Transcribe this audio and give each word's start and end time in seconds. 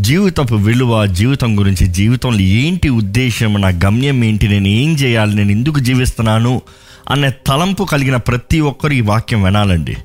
జీవితపు 0.00 0.54
విలువ 0.54 1.06
జీవితం 1.06 1.58
గురించి 1.58 1.86
జీవితంలో 1.86 2.40
ఏంటి 2.40 2.88
ఉద్దేశం 2.88 3.60
నా 3.60 3.68
గమ్యం 3.68 4.24
ఏంటి 4.24 4.48
నేను 4.48 4.68
ఏం 4.68 4.94
చేయాలి 4.94 5.34
నేను 5.34 5.50
ఎందుకు 5.50 5.78
జీవిస్తున్నాను 5.78 6.62
అనే 7.10 7.30
తలంపు 7.46 7.84
కలిగిన 7.84 8.16
ప్రతి 8.16 8.60
ఒక్కరు 8.60 8.92
ఈ 8.92 9.00
వాక్యం 9.00 9.42
వినాలండి. 9.42 9.96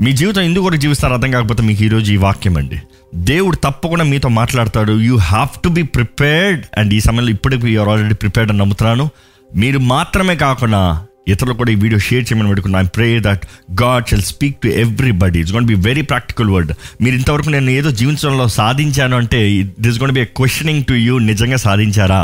మీ 0.00 0.12
జీవితం 0.12 0.42
ఎందుకు 0.42 0.62
కూడా 0.62 0.76
జీవిస్తారు 0.76 1.12
అర్థం 1.12 1.30
కాకపోతే 1.30 1.62
మీకు 1.62 1.84
ఈరోజు 1.84 2.12
ఈ 2.12 2.16
వాక్యం 2.16 2.56
అండి. 2.56 2.76
దేవుడు 3.14 3.56
తప్పకుండా 3.56 4.04
మీతో 4.04 4.28
మాట్లాడతాడు. 4.28 4.92
You 4.92 5.16
have 5.16 5.60
to 5.64 5.68
be 5.68 5.82
prepared 5.82 6.64
and 6.78 6.94
ఈ 6.94 7.00
సమయంలో 7.00 7.30
ఇప్పటికి 7.30 7.68
యూఆర్ 7.68 7.88
ఆల్రెడీ 7.88 8.14
ప్రిపేర్డ్ 8.14 8.50
అని 8.50 8.60
నమ్ముతున్నాను. 8.60 9.08
మీరు 9.56 9.78
మాత్రమే 9.78 10.36
కాకుండా 10.36 11.04
ఇతరులు 11.30 11.54
కూడా 11.54 11.70
ఈ 11.70 11.74
వీడియో 11.74 11.98
షేర్ 12.00 12.24
చేయమని 12.24 12.48
పెట్టుకున్నా 12.48 12.80
I 12.80 12.86
pray 12.96 13.20
that 13.20 13.44
God 13.82 14.06
shall 14.06 14.22
speak 14.22 14.56
to 14.56 14.68
everybody 14.68 15.38
it's 15.40 15.52
gonna 15.52 15.66
be 15.66 15.74
very 15.74 16.02
practical 16.02 16.50
word 16.50 16.72
మీరు 17.00 17.16
ఇంతవరకు 17.16 17.50
నేను 17.50 17.70
ఏదో 17.70 17.90
జీవించడంలో 17.90 18.48
సాధించాను 18.48 19.16
అంటే 19.16 19.40
this 19.80 20.00
gonna 20.00 20.12
be 20.12 20.24
questioning 20.24 20.84
to 20.84 20.92
you 20.92 21.18
నిజంగా 21.18 21.56
సాధించారా? 21.56 22.20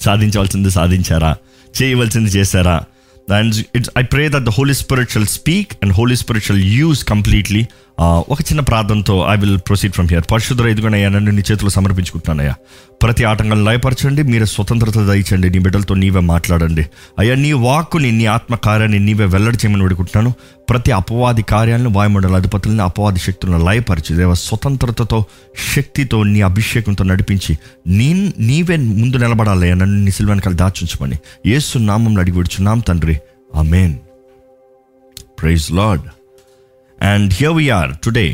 సాధించవలసింది 0.00 0.70
సాధించారా? 0.70 1.36
చేయవలసింది 1.82 2.30
చేశారా? 2.30 2.76
And 3.36 3.54
it's 3.76 3.90
I 3.98 4.02
pray 4.02 4.28
that 4.28 4.44
the 4.44 4.48
Holy 4.48 4.74
Spirit 4.74 5.10
shall 5.10 5.26
speak 5.26 5.72
and 5.82 5.94
Holy 5.94 6.16
Spirit 6.16 6.44
shall 6.44 6.62
use 6.62 7.04
completely 7.04 7.62
ఒక 8.00 8.40
చిన్న 8.40 8.60
ప్రార్థనతో 8.60 9.26
I 9.30 9.36
will 9.36 9.58
proceed 9.58 9.92
from 9.92 10.08
here 10.08 10.24
పరిశుద్ధ 10.32 10.62
ఎదుగునయ్యా 10.62 11.08
నన్ను 11.08 11.30
నీ 11.30 11.42
చేతులు 11.52 11.70
సమర్పించుకుంటున్నానయ్యా. 11.70 12.54
ప్రతి 13.02 13.24
ఆటంకం 13.24 13.64
లయపరచండి 13.64 14.22
మీరు 14.22 14.44
స్వతంత్రత 14.44 14.98
దయచండి 14.98 15.50
నీ 15.50 15.58
బిడ్డలతో 15.58 15.94
నీవే 15.94 16.20
మాట్లాడండి. 16.20 16.86
అయ్యా 17.18 17.34
నీ 17.34 17.52
వాక్కుని 17.52 18.12
నీ 18.12 18.26
ఆత్మ 18.26 18.54
కార్యాన్ని 18.54 18.98
నీవే 18.98 19.24
వెల్లడి 19.24 19.56
చేయమని 19.56 19.82
వేడుకుంటున్నాను. 19.82 20.34
ప్రతి 20.70 20.92
అపవాది 20.92 21.42
కార్యాలను 21.42 21.90
వాయుమండల 21.90 22.36
అధిపతులను 22.36 22.84
అపవాది 22.84 23.20
శక్తులను 23.20 23.64
లయపరిచి 23.64 24.16
దేవ 24.16 24.34
స్వతంత్రతతో 24.34 25.24
శక్తితో 25.76 26.22
నీ 26.22 26.40
అభిషేకంతో 26.40 27.04
నడిపించి 27.04 27.58
నీ 27.86 28.32
నీవే 28.38 28.76
ముందు 28.76 29.16
నిలబడాలయ్యా 29.16 29.74
నన్ను 29.74 30.04
నీ 30.04 30.10
సిల్వెనకాల 30.10 30.54
దాచుంచమని 30.54 31.18
ఏసు 31.46 31.78
నామంలో 31.78 32.20
అడిగి 32.20 32.36
విడుచున్నాం 32.36 32.78
తండ్రి. 32.78 33.18
Amen 33.54 33.96
praise 35.40 35.72
Lord. 35.72 36.02
And 37.04 37.30
here 37.34 37.54
we 37.56 37.64
are 37.70 37.92
today 38.04 38.26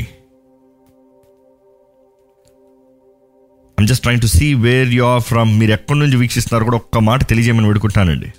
I'm 3.77 3.87
just 3.87 4.03
trying 4.03 4.21
to 4.21 4.29
see 4.35 4.47
where 4.65 4.89
you 4.93 5.03
are 5.05 5.23
from 5.23 5.51
మీరు 5.59 5.71
ఎక్కడి 5.71 5.99
నుంచి 5.99 6.17
వీక్షిస్తున్నారు 6.17 6.65
కూడా 6.65 6.77
ఒక్క 6.77 6.99
మాట 7.03 7.21
తెలియజేయమని 7.29 7.67
వేడుకుంటానండి 7.67 8.29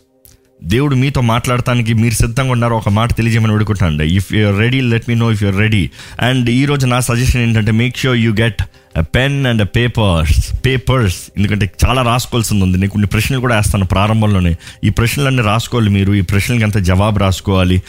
దేవుడు 0.63 0.95
మీతో 0.95 1.21
మాట్లాడటానికి 1.31 1.93
మీరు 1.95 2.15
సిద్ధంగా 2.15 2.53
ఉన్నారు 2.53 2.75
ఒక 2.75 2.91
మాట 2.91 3.17
తెలియజేయమని 3.17 3.53
వేడుకుంటానండి 3.53 4.05
if 4.15 4.29
you're 4.35 4.55
ready 4.59 4.81
let 4.83 5.07
me 5.09 5.15
know 5.15 5.29
if 5.31 5.43
you're 5.43 5.59
ready 5.59 5.83
and 6.21 6.49
ఈరోజు 6.51 6.87
నా 6.87 6.99
సజెషన్ 7.01 7.43
ఏంటంటే 7.43 7.73
make 7.81 7.97
sure 7.97 8.19
you 8.19 8.33
get 8.39 8.63
pen 9.01 9.47
and 9.47 9.69
papers 9.77 10.53
papers 10.67 11.17
ఎందుకంటే 11.37 11.71
చాలా 11.87 12.03
రాసుకోవాల్సింది 12.03 12.65
ఉంది. 12.65 12.79
నేను 12.79 12.91
కొన్ని 12.91 13.07
ప్రశ్నలు 13.07 13.41
కూడా 13.41 13.57
వేస్తాను 13.57 13.85
ప్రారంభంలోనే. 13.85 14.57
ఈ 14.85 14.91
ప్రశ్నలన్నీ 14.91 15.43
రాసుకోవాలి 15.43 15.91
మీరు. 15.91 16.13
ఈ 16.13 16.21
ప్రశ్నలకి 16.21 16.65
అంత 16.65 16.79
జవాబు 16.79 17.19
రాసుకోవాలి. 17.19 17.83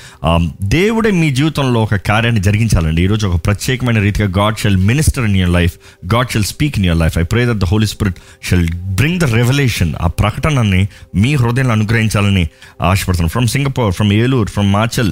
దేవుడే 0.61 1.11
మీ 1.11 1.29
జీవితంలో 1.29 1.81
ఒక 1.83 1.95
కార్యాన్ని 1.95 2.41
జరిగించాలండి. 2.41 3.03
ఈరోజు 3.03 3.27
ఒక 3.27 3.45
ప్రత్యేకమైన 3.45 3.99
రీతిగా 3.99 4.27
God 4.37 4.57
shall 4.57 4.77
minister 4.77 5.25
in 5.25 5.35
your 5.35 5.53
life 5.53 5.73
God 6.15 6.29
shall 6.29 6.43
speak 6.43 6.77
in 6.77 6.85
your 6.85 6.99
life 6.99 7.17
I 7.17 7.23
pray 7.23 7.45
that 7.45 7.57
the 7.57 7.65
Holy 7.65 7.87
Spirit 7.87 8.17
shall 8.43 8.67
bring 8.73 9.19
the 9.19 9.23
revolution 9.23 9.93
ఆ 10.01 10.07
ప్రకటనని 10.07 10.87
మీ 11.15 11.35
హృదయంలో 11.35 11.71
అనుగ్రహించాలని 11.71 12.47
ఆశపడుతున్నాను. 12.81 13.29
From 13.29 13.47
Singapore 13.47 13.93
from 13.93 14.13
Eluru 14.13 14.47
from 14.47 14.73
Macherla 14.73 15.11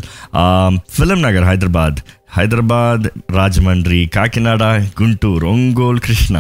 film 0.99 1.21
Nagar 1.21 1.43
Hyderabad 1.43 1.97
Hyderabad 2.33 3.05
Rajahmundry 3.31 3.97
Kakinada 4.15 4.63
Guntur 4.99 5.47
Ongole 5.47 5.99
Krishna. 5.99 6.35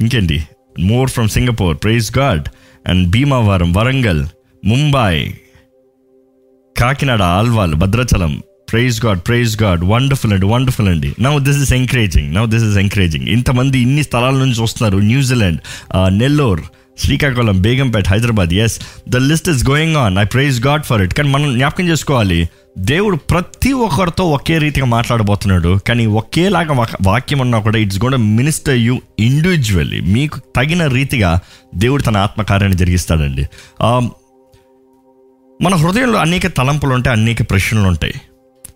ఇంకేంటి? 0.00 0.38
More 0.80 1.10
from 1.10 1.28
Singapore 1.28 1.76
praise 1.82 2.08
God 2.18 2.46
and 2.88 3.04
Bhimavaram 3.10 3.72
Warangal 3.72 4.22
Mumbai 4.64 5.14
Kakinada 6.76 7.22
Alwal 7.22 7.74
Bhadrachalam. 7.82 8.32
Praise 8.72 8.98
God 9.04 9.20
praise 9.26 9.54
God 9.62 9.82
wonderful 9.84 10.32
అండి 10.32 10.46
wonderful 10.46 10.88
అండి. 10.88 11.10
Now 11.20 11.38
this 11.46 11.60
is 11.64 11.72
encouraging 11.72 12.30
now 12.34 12.48
this 12.54 12.64
is 12.64 12.78
encouraging 12.78 13.28
ఇంతమంది 13.36 13.78
ఇన్ని 13.86 14.02
స్థలాల 14.02 14.36
నుంచి 14.44 14.60
వస్తున్నారు. 14.62 14.98
New Zealand 15.10 15.60
Nellore 16.22 16.64
Srikakulam 16.98 17.62
Begumpet 17.62 18.08
Hyderabad 18.08 18.54
as 18.54 18.80
the 19.08 19.16
list 19.16 19.48
is 19.48 19.68
going 19.68 19.96
on 19.96 20.18
I 20.18 20.24
praise 20.24 20.66
God 20.66 20.82
for 20.82 21.02
it 21.02 21.14
కానీ 21.14 21.28
మనం 21.28 21.54
జ్ఞాపకం 21.54 21.88
చేసుకోవాలి 21.88 22.48
దేవుడు 22.78 23.16
ప్రతి 23.16 23.72
ఒక్కరితో 23.72 24.24
ఒకే 24.24 24.58
రీతిగా 24.58 24.86
మాట్లాడబోతున్నాడు 24.86 25.78
కానీ 25.88 26.06
ఒకేలాగా 26.06 26.72
వాక్- 26.72 26.96
వాక్యం 27.02 27.38
ఉన్నా 27.38 27.58
కూడా 27.58 27.78
ఇట్స్ 27.78 28.04
గోడ 28.04 28.16
మినిస్టర్ 28.16 28.76
యూ 28.76 29.00
ఇండివిజువల్లీ 29.20 30.00
మీకు 30.00 30.40
తగిన 30.56 30.86
రీతిగా 30.86 31.40
దేవుడు 31.74 32.02
తన 32.02 32.16
ఆత్మకార్యాన్ని 32.16 32.78
జరిగిస్తాడండి. 32.78 33.48
Um, 33.84 34.08
మన 35.62 35.74
హృదయంలో 35.74 36.18
అనేక 36.18 36.46
తలంపులు 36.46 36.94
ఉంటాయి 36.94 37.20
అనేక 37.20 37.50
ప్రశ్నలు 37.50 37.88
ఉంటాయి. 37.88 38.14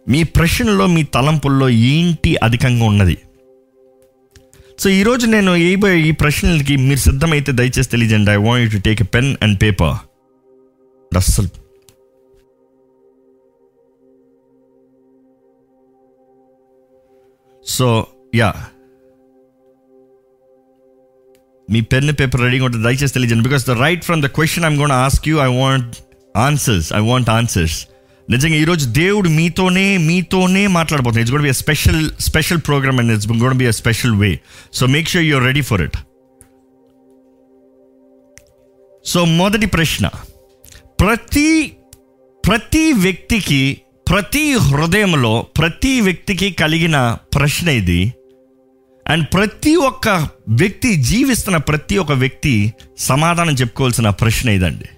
మీ 0.08 0.22
ప్రశ్నలో 0.22 0.86
మీ 0.86 1.02
తలంపుల్లో 1.02 1.68
ఏంటి 1.68 2.36
అధికంగా 2.42 2.84
ఉన్నది? 2.84 3.18
సో 4.78 4.90
ఈరోజు 4.90 5.26
నేను 5.26 5.56
ఏ 5.56 5.76
ఈ 6.08 6.10
ప్రశ్నలకి 6.10 6.76
మీరు 6.76 6.98
సిద్ధమైతే 6.98 7.52
దయచేసి 7.52 7.88
తెలియజేయండి. 7.88 8.30
I 8.30 8.36
want 8.36 8.74
you 8.74 8.80
to 8.80 8.84
take 8.84 9.02
a 9.02 9.04
pen 9.04 9.36
and 9.42 9.62
paper 9.62 9.94
అస్సలు 11.16 11.48
సో 17.66 18.06
యా 18.34 18.54
మీ 21.70 21.80
పెన్ 21.80 22.12
పేపర్ 22.20 22.40
రెడీగా 22.40 22.64
ఉంటుంది 22.64 22.84
దయచేసి 22.84 23.14
తెలియజేయండి. 23.14 23.48
Because 23.48 23.66
the 23.66 23.70
right 23.70 24.04
from 24.04 24.22
the 24.22 24.26
question 24.26 24.64
I'm 24.64 24.78
gonna 24.80 24.92
ask 24.92 25.28
you 25.28 25.38
I 25.38 25.50
want 25.60 25.96
answers 26.36 26.92
I 26.92 27.00
want 27.00 27.30
answers 27.30 27.88
నిజంగా 28.30 28.54
ఈరోజు 28.54 28.86
దేవుడు 28.86 29.28
మీతోనే 29.28 29.96
మీతోనే 29.96 30.66
మాట్లాడబోతుంది 30.66 31.20
it's 31.20 31.32
gonna 31.32 31.42
be 31.42 31.52
special 31.52 32.10
special 32.20 32.58
programme 32.58 32.98
and 32.98 33.12
it's 33.12 33.28
gonna 33.28 33.56
be 33.56 33.66
a 33.66 33.70
special 33.70 34.14
way 34.14 34.40
so 34.72 34.86
make 34.86 35.08
sure 35.08 35.24
you're 35.24 35.44
ready 35.44 35.60
for 35.60 35.82
it 35.82 35.96
so 39.04 39.24
మొదటి 39.24 39.66
ప్రశ్న. 39.66 40.10
ప్రతి 41.00 41.76
ప్రతి 42.48 42.92
వ్యక్తికి 42.92 43.80
ప్రతి 44.10 44.52
హృదయంలో 44.52 45.46
ప్రతి 45.58 46.00
వ్యక్తికి 46.00 46.50
కలిగిన 46.50 47.16
ప్రశ్న 47.34 47.68
ఇది. 47.68 48.14
అండ్ 49.06 49.26
ప్రతి 49.34 49.76
ఒక్క 49.76 50.28
వ్యక్తి 50.48 50.94
జీవిస్తున్న 50.94 51.56
ప్రతి 51.56 51.98
ఒక్క 51.98 52.12
వ్యక్తి 52.12 52.72
సమాధానం 52.98 53.54
చెప్పుకోవాల్సిన 53.54 54.10
ప్రశ్న 54.10 54.48
ఇదండి. 54.48 54.88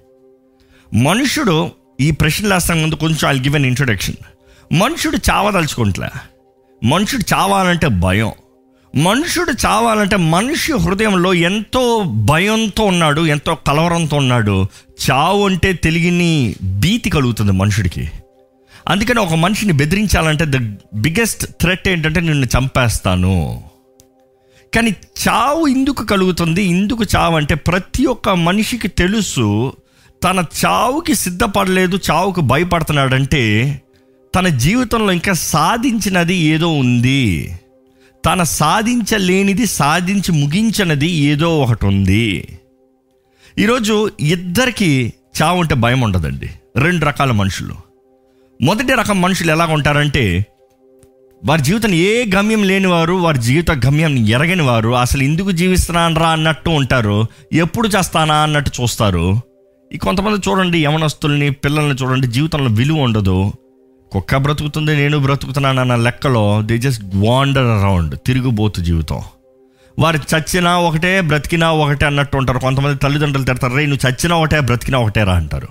మనుషుడు 0.96 1.70
ఈ 2.00 2.10
ప్రశ్నలు 2.10 2.54
వేస్తాం 2.54 2.82
ముందు 2.82 2.94
కొంచెం 2.94 3.30
ఐ 3.30 3.38
గివ్ 3.38 3.54
అన్ 3.54 3.66
ఇంట్రొడక్షన్ 3.66 4.14
మనుషుడు 4.72 5.16
చావదలుచుకుంటలే? 5.16 6.08
మనుషుడు 6.84 7.34
చావాలంటే 7.34 7.88
భయం. 7.88 8.32
మనుషుడు 8.96 9.52
చావాలంటే 9.66 10.16
మనిషి 10.16 10.72
హృదయంలో 10.72 11.34
ఎంతో 11.34 12.02
భయంతో 12.02 12.84
ఉన్నాడు 12.84 13.26
ఎంతో 13.26 13.54
కలవరంతో 13.54 14.16
ఉన్నాడు. 14.16 14.66
చావు 15.10 15.46
అంటే 15.46 15.72
తెలియని 15.72 16.54
భీతి 16.62 17.10
కలుగుతుంది 17.10 17.52
మనుషుడికి. 17.52 18.10
అందుకని 18.88 19.20
ఒక 19.20 19.34
మనిషిని 19.34 19.72
బెదిరించాలంటే 19.72 20.44
ద 20.48 20.56
బిగ్గెస్ట్ 20.94 21.46
థ్రెట్ 21.46 21.88
ఏంటంటే 21.88 22.20
నిన్ను 22.20 22.46
చంపేస్తాను. 22.46 23.62
కానీ 24.74 24.90
చావు 25.28 25.66
ఎందుకు 25.66 26.04
కలుగుతుంది 26.04 26.62
ఇందుకు 26.62 27.04
చావు 27.16 27.36
అంటే 27.36 27.54
ప్రతి 27.54 28.06
ఒక్క 28.06 28.28
మనిషికి 28.28 28.88
తెలుసు 28.88 29.72
తన 30.24 30.44
చావుకి 30.66 31.14
సిద్ధపడలేదు 31.14 31.98
చావుకు 32.10 32.40
భయపడుతున్నాడంటే 32.40 33.80
తన 34.34 34.48
జీవితంలో 34.48 35.12
ఇంకా 35.12 35.32
సాధించినది 35.32 36.34
ఏదో 36.34 36.68
ఉంది. 36.68 37.54
తన 38.26 38.42
సాధించలేనిది 38.42 39.66
సాధించి 39.66 40.32
ముగించినది 40.32 41.08
ఏదో 41.08 41.58
ఒకటి 41.58 41.86
ఉంది. 41.86 42.48
ఈరోజు 43.58 44.10
ఇద్దరికి 44.20 45.12
చావు 45.42 45.60
అంటే 45.60 45.74
భయం 45.74 46.00
ఉండదండి. 46.00 46.50
రెండు 46.76 47.04
రకాల 47.04 47.30
మనుషులు. 47.30 47.74
మొదటి 48.62 48.92
రకం 48.92 49.20
మనుషులు 49.20 49.50
ఎలా 49.50 49.66
ఉంటారంటే 49.66 50.46
వారి 51.44 51.62
జీవితం 51.62 51.94
ఏ 51.94 52.30
గమ్యం 52.34 52.62
లేనివారు 52.62 53.12
వారి 53.12 53.38
జీవిత 53.38 53.70
గమ్యం 53.70 54.28
ఎరగని 54.28 54.62
వారు 54.62 54.90
అసలు 54.90 55.22
ఎందుకు 55.22 55.50
జీవిస్తున్నానరా 55.50 56.28
అన్నట్టు 56.28 56.70
ఉంటారు 56.70 57.26
ఎప్పుడు 57.52 57.88
చేస్తానా 57.88 58.34
అన్నట్టు 58.34 58.82
చూస్తారు. 58.82 59.49
ఈ 59.92 59.96
కొంతమంది 59.96 60.50
చూడండి 60.50 60.84
యమనస్తుల్ని 60.84 61.50
పిల్లల్ని 61.50 61.94
చూడండి 61.94 62.26
జీవితంలో 62.26 62.70
విలువ 62.70 62.96
ఉండదు. 62.96 63.52
కుక్క 64.12 64.36
బ్రతుకుతుంది 64.36 64.96
నేను 64.96 65.18
బ్రతుకుతున్నాను 65.18 65.80
అన్న 65.80 65.96
లెక్కలో 65.96 66.62
దే 66.62 66.78
జస్ట్ 66.78 67.04
వాండర్ 67.14 67.66
అరౌండ్ 67.66 68.18
తిరుగుబోతు 68.26 68.80
జీవితం. 68.80 69.20
వారు 69.98 70.16
చచ్చినా 70.16 70.78
ఒకటే 70.78 71.20
బ్రతికినా 71.20 71.72
ఒకటే 71.72 72.06
అన్నట్టు 72.06 72.36
ఉంటారు. 72.36 72.58
కొంతమంది 72.58 72.98
తల్లిదండ్రులు 72.98 73.46
తిడతారు 73.46 73.76
రే 73.76 73.86
నువ్వు 73.86 74.10
చచ్చినా 74.10 74.36
ఒకటే 74.36 74.60
బ్రతికినా 74.60 74.98
ఒకటే 74.98 75.24
రా 75.24 75.34
అంటారు. 75.34 75.68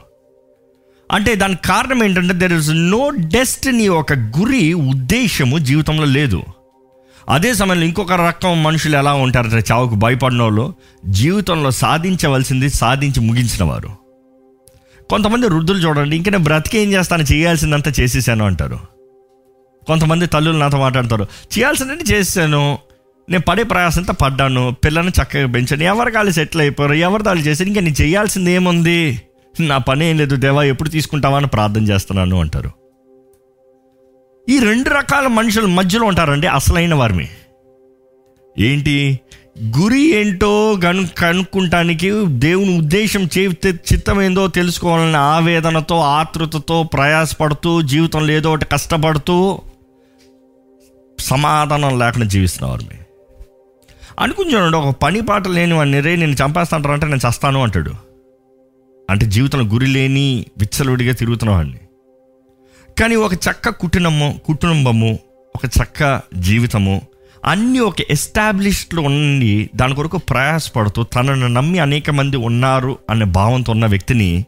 అంటే 1.12 1.36
దానికి 1.36 1.62
కారణం 1.68 2.04
ఏంటంటే 2.04 2.33
దెర్ 2.33 2.54
ఇస్ 2.54 2.69
నో 2.69 3.10
డెస్టినీ 3.10 3.88
ఒక 3.88 4.13
గురి 4.13 4.74
ఉద్దేశము 4.74 5.57
జీవితంలో 5.57 6.06
లేదు. 6.06 6.44
అదే 7.30 7.54
సమయంలో 7.54 7.86
ఇంకొక 7.86 8.13
రకం 8.13 8.63
మనుషులు 8.63 8.98
ఎలా 8.98 9.13
ఉంటారంటే 9.13 9.63
చావుకు 9.71 9.95
భయపడిన 9.95 10.42
వాళ్ళు 10.42 10.74
జీవితంలో 11.06 11.71
సాధించవలసింది 11.71 12.69
సాధించి 12.69 13.19
ముగించిన 13.19 13.63
వారు. 13.63 14.08
కొంతమంది 15.09 15.45
వృద్ధులు 15.45 15.79
చూడండి 15.79 16.15
ఇంక 16.15 16.29
నేను 16.29 16.44
బ్రతికేం 16.44 16.91
చేస్తాను 16.91 17.21
చేయాల్సిందంతా 17.21 17.94
చేసేసాను 18.00 18.45
అంటారు. 18.45 18.79
కొంతమంది 19.88 20.27
తల్లులు 20.27 20.57
నాతో 20.57 20.77
మాట్లాడతారు 20.77 21.23
చేయాల్సిందంటే 21.23 22.03
చేసాను 22.03 22.79
నేను 23.29 23.44
పడే 23.47 23.63
ప్రయాసంతో 23.63 24.13
పడ్డాను. 24.13 24.75
పిల్లల్ని 24.85 25.11
చక్కగా 25.23 25.47
పెంచాను. 25.47 25.83
ఎవరు 25.83 26.09
కాళ్ళు 26.09 26.31
సెటిల్ 26.31 26.61
అయిపోయారు? 26.61 26.94
ఎవరు 26.94 27.23
దాళ్ళు 27.23 27.44
చేశారు? 27.44 27.67
ఇంకా 27.67 27.81
నేను 27.81 28.01
చేయాల్సింది 28.01 28.51
ఏముంది? 28.51 29.21
నా 29.59 29.77
పని 29.77 30.09
ఏం 30.09 30.17
లేదు. 30.17 30.35
దేవా 30.35 30.63
ఎప్పుడు 30.63 30.89
తీసుకుంటావా 30.89 31.38
అని 31.38 31.47
ప్రార్థన 31.47 31.83
చేస్తున్నాను 31.83 32.39
అంటారు. 32.39 32.71
ఈ 34.50 34.59
రెండు 34.59 34.89
రకాల 34.89 35.27
మనుషుల 35.27 35.65
మధ్యలో 35.65 36.07
ఉంటారండి 36.07 36.47
అసలైన 36.47 36.94
వారిని. 36.94 37.27
ఏంటి? 38.59 39.19
గురి 39.63 40.01
ఏంటో 40.01 40.79
కను 40.83 41.07
కనుక్కుంటానికి 41.07 42.11
దేవుని 42.25 42.77
ఉద్దేశం 42.77 43.29
చే 43.38 43.47
చిత్తం 43.67 44.21
ఏందో 44.21 44.47
తెలుసుకోవాలనే 44.47 45.17
ఆవేదనతో 45.17 46.00
ఆతృతతో 46.00 46.83
ప్రయాసపడుతూ 46.83 47.81
జీవితంలో 47.81 48.33
ఏదో 48.33 48.50
ఒకటి 48.50 48.65
కష్టపడుతూ 48.65 49.59
సమాధానం 51.19 52.00
లేకుండా 52.00 52.27
జీవిస్తున్నవారు 52.27 52.81
మీ 52.81 54.53
చూడండి 54.53 54.77
ఒక 54.77 54.95
పని 55.03 55.21
పాట 55.21 55.47
లేని 55.47 55.73
వాడిని 55.73 56.00
రే 56.00 56.15
నేను 56.15 56.31
చంపేస్తాంటారంటే 56.31 57.06
నేను 57.06 57.29
చస్తాను 57.29 57.63
అంటాడు. 57.63 57.91
అంటే 59.09 59.25
జీవితంలో 59.25 59.65
గురి 59.65 59.88
లేని 59.88 60.45
విచ్చలవిడిగా 60.57 61.13
తిరుగుతున్న 61.13 61.53
వాడిని. 61.53 61.79
కానీ 63.00 63.15
ఒక 63.15 63.33
చక్క 63.33 63.69
కుటుంబము 63.69 64.41
కుటుంబము 64.45 65.19
ఒక 65.56 65.65
చక్క 65.65 66.21
జీవితము 66.38 67.01
అన్నీ 67.45 67.80
ఒక 67.80 68.01
ఎస్టాబ్లిష్డ్లో 68.09 69.01
ఉండి 69.01 69.69
దాని 69.75 69.95
కొరకు 69.95 70.18
ప్రయాసపడుతూ 70.18 71.03
తనను 71.03 71.47
నమ్మి 71.47 71.80
అనేక 71.80 72.09
మంది 72.09 72.38
ఉన్నారు 72.38 72.97
అనే 73.09 73.25
భావంతో 73.25 73.71
ఉన్న 73.71 73.86
వ్యక్తిని 73.86 74.45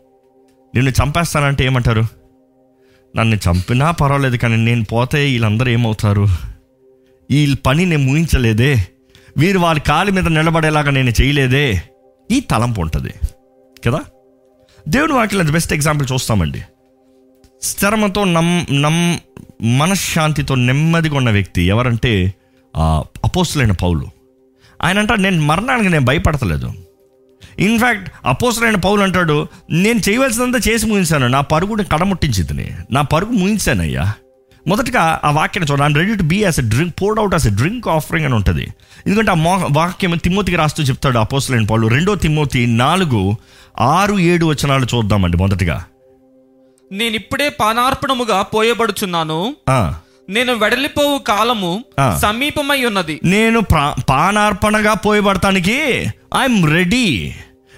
నిన్ను 0.75 0.91
చంపేస్తానంటే 0.91 1.65
ఏమంటారు? 1.65 2.03
నన్ను 3.15 3.35
చంపినా 3.35 3.91
పర్వాలేదు 3.91 4.38
కానీ 4.38 4.55
నేను 4.55 4.83
పోతే 4.83 5.23
వీళ్ళందరూ 5.23 5.71
ఏమవుతారు? 5.71 6.27
ఈ 7.31 7.55
పని 7.65 7.85
నేను 7.85 8.03
ముగించలేదే. 8.03 8.88
వీరు 9.37 9.59
వారి 9.59 9.79
కాలి 9.79 10.11
మీద 10.11 10.27
నిలబడేలాగా 10.27 10.91
నేను 10.91 11.11
చేయలేదే. 11.21 11.83
ఈ 12.31 12.39
తలంపు 12.39 12.81
ఉంటుంది. 12.81 13.13
కదా? 13.87 13.99
దేవుని 14.87 15.13
వాక్యం 15.13 15.51
బెస్ట్ 15.51 15.73
ఎగ్జాంపుల్ 15.73 16.13
చూస్తామండి. 16.13 16.61
స్థిరమతో 17.61 18.23
నమ్ 18.23 18.81
నమ్ 18.81 19.19
మనశ్శాంతితో 19.61 20.55
నెమ్మదిగా 20.55 21.15
ఉన్న 21.15 21.29
వ్యక్తి 21.31 21.61
ఎవరంటే 21.61 22.33
అపోస్తులైన 22.75 23.71
పౌలు. 23.71 24.07
ఆయన 24.83 25.00
అంటాడు 25.00 25.21
నేను 25.21 25.41
మరణానికి 25.41 25.89
నేను 25.89 26.06
భయపడతలేదు. 26.06 26.73
ఇన్ఫ్యాక్ట్ 27.59 28.12
అపోస్తులైన 28.25 28.75
పౌలు 28.75 29.01
అంటాడు 29.01 29.47
నేను 29.71 30.01
చేయవలసినంతా 30.09 30.59
చేసి 30.69 30.85
ముగించాను. 30.85 31.27
నా 31.27 31.41
పరుగుని 31.41 31.83
కడముట్టించింది. 31.83 32.75
నా 32.91 33.01
పరుగు 33.01 33.31
ముగించానయ్యా 33.31 34.13
మొదటగా 34.68 35.19
ఆ 35.23 35.31
వాక్యాన్ని 35.31 35.71
చూడండి. 35.71 35.85
I'm 35.85 35.95
ready 35.95 36.15
to 36.15 36.23
be 36.23 36.44
as 36.44 36.59
a 36.59 36.63
drink 36.63 36.95
poured 37.01 37.19
out 37.19 37.33
as 37.33 37.47
a 37.47 37.50
drink 37.50 37.88
offering 37.88 38.25
అని 38.25 38.35
ఉంటుంది. 38.35 38.68
ఎందుకంటే 39.07 39.31
ఆ 39.31 39.35
వాక్యం 39.71 40.18
తిమ్మోతికి 40.18 40.57
రాస్తూ 40.57 40.83
చెప్తాడు 40.83 41.18
అపోస్తులైన 41.18 41.65
పౌలు. 41.65 41.88
రెండో 41.88 42.15
తిమ్మోతి 42.15 42.68
నాలుగు 42.68 43.35
ఆరు 43.79 44.19
ఏడు 44.19 44.45
వచనాలు 44.45 44.85
చూద్దామండి 44.85 45.38
మొదటగా. 45.38 45.85
నేను 46.91 47.15
ఇప్పుడే 47.15 47.50
పానార్పణముగా 47.50 48.41
పోయబడుచున్నాను. 48.41 49.56
నేను 50.29 50.53
వెడలిపోవు 50.53 51.18
కాలము. 51.19 51.83
సమీపమై 52.21 52.83
ఉన్నది. 52.85 53.19
నేను 53.23 53.59
పానార్పణగా 54.09 54.94
పోయబడటానికి 54.94 55.77
ఐఎమ్ 56.38 56.69
రెడీ 56.69 57.33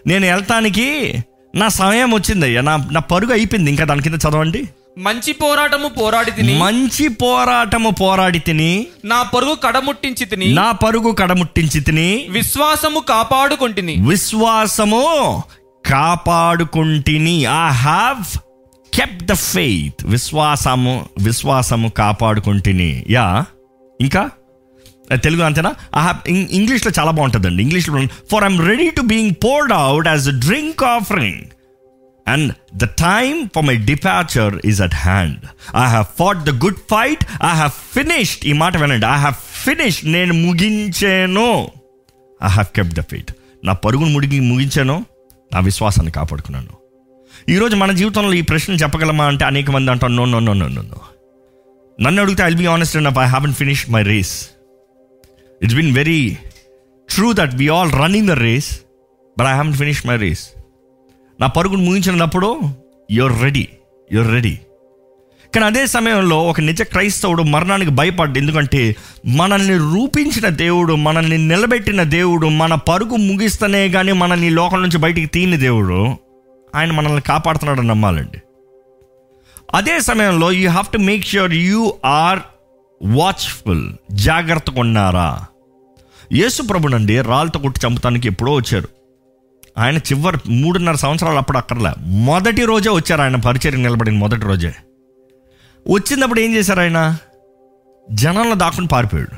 నేను 0.08 0.26
వెళ్తానికి 0.26 1.14
నా 1.56 1.68
సమయం 1.68 2.14
వచ్చిందయ్యా 2.14 2.62
నా 2.62 2.78
నా 2.92 3.00
పరుగు 3.00 3.32
అయిపోయింది. 3.32 3.72
ఇంకా 3.72 3.86
దాని 3.86 4.02
కింద 4.02 4.16
చదవండి. 4.16 4.64
మంచి 4.98 5.34
పోరాటము 5.34 5.88
పోరాడి 5.88 6.32
తిని 6.32 6.58
మంచి 6.58 7.08
పోరాటము 7.08 7.90
పోరాడి 7.90 8.40
తిని 8.40 8.88
నా 9.06 9.24
పరుగు 9.24 9.56
కడముట్టించి 9.56 10.26
తిని 10.26 10.54
నా 10.54 10.72
పరుగు 10.72 11.12
కడముట్టించి 11.12 11.80
తిని 11.82 12.26
విశ్వాసము 12.30 13.00
కాపాడుకొంటిని. 13.00 13.96
విశ్వాసము 14.08 15.04
కాపాడుకుంటిని. 15.86 17.38
I 17.40 17.70
have 17.70 18.38
kept 18.94 19.24
the 19.24 19.34
faith 19.34 20.06
విశ్వాసము 20.06 21.06
విశ్వాసము 21.22 21.88
కాపాడుకుంటుని. 21.88 23.06
యా? 23.10 23.46
ఇంకా? 24.02 24.30
తెలుగు 25.16 25.42
అంతేనా? 25.42 25.70
ఐ 25.70 26.00
హ్యావ్ 26.00 26.30
ఇంగ్లీష్లో 26.30 26.92
చాలా 27.00 27.12
బాగుంటుందండి. 27.12 27.64
ఇంగ్లీష్లో 27.64 28.06
for 28.32 28.44
I'm 28.44 28.68
ready 28.68 28.90
to 28.90 29.02
being 29.02 29.32
poured 29.44 29.74
out 29.74 30.08
as 30.08 30.28
a 30.28 30.32
drink 30.32 30.84
offering 30.84 31.42
and 32.28 32.54
the 32.76 32.84
time 32.84 33.50
for 33.56 33.66
my 33.66 33.78
departure 33.78 34.62
is 34.66 34.82
at 34.82 34.96
hand 34.96 35.38
I 35.76 35.88
have 35.88 36.06
fought 36.20 36.44
the 36.44 36.64
good 36.64 36.76
fight 36.76 37.26
I 37.44 37.56
have 37.56 37.72
finished 37.72 38.46
ఈ 38.46 38.54
మాట 38.54 38.78
వినండి. 38.78 39.06
I 39.06 39.18
have 39.18 39.34
finished 39.64 40.12
నేను 40.12 40.34
ముగించాను. 40.34 41.72
I 42.44 42.48
have 42.48 42.76
kept 42.76 42.88
the 42.88 43.00
faith 43.00 43.32
నా 43.64 43.74
పరుగును 43.74 44.10
ముడిగి 44.10 44.40
ముగించాను. 44.40 45.06
నా 45.54 45.60
విశ్వాసాన్ని 45.60 46.12
కాపాడుకున్నాను. 46.12 46.83
ఈరోజు 47.50 47.76
మన 47.76 47.92
జీవితంలో 47.92 48.34
ఈ 48.34 48.42
ప్రశ్న 48.42 48.74
చెప్పగలమా 48.74 49.26
అంటే 49.26 49.46
అనేక 49.46 49.72
మంది 49.72 49.92
అంటారు 49.92 50.12
no 50.12 50.26
no 50.26 50.40
no 50.40 50.54
no 50.54 50.68
no 50.68 50.84
నన్ను 52.02 52.22
అడిగితే 52.22 52.44
I'll 52.44 52.56
be 52.56 52.66
honest 52.66 52.98
and 52.98 53.18
I 53.18 53.26
haven't 53.26 53.54
finish 53.54 53.90
my 53.90 54.04
race 54.04 54.50
it's 55.64 55.76
been 55.76 55.94
very 55.94 56.38
true 57.10 57.34
that 57.34 57.56
we 57.56 57.68
all 57.68 57.92
running 57.92 58.28
the 58.28 58.32
race 58.32 58.80
but 59.40 59.48
I 59.48 59.52
haven't 59.52 59.74
finish 59.74 60.08
my 60.08 60.18
race 60.18 60.50
నా 61.42 61.48
పరుగును 61.48 61.84
ముగించినప్పుడు 61.84 62.62
యుర్ 63.12 63.42
రెడీ 63.42 63.68
యుర్ 64.12 64.32
రెడీ 64.32 64.60
కానీ 65.56 65.66
అదే 65.66 65.86
సమయంలో 65.88 66.44
ఒక 66.44 66.60
నిజ 66.60 66.82
క్రైస్తవుడు 66.82 67.44
మరణానికి 67.44 67.92
భయపడ్డు 67.92 68.40
ఎందుకంటే 68.40 68.96
మనల్ని 69.26 69.78
రూపించిన 69.78 70.50
దేవుడు 70.50 70.94
మనల్ని 70.94 71.38
నిలబెట్టిన 71.38 72.04
దేవుడు 72.04 72.48
మన 72.48 72.76
పరుగు 72.76 73.16
ముగిస్తేనే 73.16 73.90
కానీ 73.90 74.12
మనల్ని 74.12 74.50
లోకం 74.50 74.82
నుంచి 74.82 74.98
బయటికి 74.98 75.28
తీని 75.28 75.58
దేవుడు 75.58 76.18
ఆయన 76.76 76.92
మనల్ని 76.92 77.22
కాపాడుతున్నాడని 77.22 77.88
నమ్మాలండి. 77.88 78.42
అదే 79.74 80.00
సమయంలో 80.00 80.52
you 80.52 80.70
have 80.70 80.92
to 80.92 80.98
make 80.98 81.26
sure 81.26 81.54
you 81.54 81.94
are 82.06 82.40
watchful 83.04 83.94
జాగ్రత్తగా 84.12 84.80
ఉన్నారా? 84.80 85.46
యేసు 86.34 86.64
ప్రభునండి 86.64 87.22
రాళ్ళతో 87.22 87.60
కొట్టి 87.60 87.88
చంపుతానికి 87.88 88.28
ఎప్పుడో 88.28 88.54
వచ్చారు. 88.54 88.88
ఆయన 89.78 89.98
చివరి 89.98 90.38
మూడున్నర 90.48 90.96
సంవత్సరాలు 90.96 91.38
అప్పుడు 91.38 91.58
అక్కర్లే. 91.58 91.92
మొదటి 92.00 92.66
రోజే 92.66 92.90
వచ్చారు 92.90 93.22
ఆయన 93.22 93.36
పరిచయం 93.36 93.84
నిలబడిన 93.84 94.18
మొదటి 94.18 94.42
రోజే. 94.42 94.76
వచ్చినప్పుడు 95.92 96.40
ఏం 96.40 96.56
చేశారు 96.56 96.80
ఆయన? 96.80 97.18
జనంలో 98.12 98.56
దాక్కుని 98.56 98.88
పారిపోయాడు. 98.88 99.36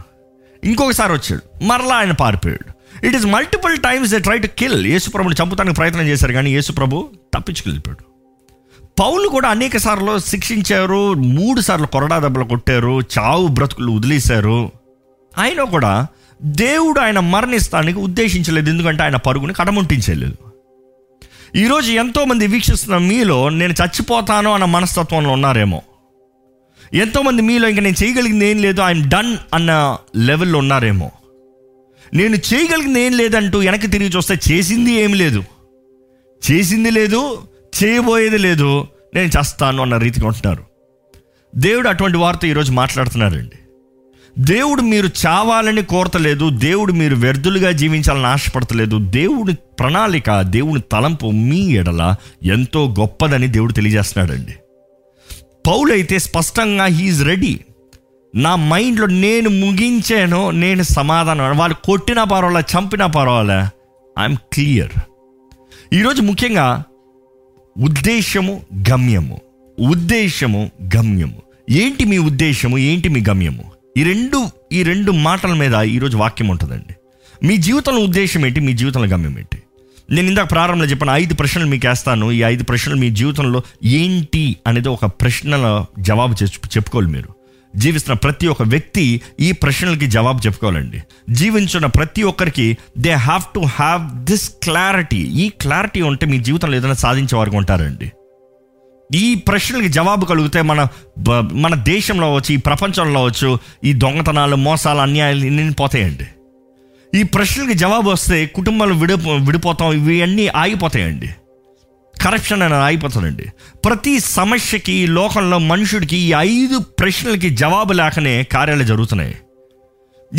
ఇంకొకసారి 0.65 1.13
వచ్చాడు. 1.13 1.63
మరలా 1.63 1.95
ఆయన 1.95 2.11
పారిపోయాడు. 2.11 2.74
It 3.05 3.15
is 3.15 3.25
multiple 3.25 3.77
times 3.77 4.11
they 4.11 4.19
try 4.19 4.37
to 4.37 4.47
kill 4.47 4.85
యేసుప్రభుని 4.85 5.35
చంపుతానికి 5.43 5.75
ప్రయత్నం 5.75 6.07
చేశారు 6.07 6.33
కానీ 6.33 6.51
యేసుప్రభు 6.51 7.09
తప్పించుకెళ్ళిపోయాడు. 7.33 8.03
పౌలు 8.99 9.29
కూడా 9.29 9.49
అనేక 9.49 9.77
సార్లు 9.77 10.19
శిక్షించారు 10.19 11.13
మూడు 11.13 11.61
సార్లు 11.61 11.87
కొరడా 11.87 12.19
దెబ్బలు 12.19 12.43
కొట్టారు 12.43 13.01
చావు 13.19 13.47
బ్రతుకులు 13.47 13.91
వదిలేశారు. 13.91 14.71
ఆయన 15.37 15.63
కూడా 15.63 16.07
దేవుడు 16.41 16.99
ఆయన 16.99 17.19
మరణిస్తానికి 17.19 17.99
ఉద్దేశించలేదు 17.99 18.69
ఎందుకంటే 18.69 19.03
ఆయన 19.03 19.15
పరుగుని 19.15 19.53
కడముంటించలేదు. 19.53 20.37
ఈరోజు 21.55 21.91
ఎంతోమంది 21.91 22.47
వీక్షిస్తున్న 22.47 22.97
మీలో 22.97 23.49
నేను 23.49 23.73
చచ్చిపోతాను 23.73 24.53
అన్న 24.53 24.65
మనస్తత్వంలో 24.65 25.29
ఉన్నారేమో. 25.29 25.81
ఎంతోమంది 26.93 27.41
మీలో 27.41 27.69
ఇంకా 27.69 27.81
నేను 27.81 28.03
చేయగలిగింది 28.03 28.45
ఏం 28.45 28.61
లేదు 28.61 28.81
ఐఎమ్ 28.81 29.09
డన్ 29.09 29.37
అన్న 29.53 29.97
లెవెల్లో 30.15 30.59
ఉన్నారేమో. 30.59 31.11
నేను 32.13 32.35
చేయగలిగింది 32.35 33.01
ఏం 33.01 33.17
లేదంటూ 33.17 33.59
వెనక్కి 33.59 33.87
తిరిగి 33.87 34.09
చూస్తే 34.09 34.37
చేసింది 34.51 34.91
ఏమి 34.91 35.15
లేదు. 35.15 35.43
చేసింది 36.51 36.91
లేదు 36.91 37.41
చేయబోయేది 37.83 38.37
లేదు 38.37 38.87
నేను 39.15 39.31
చేస్తాను 39.39 39.81
అన్న 39.81 39.97
రీతిగా 39.97 40.27
ఉంటున్నారు. 40.27 40.63
దేవుడు 41.55 41.89
అటువంటి 41.89 42.17
వారితో 42.17 42.47
ఈరోజు 42.47 42.71
మాట్లాడుతున్నారండి. 42.71 43.55
దేవుడు 44.39 44.81
మీరు 44.81 45.07
చావాలని 45.07 45.83
కోరతలేదు 45.83 46.49
దేవుడు 46.49 46.93
మీరు 46.93 47.15
వ్యర్థులుగా 47.15 47.71
జీవించాలని 47.71 48.25
ఆశపడతలేదు 48.25 48.99
దేవుడి 48.99 49.53
ప్రణాళిక 49.53 50.41
దేవుని 50.41 50.81
తలంపు 50.91 51.25
మీ 51.25 51.73
ఎడల 51.73 52.15
ఎంతో 52.43 52.95
గొప్పదని 52.99 53.47
దేవుడు 53.47 53.73
తెలియజేస్తున్నాడండి. 53.73 54.53
పౌలైతే 55.67 56.19
స్పష్టంగా 56.19 56.85
హీఈస్ 56.85 57.23
రెడీ. 57.23 57.59
నా 58.35 58.55
మైండ్లో 58.55 59.07
నేను 59.07 59.49
ముగించాను 59.49 60.51
నేను 60.51 60.83
సమాధానం 60.83 61.57
వాళ్ళు 61.57 61.75
కొట్టినా 61.83 62.23
పర్వాలే 62.23 62.59
చంపినా 62.59 63.07
పర్వాలే? 63.07 63.59
ఐఎమ్ 64.19 64.35
క్లియర్ 64.53 64.89
ఈరోజు 65.93 66.21
ముఖ్యంగా 66.21 66.83
ఉద్దేశము 67.81 68.61
గమ్యము. 68.91 69.41
ఉద్దేశము 69.79 70.71
గమ్యము. 70.97 71.41
ఏంటి 71.69 72.05
మీ 72.05 72.17
ఉద్దేశము 72.17 72.77
ఏంటి 72.77 73.09
మీ 73.09 73.23
గమ్యము? 73.29 73.71
ఈ 73.97 74.03
రెండు 74.03 74.47
ఈ 74.73 74.83
రెండు 74.83 75.11
మాటల 75.11 75.53
మీద 75.53 75.73
ఈరోజు 75.73 76.17
వాక్యం 76.17 76.47
ఉంటుందండి. 76.47 76.95
మీ 77.47 77.57
జీవితంలో 77.57 77.99
ఉద్దేశం 77.99 78.45
ఏంటి? 78.45 78.59
మీ 78.59 78.73
జీవితంలో 78.73 79.07
గమ్యం 79.07 79.39
ఏంటి? 79.39 79.57
నేను 80.09 80.27
ఇందాక 80.27 80.51
ప్రారంభంలో 80.51 80.85
చెప్పిన 80.85 81.09
ఐదు 81.09 81.33
ప్రశ్నలు 81.33 81.67
మీకు 81.67 81.87
వేస్తాను. 81.87 82.31
ఈ 82.31 82.41
ఐదు 82.41 82.63
ప్రశ్నలు 82.63 82.97
మీ 82.97 83.09
జీవితంలో 83.09 83.61
ఏంటి 83.83 84.55
అనేది 84.67 84.89
ఒక 84.89 85.05
ప్రశ్నల 85.05 85.85
జవాబు 85.99 86.43
చెప్పుకోవాలి 86.43 87.07
మీరు. 87.11 87.34
జీవిస్తున్న 87.75 88.17
ప్రతి 88.17 88.47
ఒక్క 88.47 88.63
వ్యక్తి 88.63 89.21
ఈ 89.39 89.51
ప్రశ్నలకి 89.51 90.07
జవాబు 90.07 90.41
చెప్పుకోవాలండి. 90.45 90.99
జీవించున్న 91.29 91.85
ప్రతి 91.85 92.23
ఒక్కరికి 92.23 92.77
they 92.97 93.11
have 93.11 93.41
to 93.55 93.59
have 93.59 94.23
this 94.23 94.49
clarity. 94.63 95.17
ఈ 95.17 95.49
క్లారిటీ 95.49 96.01
ఉంటే 96.01 96.25
మీ 96.25 96.37
జీవితంలో 96.39 96.77
ఏదైనా 96.77 96.93
సాధించే 96.93 97.37
వారికి 97.37 97.55
ఉంటారండి. 97.55 98.11
ఈ 99.13 99.35
ప్రశ్నలకి 99.35 99.89
జవాబు 99.89 100.25
కలిగితే 100.25 100.61
మన 100.61 100.87
మన 101.51 101.75
దేశంలో 101.75 102.33
వచ్చి 102.33 102.53
ఈ 102.53 102.57
ప్రపంచంలో 102.57 103.23
వచ్చు 103.23 103.59
ఈ 103.83 103.93
దొంగతనాలు 103.93 104.55
మోసాలు 104.55 104.99
అన్యాయాలు 104.99 105.45
ఇన్ని 105.45 105.73
పోతాయండి. 105.73 106.27
ఈ 107.19 107.23
ప్రశ్నలకి 107.23 107.73
జవాబు 107.73 108.09
వస్తే 108.09 108.45
కుటుంబాలు 108.45 108.93
విడి 108.93 109.13
విడిపోతాం 109.13 110.09
ఇవన్నీ 110.09 110.47
ఆగిపోతాయండి. 110.47 111.29
కరప్షన్ 112.21 112.61
అనేది 112.61 112.83
ఆగిపోతుందండి. 112.83 113.45
ప్రతి 113.85 114.19
సమస్యకి 114.19 114.93
ఈ 114.93 115.05
లోకంలో 115.05 115.59
మనుషుడికి 115.59 116.17
ఈ 116.17 116.33
ఐదు 116.37 116.77
ప్రశ్నలకి 116.77 117.49
జవాబు 117.49 117.93
లేకనే 117.93 118.43
కార్యాలు 118.43 118.83
జరుగుతున్నాయి. 118.83 119.35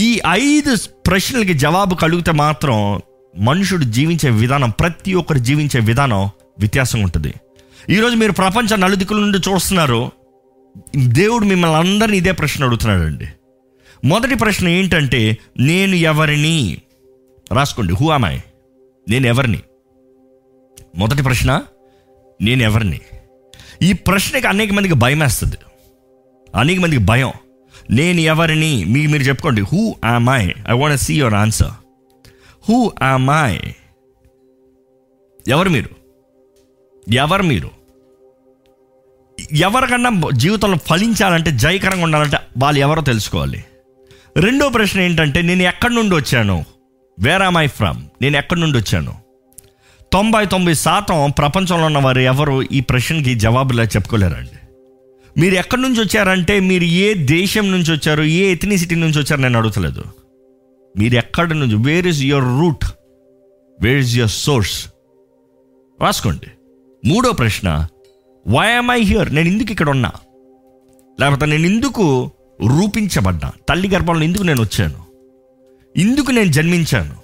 ఈ 0.01 0.21
ఐదు 0.31 0.77
ప్రశ్నలకి 1.07 1.55
జవాబు 1.55 1.95
కలిగితే 1.95 2.33
మాత్రం 2.33 3.01
మనుషుడు 3.39 3.85
జీవించే 3.85 4.31
విధానం 4.31 4.71
ప్రతి 4.71 5.15
ఒక్కరు 5.15 5.39
జీవించే 5.39 5.81
విధానం 5.81 6.19
వ్యత్యాసం 6.59 7.01
ఉంటుంది. 7.01 7.35
ఈరోజు 7.91 8.15
మీరు 8.15 8.33
ప్రపంచ 8.33 8.77
నలుదిక్కుల 8.77 9.21
నుండి 9.21 9.39
చూస్తున్నారు. 9.39 10.11
దేవుడు 10.97 11.45
మిమ్మల్ని 11.45 11.77
అందరినీ 11.77 12.17
ఇదే 12.17 12.33
ప్రశ్న 12.33 12.65
అడుగుతున్నాడండి. 12.65 13.27
మొదటి 14.05 14.35
ప్రశ్న 14.35 14.69
ఏంటంటే 14.69 15.39
నేను 15.59 15.95
ఎవరిని? 15.95 16.79
రాసుకోండి 17.53 17.95
హూ 17.95 18.11
అమాయ్ 18.11 18.41
నేను 19.09 19.27
ఎవరిని? 19.27 19.59
మొదటి 20.97 21.23
ప్రశ్న 21.23 21.63
నేను 22.41 22.63
ఎవరిని 22.63 23.01
ఈ 23.83 23.93
ప్రశ్నకి 23.93 24.47
అనేక 24.47 24.73
మందికి 24.73 24.95
భయం 24.95 25.19
వేస్తుంది. 25.19 25.57
అనేక 26.55 26.79
మందికి 26.79 27.03
భయం. 27.03 27.33
నేను 27.91 28.21
ఎవరిని? 28.21 28.85
మీకు 28.85 29.11
మీరు 29.11 29.23
చెప్పుకోండి. 29.23 29.61
Who 29.61 29.95
I 30.31 30.51
I 30.69 30.73
want 30.73 31.01
see 31.01 31.15
your 31.15 31.35
answer 31.35 31.71
who 32.69 32.93
I 33.45 33.57
ఎవరు 35.49 35.69
మీరు? 35.69 35.89
ఎవరు 37.13 37.43
మీరు? 37.43 37.71
ఎవరికన్నా 39.53 40.11
జీవితంలో 40.33 40.79
ఫలించాలంటే 40.87 41.51
జయకరంగా 41.51 42.05
ఉండాలంటే 42.05 42.37
వాళ్ళు 42.59 42.81
ఎవరో 42.81 43.03
తెలుసుకోవాలి. 43.03 43.65
రెండో 44.37 44.69
ప్రశ్న 44.69 45.01
ఏంటంటే 45.01 45.43
నేను 45.43 45.63
ఎక్కడి 45.63 45.95
నుండి 45.95 46.17
వచ్చాను? 46.17 46.65
వేర్ 47.21 47.43
ఆమ్ 47.43 47.57
ఐ 47.57 47.67
ఫ్రమ్ 47.67 48.03
నేను 48.23 48.37
ఎక్కడి 48.37 48.61
నుండి 48.61 48.79
వచ్చాను? 48.79 49.26
తొంభై 50.17 50.47
తొంభై 50.47 50.75
శాతం 50.75 51.33
ప్రపంచంలో 51.39 51.87
ఉన్న 51.87 51.99
వారు 51.99 52.19
ఎవరు 52.19 52.63
ఈ 52.73 52.81
ప్రశ్నకి 52.81 53.35
జవాబులా 53.35 53.83
చెప్పుకోలేరండి. 53.83 54.59
మీరు 55.41 55.55
ఎక్కడి 55.55 55.83
నుంచి 55.83 56.01
వచ్చారంటే 56.01 56.61
మీరు 56.61 56.85
ఏ 56.85 57.15
దేశం 57.15 57.73
నుంచి 57.73 57.93
వచ్చారు 57.93 58.23
ఏ 58.23 58.53
ఎథనిసిటీ 58.53 58.95
నుంచి 58.95 59.19
వచ్చారు 59.19 59.41
నేను 59.41 59.59
అడుగుతలేదు. 59.59 60.05
మీరు 60.99 61.15
ఎక్కడి 61.15 61.55
నుంచి 61.55 61.75
where 61.75 62.07
is 62.07 62.23
your 62.23 62.45
root 62.45 62.85
where 63.83 63.99
is 63.99 64.17
your 64.17 64.31
source 64.31 64.87
రాసుకోండి. 66.03 66.47
మూడో 67.09 67.33
ప్రశ్న 67.33 67.89
వై 68.49 68.73
ఆమ్ 68.73 68.91
ఐ 68.91 69.03
హియర్ 69.03 69.35
నేను 69.35 69.49
ఎందుకు 69.49 69.73
ఇక్కడ 69.73 69.91
ఉన్నా? 69.91 70.13
లేకపోతే 71.21 71.47
నేను 71.47 71.67
ఎందుకు 71.67 72.31
రూపించబడ్డా? 72.63 73.53
తల్లి 73.69 73.89
గర్భంలో 73.89 74.23
ఎందుకు 74.23 74.43
నేను 74.43 74.63
వచ్చాను? 74.63 74.99
ఇందుకు 75.97 76.31
నేను 76.31 76.53
జన్మించాను? 76.53 77.17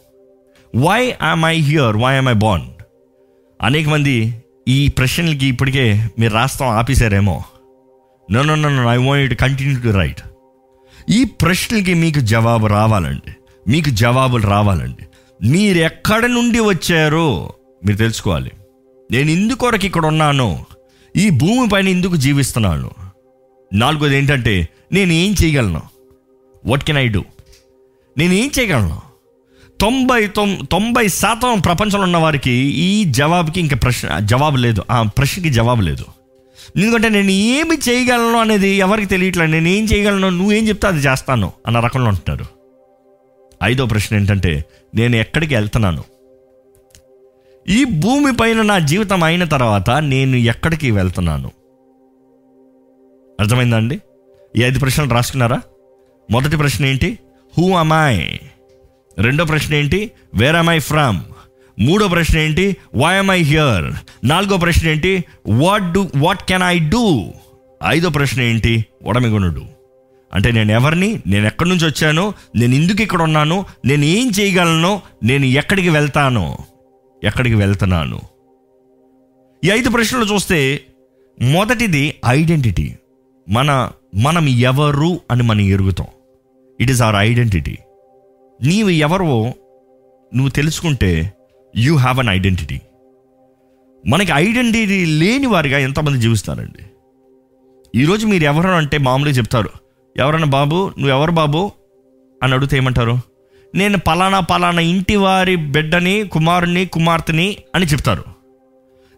Why 0.76 1.14
am 1.22 1.44
I 1.44 1.60
here 1.60 1.96
why 1.96 2.16
am 2.16 2.28
I 2.28 2.32
bond 2.32 2.71
అనేక 3.62 3.88
మంది 3.88 4.34
ఈ 4.68 4.88
ప్రశ్నలకి 4.88 5.46
ఇప్పటికే 5.46 6.04
మీరు 6.18 6.34
రాస్తాం 6.34 6.68
ఆపేశారేమో. 6.68 7.44
No 8.30 8.42
no 8.42 8.54
no 8.54 8.92
I 8.92 8.96
want 8.96 9.34
continue 9.34 9.80
to 9.80 9.96
write 9.96 10.20
ఈ 11.10 11.24
ప్రశ్నలకి 11.24 11.94
మీకు 11.94 12.20
జవాబు 12.20 12.66
రావాలండి. 12.66 13.32
మీకు 13.68 13.90
జవాబులు 13.90 14.46
రావాలండి. 14.46 15.06
మీరు 15.48 15.78
ఎక్కడ 15.78 16.26
నుండి 16.26 16.60
వచ్చారో 16.60 17.52
మీరు 17.86 17.98
తెలుసుకోవాలి. 17.98 18.50
నేను 19.10 19.30
ఇందుకొరకు 19.30 19.86
ఇక్కడ 19.86 20.06
ఉన్నాను. 20.06 20.66
ఈ 21.16 21.30
భూమి 21.30 21.68
పైన 21.68 21.88
ఎందుకు 21.88 22.16
జీవిస్తున్నాను. 22.16 22.90
నాలుగోది 23.72 24.16
ఏంటంటే 24.16 24.68
నేను 24.92 25.12
ఏం 25.12 25.34
చేయగలను? 25.44 25.82
వాట్ 26.66 26.84
కెన్ 26.84 26.98
ఐ 26.98 27.08
డూ 27.08 27.24
నేను 28.18 28.32
ఏం 28.32 28.50
చేయగలను? 28.58 29.11
తొంభై 29.82 30.26
తొం 30.26 30.58
తొంభై 30.72 31.08
శాతం 31.08 31.60
ప్రపంచంలో 31.60 32.02
ఉన్న 32.02 32.16
వారికి 32.16 32.50
ఈ 32.74 33.04
జవాబుకి 33.04 33.60
ఇంకా 33.60 33.76
ప్రశ్న 33.76 34.18
జవాబు 34.18 34.56
లేదు. 34.56 34.82
ఆ 34.90 35.02
ప్రశ్నకి 35.02 35.50
జవాబు 35.50 35.80
లేదు. 35.80 36.04
ఎందుకంటే 36.76 37.08
నేను 37.08 37.30
ఏమి 37.30 37.76
చేయగలను 37.88 38.38
అనేది 38.38 38.68
ఎవరికి 38.68 39.06
తెలియట్లేదు. 39.06 39.50
నేను 39.50 39.68
ఏం 39.68 39.84
చేయగలను 39.84 40.30
నువ్వేం 40.30 40.68
చెప్తే 40.68 40.88
అది 40.88 40.98
చేస్తాను 40.98 41.52
అన్న 41.66 41.80
రకంలో 41.80 42.08
ఉంటున్నారు. 42.08 42.46
ఐదో 43.64 43.86
ప్రశ్న 43.86 44.16
ఏంటంటే 44.16 44.64
నేను 44.94 45.16
ఎక్కడికి 45.16 45.54
వెళ్తున్నాను? 45.54 46.04
ఈ 47.68 47.84
భూమి 47.84 48.36
పైన 48.36 48.62
నా 48.62 48.78
జీవితం 48.78 49.22
అయిన 49.22 49.44
తర్వాత 49.44 49.90
నేను 49.90 50.36
ఎక్కడికి 50.36 50.90
వెళ్తున్నాను? 50.90 51.50
అర్థమైందా 53.40 53.76
అండి? 53.76 54.00
ఈ 54.56 54.62
ఐదు 54.62 54.78
ప్రశ్నలు 54.78 55.10
రాసుకున్నారా? 55.10 55.60
మొదటి 56.30 56.56
ప్రశ్న 56.56 56.84
ఏంటి? 56.84 57.18
హూ 57.58 57.74
అమాయ్ 57.74 58.28
రెండో 59.18 59.44
ప్రశ్న 59.44 59.74
ఏంటి? 59.74 60.10
వేర్ 60.34 60.56
ఐ 60.70 60.78
ఫ్రమ్ 60.78 61.20
మూడో 61.78 62.08
ప్రశ్న 62.08 62.38
ఏంటి? 62.38 62.76
వై 62.94 63.38
ఐ 63.38 63.42
హియర్ 63.42 63.94
నాలుగో 64.24 64.56
ప్రశ్న 64.56 64.88
ఏంటి? 64.88 65.24
What 65.48 65.92
do 65.92 66.08
what 66.16 66.42
can 66.42 66.62
I 66.62 66.78
do 66.78 67.32
ఐదో 67.86 68.10
ప్రశ్న 68.10 68.42
ఏంటి? 68.42 68.84
డూ 69.54 69.62
అంటే 70.34 70.52
నేను 70.52 70.72
ఎవరిని? 70.72 71.22
నేను 71.26 71.46
ఎక్కడి 71.46 71.70
నుంచి 71.70 71.86
వచ్చాను? 71.86 72.34
నేను 72.56 72.74
ఎందుకు 72.74 73.02
ఇక్కడ 73.02 73.22
ఉన్నాను? 73.22 73.66
నేను 73.84 74.04
ఏం 74.04 74.30
చేయగలను? 74.40 75.00
నేను 75.22 75.44
ఎక్కడికి 75.44 75.88
వెళ్తాను? 75.88 76.58
ఎక్కడికి 77.24 77.54
వెళ్తున్నాను? 77.54 78.20
ఈ 79.64 79.70
ఐదు 79.70 79.90
ప్రశ్నలు 79.90 80.24
చూస్తే 80.24 80.80
మొదటిది 81.42 82.14
ఐడెంటిటీ. 82.28 82.94
మన 83.48 83.90
మనం 84.14 84.48
ఎవరు 84.48 85.20
అని 85.30 85.42
మనం 85.42 85.60
ఎరుగుతాం. 85.60 86.06
ఇట్ 86.80 86.90
ఈస్ 86.90 87.02
అవర్ 87.02 87.16
ఐడెంటిటీ 87.16 87.78
నీవు 88.62 88.88
ఎవరో 88.88 89.42
నువ్వు 90.34 90.48
తెలుసుకుంటే 90.48 91.32
యూ 91.76 91.96
హ్యావ్ 91.96 92.18
అన్ 92.18 92.28
ఐడెంటిటీ. 92.28 92.80
మనకి 94.06 94.32
ఐడెంటిటీ 94.34 95.04
లేని 95.04 95.46
వారిగా 95.46 95.78
ఎంతమంది 95.78 96.20
జీవిస్తారండి? 96.20 96.84
ఈరోజు 98.00 98.26
మీరు 98.26 98.44
ఎవరు 98.44 98.68
అంటే 98.68 98.98
మామూలుగా 98.98 99.36
చెప్తారు 99.36 99.70
ఎవరన్నా 100.16 100.46
బాబు 100.46 100.74
నువ్వు 100.74 101.08
ఎవరు 101.08 101.30
బాబు? 101.30 101.70
అని 102.42 102.54
అడిగితే 102.54 102.76
ఏమంటారు? 102.76 103.18
నేను 103.74 103.98
పలానా 103.98 104.40
పలానా 104.40 104.80
ఇంటి 104.80 105.16
వారి 105.16 105.56
బిడ్డని 105.56 106.28
కుమారుని 106.28 106.86
కుమార్తెని 106.86 107.56
అని 107.74 107.86
చెప్తారు. 107.86 108.24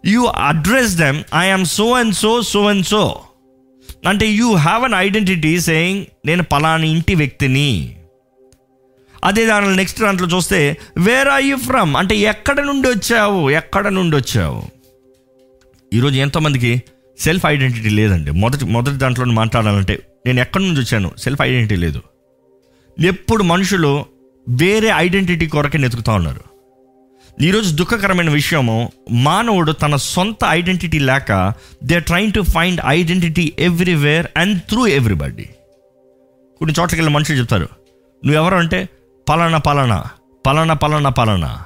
You 0.05 0.25
address 0.25 0.95
them 0.95 1.23
I 1.35 1.63
so 1.63 1.91
and 1.91 2.15
so 2.15 2.41
so 2.41 2.65
and 2.65 2.85
so. 2.85 3.21
అంటే 4.07 4.27
you 4.27 4.53
have 4.53 4.83
an 4.83 4.93
identity 4.93 5.59
saying 5.59 6.05
నేను 6.25 6.43
పలానా 6.43 6.83
ఇంటి 6.83 7.15
వ్యక్తిని. 7.15 7.97
అదే 9.25 9.45
దానిలో 9.45 9.75
నెక్స్ట్ 9.75 10.01
దాంట్లో 10.01 10.27
చూస్తే 10.27 10.77
వేర్ 10.97 11.27
ఆర్ 11.27 11.43
యూ 11.43 11.57
ఫ్రమ్ 11.57 11.97
అంటే 11.97 12.15
ఎక్కడ 12.15 12.59
నుండి 12.61 12.87
వచ్చావు? 12.87 13.49
ఎక్కడ 13.49 13.87
నుండి 13.87 14.15
వచ్చావు? 14.15 14.63
ఈరోజు 15.93 16.15
ఎంతోమందికి 16.15 16.83
సెల్ఫ్ 17.19 17.45
ఐడెంటిటీ 17.45 17.89
లేదండి. 17.89 18.31
మొదటి 18.31 18.65
మొదటి 18.65 18.95
దాంట్లో 18.95 19.25
మాట్లాడాలంటే 19.25 19.99
నేను 20.25 20.39
ఎక్కడి 20.39 20.63
నుంచి 20.63 20.81
వచ్చాను? 20.81 21.11
సెల్ఫ్ 21.17 21.41
ఐడెంటిటీ 21.41 21.75
లేదు. 21.75 22.01
ఎప్పుడు 22.99 23.43
మనుషులు 23.43 24.05
వేరే 24.49 24.91
ఐడెంటిటీ 24.95 25.47
కొరకే 25.47 25.77
వెతుకుతూ 25.77 26.11
ఉన్నారు. 26.11 26.41
ఈరోజు 27.41 27.75
దుఃఖకరమైన 27.75 28.29
విషయము 28.29 28.91
మానవుడు 29.11 29.71
తన 29.71 29.95
సొంత 29.95 30.45
ఐడెంటిటీ 30.49 30.99
లేక 30.99 31.53
they 31.83 31.99
trying 31.99 32.33
to 32.33 32.41
find 32.41 32.81
identity 32.87 33.53
everywhere 33.59 34.27
and 34.37 34.61
through 34.61 34.87
everybody 34.87 35.49
కొన్ని 36.59 36.75
చోట్లకి 36.79 37.01
వెళ్ళి 37.01 37.13
మనుషులు 37.13 37.37
చెప్తారు 37.37 37.67
నువ్వెవరు? 38.25 38.55
అంటే 38.55 38.89
పలానా 39.29 39.57
పలానా 39.57 40.03
పలానా 40.47 40.73
పలానా 40.73 41.09
పలానా. 41.09 41.63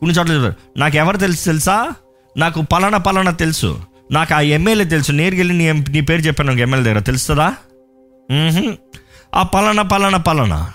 కొన్ని 0.00 0.18
చోట్ల 0.18 0.32
చెప్తారు 0.32 0.78
నాకు 0.78 0.96
ఎవరు 0.96 1.16
తెలుసు? 1.16 1.44
తెలుసా 1.44 1.90
నాకు 2.36 2.62
పలానా 2.62 2.98
పలానా 2.98 3.30
తెలుసు. 3.30 3.80
నాకు 4.10 4.34
ఆ 4.34 4.40
ఎమ్మెల్యే 4.40 4.86
తెలుసు. 4.86 5.12
నేరుకెళ్ళి 5.12 5.54
నీ 5.54 5.72
నీ 5.72 6.00
పేరు 6.00 6.20
చెప్పాను 6.20 6.50
నాకు 6.50 6.60
ఎమ్మెల్యే 6.60 6.90
దగ్గర. 6.90 7.02
తెలుస్తుందా? 7.02 7.54
ఆ 9.34 9.42
పలానా 9.42 9.82
పలానా 9.82 10.18
పలానా. 10.18 10.72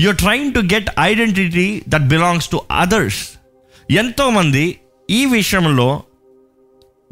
You're 0.00 0.16
trying 0.16 0.54
to 0.54 0.58
get 0.58 0.90
identity 1.00 1.82
that 1.88 2.02
belongs 2.02 2.48
to 2.48 2.60
others 2.70 3.28
ఎంతోమంది 3.90 4.80
ఈ 5.10 5.24
విషయంలో 5.24 6.02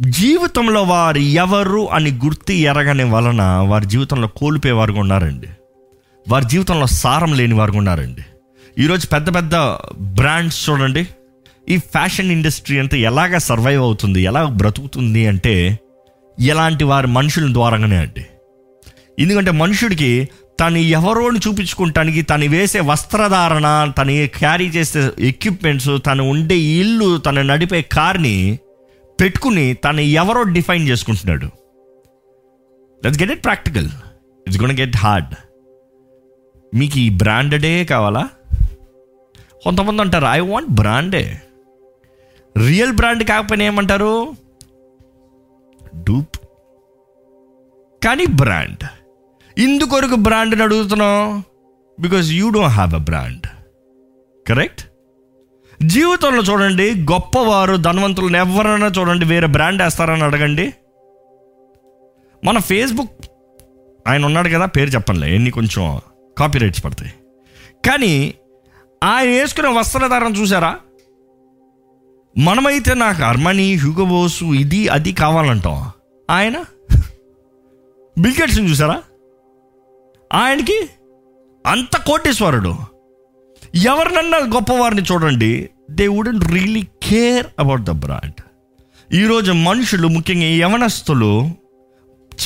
జీవితంలో 0.00 0.82
వారు 0.82 1.18
ఎవరు 1.18 1.90
అని 1.90 2.10
గుర్తు 2.10 2.52
ఎరగని 2.52 3.04
వలన 3.04 3.42
వారి 3.42 3.86
జీవితంలో 3.86 4.28
కోల్పోయేవారుగా 4.28 5.00
ఉన్నారండి. 5.00 5.48
వారి 6.28 6.44
జీవితంలో 6.44 6.86
సారం 6.86 7.32
లేని 7.34 7.54
వారు 7.54 7.72
ఉన్నారండి. 7.72 8.22
ఈరోజు 8.78 9.06
పెద్ద 9.06 9.34
పెద్ద 9.34 9.54
బ్రాండ్స్ 10.18 10.70
చూడండి. 10.70 11.02
ఈ 11.68 11.76
ఫ్యాషన్ 11.78 12.30
ఇండస్ట్రీ 12.30 12.78
అంతా 12.78 12.96
ఎలాగ 12.96 13.36
సర్వైవ్ 13.38 13.82
అవుతుంది 13.82 14.22
ఎలా 14.22 14.44
బ్రతుకుతుంది 14.44 15.26
అంటే 15.26 15.78
ఎలాంటి 16.40 16.84
వారి 16.84 17.06
మనుషుల 17.06 17.52
ద్వారానే 17.52 17.96
అండి. 17.96 18.24
ఎందుకంటే 19.18 19.50
మనుషుడికి 19.50 20.28
తను 20.60 20.78
ఎవరోని 20.78 21.40
చూపించుకుంటానికి 21.48 22.22
తను 22.22 22.46
వేసే 22.48 22.80
వస్త్రధారణ 22.80 23.92
తను 23.98 24.14
క్యారీ 24.38 24.68
చేసే 24.68 25.10
ఎక్విప్మెంట్స్ 25.18 25.90
తను 26.06 26.24
ఉండే 26.30 26.58
ఇల్లు 26.58 27.18
తను 27.18 27.42
నడిపే 27.42 27.82
కార్ని 27.82 28.58
పెట్టుకుని 29.20 29.74
తను 29.74 30.00
ఎవరో 30.00 30.42
డిఫైన్ 30.42 30.88
చేసుకుంటున్నాడు. 30.88 31.46
Let's 33.04 33.22
get 33.22 33.32
it 33.32 33.44
practical 33.44 33.88
it's 34.46 34.60
gonna 34.60 34.78
get 34.80 34.96
hard 34.96 35.34
మీకు 36.74 36.98
ఈ 36.98 37.08
బ్రాండెడే 37.10 37.84
కావాలా? 37.84 38.28
కొంతమంది 39.64 40.02
అంటారు 40.02 40.26
ఐ 40.26 40.40
వాంట్ 40.40 40.70
బ్రాండే 40.70 41.42
రియల్ 42.56 42.92
బ్రాండ్ 42.92 43.22
కాకపోయినా 43.24 43.64
ఏమంటారు? 43.64 44.14
డూప్ 46.08 46.36
కానీ 48.02 48.24
బ్రాండ్ 48.40 48.84
ఇందుకొరకు 49.56 50.14
బ్రాండ్ని 50.14 50.62
అడుగుతున్నావు? 50.62 51.26
Because 52.02 52.30
you 52.32 52.46
don't 52.50 52.74
have 52.74 52.94
a 52.94 53.02
brand 53.10 53.46
correct 54.48 54.82
జీవితంలో 55.82 56.42
చూడండి 56.42 56.86
గొప్పవారు 57.12 57.76
ధనవంతులను 57.76 58.36
ఎవరైనా 58.36 58.88
చూడండి 58.98 59.24
వేరే 59.24 59.46
బ్రాండ్ 59.46 59.82
వేస్తారని 59.82 60.24
అడగండి. 60.24 60.66
మన 62.44 62.58
ఫేస్బుక్ 62.58 63.14
ఆయన 64.08 64.24
ఉన్నాడు 64.24 64.48
కదా 64.48 64.66
పేరు 64.66 64.90
చెప్పండి 64.90 65.26
ఎన్ని 65.34 65.50
కొంచెం 65.50 65.84
కాపీరైట్స్ 66.38 66.84
పడతాయి. 66.84 67.12
కానీ 67.86 68.34
ఆయన 69.04 69.28
వేసుకునే 69.28 69.68
వస్త్రధారణ 69.68 70.32
చూసారా 70.34 70.78
మనమైతే 72.38 72.94
నాకు 72.94 73.22
అర్మనీ 73.22 73.74
హ్యూగోబోసు 73.74 74.44
ఇది 74.44 74.88
అది 74.88 75.12
కావాలంటాం. 75.12 75.90
ఆయన? 76.30 76.64
బిల్గేట్స్ని 78.18 78.70
చూసారా 78.70 79.02
ఆయనకి 80.32 80.88
అంత 81.66 81.96
కోటేశ్వరుడు. 81.96 82.74
ఎవరినన్నా 83.74 84.38
గొప్పవారిని 84.38 85.02
చూడండి 85.02 85.70
they 85.90 86.08
wouldn't 86.08 86.44
really 86.52 86.82
care 87.02 87.46
about 87.58 87.82
the 87.82 87.90
brand 87.90 88.40
ఈరోజు 89.14 89.52
మనుషులు 89.52 90.08
ముఖ్యంగా 90.08 90.44
యవనస్తులు 90.44 91.50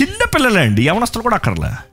చిన్న 0.00 0.24
పిల్లలే 0.34 0.60
అండి 0.60 0.82
యవనస్తులు 0.82 1.22
కూడా 1.22 1.36
అక్కర్లే. 1.36 1.87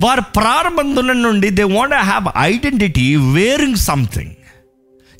వారి 0.00 0.20
ప్రారంభం 0.20 1.22
నుండి 1.22 1.50
they 1.50 1.62
want 1.62 1.94
have 1.94 2.26
identity 2.38 3.16
wearing 3.16 3.76
something 3.76 4.30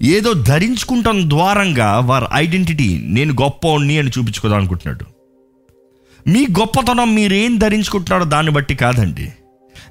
ఏదో 0.02 0.32
ధరించుకుంటాం 0.32 1.30
ద్వారంగా 1.30 1.98
వారి 1.98 2.26
ఐడెంటిటీ 2.34 3.00
నేను 3.04 3.32
గొప్పవాణ్ణి 3.32 3.98
అని 3.98 4.08
చూపించుకోదాం 4.08 4.58
అనుకుంటున్నాడు. 4.58 5.04
మీ 6.30 6.46
గొప్పతనం 6.60 7.14
మీరేం 7.14 7.56
ధరించుకుంటున్నారో 7.58 8.24
దాన్ని 8.24 8.52
బట్టి 8.52 8.74
కాదండి. 8.74 9.32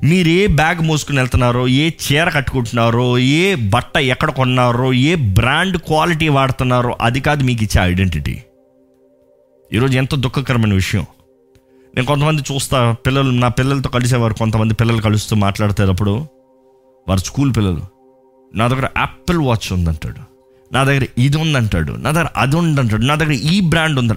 మీరు 0.04 0.28
ఏ 0.28 0.48
బ్యాగ్ 0.48 0.82
మోసుకుని 0.82 1.20
వెళ్తున్నారో 1.20 1.68
ఏ 1.68 1.90
చీర 2.04 2.30
కట్టుకుంటున్నారో 2.30 3.18
ఏ 3.20 3.56
బట్ట 3.56 3.98
ఎక్కడ 3.98 4.30
కొన్నారో 4.30 4.94
ఏ 4.94 5.16
బ్రాండ్ 5.16 5.78
క్వాలిటీ 5.78 6.28
వాడుతున్నారో 6.28 6.98
అది 7.02 7.20
కాదు 7.20 7.44
మీకు 7.44 7.64
ఇచ్చే 7.64 7.82
ఐడెంటిటీ 7.84 8.42
ఈరోజు 9.74 9.98
ఎంతో 9.98 10.18
దుఃఖకరమైన 10.18 10.74
విషయం. 10.74 11.06
నేను 11.96 12.08
కొంతమంది 12.08 12.54
చూస్తా 12.54 12.92
పిల్లలు 12.92 13.32
నా 13.32 13.48
పిల్లలతో 13.48 13.90
కలిసేవారు 13.90 14.34
కొంతమంది 14.34 14.74
పిల్లలు 14.74 15.02
కలుస్తూ 15.02 15.36
మాట్లాడేటప్పుడు 15.36 16.28
వారు 17.08 17.20
స్కూల్ 17.20 17.56
పిల్లలు 17.56 17.82
నా 18.56 18.68
దగ్గర 18.68 18.90
యాపిల్ 18.98 19.38
వాచ్ 19.38 19.74
ఉందంటాడు 19.74 20.20
నా 20.74 20.84
దగ్గర 20.84 21.06
ఇది 21.18 21.38
ఉందంటాడు 21.38 21.92
నా 21.92 22.12
దగ్గర 22.12 22.28
అది 22.36 22.56
ఉందంటాడు 22.56 23.04
నా 23.04 23.16
దగ్గర 23.16 23.34
ఈ 23.34 23.62
బ్రాండ్ 23.62 24.00
ఉంది 24.00 24.14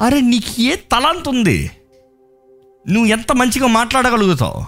అరే 0.00 0.20
నీకు 0.20 0.60
ఏ 0.60 0.76
తలాంత 0.76 1.28
ఉంది? 1.28 1.70
నువ్వు 2.88 3.06
ఎంత 3.06 3.32
మంచిగా 3.32 3.66
మాట్లాడగలుగుతావు? 3.66 4.60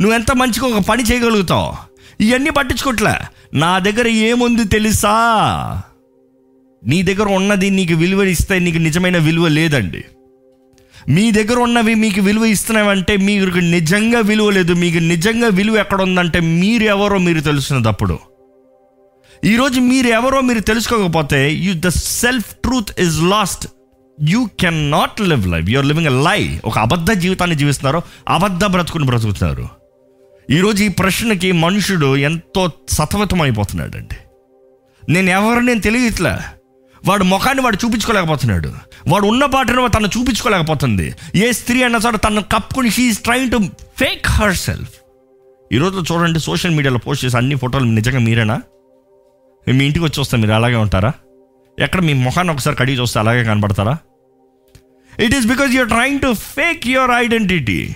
నువ్వు 0.00 0.14
ఎంత 0.14 0.32
మంచిగా 0.32 0.76
ఒక 0.76 0.82
పని 0.82 1.02
చేయగలుగుతావు? 1.02 1.72
ఇవన్నీ 2.22 2.50
పట్టించుకోవట్లే 2.50 3.16
నా 3.54 3.78
దగ్గర 3.78 4.08
ఏముంది 4.08 4.64
తెలుసా? 4.64 5.14
నీ 6.86 7.02
దగ్గర 7.02 7.28
ఉన్నది 7.28 7.70
నీకు 7.70 7.94
విలువ 7.94 8.22
ఇస్తే 8.22 8.58
నీకు 8.58 8.78
నిజమైన 8.78 9.18
విలువ 9.18 9.48
లేదండి. 9.48 10.04
మీ 11.08 11.30
దగ్గర 11.30 11.58
ఉన్నవి 11.58 11.94
మీకు 11.94 12.20
విలువ 12.20 12.44
ఇస్తున్నావంటే 12.44 13.16
మీకు 13.16 13.58
నిజంగా 13.58 14.20
విలువ 14.20 14.50
లేదు. 14.50 14.72
మీకు 14.72 14.98
నిజంగా 14.98 15.48
విలువ 15.48 15.76
ఎక్కడ 15.76 16.02
ఉందంటే 16.02 16.40
మీరు 16.40 16.82
ఎవరో 16.82 17.18
మీరు 17.18 17.40
తెలుసుకున్నప్పుడు 17.40 18.18
ఈరోజు 19.44 19.80
మీరు 19.80 20.06
ఎవరో 20.06 20.40
మీరు 20.40 20.60
తెలుసుకోకపోతే 20.60 21.52
you 21.52 21.74
the 21.74 21.88
self 21.88 22.54
truth 22.54 23.00
is 23.00 23.22
lost 23.22 23.66
you 24.28 24.48
can 24.60 24.90
not 24.90 25.20
live 25.20 25.46
life 25.46 25.70
you're 25.70 25.86
living 25.86 26.06
a 26.06 26.22
lie 26.22 26.60
ఒక 26.64 26.78
అబద్ధ 26.78 27.10
జీవితాన్ని 27.10 27.56
జీవిస్తున్నారు. 27.56 28.02
అబద్ధ 28.28 28.64
బ్రతుకుని 28.64 29.04
బ్రతుకుతున్నారు. 29.04 29.68
ఈరోజు 30.50 30.84
ఈ 30.84 30.88
ప్రశ్నకి 30.88 31.52
మనుషుడు 31.52 32.16
ఎంతో 32.16 32.72
సతమతం 32.88 33.42
అయిపోతున్నాడండి 33.42 34.16
నేను 35.12 35.30
ఎవరు 35.30 35.60
నేను 35.60 35.80
తెలియట్లే? 35.80 36.59
వాడు 37.06 37.24
ముఖాన్ని 37.24 37.62
వాడు 37.62 37.78
చూపించుకోలేకపోతున్నాడు. 37.84 38.72
వాడు 39.08 39.26
ఉన్న 39.26 39.44
పాటను 39.44 39.86
తను 39.88 40.08
చూపించుకోలేకపోతుంది. 40.18 41.14
ఏ 41.36 41.52
స్త్రీ 41.52 41.82
అన్న 41.82 41.98
చోట 42.06 42.16
తను 42.16 42.42
కప్పుకుని 42.42 42.90
she is 42.90 43.18
trying 43.18 43.50
to 43.50 43.58
fake 44.00 44.26
herself 44.56 44.94
ఈరోజు 45.72 46.04
చూడండి 46.12 46.40
సోషల్ 46.40 46.74
మీడియాలో 46.74 46.98
పోస్ట్ 46.98 47.24
చేసి 47.24 47.36
అన్ని 47.36 47.54
ఫోటోలు 47.54 47.84
నిజంగా 47.84 48.18
మీరేనా? 48.18 48.62
మీ 49.68 49.84
ఇంటికి 49.84 50.04
వచ్చి 50.04 50.20
వస్తే 50.20 50.36
మీరు 50.36 50.52
అలాగే 50.52 50.74
ఉంటారా? 50.74 51.12
ఎక్కడ 51.78 52.00
మీ 52.00 52.12
ముఖాన్ని 52.12 52.52
ఒకసారి 52.52 52.76
కడిగి 52.76 52.98
చూస్తే 52.98 53.18
అలాగే 53.20 53.44
కనబడతారా? 53.44 53.98
It 55.20 55.34
is 55.34 55.46
because 55.46 55.74
you're 55.74 55.88
trying 55.88 56.20
to 56.20 56.32
fake 56.32 56.86
your 56.86 57.10
identity 57.10 57.94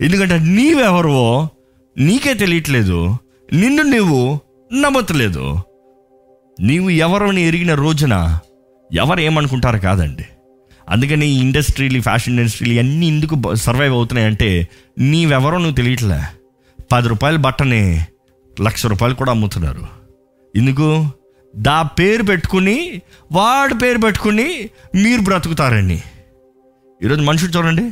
ఎందుకంటే 0.00 0.38
నీవెవరువో 0.38 1.48
నీకే 1.98 2.34
తెలియట్లేదు 2.34 3.16
నిన్ను 3.52 3.82
నువ్వు 3.82 4.40
నమ్మట్లేదు. 4.72 5.58
నీవు 6.62 6.90
ఎవరిని 6.90 7.42
ఎరిగిన 7.42 7.74
రోజున 7.74 8.38
ఎవరు 8.92 9.20
ఏమనుకుంటారు 9.20 9.78
కాదండి. 9.78 10.24
అందుకని 10.88 11.26
ఇండస్ట్రీలు 11.26 12.00
ఫ్యాషన్ 12.00 12.38
ఇండస్ట్రీలు 12.38 12.78
అన్నీ 12.78 13.06
ఎందుకు 13.06 13.54
సర్వైవ్ 13.54 13.92
అవుతున్నాయంటే 13.92 14.68
నీవెవరో 14.98 15.58
నువ్వు 15.58 15.74
తెలియట్లే. 15.74 16.20
పది 16.92 17.08
రూపాయల 17.08 17.36
బట్టని 17.36 18.06
లక్ష 18.60 18.86
రూపాయలు 18.86 19.14
కూడా 19.14 19.30
అమ్ముతున్నారు. 19.30 19.86
ఎందుకు? 20.56 21.08
దా 21.56 21.82
పేరు 21.82 22.22
పెట్టుకుని 22.22 23.02
వాడి 23.32 23.74
పేరు 23.74 23.98
పెట్టుకుని 23.98 24.70
మీరు 24.94 25.20
బ్రతుకుతారండి 25.20 26.02
ఈరోజు 27.04 27.20
మనుషులు 27.20 27.50
చూడండి. 27.50 27.90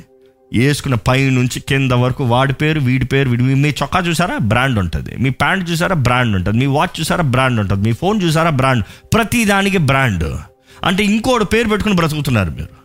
వేసుకున్న 0.59 0.95
పై 0.95 1.31
నుంచి 1.31 1.61
కింద 1.61 1.93
వరకు 1.93 2.25
వాడి 2.25 2.53
పేరు 2.53 2.81
వీడి 2.81 3.07
పేరు 3.07 3.29
వీడి 3.29 3.43
మీ 3.43 3.69
చొక్కా 3.69 4.01
చూసారా? 4.01 4.39
బ్రాండ్ 4.39 4.79
ఉంటుంది. 4.79 5.17
మీ 5.17 5.31
ప్యాంట్ 5.31 5.71
చూసారా? 5.71 5.95
బ్రాండ్ 5.95 6.37
ఉంటుంది. 6.37 6.59
మీ 6.59 6.67
వాచ్ 6.67 7.01
చూసారా? 7.01 7.23
బ్రాండ్ 7.23 7.61
ఉంటుంది. 7.61 7.89
మీ 7.89 7.93
ఫోన్ 7.93 8.23
చూసారా? 8.23 8.51
బ్రాండ్. 8.51 8.85
ప్రతి 9.15 9.45
దానికి 9.45 9.79
బ్రాండ్. 9.79 10.37
అంటే 10.85 11.05
ఇంకోటి 11.05 11.45
పేరు 11.45 11.69
పెట్టుకుని 11.69 11.97
బ్రతుకుతున్నారు 11.97 12.51
మీరు. 12.51 12.81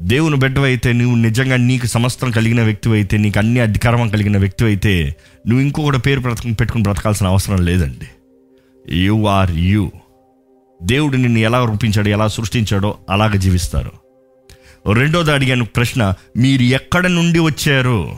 దేవుని 0.00 0.36
బిడ్డవైతే 0.36 0.92
నువ్వు 0.92 1.16
నిజంగా 1.16 1.56
నీకు 1.56 1.86
సమస్తం 1.86 2.30
కలిగిన 2.30 2.62
వ్యక్తి 2.62 2.90
అయితే 2.90 3.16
నీకు 3.16 3.38
అన్ని 3.38 3.60
అధికారం 3.60 4.08
కలిగిన 4.08 4.38
వ్యక్తి 4.38 4.64
అయితే 4.64 5.16
నువ్వు 5.48 5.64
ఇంకొకటి 5.64 5.98
పేరు 5.98 6.20
బ్రతక 6.20 6.44
పెట్టుకుని 6.46 6.82
బ్రతకాల్సిన 6.82 7.26
అవసరం 7.26 7.64
లేదండి. 7.64 8.08
యు 8.94 9.26
ఆర్ 9.26 9.50
యు 9.50 9.92
దేవుడు 10.82 11.16
నిన్ను 11.16 11.38
ఎలా 11.38 11.64
రూపించాడు 11.64 12.08
ఎలా 12.08 12.28
సృష్టించాడో 12.28 12.98
అలాగ 13.10 13.32
జీవిస్తారు. 13.32 14.01
రెండోది 14.86 15.32
అడిగాను 15.32 15.64
ప్రశ్న 15.64 16.14
మీరు 16.36 16.62
ఎక్కడ 16.62 17.06
నుండి 17.06 17.38
వచ్చారు? 17.38 18.16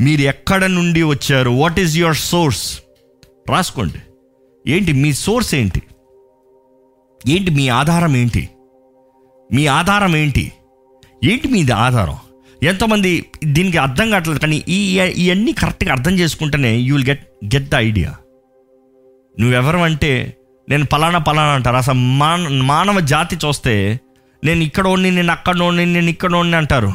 మీరు 0.00 0.20
ఎక్కడ 0.20 0.64
నుండి 0.64 1.02
వచ్చారు? 1.02 1.50
వాట్ 1.50 1.80
ఈజ్ 1.80 1.98
యువర్ 1.98 2.16
సోర్స్ 2.16 2.80
రాసుకోండి. 3.50 4.00
ఏంటి 4.66 4.92
మీ 4.92 5.12
సోర్స్ 5.12 5.54
ఏంటి? 5.54 5.82
ఏంటి 7.28 7.50
మీ 7.50 7.68
ఆధారం 7.68 8.16
ఏంటి? 8.16 8.48
మీ 9.52 9.66
ఆధారం 9.66 10.16
ఏంటి? 10.16 10.52
ఏంటి 11.24 11.48
మీది 11.48 11.72
ఆధారం? 11.72 12.16
ఎంతోమంది 12.62 13.24
దీనికి 13.44 13.78
అర్థం 13.78 14.10
కావట్లేదు 14.10 14.38
కానీ 14.38 14.64
ఈ 14.68 14.98
ఇవన్నీ 14.98 15.52
కరెక్ట్గా 15.52 15.92
అర్థం 15.92 16.12
చేసుకుంటేనే 16.12 16.76
you 16.76 16.96
will 16.96 17.08
get 17.08 17.24
get 17.44 17.68
the 17.68 17.74
idea 17.74 18.16
నువ్వెవరు 19.40 19.78
అంటే 19.78 20.36
నేను 20.68 20.84
పలానా 20.84 21.18
పలానా 21.18 21.52
అంటారు 21.52 21.76
అసలు 21.76 21.94
మాన 21.94 22.48
మానవ 22.48 23.00
జాతి 23.00 23.36
చూస్తే 23.36 24.00
నేను 24.44 24.62
ఇక్కడ 24.62 24.86
ఉండి 24.86 25.10
నేను 25.10 25.32
అక్కడ 25.32 25.62
ఉండి 25.62 25.86
నేను 25.86 26.10
ఇక్కడ 26.10 26.34
ఉండి 26.34 26.56
అంటారు. 26.56 26.92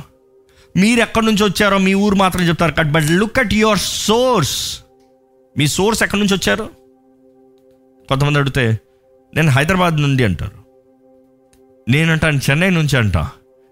మీరు 0.77 0.99
ఎక్కడి 0.99 1.25
నుంచి 1.25 1.43
వచ్చారో 1.43 1.77
మీ 1.77 1.93
ఊరు 1.93 2.15
మాత్రం 2.15 2.41
చెప్తారు. 2.41 2.71
Cut 2.71 2.91
but 2.91 3.05
look 3.05 3.39
at 3.39 3.53
your 3.53 3.79
source 3.79 4.79
me 5.57 5.67
source 5.67 6.03
ఎక్కడి 6.03 6.21
నుంచి 6.21 6.35
వచ్చారు 6.35 6.69
కొంతమంది 8.09 8.39
అడిగితే 8.39 8.79
నేను 9.35 9.49
హైదరాబాద్ 9.49 10.01
నుండి 10.01 10.23
అంటారు. 10.23 10.67
నేనంటాను 11.89 12.39
చెన్నై 12.49 12.69
నుంచి 12.69 12.97
అంట. 12.97 13.17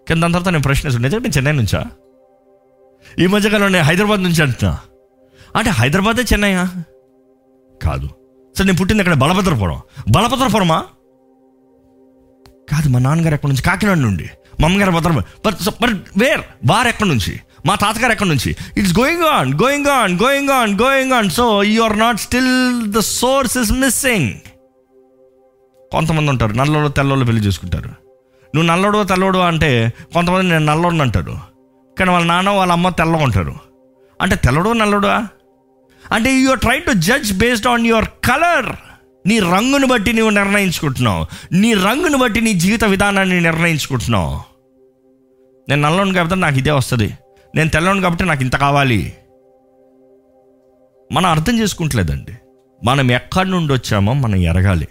కింద 0.08 0.24
తర్వాత 0.24 0.50
నేను 0.50 0.64
ప్రశ్న 0.64 0.90
నిజంగా 0.90 1.22
నేను 1.22 1.38
చెన్నై 1.38 1.52
నుంచా? 1.52 1.86
ఈ 3.20 3.28
మధ్యకాలం 3.28 3.72
నేను 3.72 3.86
హైదరాబాద్ 3.86 4.24
నుంచి 4.24 4.44
అంటున్నా. 4.44 4.80
అంటే 5.56 5.70
హైదరాబాదే 5.70 6.22
చెన్నైయా? 6.22 6.72
కాదు. 7.84 8.10
సరే 8.58 8.66
నేను 8.66 8.78
పుట్టింది 8.78 9.02
అక్కడ 9.02 9.14
బలభద్రపురం. 9.14 9.82
బలభద్రపురమా? 10.12 10.86
కాదు 12.72 12.90
మా 12.90 13.00
నాన్నగారు 13.00 13.34
ఎక్కడి 13.34 13.52
నుంచి? 13.52 13.64
కాకినాడ 13.64 13.98
నుండి. 13.98 14.30
మా 14.62 14.68
అమ్మగారు 14.68 14.92
భద్రం 14.92 15.24
బట్ 15.46 15.56
బట్ 15.82 15.92
వేర్? 16.18 16.42
వారు 16.66 16.88
ఎక్కడి 16.88 17.10
నుంచి? 17.10 17.40
మా 17.66 17.76
తాతగారు 17.76 18.12
ఎక్కడి 18.12 18.30
నుంచి? 18.30 18.56
It's 18.78 19.00
going 19.00 19.24
on 19.24 19.54
going 19.54 19.88
on 19.88 20.20
going 20.24 20.50
on 20.50 20.80
going 20.82 21.14
on 21.14 21.30
so 21.30 21.64
you 21.64 21.82
are 21.82 22.00
not 22.00 22.20
still 22.20 22.88
the 22.92 23.00
source 23.00 23.58
is 23.58 23.72
missing 23.72 24.34
కొంతమంది 25.92 26.30
ఉంటారు 26.30 26.54
నల్లోడు 26.54 26.88
తెల్లోళ్ళు 26.88 27.26
పెళ్ళి 27.26 27.42
చేసుకుంటారు. 27.42 27.88
నువ్వు 28.56 28.64
నల్లోడు 28.64 29.04
తెల్లోడు 29.04 29.38
అంటే 29.38 29.94
కొంతమంది 30.14 30.50
నేను 30.50 30.66
నల్లోడు 30.66 30.96
అంటారు. 30.96 31.40
కానీ 32.00 32.12
వాళ్ళ 32.12 32.28
నాన్న 32.28 32.50
వాళ్ళ 32.50 32.72
అమ్మ 32.72 32.90
తెల్లగా 32.90 33.24
ఉంటారు. 33.24 33.56
అంటే 34.22 34.36
తెల్లడు 34.36 34.70
నల్లడా? 34.70 35.28
అంటే 36.12 36.46
are 36.46 36.60
try 36.60 36.80
to 36.80 36.92
judge 36.92 37.34
based 37.34 37.68
on 37.68 37.88
your 37.88 38.06
colour 38.06 38.66
నీ 39.28 39.40
రంగును 39.40 39.88
బట్టి 39.88 40.14
నువ్వు 40.14 40.30
నిర్ణయించుకుంటున్నావు. 40.30 41.26
నీ 41.52 41.74
రంగును 41.74 42.18
బట్టి 42.18 42.42
నీ 42.42 42.54
జీవిత 42.54 42.84
విధానాన్ని 42.84 43.42
నిర్ణయించుకుంటున్నావు. 43.42 44.42
నేను 45.70 45.82
నల్లోను 45.82 46.14
కాబట్టి 46.14 46.36
నాకు 46.36 46.58
ఇదే 46.58 46.72
వస్తుంది. 46.72 47.14
నేను 47.56 47.70
తెల్లని 47.70 48.02
కాబట్టి 48.02 48.26
నాకు 48.26 48.42
ఇంత 48.42 48.56
కావాలి. 48.56 49.14
మనం 51.12 51.26
అర్థం 51.26 51.60
చేసుకుంటలేదండి. 51.60 52.32
మనం 52.84 53.12
ఎక్కడి 53.12 53.50
నుండి 53.50 53.74
వచ్చామో 53.74 54.14
మనం 54.14 54.36
ఎరగాలి. 54.36 54.88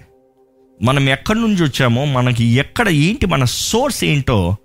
మనం 0.82 1.08
ఎక్కడి 1.08 1.40
నుంచి 1.40 1.62
వచ్చామో 1.62 2.04
మనకి 2.04 2.44
ఎక్కడ 2.44 2.88
ఏంటి 2.88 3.26
మన 3.26 3.44
సోర్స్ 3.44 4.04
ఏంటో 4.04 4.56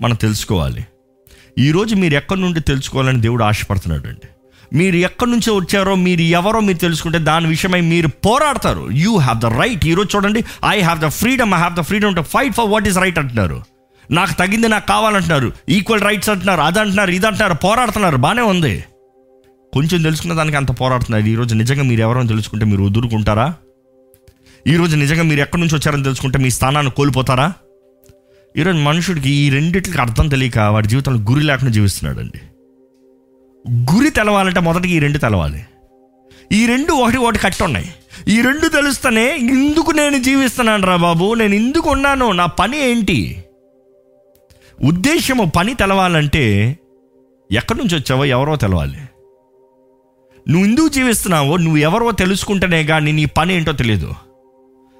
మనం 0.00 0.14
తెలుసుకోవాలి. 0.14 0.86
ఈరోజు 1.58 1.94
మీరు 1.94 2.14
ఎక్కడి 2.14 2.40
నుండి 2.40 2.60
తెలుసుకోవాలని 2.60 3.20
దేవుడు 3.20 3.44
ఆశపడుతున్నాడు 3.44 4.08
అండి 4.08 4.28
మీరు 4.72 4.96
ఎక్కడి 4.96 5.30
నుంచి 5.30 5.50
వచ్చారో 5.50 5.94
మీరు 5.94 6.20
ఎవరో 6.20 6.60
మీరు 6.60 6.78
తెలుసుకుంటే 6.78 7.18
దాని 7.18 7.46
విషయమై 7.46 7.80
మీరు 7.80 8.08
పోరాడతారు. 8.08 8.90
యూ 8.90 9.16
హ్యావ్ 9.16 9.40
ద 9.40 9.46
రైట్ 9.46 9.84
ఈరోజు 9.86 10.16
చూడండి 10.16 10.44
I 10.66 10.80
have 10.80 11.00
the 11.00 11.06
freedom 11.06 11.54
I 11.54 11.56
have 11.56 11.74
the 11.76 11.80
freedom 11.80 12.16
to 12.16 12.20
fight 12.20 12.54
for 12.54 12.68
what 12.68 12.88
is 12.88 12.98
right 12.98 13.18
అంటున్నారు. 13.18 13.64
నాకు 14.10 14.32
తగింది 14.32 14.68
నాకు 14.68 14.86
కావాలంటున్నారు. 14.86 15.52
ఈక్వల్ 15.68 16.00
రైట్స్ 16.00 16.30
అంటున్నారు 16.30 16.60
అది 16.60 16.80
అంటున్నారు 16.80 17.10
ఇది 17.10 17.26
అంటున్నారు 17.26 17.54
పోరాడుతున్నారు. 17.54 18.16
బాగానే 18.16 18.42
ఉంది. 18.42 18.84
కొంచెం 19.72 20.02
తెలుసుకున్న 20.02 20.34
దానికి 20.34 20.56
అంత 20.56 20.80
పోరాడుతున్నారు. 20.80 21.26
ఈరోజు 21.26 21.54
నిజంగా 21.54 21.82
మీరు 21.82 22.00
ఎవరో 22.00 22.22
తెలుసుకుంటే 22.22 22.64
మీరు 22.64 22.82
వదులుకుంటారా 22.82 23.54
ఈరోజు 24.66 24.96
నిజంగా 24.96 25.22
మీరు 25.22 25.40
ఎక్కడి 25.40 25.62
నుంచి 25.62 25.74
వచ్చారని 25.74 26.02
తెలుసుకుంటే 26.02 26.38
మీ 26.38 26.50
స్థానాన్ని 26.50 26.92
కోల్పోతారా? 26.92 27.52
ఈరోజు 28.56 28.78
మనుషుడికి 28.78 29.30
ఈ 29.30 29.50
రెండింటికి 29.50 29.98
అర్థం 29.98 30.28
తెలియక 30.28 30.58
వాడి 30.58 30.88
జీవితంలో 30.88 31.30
గురి 31.30 31.44
లేకుండా 31.44 31.72
జీవిస్తున్నాడండి. 31.72 32.40
గురి 33.68 34.10
తెలవాలంటే 34.10 34.60
మొదటికి 34.60 34.94
ఈ 34.94 34.98
రెండు 34.98 35.18
తెలవాలి. 35.18 35.66
ఈ 36.52 36.66
రెండు 36.66 36.92
ఒకటి 36.92 37.16
ఒకటి 37.16 37.38
కట్టి 37.38 37.62
ఉన్నాయి 37.64 37.94
ఈ 38.28 38.42
రెండు 38.42 38.68
తెలుస్తేనే 38.68 39.36
ఇందుకు 39.36 39.90
నేను 39.90 40.22
జీవిస్తున్నాను 40.22 40.86
రా 40.86 40.96
బాబు 40.96 41.34
నేను 41.34 41.54
ఇందుకు 41.54 41.90
ఉన్నాను 41.90 42.32
నా 42.32 42.46
పని 42.46 42.90
ఏంటి? 42.90 43.44
ఉద్దేశము 44.84 45.44
పని 45.56 45.74
తెలవాలంటే 45.74 46.78
ఎక్కడి 47.52 47.78
నుంచి 47.78 47.94
వచ్చావో 47.94 48.24
ఎవరో 48.24 48.56
తెలవాలి. 48.56 48.98
నువ్వు 50.48 50.66
ఎందుకు 50.68 50.88
జీవిస్తున్నావో 50.88 51.56
నువ్వు 51.56 51.76
ఎవరో 51.76 52.10
తెలుసుకుంటేనే 52.10 52.84
కానీ 52.84 53.12
నీ 53.12 53.24
పని 53.24 53.54
ఏంటో 53.54 53.72
తెలియదు 53.72 54.14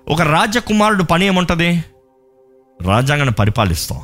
ఒక 0.09 0.22
రాజకుమారుడు 0.22 1.03
పని 1.03 1.27
ఏముంటుంది? 1.27 1.85
రాజ్యాంగాన్ని 2.83 3.35
పరిపాలిస్తాం. 3.35 4.01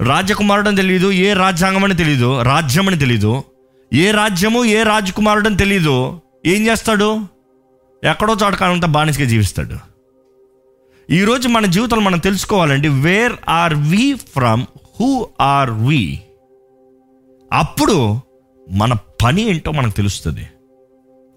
రాజకుమారుడు 0.00 0.68
అని 0.68 0.76
తెలియదు 0.76 1.12
ఏ 1.12 1.32
రాజ్యాంగం 1.32 1.84
అని 1.84 1.96
తెలియదు 1.96 2.42
రాజ్యం 2.42 2.88
అని 2.88 2.98
తెలియదు 2.98 3.44
ఏ 3.94 4.10
రాజ్యము 4.10 4.64
ఏ 4.64 4.82
రాజకుమారుడు 4.82 5.48
అని 5.48 5.56
తెలియదు 5.56 6.20
ఏం 6.46 6.66
చేస్తాడు? 6.66 7.20
ఎక్కడో 8.04 8.36
చోట 8.44 8.54
కానంత 8.54 8.84
బానిసగా 8.84 9.24
జీవిస్తాడు. 9.24 9.76
ఈరోజు 11.12 11.48
మన 11.48 11.66
జీవితంలో 11.66 12.02
మనం 12.02 12.18
తెలుసుకోవాలండి 12.18 12.88
where 12.88 13.32
are 13.48 13.74
we 13.74 14.14
from 14.14 14.62
who 15.00 15.28
are 15.40 15.70
we 15.70 16.20
అప్పుడు 17.52 18.20
మన 18.70 18.96
పని 19.24 19.42
ఏంటో 19.42 19.72
మనకు 19.72 19.96
తెలుస్తుంది. 19.96 20.48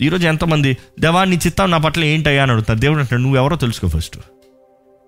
ఈరోజు 0.01 0.27
ఎంతమంది 0.27 0.77
దేవా 0.99 1.23
నీ 1.23 1.35
చిత్తం 1.35 1.71
నా 1.71 1.77
పట్ల 1.77 2.03
ఏంటయ్యా? 2.03 2.43
అని 2.43 2.51
అడుగుతారు. 2.51 2.79
దేవుడు 2.79 2.99
అంటాడు 2.99 3.21
నువ్వెవరో 3.21 3.55
తెలుసుకో 3.55 3.87
ఫస్ట్ 3.87 4.17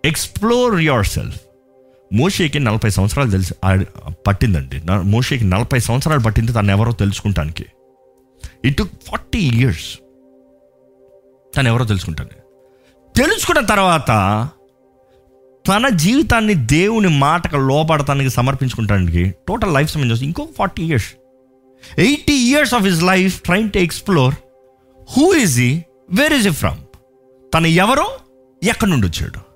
ఎక్స్ప్లోర్ 0.05 0.81
యువర్ 0.81 1.05
సెల్ఫ్ 1.05 1.39
మోషేకి 2.13 2.59
నలభై 2.59 2.89
సంవత్సరాలు 2.89 3.29
తెలిసి. 3.31 3.53
పట్టిందండి. 4.27 4.81
మోషేకి 5.03 5.43
నలభై 5.43 5.79
సంవత్సరాలు 5.79 6.19
పట్టింది 6.19 6.51
తను 6.51 6.71
ఎవరో 6.71 6.91
తెలుసుకుంటానికి. 6.91 7.65
ఇట్ 8.65 8.81
ఫార్టీ 8.81 9.39
ఇయర్స్ 9.39 9.99
తను 11.57 11.67
ఎవరో 11.67 11.85
తెలుసుకుంటాను 11.85 12.29
తెలుసుకున్న 13.15 13.65
తర్వాత 13.65 14.09
తన 15.67 15.89
జీవితాన్ని 15.89 16.53
దేవుని 16.53 17.07
మాటకు 17.07 17.55
లోపడటానికి 17.55 18.29
సమర్పించుకుంటానికి 18.29 19.33
టోటల్ 19.47 19.73
లైఫ్ 19.73 19.91
సమయం 19.91 20.11
చూస్తే 20.11 20.25
ఇంకో 20.25 20.47
forty 20.57 20.83
years 20.83 21.11
eighty 21.99 22.33
years 22.33 22.73
of 22.73 22.83
his 22.83 23.01
life 23.03 23.41
train 23.41 23.71
to 23.71 23.77
explore 23.77 24.35
who 25.11 25.33
is 25.35 25.59
he 25.59 25.81
where 26.11 26.33
is 26.33 26.47
he 26.47 26.51
from 26.51 26.77
తను 27.53 27.67
ఎవరో 27.67 28.07
ఎక్కడి 28.63 28.91
నుండి 28.91 29.07
వచ్చాడు? 29.07 29.48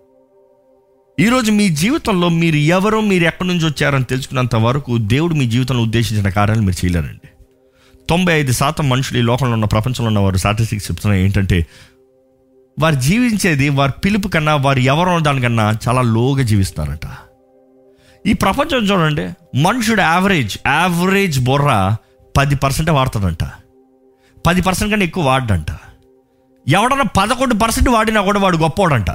ఈరోజు 1.19 1.51
మీ 1.51 1.69
జీవితంలో 1.69 2.29
మీరు 2.29 2.55
ఎవరో 2.55 3.01
మీరు 3.01 3.23
ఎక్కడి 3.23 3.49
నుంచి 3.49 3.65
వచ్చారని 3.65 4.03
తెలుసుకున్నంత 4.03 4.55
వరకు 4.55 4.97
దేవుడు 4.97 5.33
మీ 5.33 5.45
జీవితంలో 5.49 5.81
ఉద్దేశించిన 5.81 6.29
కార్యాలు 6.29 6.61
మీరు 6.61 6.85
చేయలేరండి. 6.85 7.27
తొంభై 8.09 8.33
ఐదు 8.33 8.51
శాతం 8.51 8.89
మనుషులు 8.89 9.19
ఈ 9.19 9.21
లోకంలో 9.21 9.53
ఉన్న 9.53 9.65
ప్రపంచంలో 9.65 10.05
ఉన్న 10.05 10.19
వారు 10.19 10.37
స్టాటిస్టిక్స్ 10.37 10.91
చెప్తున్నారు 10.91 11.23
ఏంటంటే 11.23 11.65
వారు 12.79 12.95
జీవించేది 12.95 13.69
వారి 13.69 13.91
పిలుపు 14.05 14.27
కన్నా 14.27 14.55
వారు 14.55 14.79
ఎవరో 14.79 15.19
దానికన్నా 15.19 15.73
చాలా 15.87 16.01
లోగా 16.01 16.41
జీవిస్తారట 16.41 17.07
ఈ 18.27 18.33
ప్రపంచం 18.33 18.77
చూడండి 18.77 19.29
మనుషుడు 19.61 20.01
యావరేజ్ 20.01 20.57
యావరేజ్ 20.67 21.43
బొర్ర 21.43 21.95
పది 22.37 22.55
పర్సెంటే 22.55 22.91
వాడతాడంట. 22.91 23.43
పది 24.47 24.61
పర్సెంట్ 24.61 24.91
కన్నా 24.91 25.05
ఎక్కువ 25.05 25.25
వాడడంట. 25.25 25.67
ఎవడన్నా 26.67 27.05
పదకొండు 27.17 27.53
పర్సెంట్ 27.53 27.89
వాడినా 27.89 28.21
కూడా 28.21 28.39
వాడు 28.39 28.57
గొప్పోడంట 28.57 29.09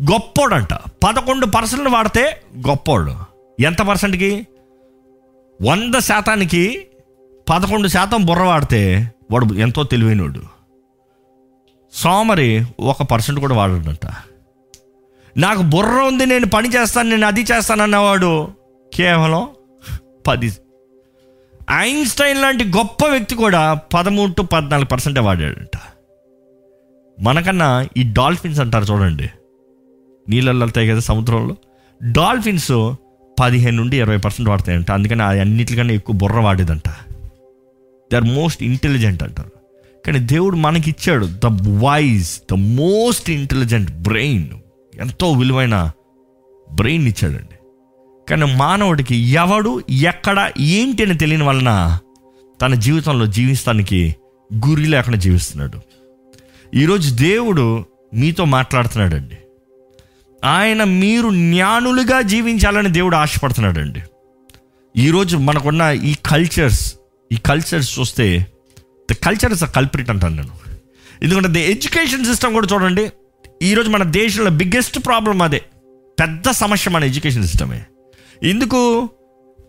గొప్పోడంట. 0.00 0.74
పదకొండు 0.74 1.46
పర్సెంట్ 1.46 1.88
వాడితే 1.88 2.42
గొప్పోడు. 2.68 3.14
ఎంత 3.60 3.82
పర్సెంట్కి? 3.82 4.46
వంద 5.62 5.94
శాతానికి 5.94 6.86
పదకొండు 7.50 7.88
శాతం 7.88 8.24
బుర్ర 8.24 8.42
వాడితే 8.42 9.12
వాడు 9.30 9.54
ఎంతో 9.54 9.82
తెలివైనడు. 9.82 10.42
సోమరి 11.92 12.64
ఒక 12.80 13.02
పర్సెంట్ 13.02 13.40
కూడా 13.40 13.54
వాడడంట. 13.54 14.06
నాకు 15.36 15.62
బుర్ర 15.62 15.88
ఉంది 15.88 16.26
నేను 16.26 16.46
పని 16.46 16.68
చేస్తాను 16.68 17.10
నేను 17.10 17.26
అది 17.26 17.42
చేస్తాను 17.42 17.82
అన్నవాడు 17.82 18.48
కేవలం 18.94 19.48
పది. 20.26 20.52
ఐన్స్టైన్ 21.70 22.42
లాంటి 22.42 22.64
గొప్ప 22.64 23.06
వ్యక్తి 23.06 23.34
కూడా 23.34 23.74
పదమూడు 23.74 24.32
టు 24.32 24.42
పద్నాలుగు 24.42 24.86
పర్సెంటే 24.86 25.20
వాడాడంట. 25.20 25.78
మనకన్నా 27.20 27.86
ఈ 27.96 28.02
డాల్ఫిన్స్ 28.12 28.60
అంటారు 28.60 28.84
చూడండి. 28.84 29.30
నీళ్ళల్లో 30.28 30.64
వెళ్తాయి 30.64 30.88
కదా 30.88 31.00
సముద్రంలో. 31.00 31.56
డాల్ఫిన్స్ 32.02 32.94
పదిహేను 33.40 33.76
నుండి 33.76 33.96
ఇరవై 33.96 34.16
పర్సెంట్ 34.16 34.48
వాడతాయంట. 34.50 34.90
అందుకని 34.90 35.22
అది 35.22 35.40
అన్నిటికన్నా 35.40 35.94
ఎక్కువ 35.94 36.16
బుర్ర 36.16 36.40
వాడేదంట. 36.40 36.88
దే 38.10 38.16
ఆర్ 38.16 38.24
మోస్ట్ 38.24 38.62
ఇంటెలిజెంట్ 38.62 39.22
అంటారు 39.22 39.52
కానీ 40.06 40.18
దేవుడు 40.18 40.56
మనకి 40.56 40.90
ఇచ్చాడు 40.90 41.26
the 41.26 41.46
wise 41.84 42.28
the 42.50 42.54
most 42.54 43.30
intelligent 43.30 43.90
brain 43.90 44.48
ఎంతో 45.00 45.32
విలువైన 45.32 45.90
బ్రెయిన్ 46.72 47.08
ఇచ్చాడండి. 47.08 47.56
కానీ 48.30 48.56
మానవుడికి 48.56 49.16
ఎవడు 49.16 49.82
ఎక్కడ 49.90 50.52
ఏంటి 50.58 51.04
అని 51.04 51.18
తెలియని 51.18 51.44
వలన 51.44 51.98
తన 52.62 52.74
జీవితంలో 52.74 53.26
జీవిస్తానికి 53.26 54.16
గురి 54.68 54.86
లేకుండా 54.86 55.18
జీవిస్తున్నాడు. 55.18 55.78
ఈరోజు 56.76 57.14
దేవుడు 57.14 57.84
మీతో 58.14 58.44
మాట్లాడుతున్నాడండి. 58.44 59.38
ఆయన 60.44 60.84
మీరు 60.84 61.30
జ్ఞానులుగా 61.30 62.20
జీవించాలని 62.20 62.88
దేవుడు 62.88 63.16
ఆశపడుతున్నాడండి. 63.16 64.02
ఈరోజు 64.96 65.36
మనకున్న 65.36 65.82
ఈ 65.82 66.14
కల్చర్స్ 66.26 66.94
ఈ 67.32 67.36
కల్చర్స్ 67.36 67.98
చూస్తే 67.98 68.46
the 69.10 69.14
culture 69.14 69.52
is 69.52 69.62
a 69.62 69.66
culprit 69.66 70.10
అంటాను 70.10 70.36
నేను. 70.36 70.54
ఎందుకంటే 71.22 71.48
ద 71.48 71.56
ఎడ్యుకేషన్ 71.56 72.24
సిస్టమ్ 72.24 72.52
కూడా 72.52 72.68
చూడండి 72.72 73.10
ఈరోజు 73.62 73.90
మన 73.90 74.02
దేశంలో 74.02 74.50
బిగ్గెస్ట్ 74.50 75.06
ప్రాబ్లం 75.06 75.42
అదే. 75.42 75.62
పెద్ద 76.20 76.50
సమస్య 76.50 76.90
మన 76.90 77.04
ఎడ్యుకేషన్ 77.04 77.46
సిస్టమే 77.46 77.82
ఎందుకు? 78.42 79.10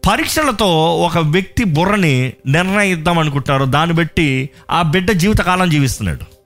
పరీక్షలతో 0.10 0.97
ఒక 0.97 1.17
వ్యక్తి 1.17 1.63
బుర్రని 1.63 2.34
నిర్ణయిద్దాం 2.45 3.19
అనుకుంటున్నారు 3.19 3.71
దాన్ని 3.71 3.95
బట్టి 3.95 4.49
ఆ 4.71 4.82
బిడ్డ 4.82 5.12
జీవితకాలం 5.12 5.69
జీవిస్తున్నాడు. 5.69 6.38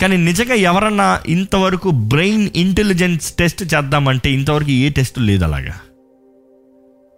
కానీ 0.00 0.16
నిజంగా 0.16 0.54
ఎవరన్నా 0.54 1.20
ఇంతవరకు 1.28 1.90
బ్రెయిన్ 1.90 2.48
ఇంటెలిజెన్స్ 2.56 3.32
టెస్ట్ 3.32 3.74
చేద్దామంటే 3.74 4.30
ఇంతవరకు 4.30 4.70
ఏ 4.70 4.88
టెస్ట్ 4.90 5.18
లేదు 5.18 5.44
అలాగా. 5.44 5.80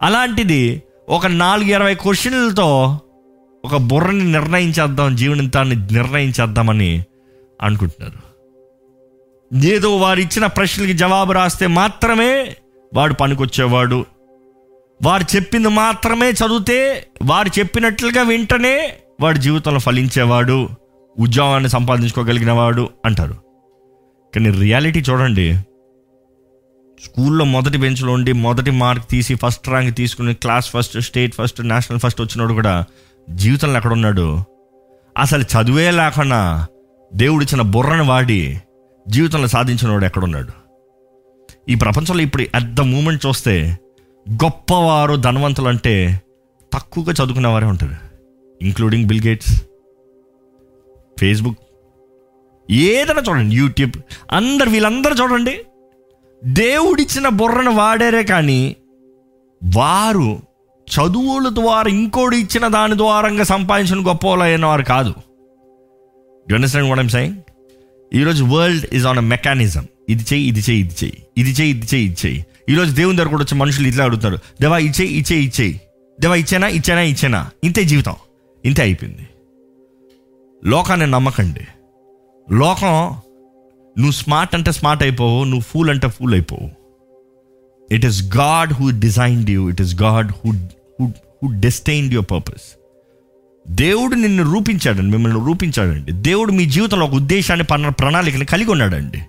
అలాంటిది 0.03 0.83
ఒక 1.09 1.27
నాలుగు 1.27 1.69
ఇరవై 1.69 1.95
క్వశ్చన్లతో 1.95 2.99
ఒక 3.65 3.75
బుర్రని 3.75 4.31
నిర్ణయించేద్దాం 4.31 5.15
జీవనంతాన్ని 5.15 5.75
నిర్ణయించేద్దామని 5.75 7.03
అనుకుంటున్నారు. 7.61 8.29
ఏదో 9.65 9.97
వారు 9.97 10.19
ఇచ్చిన 10.19 10.45
ప్రశ్నలకి 10.45 10.93
జవాబు 10.93 11.31
రాస్తే 11.31 11.67
మాత్రమే 11.67 12.55
వాడు 12.93 13.13
పనికొచ్చేవాడు. 13.13 14.05
వారు 15.03 15.35
చెప్పింది 15.35 15.67
మాత్రమే 15.67 16.29
చదివితే 16.29 17.07
వారు 17.23 17.59
చెప్పినట్లుగా 17.59 18.21
వింటనే 18.21 18.93
వాడి 19.21 19.39
జీవితంలో 19.39 19.79
ఫలించేవాడు. 19.79 20.69
ఉద్యోగాన్ని 21.19 21.69
సంపాదించుకోగలిగిన 21.69 22.51
వాడు 22.51 22.89
అంటారు. 23.05 23.35
కానీ 24.35 24.49
రియాలిటీ 24.49 24.99
చూడండి. 24.99 25.59
స్కూల్లో 27.03 27.45
మొదటి 27.45 27.77
బెంచ్లో 27.77 28.13
ఉండి 28.13 28.33
మొదటి 28.33 28.71
మార్క్ 28.71 29.09
తీసి 29.09 29.35
ఫస్ట్ 29.35 29.69
ర్యాంక్ 29.69 29.97
తీసుకుని 29.97 30.33
class 30.33 30.69
first 30.69 30.99
state 30.99 31.35
first 31.35 31.61
national 31.61 31.99
first 31.99 32.21
వచ్చినోడు 32.21 32.53
కూడా 32.53 32.85
జీవితంలో 33.29 33.77
ఎక్కడ 33.77 33.91
ఉన్నాడు? 33.91 34.43
అసలు 35.17 35.43
చదువే 35.43 35.91
లేకుండా 35.91 36.67
దేవుడిచ్చిన 37.13 37.61
బుర్రను 37.61 38.03
వాడి 38.03 38.61
జీవితంలో 39.07 39.47
సాధించినవాడు 39.47 40.05
ఎక్కడున్నాడు 40.05 40.51
ఈ 41.69 41.75
ప్రపంచంలో 41.75 42.21
ఇప్పుడు 42.21 42.43
అట్ 42.55 42.73
ద 42.73 42.81
మూమెంట్ 42.81 43.25
చూస్తే 43.25 43.77
గొప్పవారు 44.31 45.15
ధనవంతులు 45.15 45.67
అంటే 45.67 46.21
తక్కువగా 46.73 47.11
చదువుకున్న 47.11 47.47
వారే 47.47 47.65
ఉంటారు. 47.65 47.95
ఇంక్లూడింగ్ 48.61 49.05
బిల్ 49.05 49.27
గేట్స్ 49.27 49.63
ఫేస్బుక్ 51.19 51.59
ఏదైనా 52.71 53.23
చూడండి 53.29 53.55
యూట్యూబ్ 53.55 53.93
అందరు 54.31 54.69
వీళ్ళందరూ 54.69 55.15
చూడండి. 55.15 55.53
దేవుడిచ్చిన 56.43 57.27
బుర్రను 57.39 57.71
వాడారే 57.71 58.23
కానీ 58.23 58.75
వారు 59.63 60.29
చదువుల 60.87 61.49
ద్వారా 61.53 61.89
ఇంకోటి 61.89 62.37
ఇచ్చిన 62.37 62.67
దాని 62.67 62.97
ద్వారంగా 62.97 63.43
సంపాదించిన 63.43 64.07
గొప్ప 64.07 64.27
అయిన 64.43 64.65
వారు 64.65 64.83
కాదు. 64.83 65.13
యు 66.49 66.55
అండర్స్టాండ్ 66.55 66.89
వాట్ 66.89 67.15
ఐమ్ 67.15 67.35
ఈరోజు 68.13 68.43
world 68.43 68.85
is 68.93 69.05
on 69.05 69.17
a 69.17 69.25
mechanism 69.33 69.87
ఇది 70.09 70.23
చేయి 70.23 70.47
ఇది 70.47 70.61
చేయి 70.69 70.79
ఇది 70.79 70.95
చేయి 71.03 71.17
ఇది 71.37 71.51
చేయి 71.51 71.71
ఇది 71.71 71.85
చేయి 71.85 72.05
ఇది 72.05 72.15
చేయి 72.25 72.45
ఈరోజు 72.69 72.91
దేవుని 72.91 73.17
దగ్గర 73.17 73.29
కూడా 73.29 73.43
వచ్చి 73.43 73.57
మనుషులు 73.57 73.87
ఇట్లా 73.87 74.03
అడుగుతారు 74.03 74.37
దేవా 74.61 74.77
ఇచ్చేయి 74.77 75.11
ఇచ్చే 75.11 75.35
ఇచ్చేయి 75.35 75.81
దేవా 76.21 76.35
ఇచ్చేనా 76.35 76.67
ఇచ్చేనా 76.67 77.01
ఇచ్చేనా? 77.01 77.49
ఇంతే 77.63 77.83
జీవితం. 77.83 78.15
ఇంతే 78.65 78.81
అయిపోయింది. 78.81 79.27
లోకాన్ని 80.65 81.07
నమ్మకండి. 81.07 81.67
లోకం 82.51 82.93
నువ్వు 83.97 84.11
స్మార్ట్ 84.11 84.55
అంటే 84.55 84.71
స్మార్ట్ 84.71 85.03
అయిపోవు 85.03 85.43
నువ్వు 85.43 85.61
ఫూల్ 85.61 85.89
అంటే 85.89 86.07
ఫూల్ 86.07 86.33
అయిపోవు. 86.33 86.69
It 87.95 88.05
is 88.05 88.37
God 88.37 88.73
who 88.73 88.89
designed 88.89 89.49
you 89.49 89.69
it 89.69 89.81
is 89.81 90.01
God 90.01 90.31
who 90.31 90.51
who 90.99 91.07
who 91.07 91.59
destined 91.59 92.13
your 92.13 92.31
purpose 92.31 92.61
దేవుడు 93.67 94.15
నిన్ను 94.15 94.53
రూపించాడండి 94.53 95.11
మిమ్మల్ని 95.11 95.45
రూపించాడండి. 95.45 96.11
దేవుడు 96.11 96.51
మీ 96.51 96.65
జీవితంలో 96.65 97.05
ఒక 97.05 97.13
ఉద్దేశాన్ని 97.13 97.65
పన్న 97.65 97.89
ప్రణాళికని 97.89 98.45
కలిగి 98.45 98.71
ఉన్నాడండి. 98.71 99.21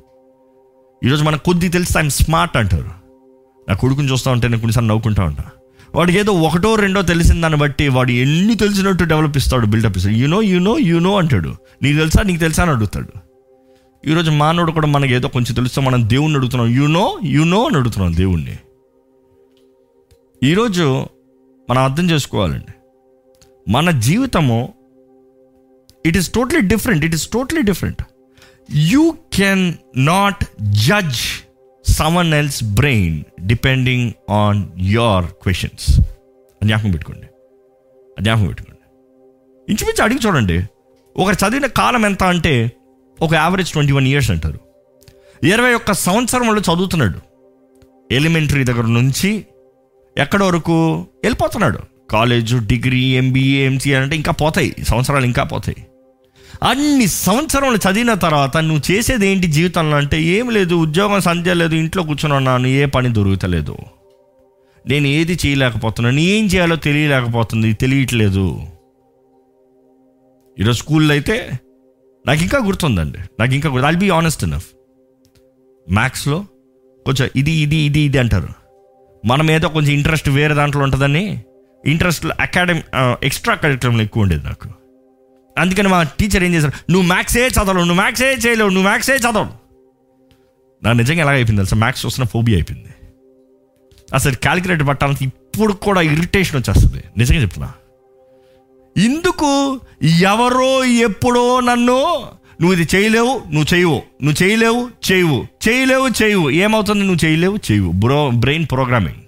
ఈరోజు 1.06 1.24
మనకు 1.24 1.44
కొద్ది 1.44 1.68
తెలిస్తే 1.68 1.98
ఆయన 1.98 2.08
స్మార్ట్ 2.08 2.56
అంటారు. 2.56 2.90
నా 3.68 3.74
కొడుకుని 3.74 4.10
చూస్తూ 4.10 4.30
ఉంటే 4.30 4.48
నేను 4.48 4.60
కొన్నిసార్లు 4.60 4.88
నవ్వుకుంటా 4.88 5.24
ఉంటాను 5.24 5.60
వాడికి 5.94 6.18
ఏదో 6.18 6.33
ఒకటో 6.33 6.74
రెండో 6.74 7.03
తెలిసిన 7.03 7.40
దాన్ని 7.40 7.59
బట్టి 7.59 7.88
వాడు 7.88 8.11
ఎన్ని 8.11 8.55
తెలిసినట్టు 8.55 9.05
డెవలప్ 9.05 9.37
ఇస్తాడు 9.37 9.66
బిల్డప్ 9.66 9.96
ఇస్తాడు. 9.96 10.14
యూనో 10.14 10.42
యూనో 10.42 10.79
యూనో 10.79 11.16
అంటాడు. 11.16 11.55
నీకు 11.83 11.98
తెలుసా? 11.98 12.22
నీకు 12.22 12.40
తెలుసా 12.40 12.62
అని 12.62 12.72
అడుగుతాడు. 12.72 13.09
ఈరోజు 14.11 14.31
మానవుడు 14.31 14.72
కూడా 14.72 14.87
మనకి 14.87 15.14
ఏదో 15.14 15.29
కొంచెం 15.29 15.55
తెలుస్తే 15.55 15.81
మనం 15.81 16.09
దేవుణ్ణి 16.09 16.38
అడుగుతున్నాం. 16.38 16.68
యూనో 16.68 17.20
యూనో 17.24 17.66
అని 17.66 17.76
అడుగుతున్నాం 17.76 18.16
దేవుణ్ణి. 18.16 18.59
ఈరోజు 20.42 21.07
మనం 21.70 21.83
అర్థం 21.83 22.11
చేసుకోవాలండి. 22.11 22.74
మన 23.68 23.90
జీవితము 23.90 24.74
it 26.07 26.16
is 26.16 26.33
totally 26.33 26.61
different 26.61 27.05
it 27.05 27.14
is 27.14 27.29
totally 27.29 27.62
different 27.62 28.03
you 28.74 29.14
can 29.33 29.74
not 29.96 30.44
judge 30.62 31.49
someone 31.86 32.34
else's 32.34 32.64
brain 32.64 33.24
depending 33.46 34.12
on 34.30 34.64
your 34.78 35.26
questions 35.26 36.00
జ్ఞాపకం 36.64 36.90
పెట్టుకోండి. 36.90 37.26
జ్ఞాపకం 38.22 38.46
పెట్టుకోండి. 38.46 38.80
ఇంచుమించు 39.72 40.04
అడిగి 40.04 40.18
చూడండి. 40.26 40.62
ఒకరు 41.16 41.34
చదివిన 41.34 41.66
కాలం 41.66 42.04
ఎంత 42.04 42.24
అంటే 42.24 42.72
ఒక 43.22 43.34
యావరేజ్ 43.34 43.72
ట్వంటీ 43.72 43.92
వన్ 43.92 44.08
ఇయర్స్ 44.08 44.30
అంటారు. 44.30 44.60
ఇరవై 45.46 45.74
ఒక్క 45.74 45.92
సంవత్సరంలో 45.92 46.60
చదువుతున్నాడు. 46.60 47.18
ఎలిమెంటరీ 48.14 48.64
దగ్గర 48.64 48.86
నుంచి 48.86 49.46
ఎక్కడ 50.18 50.42
వరకు? 50.42 50.94
వెళ్ళిపోతున్నాడు. 51.24 51.78
కాలేజ్ 52.10 52.66
డిగ్రీ 52.66 53.00
ఎంబీఏ 53.00 53.66
ఎంసీఏ 53.66 53.94
అంటే 53.94 54.16
ఇంకా 54.16 54.32
పోతాయి. 54.32 54.74
సంవత్సరాలు 54.88 55.24
ఇంకా 55.24 55.44
పోతాయి. 55.44 55.86
అన్ని 56.62 57.06
సంవత్సరాలు 57.06 57.78
చదివిన 57.84 58.14
తర్వాత 58.14 58.56
నువ్వు 58.56 58.82
చేసేది 58.90 59.26
ఏంటి 59.28 59.46
జీవితంలో 59.46 59.96
అంటే 59.96 60.22
ఏం 60.22 60.50
లేదు 60.50 60.74
ఉద్యోగం 60.74 61.20
సంధ్య 61.20 61.54
లేదు 61.54 61.74
ఇంట్లో 61.74 62.02
కూర్చున్నాను 62.02 62.38
ఉన్నాను 62.40 62.66
ఏ 62.66 62.84
పని 62.86 63.08
దొరుకుతలేదు. 63.12 63.76
నేను 64.84 65.06
ఏది 65.06 65.38
చేయలేకపోతున్నాను 65.42 66.20
ఏం 66.34 66.44
చేయాలో 66.46 66.76
తెలియలేకపోతుంది 66.76 67.72
తెలియట్లేదు. 67.72 68.46
ఈరోజు 70.58 70.78
స్కూల్లో 70.78 71.12
అయితే 71.12 71.36
నాకు 72.26 72.42
ఇంకా 72.42 72.58
గుర్తుందండి. 72.58 73.18
నాకు 73.40 73.52
ఇంకా 73.54 73.68
గుర్తు 73.68 73.86
ఐల్ 73.86 73.96
బీ 73.96 74.08
ఆనెస్ట్ 74.08 74.44
ఇనఫ్ 74.44 74.68
మ్యాథ్స్లో 75.86 76.38
కొంచెం 77.06 77.28
ఇది 77.36 77.52
ఇది 77.52 77.76
ఇది 77.76 78.00
ఇది 78.00 78.18
అంటారు. 78.18 78.50
మనం 79.24 79.46
ఏదో 79.50 79.68
కొంచెం 79.68 79.92
ఇంట్రెస్ట్ 79.92 80.28
వేరే 80.28 80.54
దాంట్లో 80.54 80.82
ఉంటుందని 80.82 81.24
ఇంట్రెస్ట్ 81.84 82.26
అకాడమీ 82.40 82.82
ఎక్స్ట్రా 83.22 83.54
కరికులంలో 83.54 84.02
ఎక్కువ 84.02 84.22
ఉండేది 84.22 84.44
నాకు. 84.44 84.68
అందుకని 85.58 85.88
మా 85.88 86.02
టీచర్ 86.02 86.44
ఏం 86.44 86.54
చేశారు? 86.54 86.92
నువ్వు 86.92 87.06
మ్యాథ్సే 87.08 87.48
చదవలేవు 87.48 87.78
నువ్వు 87.78 87.94
మ్యాథ్సే 87.94 88.36
చేయలేవు 88.46 88.68
నువ్వు 88.68 88.82
మ్యాథ్సే 88.82 89.16
చదవవు 89.16 89.48
నా 90.82 90.92
నిజంగా 90.92 91.20
ఎలాగ 91.20 91.34
అయిపోయింది 91.34 91.60
తెలుసా? 91.60 91.76
మ్యాథ్స్ 91.76 92.06
చూసిన 92.06 92.24
ఫోబియా 92.24 92.56
అయిపోయింది. 92.56 92.88
అసలు 94.14 94.34
క్యాలిక్యులేటర్ 94.34 94.88
పట్టాలంటే 94.88 95.24
ఇప్పుడు 95.24 95.72
కూడా 95.72 96.00
ఇరిటేషన్ 96.00 96.56
వచ్చేస్తుంది. 96.56 97.04
నిజంగా 97.16 97.40
చెప్తున్నా. 97.42 97.72
ఇందుకు 98.96 99.80
ఎవరో 100.20 100.84
ఎప్పుడో 100.84 101.60
నన్ను 101.60 102.26
నువ్వు 102.60 102.72
ఇది 102.72 102.96
చేయలేవు 102.96 103.42
నువ్వు 103.52 103.74
చేయవు 103.74 104.02
నువ్వు 104.22 104.42
చేయలేవు 104.42 104.90
చేయవు 105.12 105.46
చేయలేవు 105.68 106.08
చేయవు. 106.22 106.50
ఏమవుతుంది? 106.50 107.00
నువ్వు 107.00 107.26
చేయలేవు 107.26 107.58
చేయవు. 107.72 107.92
బ్రో 107.92 108.30
బ్రెయిన్ 108.30 108.66
ప్రోగ్రామింగ్ 108.66 109.20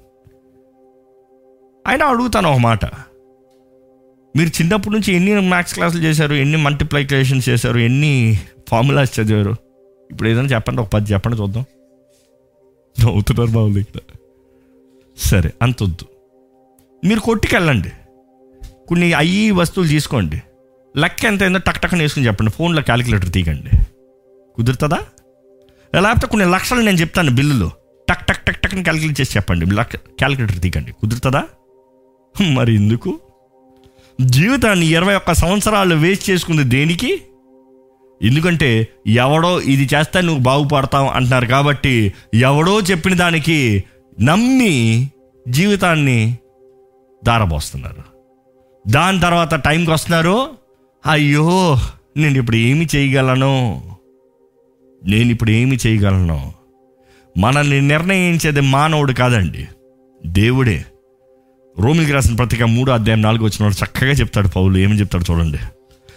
అయినా 1.86 2.06
అడుగుతాను 2.06 2.52
ఒక 2.52 2.58
మాట. 2.58 2.84
మీరు 4.36 4.48
చిన్నప్పటి 4.48 4.94
నుంచి 4.94 5.14
ఎన్ని 5.14 5.40
మ్యాథ్స్ 5.40 5.74
క్లాసులు 5.74 6.02
చేశారు? 6.02 6.34
ఎన్ని 6.34 6.56
మల్టిప్లికేషన్స్ 6.56 7.48
చేశారు? 7.48 7.78
ఎన్ని 7.78 8.38
ఫార్ములాస్ 8.68 9.20
చదివారు? 9.20 9.56
ఇప్పుడు 10.10 10.28
ఏదైనా 10.28 10.48
చెప్పండి 10.48 10.82
ఒక 10.82 10.88
పది 10.88 11.12
చెప్పండి 11.12 11.36
చూద్దాం. 11.36 11.64
అవుతున్నారు 13.10 13.50
బాబు 13.50 13.78
ఇక్కడ. 13.78 14.00
సరే 15.18 15.52
అంత 15.62 15.82
వద్దు. 15.82 16.06
మీరు 17.06 17.20
కొట్టుకెళ్ళండి. 17.20 17.92
కొన్ని 18.88 19.12
అయ్యి 19.12 19.50
వస్తువులు 19.50 19.90
తీసుకోండి. 19.90 20.42
లెక్క 20.96 21.24
ఎంత 21.24 21.42
అయిందో 21.42 21.58
టక్ 21.58 21.80
టక్ 21.80 21.94
వేసుకుని 21.94 22.26
చెప్పండి. 22.26 22.50
ఫోన్లో 22.50 22.82
క్యాలిక్యులేటర్ 22.82 23.32
తీయకండి. 23.32 23.76
కుదురుతుందా? 24.56 24.98
లేకపోతే 26.00 26.26
కొన్ని 26.26 26.50
లక్షలు 26.50 26.80
నేను 26.80 26.96
చెప్తాను 26.96 27.30
బిల్లులు. 27.30 27.70
టక్ 28.08 28.26
టక్ 28.26 28.44
టక్ 28.44 28.60
టక్ని 28.60 28.82
క్యాలిక్యులేట్ 28.82 29.20
చేసి 29.20 29.38
చెప్పండి. 29.38 29.66
లక్ 29.66 29.96
క్యాలిక్యులేటర్ 29.96 30.60
తీయకండి. 30.60 30.92
కుదురుతుందా? 30.92 31.44
మరి 32.52 32.74
ఎందుకు? 32.74 33.20
జీవితాన్ని 34.20 34.86
ఇరవై 34.86 35.14
ఒక్క 35.14 35.32
సంవత్సరాలు 35.32 35.94
వేస్ట్ 35.94 36.30
చేసుకుంది 36.30 36.64
దేనికి? 36.64 37.22
ఎందుకంటే 38.22 38.88
ఎవడో 39.06 39.60
ఇది 39.60 39.88
చేస్తే 39.94 40.20
నువ్వు 40.20 40.42
బాగుపడతావు 40.42 41.08
అంటున్నారు 41.08 41.46
కాబట్టి 41.46 42.12
ఎవడో 42.34 42.80
చెప్పిన 42.80 43.14
దానికి 43.14 43.84
నమ్మి 44.20 45.10
జీవితాన్ని 45.48 46.38
దారబోస్తున్నారు. 47.24 48.04
దాని 48.88 49.20
తర్వాత 49.20 49.54
టైంకి 49.54 49.90
వస్తున్నారు. 49.90 50.48
అయ్యో 51.06 51.78
నేను 52.16 52.38
ఇప్పుడు 52.38 52.56
ఏమి 52.56 52.88
చేయగలను? 52.96 53.82
నేను 55.04 55.30
ఇప్పుడు 55.30 55.50
ఏమి 55.50 55.78
చేయగలను? 55.86 56.52
మనల్ని 57.38 57.80
నిర్ణయించేది 57.80 58.60
మానవుడు 58.60 59.12
కాదండి 59.12 59.66
దేవుడే. 60.26 60.84
రోమిలికి 61.80 62.12
రాసిన 62.12 62.36
పత్రిక 62.36 62.62
మూడో 62.62 62.92
అధ్యాయం 62.92 63.22
నాలుగు 63.22 63.44
వచ్చిన 63.44 63.68
చక్కగా 63.68 64.10
చెప్తాడు 64.10 64.48
పౌలు. 64.48 64.78
ఏమి 64.78 65.00
చెప్తాడు 65.00 65.32
చూడండి. 65.32 65.58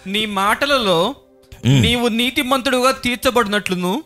నీ 0.06 0.26
మాటలలో 0.26 1.14
నీవు 1.66 2.08
నీతిమంతుడుగా 2.08 2.90
తీర్చబడినట్లును 2.90 4.02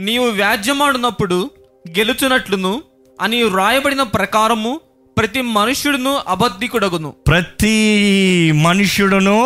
నీవు 0.00 0.26
వ్యాజ్యమాడినప్పుడు 0.26 1.50
గెలుచునట్లును 1.88 2.82
అని 3.20 3.48
రాయబడిన 3.48 4.02
ప్రకారము 4.02 4.80
ప్రతి 5.18 5.40
మనుష్యుడును 5.40 6.18
అబద్ధికుడగును. 6.28 7.10
ప్రతి 7.10 8.52
మనుష్యుడును 8.52 9.38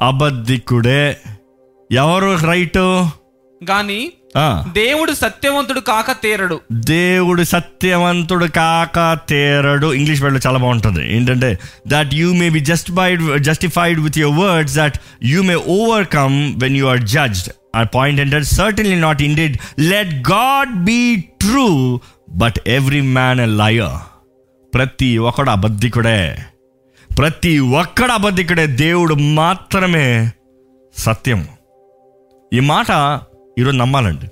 అబద్ధికుడే. 0.00 1.16
ఎవరు 1.92 2.46
రైట్? 2.46 2.78
గాని 3.70 4.12
దేవుడు 4.72 5.12
సత్యవంతుడు 5.12 5.80
కాక 5.80 6.12
తీరడు. 6.12 6.60
దేవుడు 6.72 7.42
సత్యవంతుడు 7.42 8.46
కాక 8.46 9.18
తేరడు. 9.28 9.92
ఇంగ్లీష్ 9.92 10.22
వర్డ్లో 10.22 10.40
చాలా 10.46 10.58
బాగుంటుంది. 10.58 11.16
ఏంటంటే 11.16 11.58
that 11.88 12.14
you 12.14 12.32
may 12.32 12.50
be 12.50 12.60
justified 12.60 13.44
justified 13.44 14.00
with 14.00 14.18
your 14.18 14.50
words 14.50 14.76
that 14.76 14.98
you 15.22 15.42
may 15.42 15.54
overcome 15.54 16.60
when 16.62 16.76
you 16.76 16.86
are 16.86 17.00
judged 17.00 17.52
ఆ 17.76 17.82
పాయింట్ 17.82 18.20
ఏంటంటే 18.20 18.44
certainly 18.44 18.94
not 18.94 19.22
indeed 19.22 19.56
let 19.78 20.14
God 20.14 20.84
be 20.84 21.16
true 21.16 22.00
but 22.30 22.54
every 22.66 23.00
man 23.00 23.40
a 23.40 23.46
liar 23.46 24.00
ప్రతి 24.74 25.18
ఒక్కడు 25.18 25.50
అబద్ధికుడే. 25.50 26.36
ప్రతి 27.18 27.58
ఒక్కడు 27.58 28.12
అబద్ధికుడే. 28.12 28.66
దేవుడు 28.66 29.14
మాత్రమే 29.14 30.30
సత్యం. 30.96 31.48
ఈ 32.52 32.60
మాట 32.60 32.90
ఈరోజు 33.58 33.76
నమ్మాలండి. 33.76 34.30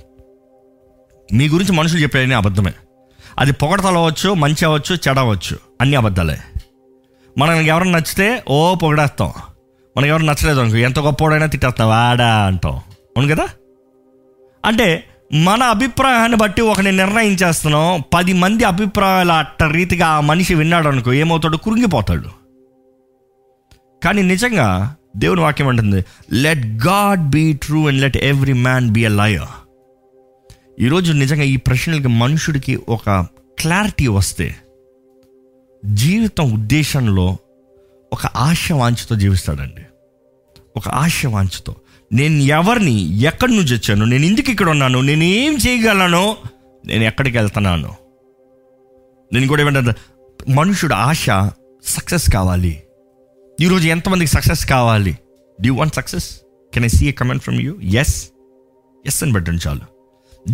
మీ 1.36 1.48
గురించి 1.48 1.72
మనుషులు 1.72 2.00
చెప్పేది 2.00 2.34
అబద్ధమే. 2.34 2.72
అది 3.38 3.52
పొగడతలు 3.52 3.98
అవ్వచ్చు 3.98 4.34
మంచి 4.34 4.64
అవ్వచ్చు 4.64 4.98
చెడ 5.08 5.18
అవ్వచ్చు 5.18 5.58
అన్ని 5.80 5.96
అబద్ధాలే. 5.96 6.38
మనకి 7.38 7.68
ఎవరైనా 7.68 7.90
నచ్చితే 7.90 8.44
ఓ 8.48 8.74
పొగడేస్తాం. 8.74 9.32
మనకి 9.96 10.08
ఎవరు 10.08 10.22
నచ్చలేదు 10.22 10.60
అనుకో 10.60 10.76
ఎంత 10.76 10.98
గొప్పవాడైనా 10.98 11.46
తిట్టేస్తాం 11.46 11.88
వాడా 11.88 12.46
అంటాం. 12.46 12.72
అవును 13.16 13.34
కదా? 13.34 13.48
అంటే 14.64 15.04
మన 15.34 15.62
అభిప్రాయాన్ని 15.62 16.36
బట్టి 16.36 16.62
ఒకని 16.62 16.92
నిర్ణయించేస్తున్నాం. 16.92 18.02
పది 18.14 18.32
మంది 18.32 18.64
అభిప్రాయాలు 18.64 19.32
అట్ట 19.32 19.62
రీతిగా 19.62 20.06
ఆ 20.06 20.20
మనిషి 20.20 20.54
విన్నాడు 20.54 20.88
అనుకో 20.88 21.12
ఏమవుతాడు? 21.12 21.56
కురింగిపోతాడు. 21.56 22.28
కానీ 24.04 24.22
నిజంగా 24.22 24.96
దేవుని 25.16 25.40
వాక్యం 25.40 25.68
అంటుంది 25.68 26.04
let 26.32 26.66
God 26.66 27.20
be 27.20 27.52
true 27.52 27.88
and 27.88 28.00
let 28.00 28.16
every 28.16 28.52
man 28.52 28.90
be 28.90 29.04
a 29.04 29.08
liar 29.08 29.70
ఈరోజు 30.80 31.12
నిజంగా 31.12 31.42
ఈ 31.42 31.56
ప్రశ్నలకి 31.56 32.08
మనుషుడికి 32.08 32.78
ఒక 32.88 33.26
క్లారిటీ 33.58 34.06
వస్తే 34.06 34.56
జీవితం 35.84 36.52
ఉద్దేశంలో 36.52 37.36
ఒక 38.12 38.26
ఆశ 38.26 38.72
వాంఛతో 38.72 39.14
జీవిస్తాడండి. 39.14 39.82
ఒక 40.76 40.88
ఆశ 40.88 41.26
వాంఛతో. 41.26 41.76
నేను 42.12 42.34
ఎవరిని 42.34 43.20
ఎక్కడి 43.20 43.56
నుంచి 43.56 43.74
వచ్చాను? 43.74 44.04
నేను 44.04 44.24
ఎందుకు 44.24 44.50
ఇక్కడ 44.50 44.70
ఉన్నాను? 44.70 45.00
నేను 45.00 45.24
ఏం 45.24 45.56
చేయగలను? 45.56 46.36
నేను 46.86 47.04
ఎక్కడికి 47.04 47.38
వెళ్తున్నాను? 47.38 47.94
నేను 49.32 49.46
కూడా 49.46 49.62
ఏమంటే 49.62 49.92
మనుషుడు 50.48 50.94
ఆశ 50.94 51.26
సక్సెస్ 51.84 52.30
కావాలి. 52.30 52.82
ఈరోజు 53.64 53.86
ఎంతమందికి 53.94 54.30
సక్సెస్ 54.34 54.62
కావాలి? 54.66 55.12
D'you 55.58 55.72
want 55.78 55.94
success 55.98 56.28
can 56.74 56.84
I 56.84 56.88
see 56.94 57.02
a 57.10 57.12
comment 57.18 57.42
from 57.46 57.58
you 57.64 57.72
yes 58.02 58.14
yes 59.04 59.18
అని 59.24 59.32
పెట్టండి 59.36 59.60
చాలు. 59.64 59.84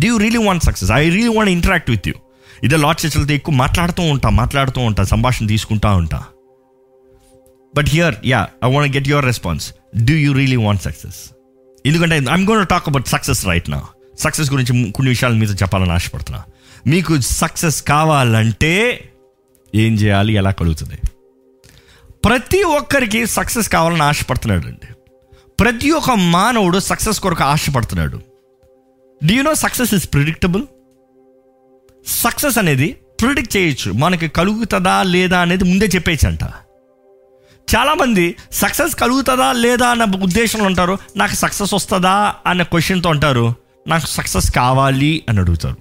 D'you 0.01 0.13
really 0.23 0.41
want 0.47 0.63
success 0.67 0.91
I 0.97 1.03
really 1.15 1.31
want 1.37 1.51
interact 1.51 1.89
with 1.93 2.07
you 2.09 2.15
ఇదే 2.65 2.77
లాట్ 2.85 2.99
చర్చలతో 3.03 3.33
ఎక్కువ 3.39 3.55
మాట్లాడుతూ 3.63 4.03
ఉంటా 4.13 4.29
మాట్లాడుతూ 4.41 4.81
ఉంటా 4.89 5.03
సంభాషణ 5.13 5.47
తీసుకుంటా 5.53 5.91
ఉంటా. 6.01 6.19
But 7.75 7.89
here 7.95 8.15
ya 8.33 8.41
I 8.65 8.73
want 8.75 8.95
get 8.97 9.09
your 9.13 9.25
response 9.31 9.67
do 10.09 10.17
you 10.25 10.33
really 10.41 10.59
want 10.67 10.83
success 10.87 11.19
ఎందుకంటే 11.85 12.17
I'm 12.35 12.47
gonna 12.51 12.67
talk 12.73 12.89
about 12.89 13.07
success 13.15 13.43
right 13.51 13.69
నా 13.75 13.81
సక్సెస్ 14.25 14.51
గురించి 14.53 14.73
కొన్ని 14.91 15.09
విషయాలు 15.15 15.35
మీతో 15.43 15.53
చెప్పాలని 15.53 15.91
ఆశపడుతున్నా. 15.91 16.41
మీకు 16.93 17.13
సక్సెస్ 17.21 17.79
కావాలంటే 17.93 18.73
ఏం 19.75 19.95
చేయాలి? 19.95 20.33
ఎలా 20.33 20.51
కలుగుతుంది? 20.51 20.99
ప్రతి 22.27 22.63
ఒక్కరికి 22.63 23.25
సక్సెస్ 23.25 23.69
కావాలని 23.69 24.03
ఆశపడుతున్నాడు 24.03 24.67
అండి 24.67 24.87
ప్రతి 25.59 25.91
ఒక్క 25.91 26.11
మానవుడు 26.11 26.79
సక్సెస్ 26.79 27.19
కొరకు 27.19 27.43
ఆశపడుతున్నాడు. 27.43 28.21
Do 29.25 29.41
know 29.41 29.55
success 29.55 29.93
is 29.93 30.09
predictable 30.13 30.63
success 32.07 32.57
అనేది 32.57 32.97
ప్రిడిక్ట్ 33.21 33.57
చేయొచ్చు. 33.57 33.91
మనకి 33.91 34.27
కలుగుతుందా 34.27 35.03
లేదా 35.03 35.39
అనేది 35.39 35.63
ముందే 35.63 35.85
చెప్పేయచ్చు 35.85 36.27
అంట 36.27 36.43
చాలామంది 37.75 38.35
సక్సెస్ 38.51 38.95
కలుగుతుందా 38.95 39.53
లేదా 39.53 39.87
అన్న 39.87 40.03
ఉద్దేశంలో 40.03 40.65
ఉంటారు. 40.65 40.97
నాకు 41.15 41.35
సక్సెస్ 41.35 41.73
వస్తుందా 41.73 42.35
అన్న 42.45 42.63
క్వశ్చన్తో 42.63 43.09
ఉంటారు. 43.09 43.53
నాకు 43.87 44.05
సక్సెస్ 44.05 44.51
కావాలి 44.51 45.25
అని 45.29 45.39
అడుగుతారు. 45.39 45.77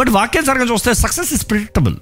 బట్ 0.00 0.08
వాక్యానుసారంగా 0.08 0.64
చూస్తే 0.64 0.94
సక్సెస్ 0.94 1.32
ఇస్ 1.32 1.50
ప్రిడిక్టబుల్ 1.50 1.96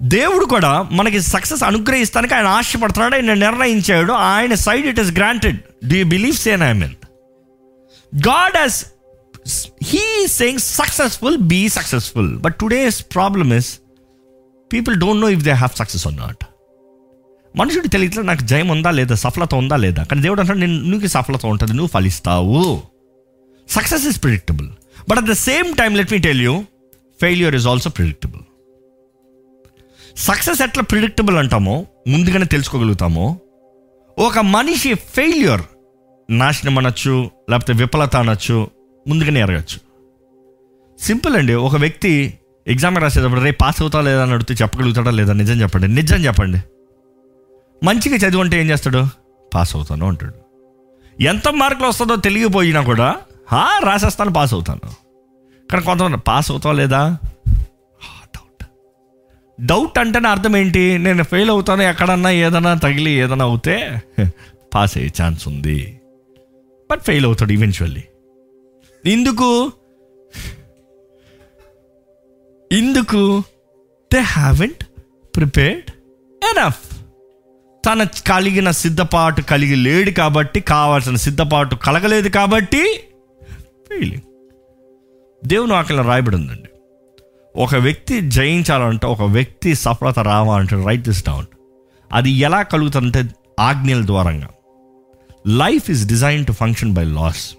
దేవుడు 0.00 0.44
కూడా 0.44 0.82
మనకి 0.82 1.20
సక్సెస్ 1.22 1.62
అనుగ్రహిస్తానికి 1.62 2.34
ఆయన 2.34 2.46
ఆశపడుతున్నాడు 2.46 3.14
ఆయన 3.14 3.34
నిర్ణయించాడు 3.34 4.12
ఆయన 4.12 4.54
side 4.54 4.86
it 4.86 5.00
is 5.00 5.12
granted. 5.12 5.56
Do 5.84 6.04
believe 6.04 6.36
Sen 6.36 6.62
I 6.62 6.72
mean 6.72 6.94
God 8.28 8.56
he's 8.56 8.86
he 9.84 10.26
saying 10.26 10.58
successful 10.58 11.36
be 11.36 11.68
successful 11.68 12.38
but 12.38 12.56
today's 12.56 13.02
problem 13.02 13.52
is 13.52 13.78
people 14.72 14.96
don't 14.96 15.20
know 15.20 15.28
if 15.28 15.42
they 15.42 15.50
have 15.50 15.76
success 15.76 16.06
or 16.06 16.16
not 16.16 16.44
మనుషుడు 17.56 17.88
తెలియట్లే 17.88 18.22
నాకు 18.22 18.42
జయం 18.42 18.68
ఉందా 18.68 18.90
లేదా 18.90 19.14
సఫలత 19.14 19.54
ఉందా 19.54 19.76
లేదా? 19.76 20.02
కానీ 20.02 20.22
దేవుడు 20.22 20.40
అంటాడు 20.40 20.58
నేను 20.58 20.82
నీకు 20.82 21.06
సఫలత 21.06 21.46
ఉంటుంది 21.46 21.72
నువ్వు 21.72 21.88
ఫలిస్తావు. 21.88 22.82
Success 23.68 24.06
is 24.06 24.22
predictable 24.22 24.68
but 25.08 25.18
at 25.18 25.26
the 25.26 25.32
same 25.32 25.74
time 25.74 25.96
let 25.96 26.12
me 26.12 26.18
tell 26.18 26.42
you 26.42 26.64
failure 27.20 27.54
is 27.54 27.66
also 27.66 27.90
predictable 27.90 28.40
success 30.16 30.62
ఎట్లా 30.62 30.82
ప్రిడిక్టబుల్ 30.82 31.36
అంటామో 31.36 31.86
ముందుగానే 32.08 32.44
తెలుసుకోగలుగుతామో 32.44 33.36
ఒక 34.18 34.38
మనిషి 34.38 34.94
ఫెయిల్యూర్ 34.94 35.62
నాశనం 36.30 36.78
అనొచ్చు 36.78 37.30
లేకపోతే 37.50 37.72
విఫలత 37.72 38.16
అనొచ్చు 38.16 38.70
ముందుగానే 39.08 39.40
ఎరగచ్చు. 39.40 39.80
సింపుల్ 41.00 41.36
అండి. 41.36 41.54
ఒక 41.54 41.76
వ్యక్తి 41.76 42.38
ఎగ్జామ్ 42.66 42.98
రాసేటప్పుడు 42.98 43.40
రేపు 43.40 43.58
పాస్ 43.62 43.82
అవుతా 43.82 44.00
లేదా? 44.00 44.22
అని 44.22 44.32
అడిగితే 44.32 44.64
చెప్పగలుగుతాడా 44.64 45.10
లేదా? 45.10 45.32
నిజం 45.32 45.54
చెప్పండి. 45.54 45.88
నిజం 45.88 46.16
చెప్పండి. 46.16 46.58
మంచిగా 47.84 48.16
చదివి 48.16 48.42
ఏం 48.42 48.70
చేస్తాడు? 48.70 49.06
పాస్ 49.54 49.76
అవుతాను 49.76 50.08
అంటాడు. 50.08 50.34
ఎంత 51.22 51.48
మార్కులు 51.48 51.86
వస్తుందో 51.86 52.16
తెలియపోయినా 52.16 52.82
కూడా 52.82 53.16
రాసేస్తాను 53.84 54.32
పాస్ 54.32 54.54
అవుతాను. 54.54 54.80
కానీ 55.72 55.84
కొంతమంది 55.84 56.16
పాస్ 56.16 56.50
అవుతావు 56.50 56.74
లేదా? 56.74 57.18
డౌట్ 59.60 59.98
అంటేనే 59.98 60.28
అర్థం 60.28 60.56
ఏంటి? 60.56 60.98
నేను 60.98 61.22
ఫెయిల్ 61.22 61.50
అవుతాను 61.50 61.82
ఎక్కడన్నా 61.82 62.30
ఏదైనా 62.30 62.74
తగిలి 62.74 63.10
ఏదైనా 63.10 63.44
అవుతే 63.44 64.00
పాస్ 64.74 64.98
అయ్యే 64.98 65.12
ఛాన్స్ 65.22 65.48
ఉంది. 65.48 66.00
బట్ 66.90 67.00
ఫెయిల్ 67.00 67.26
అవుతాడు 67.26 67.52
ఈవెన్చువల్లీ. 67.52 68.02
ఎందుకు 69.06 69.72
ఇందుకు 72.72 73.42
దే 74.12 74.18
హ్యావెంట్ 74.20 74.84
ప్రిపేర్డ్ 75.36 75.90
ఎనఫ్. 76.44 76.96
తన 77.86 78.04
కలిగిన 78.04 78.70
సిద్ధపాటు 78.70 79.40
కలిగి 79.40 79.74
లేడు 79.74 80.10
కాబట్టి 80.10 80.60
కావాల్సిన 80.60 81.16
సిద్ధపాటు 81.16 81.74
కలగలేదు 81.74 82.28
కాబట్టి 82.28 83.00
ఫెయిలింగ్. 83.88 84.22
దేవుని 85.44 85.72
ఆకలి 85.72 86.02
రాయబడి 86.02 86.36
ఉందండి. 86.36 86.68
ఒక 87.56 87.74
వ్యక్తి 87.74 88.20
జయించాలంటే 88.30 89.06
ఒక 89.06 89.22
వ్యక్తి 89.22 89.74
సఫలత 89.74 90.18
రావాలంటే 90.18 90.84
రైట్ 90.84 91.02
దిస్ 91.02 91.24
డౌన్ 91.26 91.46
అది 92.12 92.30
ఎలా 92.30 92.62
కలుగుతుందంటే 92.62 93.34
ఆజ్ఞల 93.60 94.06
ద్వారంగా. 94.06 94.48
Life 95.46 95.90
is 95.90 96.06
design 96.06 96.46
to 96.46 96.52
function 96.52 96.92
by 96.92 97.04
laws 97.04 97.54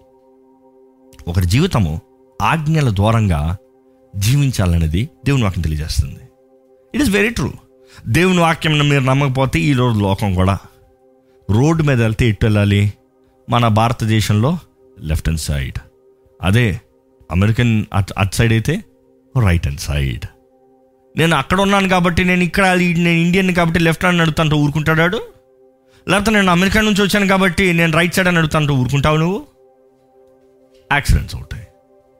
ఒకరి 1.28 1.46
జీవితము 1.46 2.02
ఆజ్ఞల 2.42 2.96
ద్వారంగా 2.96 3.58
జీవించాలనేది 4.16 5.10
దేవుని 5.26 5.44
వాక్యం 5.44 5.62
తెలియజేస్తుంది. 5.62 6.20
ఇట్ 6.96 7.04
ఈస్ 7.04 7.10
వెరీ 7.10 7.30
ట్రూ 7.30 7.52
దేవుని 8.08 8.40
వాక్యం 8.40 8.90
మీరు 8.90 9.02
నమ్మకపోతే 9.02 9.60
ఈ 9.60 9.74
రోజు 9.74 10.00
లోకం 10.00 10.36
కూడా 10.36 10.58
రోడ్డు 11.52 11.84
మీద 11.84 12.02
వెళ్తే 12.02 12.30
ఎటు 12.30 12.46
వెళ్ళాలి? 12.46 12.94
మన 13.50 13.68
భారతదేశంలో 13.68 14.58
లెఫ్ట్ 15.00 15.30
హ్యాండ్ 15.30 15.42
సైడ్ 15.42 15.80
అదే 16.42 16.82
అమెరికన్ 17.32 17.86
అట్ 17.94 18.12
అట్ 18.18 18.34
సైడ్ 18.34 18.54
అయితే 18.54 18.84
రైట్ 19.41 19.67
హ్యాండ్ 19.67 19.82
సైడ్ 19.82 20.26
నేను 21.17 21.36
అక్కడ 21.36 21.62
ఉన్నాను 21.62 21.89
కాబట్టి 21.89 22.23
నేను 22.23 22.43
ఇక్కడ 22.43 22.65
నేను 22.73 23.09
ఇండియన్ 23.09 23.55
కాబట్టి 23.55 23.80
లెఫ్ట్ 23.80 24.05
హ్యాండ్ 24.05 24.22
అడుగుతాంటూ 24.22 24.57
ఊరుకుంటాడాడు 24.57 25.22
లేకపోతే 26.09 26.32
నేను 26.32 26.51
అమెరికా 26.51 26.82
నుంచి 26.82 27.01
వచ్చాను 27.01 27.28
కాబట్టి 27.28 27.74
నేను 27.74 27.93
రైట్ 27.93 28.14
సైడ్ 28.14 28.28
అని 28.28 28.38
అడుగుతాంటూ 28.38 28.74
ఊరుకుంటావు 28.74 29.18
నువ్వు? 29.18 29.45
యాక్సిడెంట్స్ 30.91 31.36
అవుతాయి. 31.36 31.68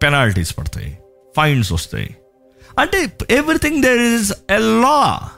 పెనాల్టీస్ 0.04 0.58
పడతాయి. 0.58 0.98
ఫైన్స్ 1.38 1.72
వస్తాయి. 1.72 2.16
అంటే 2.80 3.12
everything 3.30 3.84
there 3.84 4.02
is 4.02 4.34
a 4.50 4.58
law 4.58 5.30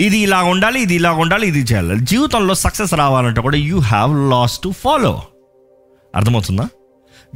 ఇది 0.00 0.18
ఇలా 0.18 0.42
ఉండాలి 0.42 0.80
ఇది 0.80 0.94
ఇలా 0.94 1.12
ఉండాలి 1.12 1.48
ఇది 1.48 1.58
చేయాలి. 1.58 2.00
జీవితంలో 2.00 2.54
సక్సెస్ 2.54 2.94
రావాలంటే 2.94 3.40
కూడా 3.40 3.56
you 3.56 3.78
have 3.78 4.30
laws 4.30 4.58
to 4.58 4.70
follow 4.70 5.22
అర్థమవుతుందా? 6.14 6.68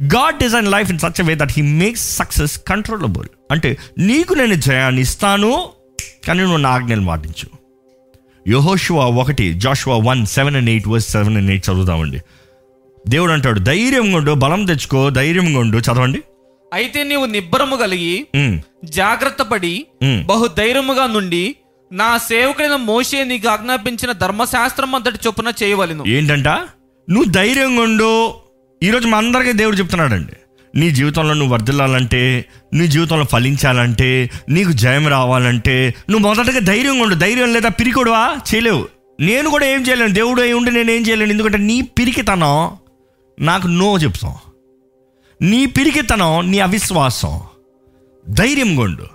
God 0.03 0.37
design 0.37 0.67
life 0.67 0.89
in 0.89 0.99
such 0.99 1.21
way 1.21 1.35
that 1.35 1.51
he 1.51 1.61
makes 1.61 2.17
success 2.17 2.61
controllable 2.67 3.27
అంటే 3.51 3.77
నీకు 3.97 4.33
నేను 4.33 4.53
జయాన్ని 4.53 5.01
ఇస్తాను 5.01 5.69
కానీ 6.27 6.39
నువ్వు 6.39 6.57
నా 6.57 6.69
ఆజ్ఞలు 6.69 7.01
మాటించు 7.01 7.47
యహోషువా 8.47 9.05
ఒకటి 9.05 9.53
Joshua 9.53 9.97
one 9.97 10.25
seven 10.25 10.55
and 10.55 10.69
eight 10.69 10.87
verse 10.87 11.09
seven 11.09 11.37
and 11.37 11.51
eight 11.51 11.69
చదువుతామండి 11.69 12.19
దేవుడు 13.07 13.31
అంటాడు 13.31 13.59
ధైర్యంగా 13.59 14.17
ఉండు 14.17 14.31
బలం 14.31 14.65
తెచ్చుకో 14.65 15.09
ధైర్యంగా 15.09 15.59
ఉండు. 15.59 15.77
చదవండి. 15.77 16.21
అయితే 16.73 17.03
నీవు 17.03 17.25
నిబ్బరము 17.25 17.75
కలిగి 17.75 18.27
జాగ్రత్త 18.83 19.41
పడి. 19.41 19.85
బహు 20.25 20.47
ధైర్యముగా 20.47 21.07
నుండి 21.07 21.55
నా 21.91 22.17
సేవకుడైన 22.17 22.75
మోషే 22.75 23.23
నీకు 23.23 23.49
ఆజ్ఞాపించిన 23.49 24.11
ధర్మశాస్త్రం 24.11 24.95
అంతటి 24.95 25.19
చొప్పున 25.27 25.53
చేయవలెను. 25.63 26.03
ఏంటంట? 26.07 26.47
నువ్వు 26.47 27.31
ధైర్యంగా 27.31 27.81
ఉండు 27.81 28.33
ఈరోజు 28.83 29.07
మా 29.07 29.17
అందరికీ 29.17 29.51
దేవుడు 29.51 29.75
చెప్తున్నాడండి. 29.75 30.33
నీ 30.79 30.91
జీవితంలో 30.91 31.33
నువ్వు 31.33 31.53
వర్ధిల్లాలంటే 31.53 32.45
నీ 32.73 32.87
జీవితంలో 32.87 33.25
ఫలించాలంటే 33.25 34.29
నీకు 34.49 34.71
జయం 34.71 35.07
రావాలంటే 35.07 35.95
నువ్వు 36.09 36.27
మొదటగా 36.27 36.59
ధైర్యంగా 36.59 37.03
ఉండు. 37.03 37.15
ధైర్యం 37.15 37.53
లేదా 37.53 37.69
పిరికొడువా? 37.69 38.37
చేయలేవు. 38.55 38.87
నేను 39.19 39.49
కూడా 39.49 39.65
ఏం 39.65 39.81
చేయలేను. 39.81 40.13
దేవుడు 40.13 40.41
అయి 40.41 40.53
ఉండి 40.53 40.71
నేను 40.71 40.91
ఏం 40.91 41.01
చేయలేను. 41.01 41.31
ఎందుకంటే 41.31 41.57
నీ 41.57 41.81
పిరికితనం 41.81 42.71
నాకు 43.39 43.67
నో 43.67 43.97
చెప్తాం. 43.97 44.35
నీ 45.41 45.65
పిరికితనం 45.65 46.51
నీ 46.51 46.59
అవిశ్వాసం. 46.59 47.39
ధైర్యం 48.29 48.79
గుండు 48.79 49.05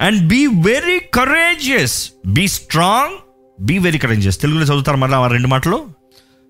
and 0.00 0.28
be 0.28 0.46
very 0.46 0.98
courageous 0.98 2.10
be 2.26 2.48
strong 2.48 3.16
be 3.64 3.78
very 3.78 3.98
courageous 3.98 4.40
తెలుగులో 4.40 4.64
చదువుతారు 4.64 4.96
మళ్ళీ 4.96 5.16
ఆ 5.16 5.26
రెండు 5.26 5.48
మాటలు? 5.48 5.99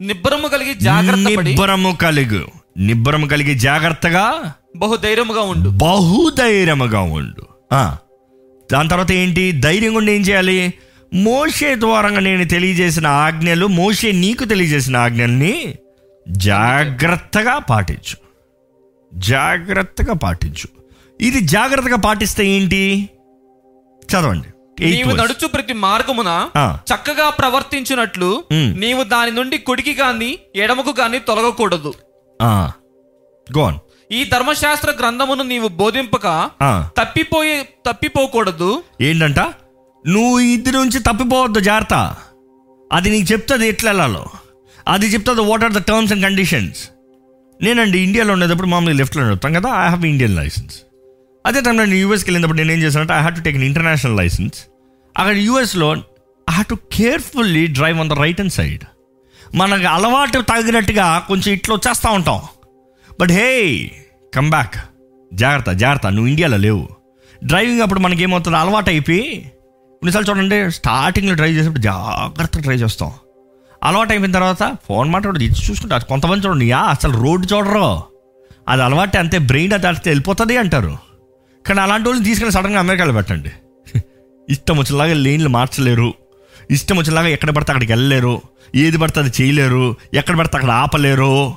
నిబ్బరము 0.00 0.48
కలిగి 0.48 0.74
జాగ్రత్త 0.74 1.42
నిబ్బరము 1.42 1.92
కలిగు. 1.92 2.46
నిబ్బరము 2.76 3.26
కలిగి 3.26 3.54
జాగ్రత్తగా 3.54 4.54
బహు 4.76 4.96
ధైర్యముగా 4.96 5.40
ఉండు. 5.40 5.68
బహుధైర్యముగా 5.68 7.00
ఉండు. 7.00 7.46
ఆ, 7.72 7.96
దాని 8.72 8.88
తర్వాత 8.88 9.12
ఏంటి? 9.12 9.52
ధైర్యంగా 9.52 9.96
ఉండి 9.96 10.12
ఏం 10.12 10.20
చేయాలి? 10.20 10.74
మోషే 11.14 11.74
ద్వారంగా 11.74 12.20
నేను 12.20 12.44
తెలియజేసిన 12.44 13.06
ఆజ్ఞలు 13.06 13.66
మోషే 13.66 14.12
నీకు 14.12 14.44
తెలియజేసిన 14.44 14.96
ఆజ్ఞల్ని 14.96 15.74
జాగ్రత్తగా 16.28 17.58
పాటించు. 17.58 18.16
జాగ్రత్తగా 19.14 20.14
పాటించు. 20.14 20.68
ఇది 21.20 21.40
జాగ్రత్తగా 21.40 21.96
పాటిస్తే 21.96 22.46
ఏంటి? 22.46 23.10
చదవండి. 24.02 24.48
నీవు. 24.86 25.12
నడుచు 25.12 25.46
ప్రతి 25.46 25.72
మార్గమున. 25.82 26.30
చక్కగా 26.90 27.30
ప్రవర్తించినట్లు 27.30 28.30
ఉమ్. 28.52 28.70
నీవు 28.80 29.02
దాని 29.04 29.30
నుండి 29.30 29.58
కుడికి 29.58 29.94
గాని 29.94 30.30
ఎడమకు 30.56 30.94
గాని 31.00 31.18
తొలగకూడదు 31.20 31.92
on. 33.46 33.74
ఈ 34.10 34.20
ధర్మశాస్త్ర 34.24 34.90
గ్రంథమును 35.00 35.42
నీవు 35.44 35.68
బోధింపక. 35.80 36.26
తప్పిపోయే 36.98 37.56
తప్పిపోకూడదు 37.86 38.70
ఏంటంట 39.00 39.40
నువ్వు 40.04 40.38
ఇది 40.46 40.70
నుంచి 40.70 40.98
తప్పిపోవద్దు 41.00 41.60
జాగ్రత్త 41.60 41.94
అది 42.90 43.10
నీకు 43.10 43.32
చెప్తుంది 43.32 43.66
ఎట్లా 43.68 43.90
వెళ్ళాలో 43.90 44.22
అది 44.86 45.06
చెప్తుంది 45.06 45.42
what 45.42 45.64
are 45.64 45.72
the 45.72 45.82
terms 45.88 46.12
and 46.12 46.24
conditions 46.24 46.80
నేనండి 47.60 47.98
ఇండియాలో 48.00 48.32
ఉండేటప్పుడు 48.32 48.68
మామూలుగా 48.68 48.98
లెఫ్ట్లో 48.98 49.22
నడుపుతాం 49.24 49.52
కదా 49.54 49.70
ఐ 49.80 49.86
హ్యావ్ 49.86 50.06
ఇండియన్ 50.06 50.36
లైసెన్స్ 50.36 50.76
అదే 51.44 51.60
టైంలో 51.60 51.84
నేను 51.84 52.00
యూఎస్కి 52.00 52.28
వెళ్ళినప్పుడు 52.28 52.58
నేను 52.58 52.72
ఏం 52.72 52.82
చేశానంటే 52.82 53.14
I 53.14 53.20
have 53.20 53.36
to 53.36 53.40
take 53.40 53.56
international 53.64 54.16
licence 54.16 54.58
అక్కడ 55.20 55.36
యూఎస్లో 55.36 55.88
I 55.92 56.52
have 56.56 56.68
to 56.70 56.76
carefully 56.92 57.66
drive 57.78 57.98
on 58.02 58.10
the 58.10 58.12
right 58.12 58.40
and 58.40 58.52
side 58.52 58.84
మనకు 59.54 59.86
అలవాటు 59.86 60.38
తగినట్టుగా 60.50 61.06
కొంచెం 61.28 61.50
ఇట్లా 61.52 61.74
వచ్చేస్తూ 61.74 62.08
ఉంటాం. 62.18 62.40
బట్ 63.20 63.32
హే 63.38 63.48
కమ్ 64.34 64.50
బ్యాక్ 64.50 64.76
జాగ్రత్త 65.32 65.70
జాగ్రత్త. 65.82 66.06
నువ్వు 66.06 66.26
ఇండియాలో 66.26 66.56
లేవు. 66.56 66.88
డ్రైవింగ్ 67.44 67.80
అప్పుడు 67.80 68.00
మనకి 68.00 68.22
ఏమవుతుంది? 68.22 68.56
అలవాటు 68.56 68.90
అయిపోయి 68.90 69.24
కొన్నిసార్లు 70.02 70.28
చూడండి 70.30 70.58
స్టార్టింగ్లో 70.70 71.34
డ్రైవ్ 71.34 71.54
చేసేప్పుడు 71.56 71.82
జాగ్రత్తగా 71.88 72.62
డ్రైవ్ 72.62 72.82
చేస్తాం. 72.82 73.10
అలవాటు 73.84 74.12
అయిపోయిన 74.12 74.34
తర్వాత 74.38 74.76
ఫోన్ 74.88 75.08
మాట్లాడు 75.10 75.38
ఇది 75.38 75.56
చూసుకుంటారు 75.66 76.04
కొంతమంది 76.04 76.46
చూడండి 76.46 76.66
యా 76.66 76.82
అసలు 76.94 77.14
రోడ్డు 77.24 77.46
చూడరు. 77.54 77.88
అది 78.68 78.82
అలవాటు 78.82 79.18
అంతే 79.18 79.38
బ్రెయిన్ 79.38 79.72
అది 79.72 79.86
అడితే 79.86 80.10
వెళ్ళిపోతుంది 80.10 80.56
అంటారు. 80.56 80.94
కానీ 81.66 81.80
అలాంటి 81.80 82.08
వాళ్ళని 82.08 82.26
తీసుకెళ్ళి 82.28 82.54
సడన్గా 82.56 82.78
అమెరికాలో 82.78 83.12
పెట్టండి. 83.12 83.52
ఇష్టం 84.48 84.78
వచ్చేలాగా 84.78 85.14
లేన్లు 85.14 85.48
మార్చలేరు. 85.48 86.14
ఇష్టం 86.70 86.96
వచ్చేలాగా 86.96 87.28
ఎక్కడ 87.28 87.50
పడితే 87.50 87.72
అక్కడికి 87.72 87.92
వెళ్ళలేరు. 87.92 88.40
ఏది 88.76 88.98
పడితే 88.98 89.20
అది 89.20 89.42
చేయలేరు. 89.42 89.94
ఎక్కడ 90.14 90.38
పడితే 90.38 90.56
అక్కడ 90.56 90.72
ఆపలేరు. 90.72 91.52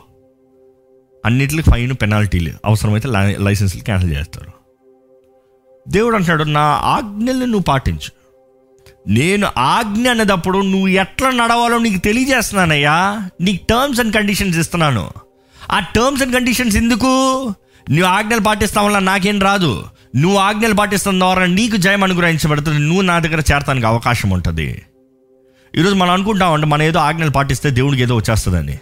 అన్నిటికి 1.26 1.62
ఫైన్ 1.62 1.94
పెనాల్టీలు 2.02 2.52
అవసరమైతే 2.66 3.08
లై- 3.08 3.44
లైసెన్సులు 3.44 3.84
క్యాన్సిల్ 3.84 4.12
చేస్తారు. 4.12 4.52
దేవుడు 5.88 6.16
అంటున్నాడు 6.16 6.44
నా 6.44 6.62
ఆజ్ఞల్ని 6.62 7.46
నువ్వు 7.46 7.62
పాటించు. 7.62 8.24
నేను 9.08 9.48
ఆజ్ఞ 9.58 10.10
అనేటప్పుడు 10.10 10.60
నువ్వు 10.60 10.88
ఎట్లా 10.88 11.30
నడవాలో 11.30 11.78
నీకు 11.78 11.98
తెలియజేస్తున్నానయ్యా. 11.98 13.30
నీకు 13.42 13.66
టర్మ్స్ 13.70 14.00
అండ్ 14.00 14.16
కండిషన్స్ 14.16 14.58
ఇస్తున్నాను. 14.58 15.10
ఆ 15.72 15.80
టర్మ్స్ 15.80 16.22
అండ్ 16.22 16.34
కండిషన్స్ 16.34 16.76
ఎందుకు? 16.76 17.08
నువ్వు 17.90 18.06
ఆజ్ఞలు 18.06 18.40
పాటిస్తాం 18.40 18.86
వల్ల 18.86 19.00
నాకేం 19.00 19.42
రాదు. 19.42 19.86
నువ్వు 20.16 20.38
ఆజ్ఞలు 20.38 20.74
పాటిస్తాం 20.74 21.20
ద్వారా 21.20 21.46
నీకు 21.46 21.76
జయం 21.76 22.04
అనుగ్రహించబడుతుంది. 22.04 22.80
నువ్వు 22.80 23.02
నా 23.02 23.20
దగ్గర 23.20 23.44
చేరటానికి 23.54 23.88
అవకాశం 23.88 24.30
ఉంటుంది. 24.30 24.82
ఈరోజు 25.76 25.96
మనం 25.96 26.12
అనుకుంటామంటే 26.12 26.68
మనం 26.68 26.84
ఏదో 26.84 27.00
ఆజ్ఞలు 27.00 27.30
పాటిస్తే 27.30 27.70
దేవుడికి 27.70 28.04
ఏదో 28.04 28.16
వచ్చేస్తుందని. 28.16 28.80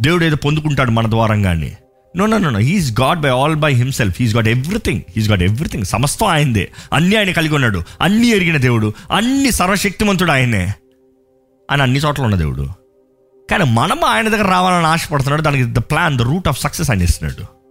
దేవుడు 0.00 0.24
ఏదో 0.24 0.36
పొందుకుంటాడు 0.36 0.90
మన 0.90 1.10
ద్వారంగాని 1.10 1.72
no 2.16 2.26
no 2.26 2.38
no 2.38 2.58
he's 2.58 3.00
God 3.00 3.20
by 3.20 3.30
all 3.30 3.56
by 3.56 3.72
himself 3.72 4.16
he's 4.20 4.34
got 4.34 4.48
everything 4.48 5.00
he's 5.16 5.30
got 5.30 5.42
everything 5.42 5.84
సమస్తం 5.84 6.26
ఆయనదే. 6.26 6.70
అన్నీ 6.92 7.16
ఆయన 7.16 7.32
కలిగి 7.32 7.54
ఉన్నాడు. 7.54 7.82
అన్ని 8.00 8.26
ఎరిగిన 8.26 8.56
దేవుడు. 8.56 8.94
అన్ని 9.10 9.52
సర్వశక్తిమంతుడు 9.52 10.30
ఆయనే. 10.30 10.72
అని 11.70 11.82
అన్ని 11.82 11.98
చోట్ల 11.98 12.22
ఉన్న 12.22 12.34
దేవుడు. 12.34 12.68
కానీ 13.50 13.64
మనం 13.64 14.04
ఆయన 14.04 14.28
దగ్గర 14.28 14.48
రావాలని 14.48 14.86
ఆశపడుతున్నాడు. 14.86 15.42
దానికి 15.42 15.64
the 15.72 15.76
plan 15.76 16.18
the 16.18 16.22
route 16.22 16.48
of 16.48 16.60
success 16.60 16.90
ఆయన 16.90 17.02
ఇస్తున్నాడు. 17.02 17.61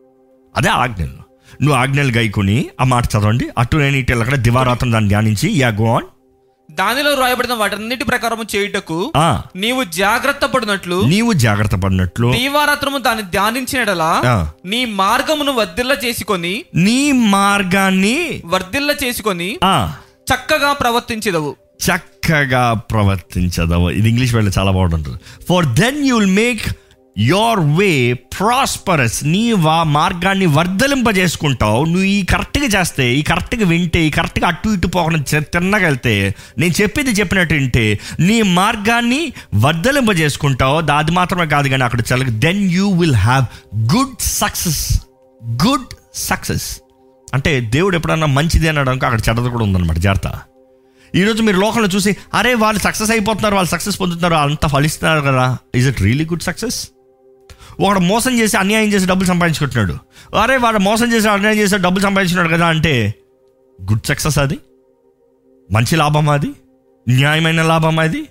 అదే 0.58 0.70
ఆజ్ఞలు. 0.70 1.20
నువ్వు 1.62 1.76
ఆజ్ఞలు 1.82 2.12
గైకొని 2.12 2.58
ఆ 2.82 2.84
మాట 2.84 3.06
చదవండి. 3.06 3.45
అటు 3.58 3.78
నేను 3.78 3.97
ఇటు 3.97 4.14
అక్కడ 4.14 4.38
దివారాత్రం 4.47 4.91
దాన్ని 4.91 5.10
ధ్యానించి. 5.10 5.47
Ya 5.60 5.70
go 5.70 5.88
on. 5.95 6.08
దానిలో 6.70 7.14
రాయబడిన 7.14 7.54
వాటన్నిటి 7.54 8.04
ప్రకారం 8.04 8.41
చేయుటకు 8.56 9.12
నీవు 9.56 9.84
జాగ్రత్త 9.84 10.45
పడినట్లు 10.45 10.97
నీవు 11.06 11.32
జాగ్రత్త 11.45 11.76
పడినట్లు 11.76 12.28
దీవారాత్రము 12.32 12.97
దాన్ని 12.97 13.24
ధ్యానించినడలా. 13.24 14.12
నీ 14.66 14.86
మార్గమును 14.86 15.52
వర్ధిల్ల 15.52 15.95
చేసుకొని 16.06 16.54
నీ 16.76 17.12
మార్గాన్ని 17.12 18.41
వర్ధిల్ల 18.45 18.91
చేసుకొని 19.04 19.49
చక్కగా 20.32 20.74
ప్రవర్తించదవు. 20.74 21.56
చక్కగా 21.86 22.64
ప్రవర్తించదవు. 22.91 23.89
ఇది 23.89 24.10
ఇంగ్లీష్ 24.10 24.36
వేళ 24.36 24.49
చాలా 24.60 24.72
బాగుంటుంది 24.72 25.18
for 25.49 25.66
then 25.66 26.06
you 26.08 26.18
will 26.18 26.36
make 26.36 26.66
your 27.20 27.59
way 27.59 28.14
prosperous 28.14 29.26
నీ 29.26 29.51
వా 29.51 29.84
మార్గాన్ని 29.84 30.45
వర్ధలింపజేసుకుంటావు. 30.45 31.86
నువ్వు 31.86 32.03
ఈ 32.03 32.24
కరెక్ట్గా 32.24 32.66
చేస్తే 32.66 33.16
ఈ 33.16 33.22
కరెక్ట్గా 33.22 33.68
వింటే 33.68 34.05
ఈ 34.05 34.09
కరెక్ట్గా 34.09 34.47
అటు 34.47 34.70
ఇటు 34.70 34.88
పోకుండా 34.88 35.24
చె- 35.36 36.32
నేను 36.57 36.82
చెప్పేది 36.82 37.09
చెప్పినట్టు 37.09 37.53
వింటే 37.53 37.99
నీ 38.20 38.41
మార్గాన్ని 38.41 39.34
వర్ధలింపజేసుకుంటావు. 39.55 40.82
దా- 40.82 40.97
అది 40.97 41.12
మాత్రమే 41.12 41.45
కాదు 41.45 41.68
కానీ 41.68 41.84
అక్కడ 41.84 42.01
చల్ల 42.14 42.24
then 42.24 42.72
you 42.72 42.91
will 42.91 43.16
have 43.16 43.45
good 43.95 44.22
success 44.22 45.01
good 45.43 45.86
success 46.16 46.80
అంటే 47.34 47.59
దేవుడు 47.59 47.95
ఎప్పుడన్నా 47.95 48.28
మంచిది 48.28 48.68
అనడానికి 48.68 49.05
అక్కడ 49.05 49.22
చెడ్డది 49.30 49.49
కూడా 49.49 49.64
ఉందన్నమాట. 49.64 49.97
జాగ్రత్త. 49.97 50.39
ఈరోజు 51.16 51.43
మీరు 51.43 51.57
లోకంలో 51.57 51.88
చూసి 51.88 52.18
అరే 52.34 52.53
వాళ్ళు 52.53 52.82
సక్సెస్ 52.82 53.12
అయిపోతున్నారు 53.12 53.55
వాళ్ళు 53.55 53.70
సక్సెస్ 53.70 53.99
పొందుతున్నారు 53.99 54.34
అంత 54.34 54.68
ఫలిస్తున్నారు 54.68 55.22
కదా. 55.22 55.57
Is 55.76 55.88
it 55.88 56.01
really 56.01 56.26
good 56.26 56.43
success 56.43 56.88
ఒకడు 57.80 57.99
మోసం 57.99 58.39
చేసి 58.39 58.57
అన్యాయం 58.57 58.88
చేసి 58.88 59.05
డబ్బులు 59.05 59.28
సంపాదించుకుంటున్నాడు. 59.28 59.97
అరే 60.36 60.57
వాడు 60.57 60.78
మోసం 60.78 61.14
చేసి 61.14 61.30
అన్యాయం 61.30 61.57
చేసి 61.57 61.78
డబ్బులు 61.78 62.03
సంపాదించున్నాడు 62.03 62.49
కదా 62.49 62.68
అంటే 62.68 63.14
గుడ్ 63.91 64.07
సక్సెస్ 64.07 64.39
అది? 64.39 64.57
మంచి 65.72 65.95
లాభం 65.95 66.30
అది? 66.30 66.51
న్యాయమైన 67.09 67.64
లాభం 67.64 67.99
అది? 67.99 68.26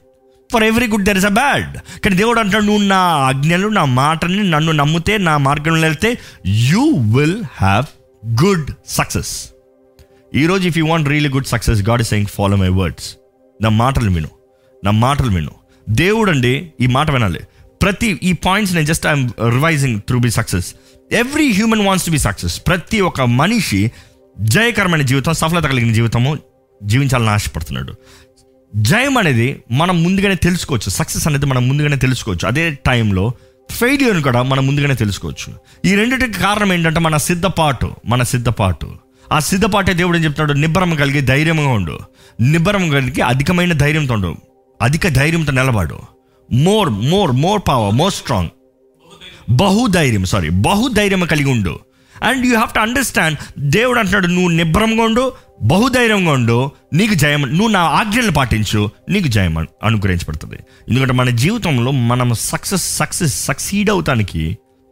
For 0.53 0.65
every 0.65 0.87
good 0.87 1.05
there 1.05 1.17
is 1.17 1.27
a 1.27 1.29
bad 1.29 1.77
కానీ 1.77 2.17
దేవుడు 2.17 2.41
అంటాడు 2.41 2.65
నువ్వు 2.65 2.83
నా 2.83 2.97
ఆజ్ఞలు 2.97 3.69
నా 3.69 3.85
మాటని 3.85 4.51
నన్ను 4.51 4.73
నమ్మితే 4.73 5.19
నా 5.19 5.37
మార్గంలో 5.37 5.81
వెళ్తే 5.81 6.19
you 6.47 6.83
will 7.19 7.43
have 7.57 7.85
good 8.45 8.71
success 8.87 9.51
ఈరోజు 10.35 10.69
if 10.69 10.79
you 10.79 10.87
want 10.87 11.09
really 11.09 11.29
good 11.29 11.47
success 11.47 11.83
God 11.83 12.01
is 12.01 12.09
saying 12.09 12.27
follow 12.27 12.57
my 12.57 12.69
words 12.69 13.17
నా 13.63 13.69
మాటలు 13.69 14.11
విను. 14.11 14.29
నా 14.85 14.91
మాటలు 14.91 15.31
విను. 15.33 15.51
దేవుడు 15.89 16.31
అండి 16.31 16.73
ఈ 16.81 16.87
మాట 16.87 17.11
వినాలి. 17.11 17.41
ప్రతి 17.83 18.21
ఈ 18.23 18.33
పాయింట్స్ 18.33 18.75
నేను 18.75 18.87
just 18.87 19.07
I'm 19.07 19.31
revising 19.41 20.01
through 20.01 20.19
be 20.19 20.31
success 20.31 20.75
every 21.13 21.53
human 21.53 21.87
wants 21.87 22.07
to 22.07 22.11
be 22.11 22.19
success 22.19 22.63
ప్రతి 22.67 23.01
ఒక్క 23.01 23.21
మనిషి 23.21 23.91
జయకరమైన 24.41 25.03
జీవితం 25.03 25.33
సఫలత 25.33 25.63
కలిగిన 25.63 25.93
జీవితము 25.93 26.39
జీవించాలని 26.83 27.31
ఆశపడుతున్నాడు. 27.31 27.95
జయం 28.77 29.19
అనేది 29.19 29.63
మనం 29.71 30.03
ముందుగానే 30.03 30.35
తెలుసుకోవచ్చు. 30.35 30.91
సక్సెస్ 30.91 31.29
అనేది 31.29 31.47
మనం 31.47 31.69
ముందుగానే 31.69 31.97
తెలుసుకోవచ్చు. 31.97 32.49
అదే 32.49 32.79
టైంలో 32.87 33.33
ఫెయిల్యూర్ని 33.71 34.23
కూడా 34.23 34.43
మనం 34.43 34.67
ముందుగానే 34.67 34.95
తెలుసుకోవచ్చు. 34.95 35.55
ఈ 35.85 35.95
రెండింటికి 35.95 36.33
కారణం 36.33 36.73
ఏంటంటే 36.73 37.01
మన 37.01 37.17
సిద్ధపాటు 37.17 37.93
మన 38.07 38.23
సిద్ధపాటు. 38.23 38.97
ఆ 39.33 39.39
సిద్ధపాటే 39.39 39.93
దేవుడు 39.93 40.19
ఏం 40.19 40.25
చెప్తున్నాడు? 40.25 40.59
నిబ్బరం 40.59 40.95
కలిగి 40.95 41.21
ధైర్యంగా 41.21 41.69
ఉండు. 41.69 41.99
నిబ్బరం 42.41 42.91
కలిగి 42.91 43.21
అధికమైన 43.21 43.73
ధైర్యంతో 43.73 44.15
ఉండు. 44.15 44.37
అధిక 44.83 45.09
ధైర్యంతో 45.09 45.53
నిలబడు. 45.53 45.99
More 46.51 46.91
more 46.91 47.33
more 47.33 47.61
power 47.69 47.95
more 47.95 48.13
strong 48.13 48.51
బహుధైర్యం 49.51 50.25
sorry 50.25 50.49
బహుధైర్యం 50.49 51.27
కలిగి 51.27 51.51
ఉండు 51.51 51.75
and 52.15 52.47
you 52.47 52.51
have 52.51 52.73
to 52.75 52.79
understand 52.79 53.37
దేవుడు 53.59 53.99
అంటున్నాడు 53.99 54.27
నువ్వు 54.27 54.51
నిబ్రంగా 54.51 55.03
ఉండు 55.03 55.33
బహుధైర్యంగా 55.63 56.33
ఉండు 56.33 56.71
నీకు 56.93 57.15
జయం 57.15 57.43
నువ్వు 57.51 57.69
నా 57.69 57.81
ఆజ్ఞలు 57.81 58.31
పాటించు 58.31 58.91
నీకు 59.09 59.29
జయం 59.29 59.55
అనుగ్రహించబడుతుంది 59.83 60.59
ఎందుకంటే 60.89 61.13
మన 61.13 61.31
జీవితంలో 61.31 61.91
మనం 61.91 62.35
సక్సెస్ 62.35 62.99
సక్సెస్ 62.99 63.47
సక్సీడ్ 63.47 63.91
అవుతానికి 63.91 64.43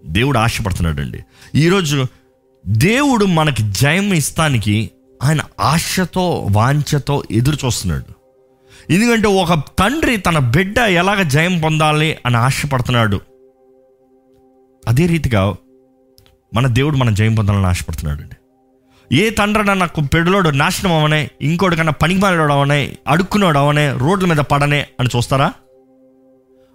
దేవుడు 0.05 0.39
ఆశపడుతున్నాడు 0.39 1.01
అండి 1.01 1.21
ఈరోజు 1.55 1.99
దేవుడు 2.65 3.25
మనకి 3.25 3.63
జయం 3.63 4.13
ఇస్తానికి 4.13 4.91
ఆయన 5.23 5.41
ఆశతో 5.61 6.47
వాంఛతో 6.51 7.23
ఎదురు 7.31 7.67
చూస్తున్నాడు 7.67 8.18
ఎందుకంటే 8.91 9.29
ఒక 9.29 9.55
తండ్రి 9.79 10.17
తన 10.17 10.39
బిడ్డ 10.39 10.79
ఎలాగ 10.79 11.23
జయం 11.23 11.61
పొందాలి 11.61 12.19
అని 12.27 12.37
ఆశపడుతున్నాడు. 12.37 13.21
అదే 14.89 15.07
రీతిగా 15.07 15.55
మన 16.55 16.67
దేవుడు 16.67 16.97
మన 16.97 17.11
జయం 17.11 17.35
పొందాలని 17.35 17.67
ఆశపడుతున్నాడు 17.67 18.21
అండి 18.23 18.35
ఏ 19.17 19.31
తండ్రి 19.31 19.79
నాకు 19.79 20.01
పెడులోడు 20.01 20.49
నాశనం 20.51 20.93
అవనే 20.93 21.31
ఇంకోటి 21.43 21.77
కన్నా 21.77 21.93
పనికిమాలోడు 21.93 22.53
అవనే 22.53 22.97
అడుక్కున్నాడు 23.09 23.59
అవనే 23.59 23.93
రోడ్ల 23.93 24.27
మీద 24.27 24.37
పడనే 24.37 24.87
అని 25.01 25.09
చూస్తారా? 25.17 25.53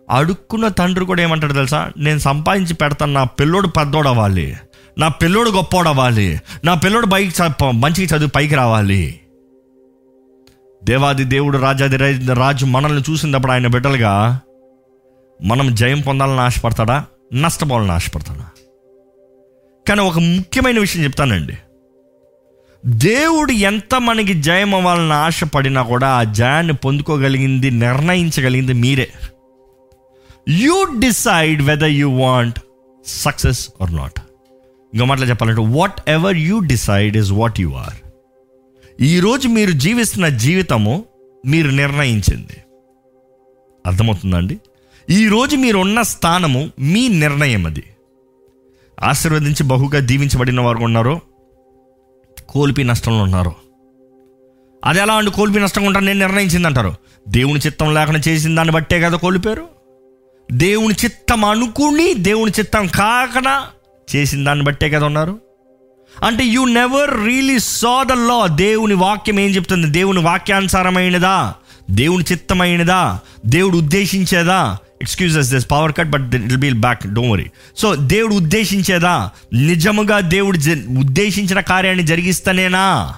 అడుక్కున్న 0.09 0.67
తండ్రి 0.67 1.05
కూడా 1.05 1.21
ఏమంటాడు 1.21 1.53
తెలుసా? 1.53 1.91
నేను 1.97 2.19
సంపాదించి 2.19 2.73
పెడతాను 2.73 3.13
నా 3.13 3.23
పిల్లోడు 3.23 3.67
పెద్దోడు 3.67 4.07
అవ్వాలి 4.07 4.55
నా 4.97 5.07
పిల్లోడు 5.07 5.49
గొప్పోడు 5.49 5.87
అవ్వాలి 5.89 6.41
నా 6.63 6.73
పిల్లోడు 6.73 7.05
పైకి 7.05 7.43
చ- 7.43 7.71
మంచిగా 7.71 8.17
చదువు 8.17 8.29
పైకి 8.29 8.55
రావాలి. 8.55 9.19
దేవాది 10.83 11.23
దేవుడు 11.23 11.57
రాజాది 11.57 11.97
రాజు 12.33 12.65
మనల్ని 12.65 13.03
చూసినప్పుడు 13.09 13.51
ఆయన 13.51 13.67
బిడ్డలుగా 13.67 14.39
మనం 15.43 15.75
జయం 15.75 16.01
పొందాలని 16.01 16.39
ఆశపడతాడా? 16.39 17.05
నష్టపోవాలని 17.33 17.91
ఆశపడతాడా? 17.91 18.49
కానీ 19.87 20.01
ఒక 20.01 20.19
ముఖ్యమైన 20.19 20.79
విషయం 20.79 21.03
చెప్తానండి. 21.03 21.53
దేవుడు 22.85 23.51
ఎంత 23.51 23.95
మనకి 23.95 24.41
జయం 24.41 24.75
అవ్వాలని 24.75 25.13
ఆశపడినా 25.13 25.83
కూడా 25.83 26.07
ఆ 26.09 26.23
జయాన్ని 26.23 26.73
పొందుకోగలిగింది 26.73 27.71
నిర్ణయించగలిగింది 27.71 28.73
మీరే. 28.73 29.09
You 30.49 30.83
decide 30.99 31.61
whether 31.61 31.89
you 31.89 32.09
want 32.09 32.59
success 33.05 33.69
or 33.81 33.95
not 33.95 34.19
ఇంకో 34.93 35.05
మాటలు 35.05 35.25
చెప్పాలంటే 35.25 35.61
whatever 36.07 36.35
you 36.35 36.59
decide 36.59 37.17
is 37.17 37.31
what 37.31 37.59
you 37.59 37.69
are 37.69 38.02
ఈరోజు 39.01 39.47
మీరు 39.47 39.71
జీవిస్తున్న 39.71 40.27
జీవితము 40.27 41.05
మీరు 41.45 41.69
నిర్ణయించింది. 41.69 42.63
అర్థమవుతుందండి? 43.85 44.59
ఈరోజు 45.09 45.55
మీరు 45.55 45.77
ఉన్న 45.77 46.01
స్థానము 46.01 46.71
మీ 46.79 47.07
నిర్ణయం 47.07 47.65
అది 47.65 47.83
ఆశీర్వదించి 49.03 49.63
బహుగా 49.63 49.99
దీవించబడిన 49.99 50.61
వారు 50.61 50.77
ఉన్నారు 50.77 51.21
కోల్పి 52.49 52.83
నష్టంలో 52.83 53.23
ఉన్నారు. 53.23 53.51
అది 54.85 54.99
ఎలా 54.99 55.13
అండి 55.13 55.31
కోల్పి 55.31 55.59
నష్టంగా 55.59 55.87
ఉంటారు 55.87 56.05
నేను 56.05 56.19
నిర్ణయించింది 56.19 56.67
అంటారు 56.67 56.95
దేవుని 57.27 57.59
చిత్తం 57.59 57.93
లేకుండా 57.93 58.21
చేసిన 58.27 58.55
దాన్ని 58.55 58.73
బట్టే 58.73 59.01
కదా 59.01 59.17
కోల్పోయారు? 59.17 59.67
దేవుని 60.51 60.95
చిత్తం 61.05 61.45
అనుకుని 61.45 62.13
దేవుని 62.13 62.51
చిత్తం 62.59 62.87
కాకుండా 62.87 63.67
చేసిన 64.15 64.43
దాన్ని 64.43 64.65
బట్టే 64.65 64.89
కదా 64.89 65.05
ఉన్నారు? 65.05 65.39
అంటే 66.23 66.43
you 66.43 66.65
never 66.65 67.25
really 67.25 67.59
saw 67.59 68.03
the 68.03 68.11
law 68.11 68.47
దేవుని 68.47 68.93
వాక్యం 68.93 69.39
ఏం 69.39 69.49
చెప్తుంది? 69.49 69.87
దేవుని 69.87 70.19
వాక్యానుసారమైనదా? 70.19 71.53
దేవుని 71.91 72.25
చిత్తమైనదా? 72.31 73.19
దేవుడు 73.45 73.77
ఉద్దేశించేదా? 73.77 74.77
Excuses 75.01 75.53
this 75.53 75.71
power 75.71 75.91
cut 75.97 76.09
but 76.09 76.35
it 76.35 76.55
be 76.55 76.73
back 76.73 77.13
don't 77.13 77.31
worry 77.31 77.45
so 77.77 77.95
దేవుడు 77.95 78.35
ఉద్దేశించేదా? 78.35 79.29
నిజముగా 79.53 80.19
దేవుడు 80.19 80.57
ఉద్దేశించిన 80.99 81.59
కార్యాన్ని 81.59 82.03
జరిగిస్తేనేనా? 82.03 83.15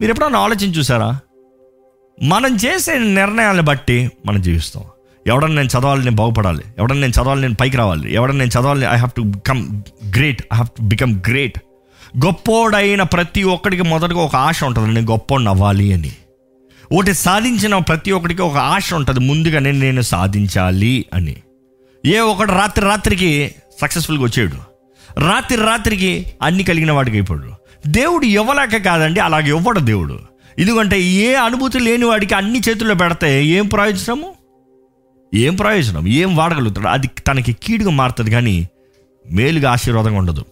మీరు 0.00 0.12
ఎప్పుడన్నా 0.12 0.38
ఆలోచించి 0.38 0.78
చూసారా? 0.78 1.18
మనం 2.22 2.56
చేసే 2.56 2.98
నిర్ణయాలను 2.98 3.62
బట్టి 3.62 4.10
మనం 4.26 4.42
జీవిస్తాం. 4.42 4.84
ఎవడన్నా 5.26 5.62
నేను 5.62 5.80
చదవాలి 5.80 6.04
నేను 6.04 6.16
బాగుపడాలి. 6.16 6.62
ఎవడన్నా 6.78 7.00
నేను 7.00 7.22
చదవాలి 7.22 7.40
నేను 7.40 7.54
పైకి 7.54 7.76
రావాలి. 7.76 8.14
ఎవడన్నా 8.14 8.44
నేను 8.44 8.60
చదవాలి 8.60 8.80
I 8.80 8.96
have 8.96 9.10
to 9.10 9.22
become 9.22 9.82
great 10.16 10.42
I 10.42 10.56
have 10.56 10.68
to 10.68 10.82
become 10.82 11.20
great 11.28 11.58
గొప్పోడైన 12.24 13.02
ప్రతి 13.02 13.42
ఒక్కడికి 13.42 13.82
మొదటగా 13.82 14.20
ఒక 14.20 14.36
ఆశ 14.36 14.64
ఉంటుంది 14.64 14.94
నేను 14.94 15.10
గొప్పోడిని 15.10 15.48
అవ్వాలి 15.48 15.92
అని. 15.92 16.12
ఒకటి 16.92 17.14
సాధించిన 17.14 17.78
ప్రతి 17.78 18.12
ఒక్కడికి 18.12 18.42
ఒక 18.42 18.56
ఆశ 18.56 18.94
ఉంటుంది 18.94 19.20
ముందుగానే 19.20 19.72
నేను 19.72 20.02
సాధించాలి 20.02 21.06
అని. 21.14 21.36
ఏ 22.06 22.18
ఒకడు 22.18 22.52
రాత్రి 22.52 22.86
రాత్రికి 22.86 23.54
సక్సెస్ఫుల్గా 23.82 24.24
వచ్చాడు. 24.24 24.76
రాత్రి 25.20 25.58
రాత్రికి 25.58 26.26
అన్ని 26.42 26.64
కలిగిన 26.64 26.92
వాడికి 26.92 27.16
అయిపోయాడు 27.16 27.50
దేవుడు 27.86 28.26
ఇవ్వలేక 28.26 28.84
కాదండి 28.84 29.20
అలాగే 29.20 29.48
ఇవ్వడు 29.48 29.80
దేవుడు. 29.80 30.18
ఎందుకంటే 30.58 31.02
ఏ 31.02 31.34
అనుభూతి 31.34 31.78
లేని 31.78 32.04
వాడికి 32.04 32.34
అన్ని 32.34 32.60
చేతుల్లో 32.68 32.94
పెడితే 32.94 33.46
ఏం 33.46 33.66
ప్రయోజనము? 33.66 34.32
ఏం 35.34 35.56
ప్రయోజనం? 35.56 36.08
ఏం 36.08 36.36
వాడగలుగుతాడు? 36.36 36.86
అది 36.86 37.06
తనకి 37.06 37.52
కీడుగా 37.52 37.90
మారుతుంది 37.90 38.30
కానీ 38.30 38.68
మేలుగా 39.32 39.70
ఆశీర్వాదంగా 39.70 40.18
ఉండదు. 40.18 40.44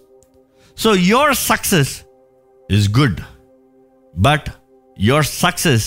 So 0.83 0.91
your 1.11 1.35
success 1.51 1.93
is 2.69 2.87
good 2.99 3.21
but 4.15 4.49
your 4.97 5.27
success 5.43 5.87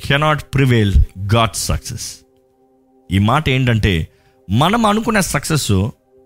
cannot 0.00 0.42
prevail 0.54 0.92
God 1.34 1.56
success 1.68 2.06
ఈ 3.10 3.20
మాట 3.30 3.44
ఏంటంటే 3.56 3.94
మనం 4.48 4.82
అనుకునే 4.90 5.22
సక్సెస్ 5.34 5.70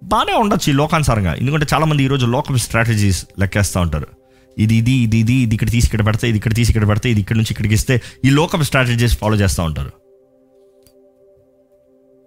బాగానే 0.02 0.34
ఉండొచ్చు 0.42 0.68
ఈ 0.72 0.74
లోకానుసారంగా. 0.80 1.32
ఎందుకంటే 1.40 1.66
చాలామంది 1.72 2.02
ఈరోజు 2.06 2.26
లోకల్ 2.34 2.58
స్ట్రాటజీస్ 2.66 3.20
లెక్కేస్తూ 3.42 3.78
ఉంటారు. 3.86 4.08
ఇది 4.56 4.74
ఇది 4.80 4.94
ఇది 5.04 5.18
ఇది 5.24 5.34
ఇది 5.44 5.54
ఇక్కడ 5.56 5.70
తీసి 5.74 5.86
ఇక్కడ 5.88 6.02
పెడితే 6.08 6.26
ఇది 6.30 6.38
ఇక్కడ 6.40 6.54
తీసి 6.58 6.70
ఇక్కడ 6.72 6.86
పెడితే 6.90 7.08
ఇది 7.14 7.20
ఇక్కడ 7.24 7.36
నుంచి 7.40 7.52
ఇక్కడికి 7.54 7.74
ఇస్తే 7.78 7.94
ఈ 8.26 8.30
లోకప్ 8.38 8.64
స్ట్రాటజీస్ 8.68 9.14
ఫాలో 9.20 9.36
చేస్తూ 9.42 9.62
ఉంటారు. 9.68 9.92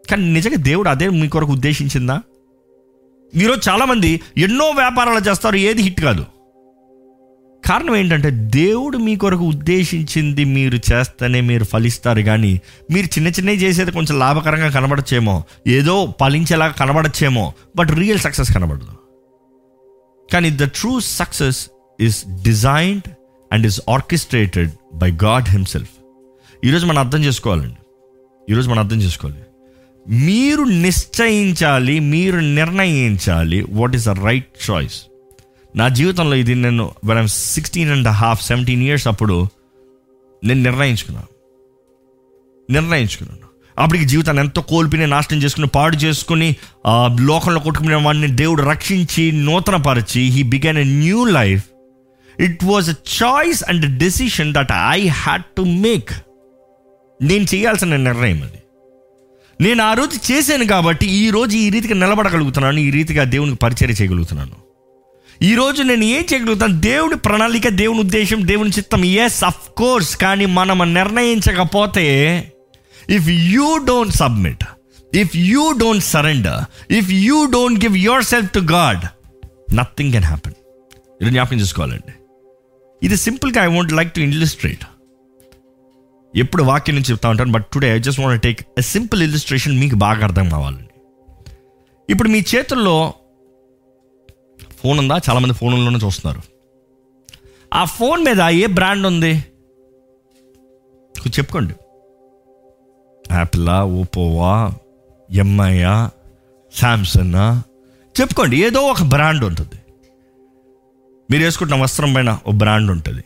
కానీ 0.09 0.24
నిజంగా 0.38 0.59
దేవుడు 0.69 0.89
అదే 0.93 1.07
మీ 1.21 1.28
కొరకు 1.36 1.53
ఉద్దేశించిందా? 1.57 2.17
ఈరోజు 3.36 3.70
చాలామంది 3.70 4.22
ఎన్నో 4.38 4.66
వ్యాపారాలు 4.70 5.30
చేస్తారు 5.30 5.56
ఏది 5.56 5.82
హిట్ 5.82 6.02
కాదు. 6.02 6.26
కారణం 7.66 7.96
ఏంటంటే 7.96 8.30
దేవుడు 8.32 8.98
మీ 8.98 9.16
కొరకు 9.16 9.44
ఉద్దేశించింది 9.44 10.44
మీరు 10.44 10.76
చేస్తేనే 10.76 11.42
మీరు 11.42 11.64
ఫలిస్తారు 11.64 12.22
కానీ 12.22 12.62
మీరు 12.92 13.06
చిన్న 13.06 13.28
చిన్నవి 13.28 13.56
చేసేది 13.56 13.92
కొంచెం 13.92 14.20
లాభకరంగా 14.20 14.70
కనబడచ్చేమో 14.70 15.44
ఏదో 15.68 16.14
ఫలించేలాగా 16.22 16.72
కనబడచ్చేమో 16.72 17.54
బట్ 17.76 17.92
రియల్ 17.92 18.20
సక్సెస్ 18.20 18.54
కనబడదు. 18.54 18.88
కానీ 20.34 20.50
the 20.50 20.64
true 20.64 21.00
success 21.00 21.70
is 22.00 22.24
designed 22.44 23.10
and 23.54 23.68
is 23.68 23.82
orchestrated 23.90 24.72
by 24.96 25.12
God 25.12 25.50
himself. 25.50 25.90
ఈరోజు 26.66 26.86
మనం 26.86 27.00
అర్థం 27.00 27.24
చేసుకోవాలండి. 27.24 27.78
ఈరోజు 28.50 28.70
మనం 28.70 28.80
అర్థం 28.80 29.02
చేసుకోవాలి. 29.02 29.43
మీరు 30.10 30.64
నిశ్చయించాలి 30.64 31.99
మీరు 31.99 32.38
నిర్ణయించాలి. 32.38 33.66
What 33.70 33.95
is 33.95 34.06
the 34.06 34.10
right 34.10 34.72
choice 34.72 35.01
నా 35.76 35.88
జీవితంలో 35.88 36.36
ఇది 36.36 36.56
నేను 36.56 36.91
మనం 37.06 37.28
sixteen 37.28 37.91
and 37.91 38.08
half 38.08 38.41
seventeen 38.45 38.84
years 38.84 39.08
అప్పుడు 39.08 39.47
నేను 40.43 40.64
నిర్ణయించుకున్నాను. 40.64 41.28
నిర్ణయించుకున్నాను. 42.72 43.43
అప్పటికి 43.80 44.06
జీవితాన్ని 44.06 44.43
ఎంతో 44.43 44.62
కోల్పోయి 44.62 45.08
నాశనం 45.08 45.43
చేసుకుని 45.43 45.68
పాడు 45.68 45.95
చేసుకుని 45.95 46.56
లోకంలో 47.22 47.60
కొట్టుకునే 47.60 47.95
వాడిని 47.95 48.28
దేవుడు 48.28 48.64
రక్షించి 48.64 49.32
నూతనపరిచి 49.32 50.22
he 50.22 50.43
began 50.43 50.78
a 50.78 50.84
new 50.84 51.26
life 51.26 51.64
it 52.39 52.64
was 52.64 52.89
a 52.89 52.93
choice 53.24 53.64
and 53.70 53.97
decision 53.97 54.54
that 54.54 54.72
I 54.89 55.08
had 55.08 55.45
to 55.58 55.62
make 55.62 56.10
నేను 57.22 57.43
చేయాల్సిన 57.56 57.95
నిర్ణయం 57.95 58.43
అది. 58.43 58.62
నేను 59.64 59.82
ఆ 59.84 59.93
రోజు 59.93 60.16
చేశాను 60.32 60.66
కాబట్టి 60.66 61.05
ఈ 61.22 61.30
రోజు 61.30 61.53
ఈ 61.57 61.70
రీతిగా 61.70 61.95
నిలబడగలుగుతున్నాను 61.95 62.80
ఈ 62.80 62.89
రీతిగా 62.91 63.24
దేవునికి 63.24 63.57
పరిచయం 63.57 63.91
చేయగలుగుతున్నాను. 63.91 64.55
ఈరోజు 65.41 65.82
నేను 65.84 66.03
ఏం 66.03 66.24
చేయగలుగుతాను? 66.32 66.76
దేవుని 66.80 67.18
ప్రణాళిక 67.26 67.68
దేవుని 67.82 67.99
ఉద్దేశం 67.99 68.39
దేవుని 68.47 68.70
చిత్తం 68.70 69.01
ఎస్ 69.05 69.43
అఫ్ 69.43 69.70
కోర్స్ 69.78 70.18
కానీ 70.18 70.45
మనం 70.45 70.93
నిర్ణయించకపోతే 70.93 72.05
if 73.09 73.30
you 73.30 73.70
don't 73.78 74.16
submit 74.16 74.64
if 75.16 75.34
you 75.51 75.64
don't 75.82 76.05
surrender 76.05 76.59
if 76.93 77.11
you 77.11 77.39
don't 77.45 77.80
give 77.86 77.97
yourself 78.24 78.51
to 78.51 78.59
God 78.59 79.03
nothing 79.76 80.11
can 80.11 80.24
happen 80.24 80.57
ఇది 81.22 81.32
జ్ఞాపకం 81.32 81.59
చేసుకోవాలండి. 81.59 82.14
ఇది 83.03 83.18
సింపుల్గా 83.18 83.59
I 83.64 83.68
want 83.76 83.93
like 83.93 84.11
to 84.14 84.20
illustrate 84.20 84.86
ఎప్పుడు 86.36 86.64
వాక్యం 86.64 86.96
నుంచి 86.96 87.12
చెప్తా 87.12 87.30
ఉంటాను 87.30 87.52
but 87.52 87.66
today 87.66 87.96
I 87.96 88.00
just 88.00 88.20
want 88.20 88.42
take 88.42 88.68
a 88.78 88.82
simple 88.82 89.24
illustration 89.24 89.80
మీకు 89.80 89.96
బాగా 89.96 90.24
అర్థం 90.24 90.50
కావాలండి. 90.50 90.90
ఇప్పుడు 92.10 92.30
మీ 92.30 92.44
చేతుల్లో 92.56 93.14
ఫోన్ 94.84 95.00
ఉందా? 95.00 95.18
చాలామంది 95.30 95.54
ఫోన్లోనే 95.54 96.00
చూస్తున్నారు. 96.06 96.42
ఆ 97.74 97.84
ఫోన్ 97.86 98.26
మీద 98.26 98.42
ఏ 98.42 98.66
బ్రాండ్ 98.66 99.08
ఉంది? 99.08 99.46
చెప్పుకోండి. 101.28 101.74
యాపిలా 103.32 103.84
ఓపోవా 103.84 104.72
ఎంఐయా 105.32 106.10
శాంసంగా 106.76 107.64
చెప్పుకోండి. 108.22 108.66
ఏదో 108.66 108.80
ఒక 108.80 109.04
బ్రాండ్ 109.04 109.46
ఉంటుంది. 109.46 109.80
మీరు 111.32 111.44
వేసుకుంటున్న 111.44 111.82
వస్త్రం 111.82 112.14
పైన 112.14 112.40
ఓ 112.48 112.52
బ్రాండ్ 112.52 112.92
ఉంటుంది. 112.92 113.24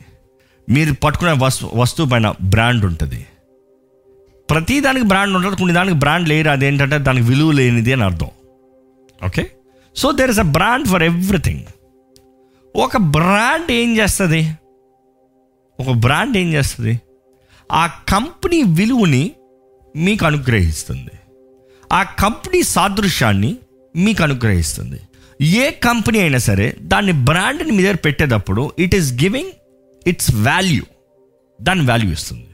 మీరు 0.70 0.94
పట్టుకునే 0.94 1.34
వస్తు 1.38 1.72
వస్తువు 1.76 2.10
పైన 2.10 2.34
బ్రాండ్ 2.42 2.86
ఉంటుంది. 2.86 3.26
ప్రతి 4.50 4.80
దానికి 4.80 5.06
బ్రాండ్ 5.06 5.36
ఉంటుంది 5.36 5.56
కొన్ని 5.56 5.74
దానికి 5.74 5.96
బ్రాండ్ 5.96 6.30
లేరు 6.30 6.50
అదేంటంటే 6.50 6.98
దానికి 6.98 7.28
విలువ 7.28 7.52
లేనిది 7.52 7.94
అని 7.94 8.04
అర్థం. 8.04 8.28
Okay? 9.26 9.52
So 9.96 10.12
there 10.12 10.30
is 10.30 10.40
a 10.40 10.42
brand 10.42 10.88
for 10.88 11.04
everything 11.04 11.64
ఒక 12.76 12.98
బ్రాండ్ 12.98 13.72
ఏం 13.72 13.98
చేస్తుంది? 13.98 14.52
ఒక 15.80 15.92
బ్రాండ్ 15.92 16.38
ఏం 16.38 16.54
చేస్తుంది? 16.54 17.02
ఆ 17.72 17.88
కంపెనీ 18.10 18.64
విలువని 18.64 19.32
మీకు 19.96 20.26
అనుగ్రహిస్తుంది. 20.26 21.12
ఆ 21.94 22.04
కంపెనీ 22.04 22.64
సాదృశ్యాన్ని 22.64 23.58
మీకు 23.96 24.24
అనుగ్రహిస్తుంది. 24.24 25.00
ఏ 25.42 25.72
కంపెనీ 25.72 26.20
అయినా 26.20 26.38
సరే 26.38 26.76
దాన్ని 26.82 27.12
బ్రాండ్ని 27.12 27.72
మీ 27.72 27.84
దగ్గర 27.84 27.96
పెట్టేటప్పుడు 27.96 28.72
it 28.80 28.96
is 28.96 29.14
giving 29.14 29.52
its 30.12 30.32
value 30.48 30.84
దాని 31.60 31.84
వాల్యూ 31.90 32.10
ఇస్తుంది. 32.18 32.50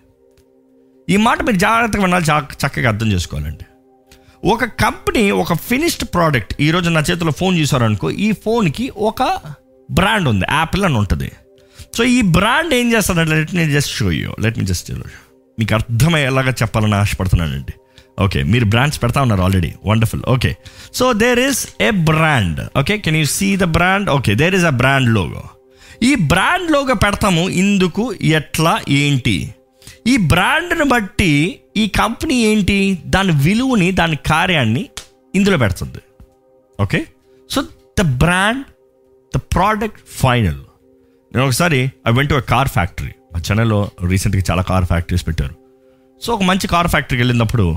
ఈ 1.08 1.16
మాట 1.28 1.40
మీరు 1.48 1.60
జాగ్రత్తగా 1.66 2.04
వినాలి 2.06 2.26
చక్కగా 2.64 2.88
అర్థం 2.92 3.10
చేసుకోవాలండి 3.14 3.66
ఒక 4.54 4.64
కంపెనీ 4.84 5.24
ఒక 5.42 5.54
ఫినిష్డ్ 5.68 6.06
ప్రోడక్ట్ 6.16 6.54
ఈరోజు 6.66 6.90
నా 6.96 7.02
చేతిలో 7.10 7.34
ఫోన్ 7.42 7.56
చూసారనుకో 7.60 8.08
ఈ 8.26 8.30
ఫోన్కి 8.44 8.86
ఒక 9.10 9.22
బ్రాండ్ 9.90 10.28
ఉంది 10.32 10.46
యాపిల్ 10.58 10.84
అని 10.88 10.98
ఉంటుంది. 11.02 11.30
సో 11.98 12.02
ఈ 12.18 12.20
బ్రాండ్ 12.38 12.74
ఏం 12.80 12.88
చేస్తాడంటే 12.94 13.36
let 13.40 13.54
me 13.60 13.66
just 13.76 13.94
show 14.00 14.08
you 14.22 14.32
let 14.44 14.58
me 14.60 14.66
just 14.72 14.90
మీకు 15.58 15.74
అర్థమయ్యేలాగా 15.78 16.54
చెప్పాలని 16.62 16.96
ఆశపడుతున్నానండి. 17.02 17.74
ఓకే 18.24 18.40
మీరు 18.54 18.66
బ్రాండ్స్ 18.74 19.00
పెడతా 19.04 19.20
ఉన్నారు 19.26 19.42
already 19.48 19.72
wonderful 19.90 20.24
okay 20.34 20.52
so 21.00 21.06
there 21.24 21.42
is 21.48 21.62
a 21.90 21.92
brand 22.10 22.60
okay 22.82 22.96
can 23.06 23.18
you 23.22 23.28
see 23.38 23.50
the 23.64 23.68
brand 23.78 24.10
okay 24.18 24.34
there 24.42 24.56
is 24.60 24.68
a 24.72 24.74
brand 24.82 25.10
logo 25.18 25.44
ఈ 26.04 26.16
బ్రాండ్లోగా 26.16 26.94
పెడతాము. 26.94 27.50
ఇందుకు 27.50 28.14
ఎట్లా 28.14 28.82
ఏంటి? 28.90 29.56
ఈ 30.08 30.18
బ్రాండ్ని 30.18 30.86
బట్టి 30.86 31.60
ఈ 31.78 31.88
కంపెనీ 31.88 32.36
ఏంటి? 32.36 32.98
దాని 33.06 33.32
విలువని 33.32 33.92
దాని 33.92 34.16
కార్యాన్ని 34.16 34.90
ఇందులో 35.36 35.58
పెడుతుంది. 35.58 35.98
Okay? 36.82 37.06
So 37.50 37.62
the 38.00 38.02
brand 38.02 38.66
the 39.36 39.38
product 39.38 40.00
final 40.08 40.60
నేను 41.36 41.46
ఒకసారి 41.46 41.92
ఐ 42.08 42.12
వెంట 42.12 42.34
కార్ 42.34 42.68
ఫ్యాక్టరీ 42.68 43.12
ఆ 43.36 43.38
చెన్నైలో 43.38 43.90
రీసెంట్గా 44.08 44.44
చాలా 44.52 44.62
కార్ 44.62 44.86
ఫ్యాక్టరీస్ 44.86 45.28
పెట్టారు. 45.28 45.56
సో 46.22 46.34
ఒక 46.34 46.44
మంచి 46.44 46.68
కార్ 46.68 46.88
ఫ్యాక్టరీకి 46.88 47.22
వెళ్ళినప్పుడు 47.22 47.76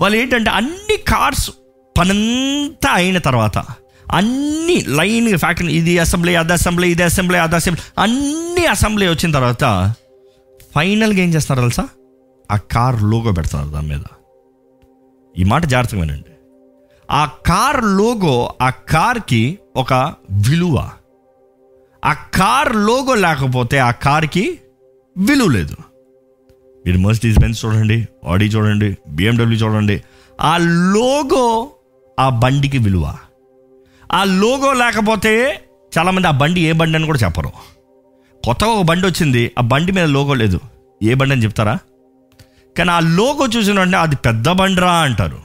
వాళ్ళు 0.00 0.18
ఏంటంటే 0.18 0.50
అన్ని 0.50 0.96
కార్స్ 0.96 1.50
పనంతా 1.98 2.90
అయిన 2.92 3.18
తర్వాత 3.18 3.58
అన్ని 4.12 4.84
లైన్ 4.88 5.38
ఫ్యాక్టరీ 5.38 5.72
ఇది 5.72 5.98
అసెంబ్లీ 5.98 6.34
అది 6.34 6.52
అసెంబ్లీ 6.52 6.90
ఇది 6.90 7.02
అసెంబ్లీ 7.02 7.38
అది 7.38 7.54
అసెంబ్లీ. 7.54 8.02
అన్ని 8.02 8.66
అసెంబ్లీ 8.66 9.08
వచ్చిన 9.08 9.32
తర్వాత 9.32 9.94
ఫైనల్గా 10.74 11.18
ఏం 11.18 11.34
చేస్తారు 11.34 11.60
తెలుసా? 11.60 11.88
ఆ 12.50 12.56
కార్ 12.56 13.02
లోగో 13.02 13.32
పెడతారు 13.32 13.68
దాని 13.68 13.88
మీద. 13.88 14.02
ఈ 15.38 15.44
మాట 15.44 15.64
జాగ్రత్తగా 15.64 16.00
వినండి. 16.00 16.32
ఆ 17.10 17.24
కార్ 17.24 17.84
లోగో 17.84 18.54
ఆ 18.62 18.70
కార్కి 18.70 19.58
ఒక 19.76 19.94
విలువ. 20.30 20.90
ఆ 22.04 22.12
కార్ 22.12 22.76
లోగో 22.76 23.14
లేకపోతే 23.14 23.78
ఆ 23.78 23.90
కార్కి 23.90 24.58
విలువ 25.18 25.48
లేదు. 25.48 25.76
మీరు 26.86 26.98
మర్సిడీస్ 26.98 27.38
బెన్స్ 27.38 27.64
చూడండి 27.64 28.08
ఆడీ 28.28 28.44
చూడండి 28.44 28.96
బిఎండబ్ల్యూ 29.08 29.58
చూడండి. 29.58 30.02
ఆ 30.40 30.58
లోగో 30.96 31.70
ఆ 32.20 32.28
బండికి 32.28 32.78
విలువ. 32.78 33.16
ఆ 34.14 34.24
లోగో 34.24 34.72
లేకపోతే 34.72 35.60
చాలామంది 35.98 36.28
ఆ 36.28 36.30
బండి 36.30 36.60
ఏ 36.60 36.72
బండి 36.72 36.96
అని 36.96 37.06
కూడా 37.06 37.18
చెప్పరు. 37.18 37.52
కొత్తగా 38.44 38.68
ఒక 38.68 38.84
బండి 38.84 39.06
వచ్చింది 39.06 39.52
ఆ 39.58 39.62
బండి 39.62 39.92
మీద 39.92 40.04
లోగో 40.04 40.34
లేదు. 40.34 40.60
ఏ 41.02 41.14
బండి 41.14 41.34
అని 41.34 41.44
చెప్తారా? 41.44 41.78
కానీ 42.78 42.90
ఆ 42.90 43.00
లోగో 43.00 43.46
చూసిన 43.46 43.78
వెంటనే 43.78 43.98
అది 43.98 44.16
పెద్ద 44.16 44.48
బండిరా 44.48 44.92
అంటారు. 44.92 45.38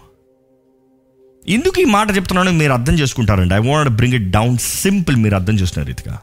ఎందుకు 1.49 1.81
ఈ 1.81 1.85
మాట 1.85 2.15
చెప్తున్నాను 2.15 2.51
మీరు 2.51 2.71
అర్థం 2.71 2.93
చేసుకుంటారండి. 2.93 3.53
I 3.53 3.57
want 3.57 3.91
bring 3.91 4.13
it 4.13 4.31
down 4.31 4.57
simple 4.57 5.15
మీరు 5.15 5.35
అర్థం 5.35 5.53
చేసిన 5.53 5.83
రీతిగా. 5.83 6.19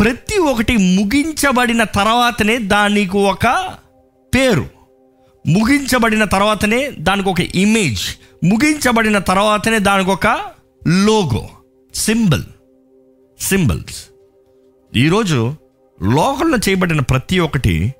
ప్రతి 0.00 0.38
ఒక్కటి 0.38 0.76
ముగించబడిన 0.76 1.84
తర్వాతనే 1.84 2.58
దానికి 2.58 3.16
ఒక 3.16 3.46
పేరు. 4.34 4.66
ముగించబడిన 5.46 6.24
తర్వాతనే 6.24 6.90
దానికి 6.98 7.28
ఒక 7.28 7.40
ఇమేజ్ 7.40 8.00
ముగించబడిన 8.44 9.18
తర్వాతనే 9.18 9.78
దానికి 9.78 10.10
ఒక 10.10 10.55
లోగో 10.88 11.48
సింబల్ 11.94 12.42
సింబల్స్ 13.40 14.04
ఈరోజు 14.96 15.54
లోకంలో 16.02 16.58
చేయబడిన 16.58 17.00
ప్రతి 17.00 17.38
ఒక్కటి 17.38 17.94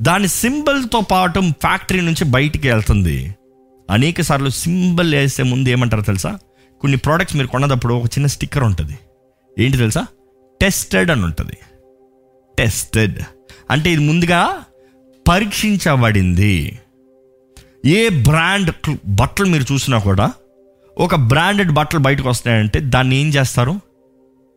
దాని 0.00 0.28
సింబల్తో 0.28 1.00
పాటు 1.00 1.40
ఫ్యాక్టరీ 1.40 2.00
నుంచి 2.00 2.24
బయటికి 2.24 2.68
వెళ్తుంది. 2.68 3.34
అనేక 3.90 4.20
సార్లు 4.20 4.50
సింబల్ 4.50 5.14
వేసే 5.14 5.42
ముందు 5.42 5.68
ఏమంటారు 5.68 6.02
తెలుసా? 6.02 6.38
కొన్ని 6.80 6.98
ప్రోడక్ట్స్ 6.98 7.36
మీరు 7.36 7.48
కొన్నప్పుడు 7.48 7.94
ఒక 7.94 8.04
చిన్న 8.04 8.26
స్టిక్కర్ 8.26 8.64
ఉంటుంది. 8.64 8.98
ఏంటి 9.58 9.76
తెలుసా? 9.76 10.06
టెస్టెడ్ 10.60 11.10
అని 11.10 11.24
ఉంటుంది. 11.24 11.56
టెస్టెడ్ 12.58 13.18
అంటే 13.70 13.92
ఇది 13.92 14.02
ముందుగా 14.02 14.64
పరీక్షించబడింది. 15.28 16.78
ఏ 17.86 18.08
బ్రాండ్ 18.08 18.96
బట్టలు 19.06 19.46
మీరు 19.46 19.72
చూసినా 19.72 19.98
కూడా 19.98 20.32
ఒక 20.98 21.14
బ్రాండెడ్ 21.14 21.70
బట్టలు 21.70 22.00
బయటకు 22.00 22.28
వస్తాయంటే 22.28 22.80
దాన్ని 22.80 23.16
ఏం 23.16 23.28
చేస్తారు? 23.28 23.80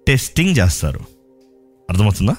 టెస్టింగ్ 0.08 0.58
చేస్తారు. 0.58 1.00
అర్థమవుతుందా? 1.90 2.36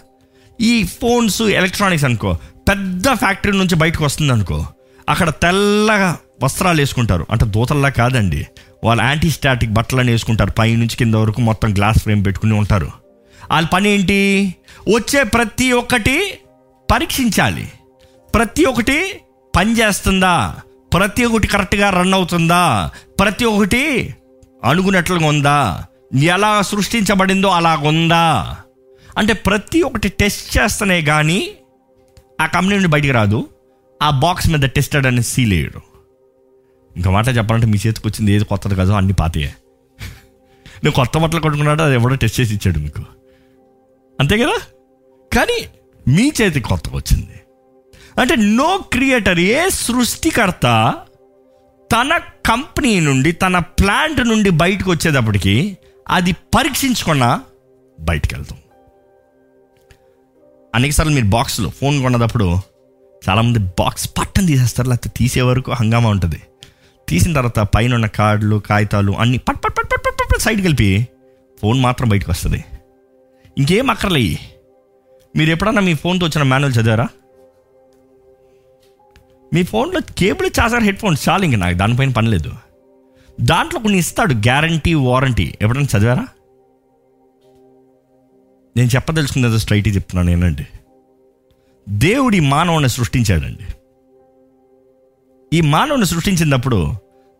ఈ 0.60 0.84
ఫోన్స్ 0.84 1.42
ఎలక్ట్రానిక్స్ 1.42 2.04
అనుకో 2.04 2.32
పెద్ద 2.68 3.12
ఫ్యాక్టరీ 3.12 3.52
నుంచి 3.52 3.74
బయటకు 3.74 4.04
వస్తుంది 4.04 4.32
అనుకో 4.32 4.66
అక్కడ 5.08 5.30
తెల్లగా 5.30 6.18
వస్త్రాలు 6.42 6.78
వేసుకుంటారు. 6.78 7.26
అంటే 7.30 7.44
దూతల్లా 7.44 7.88
కాదండి. 7.88 8.46
వాళ్ళు 8.84 9.04
యాంటీ 9.04 9.30
స్టాటిక్ 9.30 9.72
బట్టలని 9.72 10.10
వేసుకుంటారు. 10.10 10.50
పై 10.50 10.76
నుంచి 10.76 10.96
కింద 10.96 11.14
వరకు 11.14 11.40
మొత్తం 11.40 11.74
గ్లాస్ 11.74 11.98
ఫ్రేమ్ 11.98 12.24
పెట్టుకుని 12.24 12.54
ఉంటారు. 12.54 12.90
వాళ్ళ 13.50 13.68
పని 13.68 13.90
ఏంటి? 13.90 14.54
వచ్చే 14.94 15.22
ప్రతి 15.22 15.72
ఒక్కటి 15.72 16.38
పరీక్షించాలి. 16.92 17.72
ప్రతి 18.34 18.64
ఒక్కటి 18.64 19.20
పని 19.56 19.78
చేస్తుందా? 19.78 20.56
ప్రతి 20.92 21.24
ఒక్కటి 21.24 21.46
కరెక్ట్గా 21.46 21.90
రన్ 21.90 22.14
అవుతుందా? 22.14 22.90
ప్రతి 23.20 23.44
ఒక్కటి 23.44 24.14
అనుకున్నట్లుగా 24.64 25.26
ఉందా? 25.26 25.84
ఎలా 26.22 26.62
సృష్టించబడిందో 26.62 27.48
అలాగుందా? 27.48 28.56
అంటే 29.18 29.32
ప్రతి 29.32 29.82
ఒక్కటి 29.82 30.08
టెస్ట్ 30.08 30.58
చేస్తేనే 30.58 31.02
కానీ 31.02 31.50
ఆ 32.40 32.46
కంపెనీ 32.46 32.74
నుండి 32.74 32.88
బయటికి 32.88 33.12
రాదు. 33.12 33.48
ఆ 34.02 34.10
బాక్స్ 34.10 34.48
మీద 34.48 34.60
టెస్టెడ్ 34.60 35.06
అని 35.06 35.22
సీల్ 35.22 35.52
వేయడు 35.52 35.80
ఇంకా 36.96 37.10
మాట 37.10 37.28
చెప్పాలంటే 37.28 37.66
మీ 37.66 37.78
చేతికి 37.86 38.08
వచ్చింది 38.08 38.32
ఏది 38.32 38.44
కొత్తది 38.44 38.74
కాదో 38.74 38.92
అన్ని 38.92 39.12
పాతయే. 39.12 39.54
నువ్వు 40.84 40.92
కొత్త 40.92 41.18
బట్టలు 41.18 41.40
కొట్టుకున్నాడు 41.40 41.82
అది 41.82 41.94
ఎవడో 41.94 42.14
టెస్ట్ 42.14 42.40
చేసి 42.40 42.54
ఇచ్చాడు 42.54 42.78
మీకు. 42.78 43.02
అంతే 44.20 44.38
కదా? 44.38 44.58
కానీ 45.36 45.68
మీ 46.08 46.32
చేతికి 46.42 46.68
కొత్తగా 46.68 46.96
వచ్చింది. 46.96 47.40
అంటే 48.18 48.36
నో 48.36 48.76
క్రియేటర్ 48.92 49.40
ఏ 49.40 49.68
సృష్టికర్త 49.68 50.94
తన 51.92 52.18
కంపెనీ 52.46 53.00
నుండి 53.00 53.32
తన 53.32 53.58
ప్లాంట్ 53.58 54.28
నుండి 54.28 54.50
బయటకు 54.50 54.90
వచ్చేటప్పటికి 54.90 55.78
అది 56.08 56.32
పరీక్షించుకున్న 56.32 57.40
బయటికి 58.00 58.34
వెళ్తాం 58.34 58.58
అనేకసార్లు 60.74 61.12
మీరు 61.12 61.26
బాక్స్లో 61.26 61.70
ఫోన్ 61.70 62.02
కొన్నప్పుడు 62.02 62.58
చాలామంది 63.28 63.58
బాక్స్ 63.58 64.08
పట్టం 64.08 64.46
తీసేస్తారు 64.46 64.88
లేకపోతే 64.88 65.10
తీసే 65.16 65.40
వరకు 65.40 65.72
హంగామా 65.72 66.10
ఉంటుంది. 66.10 66.42
తీసిన 67.08 67.32
తర్వాత 67.32 67.58
పైన 67.58 67.94
ఉన్న 67.94 68.06
కార్డులు 68.06 68.56
కాగితాలు 68.56 69.12
అన్ని 69.12 69.38
పట్ 69.38 69.64
పట్ 69.64 69.76
పట్ 69.76 69.92
పట్ 69.92 70.04
పట్ 70.04 70.32
పట్ 70.32 70.40
సైడ్కి 70.40 70.62
వెళ్ళి 70.62 71.06
ఫోన్ 71.60 71.80
మాత్రం 71.80 72.08
బయటకు 72.08 72.30
వస్తుంది. 72.30 72.64
ఇంకేం 73.58 73.90
అక్కర్లేయి 73.90 74.38
మీరు 75.36 75.50
ఎప్పుడన్నా 75.50 75.82
మీ 75.82 75.94
ఫోన్తో 75.94 76.26
వచ్చిన 76.26 76.42
మాన్యువల్ 76.42 76.76
చదివారా? 76.76 77.08
మీ 79.54 79.62
ఫోన్లో 79.62 80.00
కేబుల్ 80.18 80.50
చార్జర్ 80.60 80.82
హెడ్ 80.82 80.96
ఫోన్స్ 80.96 81.28
చాలు 81.28 81.44
ఇంక 81.44 81.54
నాకు 81.54 81.76
దానిపైన 81.76 82.10
పని 82.10 82.30
లేదు. 82.30 82.50
దాంట్లో 83.40 83.80
కొన్ని 83.80 83.98
ఇస్తాడు 83.98 84.34
గ్యారంటీ 84.34 84.94
వారంటీ 84.94 85.54
ఎప్పుడైనా 85.62 85.98
చదివారా? 85.98 86.26
నేను 88.76 88.88
చెప్పదలుచుకున్నది 88.88 89.58
స్ట్రైట్ 89.58 89.88
చెప్తున్నాను 89.88 90.28
నేనండి 90.28 90.66
దేవుడి 91.88 92.40
మానవుని 92.40 92.88
సృష్టించాడండి. 92.88 93.74
ఈ 95.56 95.60
మానవుని 95.60 96.06
సృష్టించినప్పుడు 96.06 96.92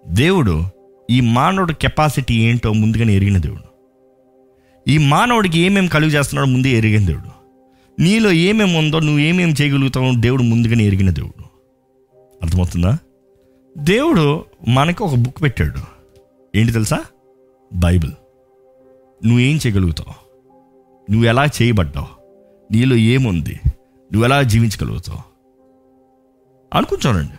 దేవుడు 0.06 0.62
ఈ 1.10 1.20
మానవుడి 1.20 1.74
కెపాసిటీ 1.74 2.34
ఏంటో 2.34 2.72
ముందుగానే 2.72 3.14
ఎరిగిన 3.16 3.38
దేవుడు. 3.38 3.72
ఈ 4.90 4.98
మానవుడికి 4.98 5.58
ఏమేమి 5.58 5.88
కలుగు 5.88 6.10
చేస్తున్నాడో 6.10 6.50
ముందే 6.50 6.68
ఎరిగిన 6.68 7.06
దేవుడు. 7.06 7.42
నీలో 8.02 8.32
ఏమేమి 8.32 8.78
ఉందో 8.78 9.00
నువ్వు 9.00 9.18
ఏమేమి 9.18 9.52
చేయగలుగుతావు 9.52 10.12
దేవుడు 10.20 10.42
ముందుగానే 10.42 10.84
ఎరిగిన 10.84 11.10
దేవుడు. 11.10 11.51
అర్థమవుతుందా? 12.42 12.98
దేవుడు 13.78 14.44
మనకు 14.68 15.04
ఒక 15.04 15.14
బుక్ 15.14 15.42
పెట్టాడు. 15.42 15.80
ఏంటి 16.56 16.72
తెలుసా? 16.72 17.04
బైబిల్. 17.74 18.12
నువ్వేం 19.26 19.56
చేయగలుగుతావు? 19.56 20.14
నువ్వు 21.12 21.28
ఎలా 21.28 21.46
చేయబడ్డావు? 21.46 22.06
నీలో 22.72 22.96
ఏముంది? 22.96 23.60
నువ్వు 24.12 24.24
ఎలా 24.24 24.42
జీవించగలుగుతావు? 24.42 25.18
అనుకుంటానండి 26.76 27.32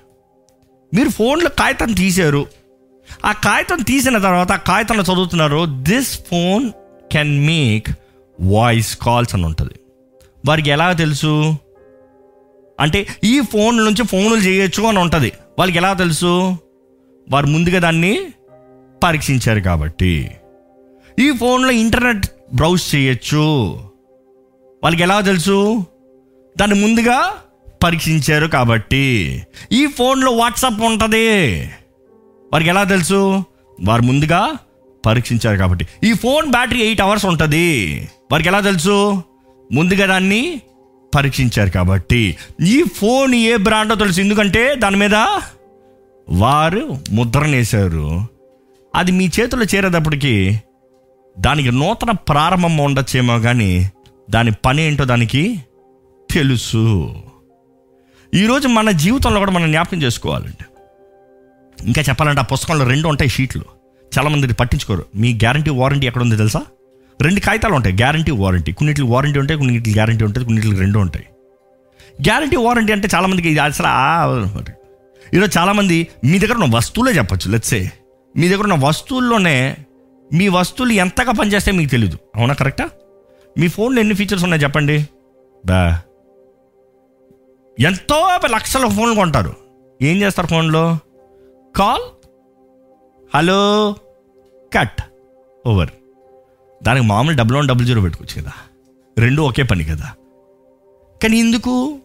మీరు 0.95 1.09
ఫోన్లో 1.09 1.49
కాగితం 1.49 1.93
తీశారు. 1.93 2.45
ఆ 3.25 3.31
కాగితం 3.31 3.81
తీసిన 3.81 4.17
తర్వాత 4.17 4.51
ఆ 4.51 4.55
కాగితంలో 4.55 5.03
చదువుతున్నారు 5.03 5.65
this 5.65 6.25
phone 6.27 6.71
can 7.11 7.47
make 7.47 7.87
voice 8.41 8.97
calls 8.97 9.35
అని 9.35 9.45
ఉంటుంది. 9.45 9.79
వారికి 10.47 10.69
ఎలా 10.69 10.93
తెలుసు? 10.93 11.55
అంటే 12.79 13.07
ఈ 13.23 13.41
ఫోన్ 13.41 13.77
నుంచి 13.77 14.05
ఫోన్లు 14.05 14.35
చేయొచ్చు 14.35 14.83
అని 14.83 14.99
ఉంటుంది. 14.99 15.31
వాళ్ళకి 15.59 15.77
ఎలా 15.77 15.93
తెలుసు? 15.93 16.57
వారు 17.29 17.47
ముందుగా 17.47 17.79
దాన్ని 17.79 18.19
పరీక్షించారు 19.03 19.59
కాబట్టి. 19.59 20.31
ఈ 21.19 21.31
ఫోన్లో 21.31 21.71
ఇంటర్నెట్ 21.71 22.25
బ్రౌజ్ 22.53 22.95
చేయొచ్చు. 22.95 23.69
వాళ్ళకి 24.83 25.03
ఎలా 25.03 25.21
తెలుసు? 25.21 25.85
దాన్ని 26.57 26.81
ముందుగా 26.81 27.33
పరీక్షించారు 27.83 28.47
కాబట్టి. 28.47 29.43
ఈ 29.71 29.87
ఫోన్లో 29.87 30.31
వాట్సాప్ 30.31 30.81
ఉంటుంది. 30.81 31.61
వారికి 32.53 32.69
ఎలా 32.69 32.83
తెలుసు? 32.83 33.43
వారు 33.83 34.01
ముందుగా 34.01 34.53
పరీక్షించారు 35.05 35.57
కాబట్టి. 35.57 35.87
ఈ 36.03 36.13
ఫోన్ 36.13 36.51
బ్యాటరీ 36.51 36.79
ఎయిట్ 36.79 37.01
అవర్స్ 37.01 37.25
ఉంటుంది. 37.25 38.07
వారికి 38.31 38.49
ఎలా 38.49 38.59
తెలుసు? 38.59 39.23
ముందుగా 39.71 40.05
దాన్ని 40.05 40.61
పరీక్షించారు 41.15 41.69
కాబట్టి 41.69 42.37
ఈ 42.67 42.83
ఫోన్ 42.95 43.35
ఏ 43.35 43.57
బ్రాండో 43.57 43.95
తెలుసు 43.95 44.21
ఎందుకంటే 44.21 44.75
దాని 44.75 44.97
మీద 44.97 45.15
వారు 46.29 46.97
ముద్రనేశారు. 47.11 48.27
అది 48.95 49.11
మీ 49.11 49.25
చేతిలో 49.25 49.63
చేరేటప్పటికి 49.63 50.61
దానికి 51.39 51.71
నూతన 51.71 52.11
ప్రారంభం 52.11 52.77
ఉండొచ్చేమో 52.77 53.39
కానీ 53.39 53.91
దాని 54.29 54.51
పని 54.65 54.81
ఏంటో 54.81 55.05
దానికి 55.05 55.59
తెలుసు. 56.31 57.15
ఈరోజు 58.35 58.67
మన 58.67 58.91
జీవితంలో 58.91 59.39
కూడా 59.39 59.51
మనం 59.51 59.71
జ్ఞాపకం 59.71 60.01
చేసుకోవాలండి. 60.01 60.65
ఇంకా 61.87 62.01
చెప్పాలంటే 62.01 62.41
ఆ 62.41 62.43
పుస్తకంలో 62.43 62.87
రెండు 62.87 63.07
ఉంటాయి 63.07 63.29
షీట్లు. 63.29 63.63
చాలామంది 64.19 64.53
పట్టించుకోరు. 64.53 65.05
మీ 65.15 65.33
గ్యారంటీ 65.33 65.69
వారంటీ 65.69 66.07
ఎక్కడ 66.07 66.21
ఉంది 66.21 66.37
తెలుసా? 66.37 66.61
రెండు 67.21 67.39
కాగితాలు 67.39 67.73
ఉంటాయి. 67.73 67.95
Guarantee 67.95 68.31
warranty. 68.31 68.71
కొన్నిటికి 68.71 69.07
వారంటీ 69.07 69.39
ఉంటాయి 69.39 69.57
కొన్నిటికి 69.57 69.97
గ్యారంటీ 69.97 70.25
ఉంటుంది 70.25 70.45
కొన్నిటికి 70.45 70.75
రెండు 70.75 70.99
ఉంటాయి. 70.99 71.25
గ్యారంటీ 72.21 72.55
వారంటీ 72.55 72.93
అంటే 72.93 73.07
చాలామందికి 73.15 73.49
ఇది 73.49 73.59
అసలు 73.59 74.63
ఈరోజు 75.35 75.59
చాలామంది 75.59 76.07
మీ 76.25 76.39
దగ్గర 76.39 76.53
ఉన్న 76.53 76.75
వస్తువులే 76.75 77.11
చెప్పచ్చు. 77.11 77.51
లెట్సే 77.51 77.91
మీ 78.37 78.49
దగ్గర 78.49 78.63
ఉన్న 78.63 78.87
వస్తువుల్లోనే 78.87 79.77
మీ 80.33 80.47
వస్తువులు 80.47 80.93
ఎంతగా 80.93 81.31
పనిచేస్తాయో 81.31 81.77
మీకు 81.77 81.89
తెలియదు 81.89 82.17
అవునా 82.35 82.53
కరెక్టా 82.53 82.89
మీ 83.57 83.67
ఫోన్లో 83.67 83.99
ఎన్ని 83.99 84.15
ఫీచర్స్ 84.15 84.43
ఉన్నాయి 84.43 84.63
చెప్పండి? 84.63 85.07
బా. 85.65 85.99
ఎంతో 87.79 88.39
లక్షల 88.45 88.87
ఫోన్లు 88.87 89.15
కొంటారు. 89.15 89.53
ఏం 90.01 90.21
చేస్తారు 90.21 90.47
ఫోన్లో? 90.47 90.99
కాల్? 91.75 92.01
హలో? 93.35 93.95
కట్. 94.77 95.01
ఓవర్. 95.65 95.89
దానికి 96.83 97.05
మామూలు 97.05 97.37
డబుల్ 97.37 97.57
వన్ 97.57 97.67
డబుల్ 97.67 97.85
జీరో 97.85 98.01
పెట్టుకోవచ్చు 98.01 98.41
కదా 98.41 98.51
రెండు 99.17 99.41
ఒకే 99.41 99.63
పని 99.63 99.83
కదా. 99.83 100.11
కానీ 101.23 101.37
ఎందుకు? 101.37 101.99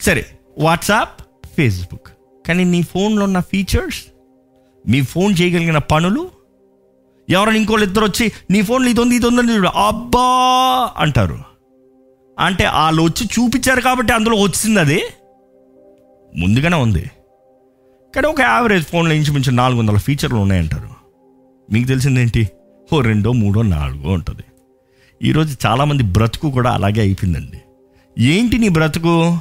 సరే 0.00 0.26
వాట్సాప్ 0.58 1.22
ఫేస్బుక్. 1.56 2.08
కానీ 2.48 2.64
నీ 2.64 2.82
ఫోన్లో 2.82 3.24
ఉన్న 3.24 3.40
ఫీచర్స్ 3.40 4.04
మీ 4.88 5.02
ఫోన్ 5.02 5.34
చేయగలిగిన 5.40 5.78
పనులు 5.78 6.30
ఎవరైనా 7.30 7.58
ఇంకోళ్ళు 7.58 7.86
ఇద్దరు 7.86 8.04
వచ్చి 8.04 8.32
నీ 8.50 8.62
ఫోన్లో 8.62 8.90
ఇది 8.90 9.00
ఉంది 9.00 9.16
ఇది 9.16 9.26
ఉందని 9.26 9.56
చూడు. 9.56 9.68
అబ్బా! 9.68 10.90
అంటారు. 10.96 11.38
అంటే 12.38 12.68
వాళ్ళు 12.68 13.02
వచ్చి 13.02 13.26
చూపించారు 13.26 13.80
కాబట్టి 13.80 14.12
అందులో 14.12 14.36
వచ్చింది 14.36 14.80
అది. 14.80 15.02
ముందుగానే 16.36 16.76
ఉంది. 16.76 17.10
కానీ 18.16 18.26
ఒక 18.26 18.40
యావరేజ్ 18.40 18.84
ఫోన్లో 18.84 19.14
ఇంచుమించు 19.14 19.50
నాలుగు 19.50 19.78
వందల 19.78 19.96
ఫీచర్లు 19.96 20.36
ఉన్నాయంటారు. 20.36 20.88
మీకు 21.72 21.88
తెలిసిందేంటి? 21.88 22.48
ఓ 22.92 23.00
రెండో 23.00 23.32
మూడో 23.32 23.62
నాలుగో 23.62 24.12
ఉంటుంది. 24.12 24.42
ఈరోజు 25.22 25.56
చాలామంది 25.66 26.02
బ్రతుకు 26.02 26.50
కూడా 26.50 26.70
అలాగే 26.70 27.00
అయిపోయిందండి. 27.00 27.60
ఏంటి 28.18 28.58
నీ 28.58 28.68
బ్రతుకు? 28.68 29.38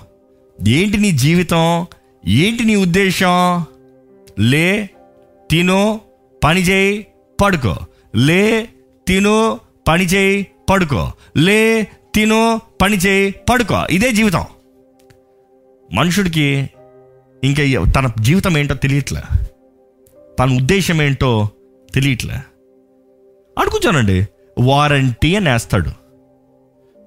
ఏంటి 0.68 0.98
నీ 0.98 1.12
జీవితం? 1.12 1.86
ఏంటి 2.28 2.66
నీ 2.66 2.76
ఉద్దేశం? 2.76 3.66
లే 4.40 4.90
తిను 5.52 6.02
పని 6.44 6.62
చేయి 6.62 7.08
పడుకో. 7.42 7.76
లే 8.16 8.70
తిను 9.08 9.60
పని 9.88 10.06
చేయి 10.06 10.48
పడుకో. 10.70 11.12
లే 11.38 11.88
తిను 12.16 12.62
పని 12.82 12.98
చేయి 12.98 13.36
పడుకో. 13.50 13.88
ఇదే 13.92 14.12
జీవితం. 14.12 14.46
మనుషుడికి 15.94 16.70
ఇంకా 17.44 17.92
తన 17.92 18.12
జీవితం 18.22 18.58
ఏంటో 18.58 18.74
తెలియట్లే. 18.74 19.22
తన 20.40 20.56
ఉద్దేశం 20.56 21.02
ఏంటో 21.02 21.50
తెలియట్లే. 21.94 22.36
అనుకుంటానండి 23.62 24.28
వారంటీ 24.60 25.36
అని 25.36 25.50
వేస్తాడు. 25.50 25.92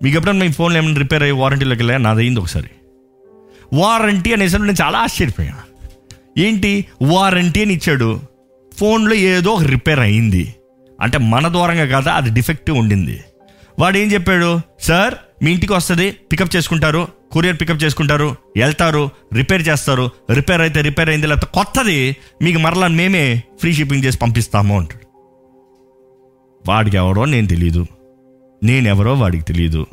మీకు 0.03 0.17
ఎప్పుడైనా 0.17 0.39
మీ 0.39 0.53
ఫోన్లో 0.53 0.83
ఏమైనా 0.83 0.99
రిపేర్ 0.99 1.23
అయ్యి 1.23 1.33
వారంటీలోకి 1.33 1.79
వెళ్ళా 1.79 1.97
నాది 1.97 2.21
అయింది 2.21 2.41
ఒకసారి. 2.41 2.71
వారంటీ 3.73 4.33
అనేసరికి 4.33 4.67
నేను 4.67 4.83
చాలా 4.83 4.99
ఆశ్చర్యపోయాను. 4.99 5.91
ఏంటి? 6.41 6.85
వారంటీ 7.03 7.63
అని 7.63 7.75
ఇచ్చాడు. 7.75 8.21
ఫోన్లో 8.79 9.15
ఏదో 9.15 9.51
ఒక 9.51 9.63
రిపేర్ 9.63 9.99
అయింది 9.99 10.55
అంటే 11.01 11.19
మన 11.19 11.49
దూరంగా 11.49 11.87
కాదా? 11.87 12.13
అది 12.13 12.31
డిఫెక్టివ్ 12.31 12.79
ఉండింది. 12.79 13.25
వాడు 13.79 13.99
ఏం 13.99 14.13
చెప్పాడు? 14.13 14.61
సార్ 14.81 15.15
మీ 15.45 15.53
ఇంటికి 15.53 15.73
వస్తుంది. 15.73 16.11
పికప్ 16.11 16.57
చేసుకుంటారు. 16.57 17.09
కొరియర్ 17.33 17.57
పికప్ 17.61 17.85
చేసుకుంటారు. 17.85 18.37
వెళ్తారు. 18.57 19.11
రిపేర్ 19.35 19.69
చేస్తారు. 19.69 20.11
రిపేర్ 20.31 20.61
అయితే 20.61 20.81
రిపేర్ 20.81 21.09
అయింది. 21.09 21.27
లేకపోతే 21.27 21.53
కొత్తది. 21.55 22.17
మీకు 22.43 22.59
మరలా 22.59 22.87
మేమే 22.87 23.43
ఫ్రీ 23.61 23.73
షిప్పింగ్ 23.73 24.05
చేసి 24.05 24.19
పంపిస్తాము 24.19 24.79
అంటాడు. 24.79 25.04
వాడికి 26.69 26.97
ఎవరో 26.97 27.25
నేను 27.25 27.47
తెలియదు 27.47 27.87
నేనెవరో 28.63 29.15
వాడికి 29.15 29.45
తెలియదు 29.45 29.87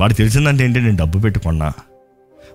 వాడు 0.00 0.14
తెలిసిందంటే 0.14 0.64
ఏంటి? 0.64 0.80
నేను 0.80 0.96
డబ్బు 0.96 1.18
పెట్టుకున్నా. 1.18 1.72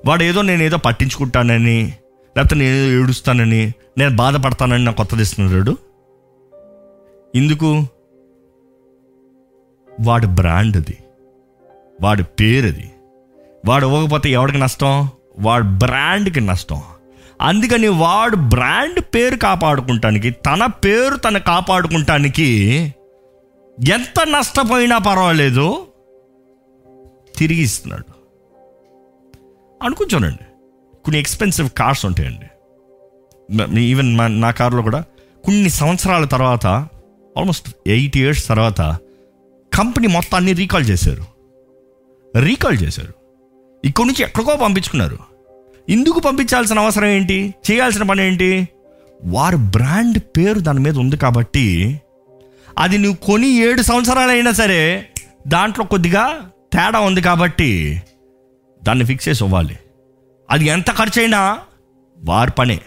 వాడు 0.06 0.24
ఏదో 0.24 0.42
నేను 0.42 0.64
ఏదో 0.64 0.78
పట్టించుకుంటానని 0.78 1.94
లేకపోతే 2.38 2.56
నేను 2.56 2.76
ఏదో 2.76 3.04
ఏడుస్తానని 3.04 3.74
నేను 3.98 4.16
బాధపడతానని 4.16 4.84
నా 4.84 4.92
కొత్తది 4.92 5.22
ఇస్తున్నాడు 5.22 5.78
ఎందుకు 7.36 7.88
వాడి 10.02 10.28
బ్రాండ్ 10.28 10.78
అది. 10.78 10.98
వాడి 12.02 12.24
పేరు 12.24 12.68
అది 12.68 12.92
వాడు 13.68 13.86
ఇవ్వకపోతే 13.86 14.30
ఎవడికి 14.30 14.58
నష్టం? 14.58 15.10
వాడి 15.40 15.66
బ్రాండ్కి 15.66 16.42
నష్టం. 16.42 16.82
అందుకని 17.42 17.88
వాడు 17.88 18.36
బ్రాండ్ 18.36 19.00
పేరు 19.00 19.36
కాపాడుకుంటానికి 19.36 20.32
తన 20.32 20.66
పేరు 20.66 21.16
తను 21.16 21.40
కాపాడుకుంటానికి 21.40 22.50
ఎంత 23.90 24.28
నష్టపోయినా 24.28 24.98
పర్వాలేదు 24.98 25.88
తిరిగి 27.38 27.62
ఇస్తున్నాడు 27.62 28.06
అనుకుంటానండి 29.84 30.44
కొన్ని 31.04 31.20
ఎక్స్పెన్సివ్ 31.20 31.70
కార్స్ 31.70 32.06
ఉంటాయండి. 32.06 32.46
ఈవెన్ 33.82 34.18
మా 34.18 34.28
నా 34.28 34.52
కారులో 34.52 34.82
కూడా 34.82 35.04
కొన్ని 35.46 35.70
సంవత్సరాల 35.70 36.26
తర్వాత 36.26 36.68
ఆల్మోస్ట్ 37.38 37.70
ఎయిట్ 37.88 38.18
ఇయర్స్ 38.18 38.48
తర్వాత 38.48 38.82
కంపెనీ 39.74 40.08
మొత్తాన్ని 40.08 40.54
రీకాల్ 40.54 40.86
చేశారు. 40.86 41.26
రీకాల్ 42.40 42.78
చేశారు. 42.82 43.14
ఇక్కడి 43.86 44.08
నుంచి 44.08 44.24
ఎక్కడికో 44.24 44.56
పంపించుకున్నారు. 44.56 45.31
ఎందుకు 45.92 46.20
పంపించాల్సిన 46.20 46.80
అవసరం 46.80 47.06
ఏంటి? 47.06 47.54
చేయాల్సిన 47.72 48.04
పని 48.04 48.28
ఏంటి? 48.28 48.68
వారి 49.26 49.56
బ్రాండ్ 49.58 50.20
పేరు 50.20 50.60
దాని 50.60 50.80
మీద 50.80 50.98
ఉంది 50.98 51.18
కాబట్టి 51.18 52.02
అది 52.78 52.98
నువ్వు 52.98 53.26
కొని 53.26 53.48
ఏడు 53.48 53.82
సంవత్సరాలు 53.82 54.32
అయినా 54.32 54.52
సరే 54.52 55.08
దాంట్లో 55.48 55.86
కొద్దిగా 55.86 56.50
తేడా 56.74 57.00
ఉంది 57.00 57.22
కాబట్టి 57.22 58.02
దాన్ని 58.84 59.06
ఫిక్స్ 59.06 59.30
చేసి 59.30 59.44
ఇవ్వాలి. 59.44 59.78
అది 60.50 60.66
ఎంత 60.66 60.92
ఖర్చు 60.92 61.22
అయినా 61.22 61.60
వారి 62.18 62.52
పనే. 62.52 62.80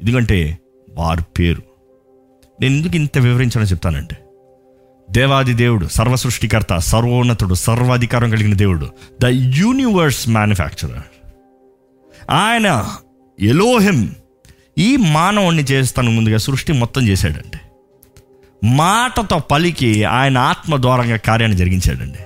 ఎందుకంటే 0.00 0.58
వారి 0.94 1.22
పేరు. 1.38 1.62
నేను 2.60 2.74
ఎందుకు 2.74 2.96
ఇంత 2.96 3.18
వివరించాలని 3.18 3.70
చెప్తానంటే 3.70 4.16
దేవాది 5.10 5.52
దేవుడు 5.52 5.86
సర్వ 5.86 6.16
సృష్టికర్త 6.16 6.76
సర్వోన్నతుడు 6.76 7.54
సర్వాధికారం 7.54 8.30
కలిగిన 8.30 8.54
దేవుడు 8.54 8.86
ద 9.22 9.24
యూనివర్స్ 9.32 10.28
మ్యానుఫ్యాక్చరర్ 10.28 11.02
ఆయన 12.30 12.96
ఎలోహిం 13.40 14.14
ఈ 14.78 14.96
మానవుణ్ణి 14.96 15.62
చేస్తాను 15.62 16.10
ముందుగా 16.10 16.38
సృష్టి 16.38 16.72
మొత్తం 16.72 17.08
చేశాడండి. 17.08 17.58
మాటతో 18.66 19.38
పలికి 19.38 20.04
ఆయన 20.04 20.38
ఆత్మ 20.38 20.76
ద్వారంగా 20.76 21.16
కార్యాన్ని 21.16 21.58
జరిగించాడండి. 21.58 22.18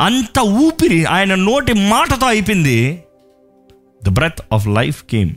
అంత 0.00 0.38
ఊపిరి 0.38 1.04
ఆయన 1.04 1.34
నోటి 1.34 1.72
మాటతో 1.72 2.26
అయిపోయింది. 2.26 3.04
The 4.04 4.08
breath 4.08 4.40
of 4.52 4.68
life 4.68 5.04
came 5.04 5.30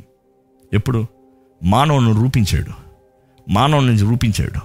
ఎప్పుడు? 0.74 1.06
మానవుని 1.64 2.14
రూపించాడు. 2.14 2.72
మానవుని 3.52 3.88
నుంచి 3.88 4.10
రూపించాడు. 4.10 4.60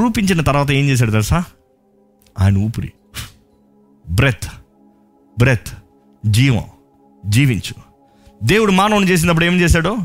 రూపించిన 0.00 0.40
తర్వాత 0.40 0.70
ఏం 0.70 0.88
చేశాడు 0.88 1.10
తెలుసా? 1.10 1.44
ఆయన 2.38 2.58
ఊపిరి. 2.58 2.92
బ్రెత్ 4.10 4.50
బ్రెత్ 5.38 5.68
జీవం. 6.26 6.64
జీవించు. 7.26 7.91
దేవుడు 8.42 8.72
మానవుని 8.72 9.08
చేసినప్పుడు 9.08 9.44
ఏం 9.44 9.60
చేశాడు? 9.60 9.98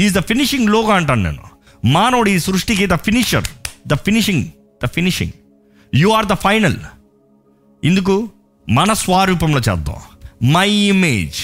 ఈజ్ 0.00 0.14
ద 0.14 0.20
ఫినిషింగ్ 0.20 0.70
లోగా 0.70 0.94
అంటాను 0.94 1.22
నేను. 1.22 1.42
మానవుడు 1.84 2.30
ఈ 2.30 2.38
సృష్టికి 2.38 2.86
the 2.86 2.94
finisher 2.94 3.44
the 3.88 3.94
finishing 3.94 4.44
the 4.84 4.86
finishing 4.86 5.32
you 5.94 6.08
are 6.08 6.26
the 6.26 6.32
final 6.32 6.76
ఇందుకు 7.84 8.28
మన 8.68 8.92
స్వరూపంలో 8.92 9.58
చేద్దాం. 9.58 9.96
మై 10.52 10.70
ఇమేజ్ 10.70 11.34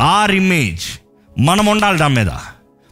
ఆర్ 0.00 0.30
ఇమేజ్ 0.30 0.80
మనం 1.40 1.66
ఉండాలి 1.66 1.98
దాని 1.98 2.14
మీద. 2.14 2.30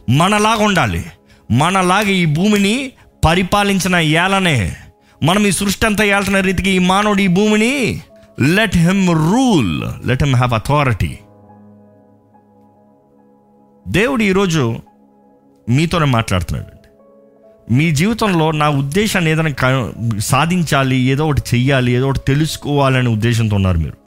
మనలాగా 0.09 0.63
ఉండాలి. 0.63 1.05
మనలాగా 1.51 2.09
ఈ 2.09 2.25
భూమిని 2.25 2.91
పరిపాలించిన 3.25 3.95
ఏలనే. 3.95 4.75
మనం 5.23 5.47
ఈ 5.47 5.51
సృష్టి 5.51 5.85
అంతా 5.85 6.03
ఏళ్తున్న 6.03 6.39
రీతికి 6.39 6.69
ఈ 6.69 6.79
మానవుడు 6.79 7.21
ఈ 7.21 7.27
భూమిని 7.27 8.01
let 8.39 8.77
him 8.77 9.09
rule 9.09 10.07
let 10.07 10.23
him 10.23 10.35
have 10.35 10.53
authority 10.53 11.17
దేవుడు 13.87 14.23
ఈరోజు 14.23 14.75
మీతోనే 15.69 16.05
మాట్లాడుతున్నాడు 16.05 16.77
మీ 17.73 17.91
జీవితంలో 17.91 18.51
నా 18.51 18.69
ఉద్దేశాన్ని 18.69 19.31
ఏదైనా 19.31 19.49
క- 19.49 20.19
సాధించాలి 20.19 20.97
ఏదో 20.97 21.25
ఒకటి 21.25 21.41
చెయ్యాలి 21.53 21.91
ఏదో 21.91 22.07
ఒకటి 22.07 22.19
తెలుసుకోవాలనే 22.19 23.09
ఉద్దేశంతో 23.09 23.55
ఉన్నారు 23.55 23.77
మీరు. 23.77 23.97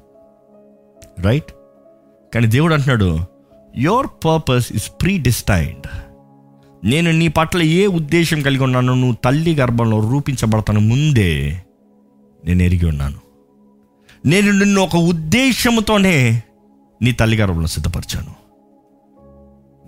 రైట్ 1.21 1.53
కానీ 2.35 2.47
దేవుడు 2.47 2.75
అంటున్నాడు 2.75 3.19
your 3.77 4.07
purpose 4.07 4.73
is 4.73 4.91
pre 5.03 5.19
destined 5.19 5.87
నేను 6.85 7.11
నీ 7.11 7.29
పట్ల 7.29 7.63
ఏ 7.63 7.87
ఉద్దేశం 7.87 8.43
కలిగి 8.43 8.63
ఉన్నానో 8.63 8.95
నువ్వు 8.95 9.17
తల్లి 9.25 9.55
గర్భంలో 9.55 10.11
రూపించబడతాను 10.11 10.81
ముందే 10.81 11.63
నేను 12.45 12.63
ఎరిగి 12.63 12.87
ఉన్నాను. 12.87 13.19
నేను 14.27 14.53
నిన్ను 14.53 14.81
ఒక 14.81 14.97
ఉద్దేశంతోనే 14.97 16.43
నీ 17.03 17.13
తల్లి 17.13 17.37
గర్భంలో 17.37 17.67
సిద్ధపరిచాను. 17.67 18.40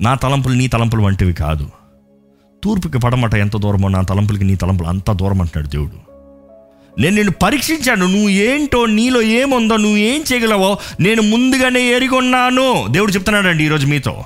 నా 0.00 0.14
తలంపులు 0.14 0.54
నీ 0.54 0.66
తలంపులు 0.66 1.02
వంటివి 1.02 1.32
కాదు. 1.32 1.70
తూర్పుకి 2.64 2.98
పడమట 2.98 3.34
ఎంత 3.34 3.56
దూరమో 3.56 3.88
నా 3.88 4.00
తలంపులకి 4.00 4.44
నీ 4.44 4.54
తలంపులు 4.54 4.88
అంత 4.88 5.12
దూరం 5.12 5.40
అంటున్నాడు 5.40 5.68
దేవుడు. 5.68 6.12
నేను 7.00 7.14
నిన్ను 7.16 7.32
పరీక్షించాను 7.32 8.06
నువ్వు 8.06 8.28
ఏంటో 8.28 8.86
నీలో 8.86 9.22
ఏముందో 9.22 9.76
నువ్వు 9.76 9.96
ఏం 9.96 10.24
చేయగలవో 10.32 10.78
నేను 11.00 11.22
ముందుగానే 11.22 11.80
ఎరిగొన్నాను. 11.80 12.86
దేవుడు 12.90 13.12
చెప్తున్నాడండి 13.12 13.64
ఈరోజు 13.64 13.86
మీతో. 13.86 14.24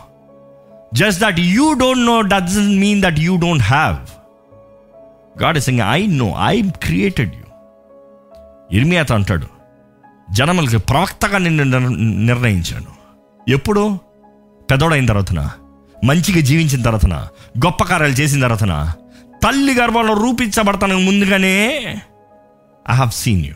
Just 0.95 1.21
that 1.21 1.41
you 1.41 1.73
don't 1.73 2.07
know 2.07 2.21
doesn't 2.21 2.79
mean 2.79 3.03
that 3.03 3.19
you 3.19 3.37
don't 3.37 3.63
have 3.63 3.97
God 5.43 5.57
is 5.57 5.71
I 5.71 6.07
know 6.07 6.35
I 6.45 6.63
created 6.63 7.35
you 7.35 7.43
ఇర్మియాత 8.73 9.13
అంటాడు 9.13 9.47
జనములకి 10.33 10.79
ప్రవక్తగా 10.79 11.39
నిన్ను 11.39 11.79
నిర్ణయించాను. 12.27 12.93
ఎప్పుడు? 13.51 13.99
పెదోడైన 14.71 15.07
తర్వాతన 15.07 15.41
మంచిగా 16.05 16.41
జీవించిన 16.41 16.83
తర్వాతన 16.83 17.15
గొప్ప 17.59 17.85
కార్యాలు 17.85 18.13
చేసిన 18.13 18.41
తర్వాతన 18.41 18.75
తల్లి 19.43 19.75
గర్భంలో 19.75 20.15
రూపించబడతాను 20.15 20.99
ముందుగానే 20.99 21.55
ఐ 22.87 22.95
హావ్ 22.95 23.11
సీన్ 23.13 23.45
యూ 23.47 23.55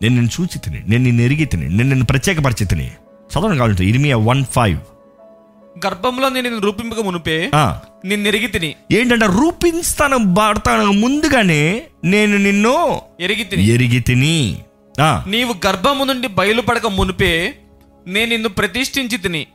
నేను 0.00 0.14
నిన్ను 0.14 0.30
చూచి 0.36 0.58
తిని 0.58 0.80
నేను 0.88 1.04
నిన్ను 1.04 1.22
ఎరిగి 1.22 1.44
తిని 1.44 1.68
నేను 1.68 1.88
నిన్ను 1.88 2.04
ప్రత్యేకపరిచి 2.04 2.66
తిని 2.66 2.88
చదవడం 3.30 3.56
కావాలంటే 3.56 3.84
ఇరిమియా 3.84 4.16
వన్ 4.24 4.44
ఫైవ్. 4.44 4.78
గర్భంలో 5.86 6.28
నేను 6.28 6.58
రూపింపక 6.58 7.00
మునిపే 7.00 7.36
నిన్ను 8.04 8.28
ఎరిగి 8.28 8.46
తిని 8.46 8.70
ఏంటంటే 8.92 9.26
రూపిస్తాను 9.38 10.18
పడతాను 10.34 10.92
ముందుగానే 10.92 11.62
నేను 12.04 12.36
నిన్ను 12.38 12.74
ఎరిగి 13.20 13.44
తిని 13.44 13.64
ఎరిగి 13.66 14.00
తిని 14.00 14.36
నీవు 15.26 15.54
గర్భము 15.66 16.04
నుండి 16.04 16.28
బయలుపడక 16.28 16.86
మునిపే 16.86 17.32
నేను 18.06 18.30
నిన్ను 18.30 18.48
ప్రతిష్ఠించి 18.48 19.18
తిని. 19.18 19.46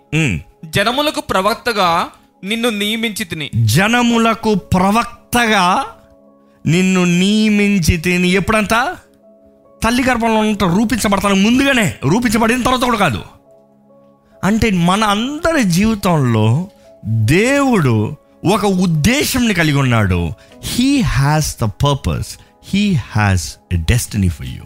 జనములకు 0.66 1.22
ప్రవక్తగా 1.22 2.08
నిన్ను 2.44 2.70
నియమించి 2.70 3.26
తిని. 3.26 3.50
జనములకు 3.56 4.56
ప్రవక్తగా 4.56 5.86
నిన్ను 6.66 7.06
నియమించి 7.06 7.98
తిని. 7.98 8.28
ఎప్పుడంతా? 8.28 8.96
తల్లి 9.84 10.04
గర్భంలో 10.04 10.40
ఉంట 10.40 10.64
రూపించబడతాను. 10.64 11.36
ముందుగానే 11.36 11.96
రూపించబడిన 12.06 12.62
తర్వాత 12.62 12.82
కూడా 12.82 12.98
కాదు. 12.98 13.22
అంటే 14.44 14.70
మన 14.70 15.04
అందరి 15.04 15.64
జీవితంలో 15.64 16.70
దేవుడు 17.06 18.16
ఒక 18.54 18.66
ఉద్దేశంని 18.66 19.54
కలిగి 19.54 19.78
ఉన్నాడు. 19.78 20.32
He 20.64 21.02
has 21.02 21.56
the 21.62 21.64
purpose 21.64 22.38
he 22.64 22.94
has 22.94 23.56
a 23.72 23.76
destiny 23.76 24.30
for 24.30 24.48
you 24.48 24.64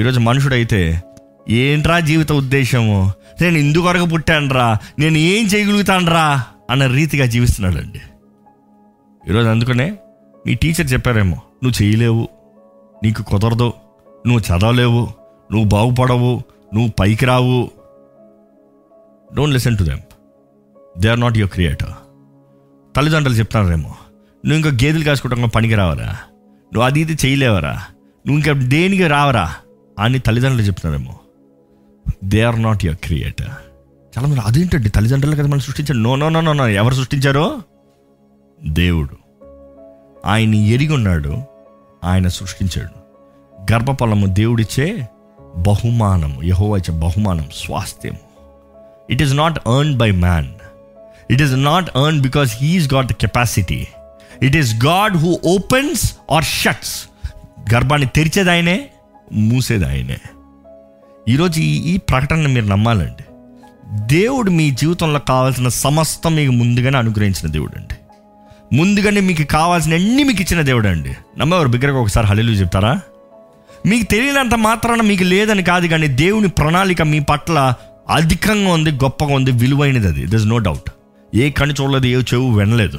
ఈరోజు 0.00 0.20
మనుషుడైతే 0.20 1.02
ఏంట్రా 1.50 2.00
జీవిత 2.00 2.32
ఉద్దేశము? 2.32 3.12
నేను 3.40 3.58
ఇందుకొరకు 3.58 4.04
పుట్టానురా 4.04 4.78
నేను 4.98 5.18
ఏం 5.18 5.46
చేయగలుగుతానురా 5.46 6.42
అన్న 6.70 6.86
రీతిగా 6.86 7.26
జీవిస్తున్నాడండి. 7.26 8.00
ఈరోజు 9.30 9.48
అందుకనే 9.48 9.98
మీ 10.46 10.54
టీచర్ 10.54 10.92
చెప్పారేమో 10.92 11.36
నువ్వు 11.64 11.82
చేయలేవు 11.82 12.28
నీకు 13.04 13.22
కుదరదు 13.22 13.72
నువ్వు 14.26 14.40
చదవలేవు 14.40 15.08
నువ్వు 15.52 15.68
బాగుపడవు 15.68 16.42
నువ్వు 16.74 16.92
పైకి 17.00 17.26
రావు. 17.26 17.70
Don't 19.34 19.54
listen 19.54 19.78
to 19.78 19.82
them 19.82 20.00
they 20.98 21.08
are 21.08 21.20
not 21.20 21.38
your 21.38 21.52
creator 21.52 21.90
తల్లిదండ్రులు 22.96 23.38
చెప్తున్నారేమో 23.38 23.88
నువ్వు 24.46 24.56
ఇంకా 24.56 24.70
గేదెలు 24.70 25.04
కాసుకుంటా 25.04 25.46
పనికి 25.46 25.74
రావరా 25.74 26.06
నువ్వు 26.72 26.82
అది 26.82 27.00
ఇది 27.00 27.16
చేయలేవరా? 27.26 27.72
నువ్వు 28.26 28.34
ఇంకా 28.36 28.52
దేనికి 28.52 29.06
రావరా? 29.06 29.54
అని 29.98 30.18
తల్లిదండ్రులు 30.18 30.66
చెప్తున్నారేమో 30.66 31.20
they 32.24 32.42
are 32.42 32.62
not 32.62 32.84
your 32.84 32.98
creator 33.04 33.48
చాలా 34.18 34.28
మంది 34.28 34.40
అదేంటండి? 34.40 34.88
తల్లిదండ్రులు 34.88 35.36
కదా 35.36 35.46
మనం 35.46 35.60
సృష్టించారు. 35.60 35.98
No 35.98 36.16
no 36.16 36.28
no 36.28 36.40
no 36.40 36.52
no 36.52 36.68
ఎవరు 36.68 36.94
సృష్టించారో? 36.94 37.62
దేవుడు. 38.68 39.16
ఆయన 40.26 40.54
ఎరిగి 40.54 40.92
ఉన్నాడు 40.92 41.42
ఆయన 42.04 42.28
సృష్టించాడు. 42.28 42.98
గర్భఫలము 43.72 44.26
దేవుడిచ్చే 44.26 45.08
బహుమానము. 45.56 46.42
యహోవా 46.42 46.76
ఇచ్చే 46.76 46.98
బహుమానం 46.98 47.48
స్వాస్థ్యము. 47.54 48.18
It 49.10 49.22
is 49.22 49.34
not 49.34 49.58
earn 49.58 49.96
by 49.96 50.10
man 50.10 50.48
it 51.30 51.42
is 51.42 51.52
not 51.52 51.90
earn 51.96 52.20
because 52.20 52.56
he is 52.60 52.94
got 52.94 53.06
the 53.06 53.12
capacity 53.12 53.86
it 54.42 54.56
is 54.56 54.84
God 54.84 55.16
who 55.16 55.40
opens 55.44 56.18
or 56.30 56.44
shuts 56.44 57.08
గర్భాన్ని 57.74 58.08
తెరిచేది 58.16 58.50
ఆయనే 58.50 58.88
మూసేది 59.32 59.86
ఆయనే 59.86 60.16
ఈరోజు 61.28 61.60
ఈ 61.60 61.96
ప్రకటనను 61.96 62.42
ప్రకటన 62.42 62.54
మీరు 62.54 62.66
నమ్మాలండి. 62.66 63.24
దేవుడు 64.06 64.50
మీ 64.50 64.70
జీవితంలో 64.70 65.18
కావాల్సిన 65.18 65.68
సమస్తం 65.68 66.34
మీకు 66.34 66.52
ముందుగానే 66.52 66.98
అనుగ్రహించిన 66.98 67.52
దేవుడు 67.52 67.72
అండి 67.78 67.94
ముందుగానే 68.76 69.20
మీకు 69.20 69.42
కావాల్సిన 69.42 69.94
అన్ని 69.94 70.22
మీకు 70.22 70.42
ఇచ్చిన 70.42 70.62
దేవుడు 70.62 70.88
అండి 70.88 71.16
నమ్మేవారు 71.38 71.68
బిగ్గరగా 71.68 71.98
ఒకసారి 71.98 72.26
హలీలు 72.26 72.52
చెప్తారా? 72.52 73.00
మీకు 73.86 74.04
తెలియనంత 74.04 74.54
మాత్రాన 74.54 75.00
మీకు 75.00 75.24
లేదని 75.24 75.62
కాదు 75.62 75.86
కానీ 75.86 76.06
దేవుని 76.06 76.48
ప్రణాళిక 76.48 77.02
మీ 77.02 77.20
పట్ల 77.20 77.74
అధికంగా 78.10 78.72
ఉంది 78.72 78.90
గొప్పగా 78.90 79.34
ఉంది 79.34 79.50
విలువైనది 79.50 80.08
అది. 80.08 80.26
దిస్ 80.26 80.46
నో 80.46 80.58
డౌట్ 80.58 80.90
ఏ 81.34 81.50
కన్ను 81.50 81.82
చూడలేదు 81.82 82.06
ఏ 82.06 82.22
చెవు 82.34 82.58
వినలేదు. 82.58 82.98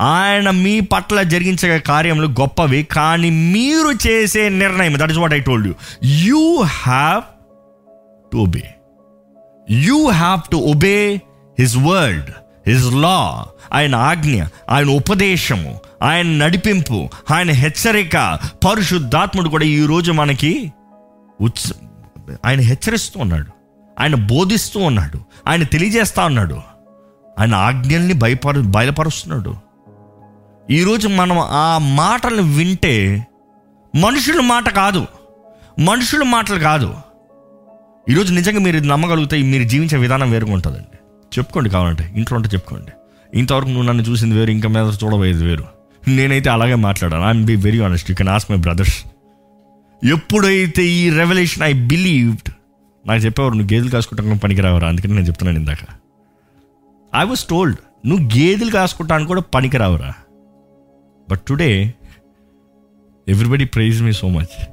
ఆయన 0.00 0.50
మీ 0.50 0.80
పట్ల 0.80 1.22
జరిగించే 1.22 1.78
కార్యములు 1.78 2.26
గొప్పవి 2.26 2.82
కానీ 2.82 3.30
మీరు 3.30 4.08
చేసే 4.08 4.48
నిర్ణయం 4.48 4.94
that 4.98 5.10
is 5.10 5.18
what 5.18 5.34
I 5.34 5.40
told 5.40 5.66
you 5.66 5.74
you 6.04 6.62
have 6.62 7.22
to 8.32 8.36
obey 8.36 8.74
you 9.70 10.10
have 10.10 10.40
to 10.52 10.56
obey 10.56 11.20
his 11.60 11.76
word 11.76 12.30
his 12.68 12.92
law 12.92 13.46
ఆయన 13.72 13.94
ఆజ్ఞ 13.94 14.44
ఆయన 14.70 14.86
ఉపదేశము 14.86 15.80
ఆయన 16.02 16.26
నడిపింపు 16.26 17.08
ఆయన 17.30 17.50
హెచ్చరిక. 17.50 18.38
పరిశుద్ధాత్ముడు 18.66 19.48
కూడా 19.48 19.64
ఈరోజు 19.64 20.12
మనకి 20.12 20.72
ఉత్స 21.40 21.72
ఆయన 22.46 22.60
హెచ్చరిస్తూ 22.60 23.20
ఉన్నాడు. 23.20 23.50
ఆయన 24.00 24.14
బోధిస్తూ 24.14 24.80
ఉన్నాడు. 24.80 25.20
ఆయన 25.48 25.62
తెలియజేస్తా 25.62 26.24
ఉన్నాడు. 26.24 26.60
ఆయన 27.38 27.54
ఆజ్ఞల్ని 27.54 28.14
భయపరు 28.14 28.60
బయలుపరుస్తున్నాడు. 28.60 29.69
ఈరోజు 30.70 31.08
మనం 31.08 31.38
ఆ 31.38 31.78
మాటలు 31.78 32.42
వింటే 32.42 33.26
మనుషుల 33.94 34.40
మాట 34.40 34.68
కాదు. 34.68 35.06
మనుషుల 35.78 36.22
మాటలు 36.22 36.58
కాదు. 36.58 36.94
ఈరోజు 38.10 38.32
నిజంగా 38.32 38.60
మీరు 38.60 38.76
ఇది 38.76 38.88
నమ్మగలిగితే 38.88 39.42
మీరు 39.42 39.62
జీవించే 39.62 39.98
విధానం 39.98 40.30
వేరుగా 40.30 40.52
ఉంటుందండి. 40.52 40.98
చెప్పుకోండి 41.38 41.70
కావాలంటే 41.70 42.12
ఇంట్లో 42.16 42.36
ఉంటే 42.36 42.48
చెప్పుకోండి. 42.48 42.92
ఇంతవరకు 43.38 43.68
నువ్వు 43.68 43.82
నన్ను 43.82 44.02
చూసింది 44.02 44.34
వేరు 44.34 44.50
ఇంకా 44.50 44.68
మీద 44.68 44.92
చూడబోయేది 45.04 45.44
వేరు. 45.44 45.64
నేనైతే 46.08 46.50
అలాగే 46.50 46.74
మాట్లాడాను. 46.74 47.24
I'm 47.24 47.44
be 47.44 47.56
very 47.56 47.80
honest 47.80 48.10
you 48.10 48.16
can 48.16 48.28
as 48.28 48.50
my 48.50 48.56
brothers 48.56 49.04
ఎప్పుడైతే 50.04 50.86
ఈ 50.86 51.10
రెవల్యూషన్ 51.10 51.62
ఐ 51.62 51.72
బిలీవ్డ్ 51.72 52.50
నాకు 53.06 53.20
చెప్పేవారు 53.20 53.54
నువ్వు 53.54 53.74
గేదెలు 53.74 53.90
కాసుకుంటాను 53.90 54.38
పనికిరావరా? 54.38 54.88
అందుకని 54.88 55.14
నేను 55.14 55.26
చెప్తున్నాను 55.26 55.58
ఇందాక. 55.58 55.78
ఐ 57.16 57.24
వాజ్ 57.24 57.40
టోల్డ్ 57.40 58.08
నువ్వు 58.08 58.26
గేదెలు 58.38 58.70
కాసుకుంటాను 58.70 59.26
కూడా 59.26 59.40
పనికిరావురా? 59.40 60.12
But 61.30 61.40
today 61.40 61.94
everybody 63.28 63.64
praise 63.64 64.02
me 64.02 64.12
so 64.12 64.28
much 64.28 64.66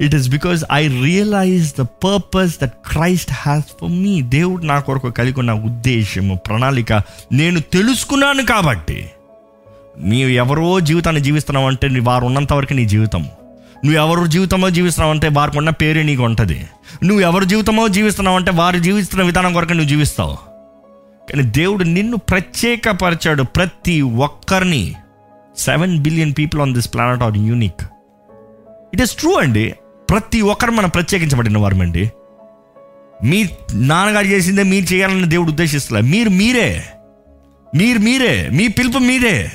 it 0.00 0.14
is 0.14 0.28
because 0.28 0.64
I 0.72 0.88
realize 0.88 1.74
the 1.78 1.80
purpose 1.80 2.60
that 2.62 2.72
Christ 2.86 3.30
has 3.32 3.64
for 3.80 3.90
me 3.90 4.22
దేవుడు 4.22 4.64
నా 4.64 4.80
కొరకు 4.80 5.10
కలిగి 5.10 5.38
ఉన్న 5.38 5.52
ఉద్దేశము 5.52 6.34
ప్రణాళిక 6.34 6.92
నేను 7.32 7.60
తెలుసుకున్నాను 7.60 8.46
కాబట్టి. 8.46 9.10
నీవు 9.98 10.28
ఎవరో 10.28 10.80
జీవితాన్ని 10.80 11.22
జీవిస్తున్నావు 11.22 11.66
అంటే 11.66 11.88
నీ 11.88 12.00
వారు 12.00 12.24
ఉన్నంత 12.24 12.52
వరకు 12.52 12.72
నీ 12.72 12.84
జీవితం 12.84 13.22
నువ్వు 13.84 14.00
ఎవరు 14.00 14.26
జీవితమో 14.26 14.70
జీవిస్తున్నావు 14.70 15.14
అంటే 15.14 15.28
వారికి 15.28 15.58
ఉన్న 15.58 15.70
పేరే 15.70 16.02
నీకు 16.02 16.22
ఉంటుంది. 16.22 16.66
నువ్వు 17.04 17.20
ఎవరు 17.20 17.44
జీవితమో 17.44 17.88
జీవిస్తున్నావు 17.88 18.36
అంటే 18.36 18.50
వారు 18.50 18.78
జీవిస్తున్న 18.78 19.24
విధానం 19.24 19.54
కొరకు 19.54 19.72
నువ్వు 19.72 19.88
జీవిస్తావు. 19.88 20.36
కానీ 21.30 21.42
దేవుడు 21.42 21.84
నిన్ను 21.84 22.16
ప్రత్యేకపరిచాడు 22.16 23.42
ప్రతి 23.42 24.00
ఒక్కరిని. 24.00 24.94
Seven 25.56 25.98
billion 25.98 26.34
people 26.38 26.62
on 26.62 26.74
this 26.74 26.94
planet 26.94 27.22
are 27.22 27.38
unique 27.38 27.80
it 28.94 29.02
is 29.02 29.12
true 29.12 29.32
అండి. 29.32 29.74
ప్రతి 30.10 30.40
ఒక్కరు 30.40 30.70
మనం 30.70 30.88
ప్రత్యేకించబడిన 30.88 31.58
వారమండి 31.58 32.12
మీ 33.24 33.48
నాన్నగారు 33.74 34.26
చేసిందే 34.26 34.62
మీరు 34.62 34.94
చేయాలని 34.94 35.28
దేవుడు 35.28 35.48
ఉద్దేశిస్తలే. 35.48 36.00
మీరు 36.00 36.30
మీరే. 36.30 36.84
మీరు 37.76 37.98
మీరే. 37.98 38.48
మీ 38.52 38.68
పిలుపు 38.68 38.98
మీరే. 38.98 39.50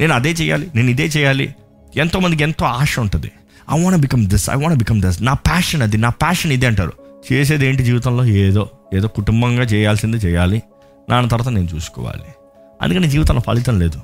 నేను 0.00 0.14
అదే 0.14 0.30
చేయాలి 0.32 0.70
నేను 0.74 0.90
ఇదే 0.90 1.04
చేయాలి. 1.04 1.54
ఎంతోమందికి 1.96 2.42
ఎంతో 2.42 2.66
ఆశ 2.66 3.00
ఉంటుంది. 3.00 3.32
I 3.72 3.84
want 3.84 4.00
become 4.00 4.26
this 4.26 4.50
I 4.50 4.54
want 4.54 4.78
become 4.78 5.02
this 5.02 5.22
నా 5.22 5.32
ప్యాషన్ 5.32 5.82
అది 5.82 5.96
నా 5.96 6.08
ప్యాషన్ 6.08 6.52
ఇదే 6.52 6.66
అంటారు. 6.66 6.92
చేసేది 7.32 7.66
ఏంటి 7.66 7.84
జీవితంలో? 7.84 8.24
ఏదో 8.24 8.70
ఏదో 8.94 9.08
కుటుంబంగా 9.08 9.62
చేయాల్సిందే 9.62 10.18
చేయాలి. 10.18 10.62
నాన్న 11.10 11.28
తర్వాత 11.28 11.54
నేను 11.54 11.68
చూసుకోవాలి. 11.74 12.34
అందుకని 12.82 13.08
జీవితంలో 13.08 13.40
ఫలితం 13.40 13.78
లేదు. 13.78 14.00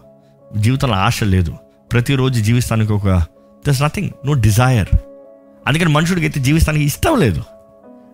జీవితంలో 0.56 0.94
ఆశ 0.94 1.24
లేదు. 1.24 1.54
ప్రతిరోజు 1.92 2.40
జీవిస్తానికి 2.40 2.92
ఒక 2.92 3.24
దస్ 3.68 3.82
నథింగ్ 3.82 4.10
నో 4.26 4.32
డిజైర్ 4.32 4.88
అందుకని 5.66 5.88
మనుషుడికి 5.88 6.26
అయితే 6.26 6.40
జీవిస్తానికి 6.40 6.84
ఇష్టం 6.84 7.20
లేదు. 7.20 7.42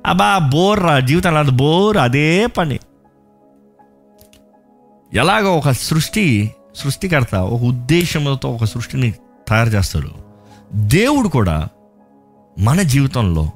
అబ్బా 0.07 0.39
బోర్ 0.39 0.81
రా 0.81 1.01
జీవితం 1.01 1.37
అది 1.37 1.51
బోర్ 1.51 1.97
అదే 1.97 2.47
పని. 2.47 2.79
ఎలాగ 5.15 5.45
ఒక 5.45 5.71
సృష్టి 5.71 6.55
సృష్టికర్త 6.77 7.35
ఒక 7.35 7.63
ఉద్దేశంతో 7.63 8.49
ఒక 8.49 8.65
సృష్టిని 8.65 9.15
తయారు 9.49 9.69
చేస్తాడు. 9.69 10.09
దేవుడు 10.75 11.29
కూడా 11.29 11.69
మన 12.59 12.83
జీవితంలో 12.83 13.51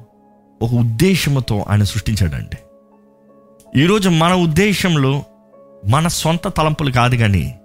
ఒక 0.61 0.73
ఉద్దేశంతో 0.73 1.65
ఆయన 1.69 1.83
సృష్టించాడండి. 1.83 2.57
ఈరోజు 3.79 4.09
మన 4.09 4.33
ఉద్దేశంలో 4.33 5.23
మన 5.87 6.07
సొంత 6.07 6.47
తలంపులు 6.47 6.91
కాదు 6.91 7.15
కానీ 7.15 7.59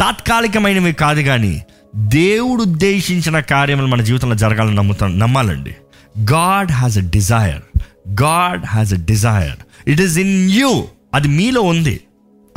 తాత్కాలికమైనవి 0.00 0.92
కాదు 0.92 1.20
కానీ 1.20 1.62
దేవుడు 1.96 2.62
ఉద్దేశించిన 2.62 3.40
కార్యములు 3.40 3.86
మన 3.86 4.02
జీవితంలో 4.02 4.34
జరగాలని 4.34 4.74
నమ్ముతాం 4.74 5.18
నమ్మాలండి. 5.18 5.76
God 6.20 6.72
has 6.72 6.98
a 6.98 7.00
desire 7.00 7.78
God 8.22 8.66
has 8.66 8.92
a 8.92 8.96
desire 8.96 9.90
it 9.90 10.00
is 10.00 10.18
in 10.18 10.50
you 10.50 10.84
అది 11.14 11.28
మీలో 11.28 11.60
ఉంది. 11.60 12.00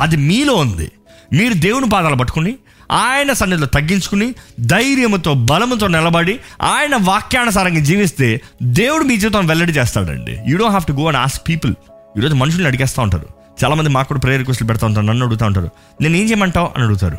అది 0.00 0.16
మీలో 0.16 0.54
ఉంది. 0.54 0.92
మీరు 1.32 1.54
దేవుని 1.54 1.88
పాదాలు 1.88 2.16
పట్టుకుని 2.16 2.56
ఆయన 2.92 3.32
సన్నిధిలో 3.32 3.66
తగ్గించుకుని 3.66 4.34
ధైర్యముతో 4.60 5.34
బలముతో 5.34 5.86
నిలబడి 5.86 6.40
ఆయన 6.62 6.96
వాక్యానుసారంగా 6.96 7.80
జీవిస్తే 7.80 8.40
దేవుడు 8.62 9.04
మీ 9.04 9.16
జీవితం 9.16 9.46
వెల్లడి 9.46 9.72
చేస్తాడండి. 9.72 10.32
You 10.32 10.56
don't 10.56 10.70
have 10.70 10.86
to 10.86 10.92
go 10.92 11.06
and 11.06 11.18
ask 11.18 11.48
people 11.48 11.74
ఈరోజు 12.18 12.34
మనుషుల్ని 12.34 12.66
అడిగేస్తూ 12.66 13.02
ఉంటారు. 13.02 13.35
చాలామంది 13.64 13.90
మాకు 13.90 14.08
కూడా 14.08 14.20
ప్రేయర్ 14.20 14.40
రిక్వెస్ట్లు 14.40 14.66
పెడతా 14.66 14.86
ఉంటారు 14.86 15.06
నన్ను 15.06 15.26
అడుగుతూ 15.26 15.46
ఉంటారు. 15.46 15.68
నేను 16.00 16.16
ఏం 16.16 16.28
చేయమంటావు? 16.28 16.68
అని 16.76 16.84
అడుగుతారు. 16.84 17.18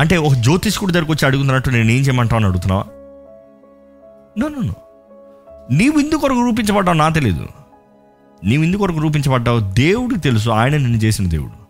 అంటే 0.00 0.16
ఒక 0.16 0.32
జ్యోతిష్కుడి 0.32 0.92
దగ్గరకు 0.92 1.12
వచ్చి 1.12 1.26
అడుగుతున్నట్టు 1.26 1.70
నేను 1.70 1.90
ఏం 1.90 2.00
చేయమంటావు? 2.00 2.38
అని 2.38 2.46
అడుగుతున్నావా? 2.48 2.84
నో 4.38 4.48
నో 4.48 4.62
నో 4.62 4.74
నీవు 5.70 5.98
ఇందు 5.98 6.14
కొరకు 6.14 6.46
రూపించబడ్డావు? 6.46 6.96
నా 6.96 7.08
తెలీదు. 7.08 7.46
నీవు 8.44 8.62
ఇందు 8.62 8.76
కొరకు 8.76 8.98
రూపించబడ్డావు? 8.98 9.60
దేవుడికి 9.60 10.20
తెలుసు. 10.20 10.50
ఆయన 10.50 10.76
నిన్ను 10.76 10.96
చేసిన 10.96 11.28
దేవుడు. 11.28 11.60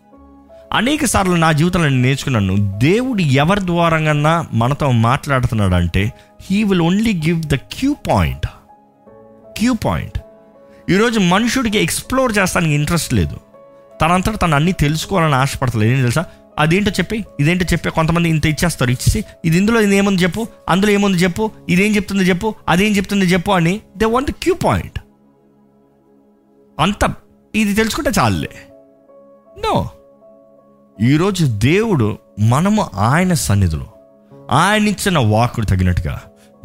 అనేక 0.73 1.05
సార్లు 1.05 1.35
నా 1.35 1.51
జీవితంలో 1.51 1.89
నేను 1.89 2.01
నేర్చుకున్నాను. 2.01 2.79
దేవుడు 2.79 3.21
ఎవరి 3.21 3.65
ద్వారంగా 3.65 4.47
మనతో 4.53 4.91
మాట్లాడుతున్నాడు 4.91 5.75
అంటే 5.75 6.13
he 6.41 6.63
will 6.63 6.81
only 6.81 7.21
give 7.25 7.43
the 7.43 7.55
cue 7.55 7.95
point 8.09 8.47
cue 9.57 9.73
point 9.73 10.19
ఈరోజు 10.91 11.19
మనుషుడికి 11.19 11.77
ఎక్స్ప్లోర్ 11.77 12.37
చేస్తానికి 12.37 12.73
ఇంట్రెస్ట్ 12.73 13.13
లేదు. 13.13 13.37
తనంతట 14.01 14.41
తను 14.41 14.55
అన్నీ 14.55 14.71
తెలుసుకోవాలని 14.71 15.35
ఆశపడతలేదు. 15.35 15.91
ఏం 15.91 16.01
తెలుసా? 16.01 16.25
అదేంటో 16.59 16.91
చెప్పి 16.91 17.25
ఇదేంటో 17.39 17.65
చెప్పి 17.65 17.89
కొంతమంది 17.89 18.29
ఇంత 18.29 18.45
ఇచ్చేస్తారు. 18.45 18.91
ఇచ్చేసి 18.91 19.25
ఇది 19.45 19.57
ఇందులో 19.57 19.81
ఇది 19.81 19.95
ఏముంది 19.95 20.23
చెప్పు 20.23 20.47
అందులో 20.69 20.91
ఏముంది 20.91 21.17
చెప్పు 21.17 21.51
ఇదేం 21.69 21.95
చెప్తుంది 21.95 22.23
చెప్పు 22.23 22.55
అదేం 22.67 22.91
చెప్తుంది 22.95 23.25
చెప్పు 23.25 23.51
అని 23.51 23.81
దే 23.97 24.05
వాంట్ 24.05 24.31
క్యూ 24.31 24.53
పాయింట్ 24.53 24.99
అంత 26.79 27.13
ఇది 27.55 27.73
తెలుసుకుంటే 27.73 28.11
చాలులే. 28.19 28.49
నో 29.65 29.89
ఈరోజు 31.01 31.45
దేవుడు 31.45 32.17
మనము 32.39 32.89
ఆయన 32.95 33.33
సన్నిధిలో 33.33 33.87
ఆయన 34.51 34.87
ఇచ్చిన 34.87 35.19
వాకుడు 35.19 35.65
తగినట్టుగా 35.65 36.21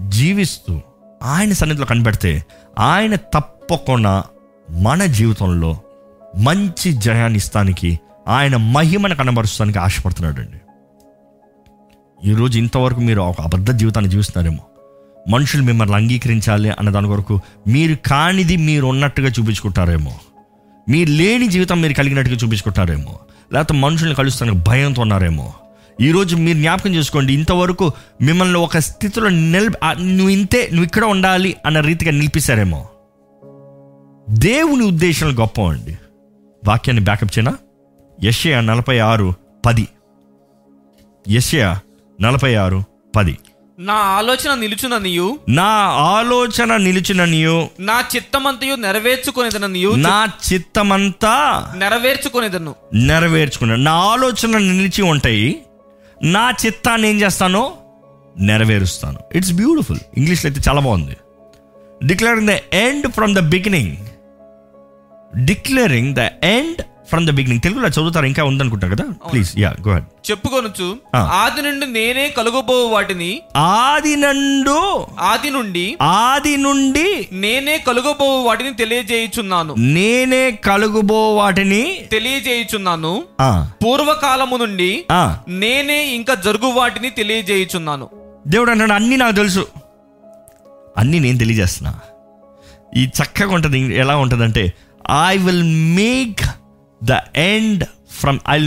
జీవిస్తూ 0.08 0.80
ఆయన 1.22 1.52
సన్నిధిలో 1.52 1.86
కనిపెడితే 1.86 2.44
ఆయన 2.78 3.14
తప్పకుండా 3.14 4.24
మన 4.70 5.04
జీవితంలో 5.04 5.80
మంచి 6.38 6.92
జయాన్ని 6.92 7.36
ఇస్తానికి 7.36 8.00
ఆయన 8.28 8.56
మహిమను 8.56 9.14
కనబరుస్తానికి 9.14 9.78
ఆశపడుతున్నాడు 9.78 10.40
అండి 10.40 10.60
ఈరోజు 12.30 12.58
ఇంతవరకు 12.58 13.00
మీరు 13.00 13.20
ఒక 13.20 13.40
అబద్ధ 13.40 13.70
జీవితాన్ని 13.70 14.10
జీవిస్తున్నారేమో. 14.10 14.62
మనుషులు 15.30 15.62
మిమ్మల్ని 15.62 15.94
అంగీకరించాలి 15.94 16.70
అన్న 16.70 16.90
దాని 16.90 17.06
కొరకు 17.06 17.40
మీరు 17.66 17.94
కానిది 17.94 18.56
మీరు 18.56 18.86
ఉన్నట్టుగా 18.86 19.28
చూపించుకుంటారేమో. 19.28 20.14
మీరు 20.88 21.10
లేని 21.10 21.48
జీవితం 21.48 21.82
మీరు 21.82 21.94
కలిగినట్టుగా 21.94 22.36
చూపించుకుంటారేమో. 22.36 23.18
లేకపోతే 23.52 23.74
మనుషుల్ని 23.74 24.14
కలుస్తానికి 24.14 24.58
భయంతో 24.58 25.02
ఉన్నారేమో. 25.02 25.52
ఈరోజు 26.00 26.36
మీరు 26.36 26.58
జ్ఞాపకం 26.58 26.94
చేసుకోండి 26.94 27.32
ఇంతవరకు 27.32 27.92
మిమ్మల్ని 28.22 28.58
ఒక 28.58 28.78
స్థితిలో 28.78 29.28
నిల్ 29.28 29.70
నువ్వు 30.00 30.28
ఇంతే 30.28 30.68
నువ్వు 30.72 30.84
ఇక్కడ 30.84 31.04
ఉండాలి 31.04 31.56
అన్న 31.66 31.80
రీతిగా 31.80 32.10
నిలిపిస్తారేమో. 32.10 32.88
దేవుని 34.30 34.84
ఉద్దేశాలు 34.84 35.32
గొప్ప 35.32 35.60
అండి 35.60 35.98
వాక్యాన్ని 36.66 37.04
బ్యాకప్ 37.04 37.38
చేయనా? 37.38 37.54
యషయా 38.24 38.60
నలభై 38.60 38.98
ఆరు 38.98 39.34
పది. 39.66 39.88
యషయా 41.28 41.78
నలభై 42.20 42.54
ఆరు 42.54 42.84
పది. 43.16 43.38
నా 43.78 43.94
ఆలోచన 43.94 44.54
నిలుచుననియు. 44.54 45.38
నా 45.48 45.64
ఆలోచన 45.88 46.76
నిలిచిననియు. 46.76 47.68
నా 47.80 48.04
చిత్తమంతయు 48.16 48.74
నెరవేర్చుకునేదననియు. 48.74 49.94
నా 49.94 50.28
చిత్తమంతా 50.52 51.66
నెరవేర్చుకునేదను. 51.76 52.74
నెరవేర్చుకున్నాను 52.94 53.82
నా 53.82 53.92
ఆలోచన 53.92 54.58
నిలిచి 54.58 55.02
ఉంటాయి. 55.02 55.62
నా 56.22 56.54
చిత్తాన్ని 56.66 57.08
ఏం 57.08 57.20
చేస్తానో 57.20 57.76
నెరవేరుస్తాను. 58.38 59.18
ఇట్స్ 59.34 59.52
బ్యూటిఫుల్ 59.52 59.98
ఇంగ్లీష్లో 60.16 60.50
అయితే 60.50 60.70
చాలా 60.70 60.80
బాగుంది. 60.80 61.16
Declaring 62.04 62.48
the 62.48 62.50
end 62.72 63.12
from 63.12 63.34
the 63.34 63.38
beginning 63.38 63.96
declaring 65.44 66.14
the 66.14 66.18
end 66.42 66.82
from 67.08 67.26
the 67.26 67.30
beginning 67.30 67.60
తెలుగులో 67.60 67.88
చదువుతారు 67.88 68.26
ఇంకా 68.26 68.44
ఉందనుకుంటా 68.44 68.88
కదా? 68.88 69.04
ప్లీజ్ 69.32 69.58
యా 69.58 69.74
గో 69.88 69.92
హెడ్ 69.92 70.30
చెప్పుకొనుచు 70.30 70.96
ఆ. 71.16 71.18
ఆది 71.18 71.62
నుండి 71.62 71.86
నేనే 71.86 72.28
కలుగబో 72.28 72.86
వాటిని. 72.86 73.42
ఆది 73.56 74.16
నండు 74.16 75.06
ఆది 75.20 75.50
నుండి 75.50 75.96
ఆది 76.02 76.56
నుండి 76.56 77.28
నేనే 77.32 77.78
కలుగబో 77.78 78.42
వాటిని 78.42 78.74
తెలియజేయుచున్నాను. 78.74 79.74
నేనే 79.78 80.50
కలుగుబో 80.50 81.34
వాటిని 81.36 82.00
తెలియజేయుచున్నాను. 82.12 83.24
పూర్వకాలము 83.84 84.56
నుండి. 84.56 85.04
నేనే 85.48 86.06
ఇంకా 86.14 86.34
జరుగు 86.34 86.66
వాటిని 86.66 87.10
తెలియజేయుచున్నాను. 87.10 88.08
దేవుడు 88.46 88.70
అంటాడు 88.70 88.92
అన్నీ 88.92 89.16
నాకు 89.16 89.34
తెలుసు. 89.34 89.66
అన్నీ 90.98 91.18
నేను 91.18 91.38
తెలియజేస్తున్నా. 91.38 92.00
ఈ 92.96 93.06
చక్కగా 93.06 93.54
ఉంటుంది 93.54 93.96
ఎలా 93.96 94.16
ఉంటుందంటే 94.16 94.72
I 95.28 95.36
will 95.38 95.64
make 95.96 96.40
the 97.04 97.12
end 97.36 97.84
from 98.10 98.38
I 98.48 98.58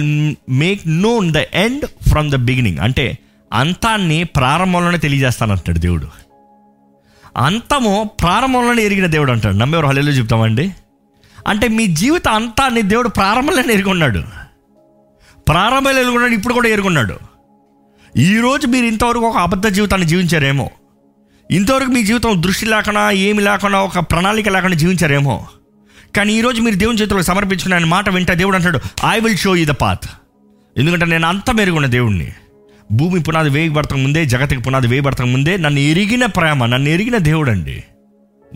make 0.49 0.81
known 0.87 1.31
the 1.31 1.37
end 1.37 1.85
from 2.09 2.31
the 2.31 2.35
beginning 2.35 2.79
అంటే 2.79 3.17
అంతాన్ని 3.53 4.23
ప్రారంభంలోనే 4.23 4.97
తెలియజేస్తానంటాడు 4.97 5.79
దేవుడు. 5.79 6.07
అంతము 7.37 8.09
ప్రారంభంలోనే 8.21 8.83
ఎరిగిన 8.83 9.05
దేవుడు 9.05 9.31
అంటాడు. 9.31 9.55
నమ్మేవారు 9.55 9.87
హలేలో 9.87 10.11
చెప్తామండి? 10.11 10.73
అంటే 11.47 11.67
మీ 11.67 11.87
జీవిత 11.87 12.27
అంతాన్ని 12.27 12.81
దేవుడు 12.81 13.09
ప్రారంభంలోనే 13.09 13.73
ఎరుగున్నాడు. 13.73 14.23
ప్రారంభంలో 15.47 16.01
ఎరుగున్నాడు 16.01 16.31
ఇప్పుడు 16.31 16.53
కూడా 16.53 16.69
ఎరుగున్నాడు. 16.69 17.19
ఈరోజు 18.17 18.67
మీరు 18.67 18.85
ఇంతవరకు 18.85 19.19
ఒక 19.19 19.37
అబద్ధ 19.37 19.67
జీవితాన్ని 19.67 20.07
జీవించారేమో? 20.07 20.69
ఇంతవరకు 21.51 21.89
మీ 21.89 22.03
జీవితం 22.03 22.43
దృష్టి 22.43 22.65
లేకుండా 22.65 23.11
ఏమి 23.11 23.43
లేకుండా 23.43 23.79
ఒక 23.79 23.99
ప్రణాళిక 23.99 24.49
లేకుండా 24.49 24.77
జీవించారేమో? 24.77 25.47
కానీ 26.15 26.33
ఈరోజు 26.33 26.61
మీరు 26.61 26.75
దేవుని 26.75 26.97
చేతిలో 26.97 27.21
సమర్పించుకున్న 27.21 27.73
ఆయన 27.73 27.85
మాట 27.85 28.09
వింటే 28.09 28.35
దేవుడు 28.35 28.55
అంటాడు 28.55 28.79
ఐ 29.09 29.19
విల్ 29.19 29.37
షో 29.37 29.55
ఈ 29.55 29.65
ద 29.65 29.67
పాత్ 29.67 30.05
ఎందుకంటే 30.77 31.05
నేను 31.05 31.27
అంత 31.27 31.51
మెరుగున్న 31.51 31.87
దేవుణ్ణి. 31.87 32.31
భూమి 32.91 33.19
పునాది 33.23 33.49
వేయబడతక 33.49 33.93
ముందే 33.93 34.25
జగతికి 34.25 34.61
పునాది 34.61 34.87
వేయబడతక 34.87 35.25
ముందే 35.25 35.57
నన్ను 35.57 35.79
ఎరిగిన 35.79 36.25
ప్రేమ 36.25 36.65
నన్ను 36.65 36.89
ఎరిగిన 36.89 37.17
దేవుడు 37.17 37.51
అండి 37.51 37.83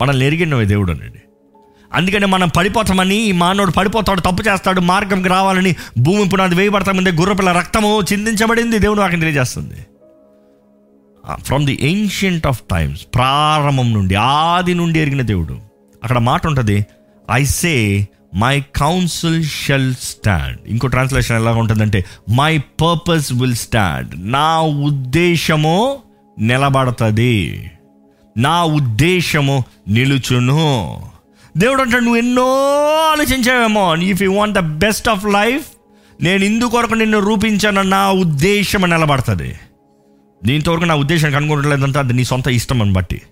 మనల్ని 0.00 0.26
ఎరిగిన 0.26 0.62
దేవుడు 0.62 0.92
అండి 0.92 1.22
అందుకని 1.94 2.26
మనం 2.26 2.48
పడిపోతామని 2.48 3.16
ఈ 3.16 3.32
మానవుడు 3.32 3.70
పడిపోతాడు 3.70 4.20
తప్పు 4.20 4.48
చేస్తాడు 4.48 4.80
మార్గంకి 4.80 5.28
రావాలని 5.28 5.74
భూమి 5.98 6.28
పునాది 6.28 6.54
వేయబడతా 6.54 6.92
ముందే 6.92 7.10
గుర్రపిల్ల 7.10 7.52
రక్తము 7.52 8.02
చిందించబడింది 8.12 8.78
దేవుడు 8.78 9.00
నాకు 9.00 9.12
తెలియజేస్తుంది. 9.12 9.86
From 11.42 11.66
the 11.66 11.78
ancient 11.80 12.46
of 12.46 12.60
times 12.70 13.06
ప్రారంభం 13.14 13.92
నుండి 13.92 14.14
ఆది 14.14 14.74
నుండి 14.74 15.00
ఎరిగిన 15.00 15.22
దేవుడు. 15.22 15.58
అక్కడ 16.04 16.18
మాట 16.18 16.46
ఉంటుంది 16.46 16.86
I 17.30 17.44
say 17.44 18.08
my 18.34 18.60
counsel 18.60 19.44
shall 19.44 19.94
stand 19.94 20.58
ఇంకో 20.66 20.86
ట్రాన్స్లేషన్ 20.88 21.36
ఎలా 21.36 21.50
ఉంటుందంటే 21.50 22.04
మై 22.34 22.58
పర్పస్ 22.58 23.32
విల్ 23.32 23.54
స్టాండ్ 23.54 24.32
నా 24.32 24.60
ఉద్దేశము 24.60 25.98
నిలబడుతుంది. 26.38 27.70
నా 28.36 28.64
ఉద్దేశము 28.64 29.64
నిలుచును. 29.88 31.02
దేవుడు 31.56 31.82
అంటాడు 31.82 32.02
నువ్వు 32.02 32.16
ఎన్నో 32.16 32.46
ఆలోచించావేమో 33.12 33.96
if 33.96 34.22
you 34.22 34.32
want 34.32 34.54
the 34.54 34.58
best 34.58 35.08
of 35.08 35.24
life 35.24 35.66
నేను 36.22 36.44
ఇందుకొరకు 36.44 36.94
నిన్ను 36.94 37.18
రూపించాను 37.18 37.82
నా 37.82 38.10
ఉద్దేశం 38.10 38.80
నిలబడుతుంది. 38.80 39.54
దీంతవరకు 40.44 40.84
నా 40.84 40.94
ఉద్దేశం 40.94 41.30
కనుగొనట్లేదంటే 41.30 41.98
అది 41.98 42.12
నీ 42.12 42.24
సొంత 42.24 42.48
ఇష్టం 42.48 42.82
అని 42.82 42.92
బట్టి. 42.92 43.22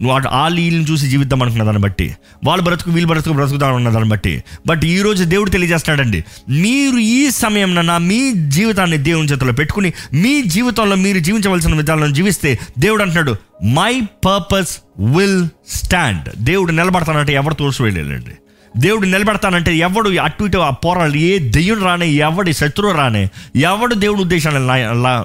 నువ్వు 0.00 0.16
అటు 0.16 0.28
ఆ 0.28 0.48
వీళ్ళని 0.48 0.84
చూసి 0.90 1.06
జీవిద్దాం 1.08 1.42
అనుకున్న 1.42 1.64
దాన్ని 1.64 1.82
బట్టి 1.82 2.16
వాళ్ళు 2.44 2.64
బ్రతుకు 2.64 2.90
వీళ్ళు 2.90 3.08
బ్రతుకు 3.08 3.34
బ్రతుకుదాం 3.34 3.74
అన్న 3.74 3.88
దాన్ని 3.88 4.08
బట్టి. 4.08 4.44
బట్ 4.66 4.84
ఈ 4.84 5.00
రోజు 5.00 5.24
దేవుడు 5.24 5.50
తెలియజేస్తున్నాడండి 5.50 6.24
మీరు 6.48 6.98
ఈ 6.98 7.30
సమయం 7.30 7.74
నా 7.74 7.98
మీ 7.98 8.32
జీవితాన్ని 8.32 8.96
దేవుని 8.96 9.28
చేతిలో 9.28 9.52
పెట్టుకుని 9.52 9.92
మీ 10.12 10.42
జీవితంలో 10.42 10.96
మీరు 10.96 11.18
జీవించవలసిన 11.18 11.74
విధాలను 11.74 12.14
జీవిస్తే 12.14 12.58
దేవుడు 12.78 13.02
అంటున్నాడు 13.02 13.36
మై 13.64 14.00
పర్పస్ 14.00 14.78
విల్ 14.98 15.48
స్టాండ్ 15.68 16.28
దేవుడు 16.38 16.72
నిలబడతానంటే 16.72 17.32
ఎవరు 17.32 17.54
తోసి 17.54 17.82
వెళ్ళలేండి 17.82 18.34
దేవుడు 18.76 19.06
నిలబెడతానంటే 19.06 19.76
ఎవడు 19.76 20.10
అటు 20.10 20.44
ఇటు 20.44 20.58
ఆ 20.58 20.70
పోరాడు 20.70 21.14
ఏ 21.14 21.38
దెయ్యం 21.38 21.84
రానే 21.84 22.08
ఎవడి 22.08 22.52
శత్రువు 22.52 22.92
రానే 22.92 23.28
ఎవడు 23.56 23.94
దేవుడు 23.94 24.20
ఉద్దేశాన్ని 24.20 24.66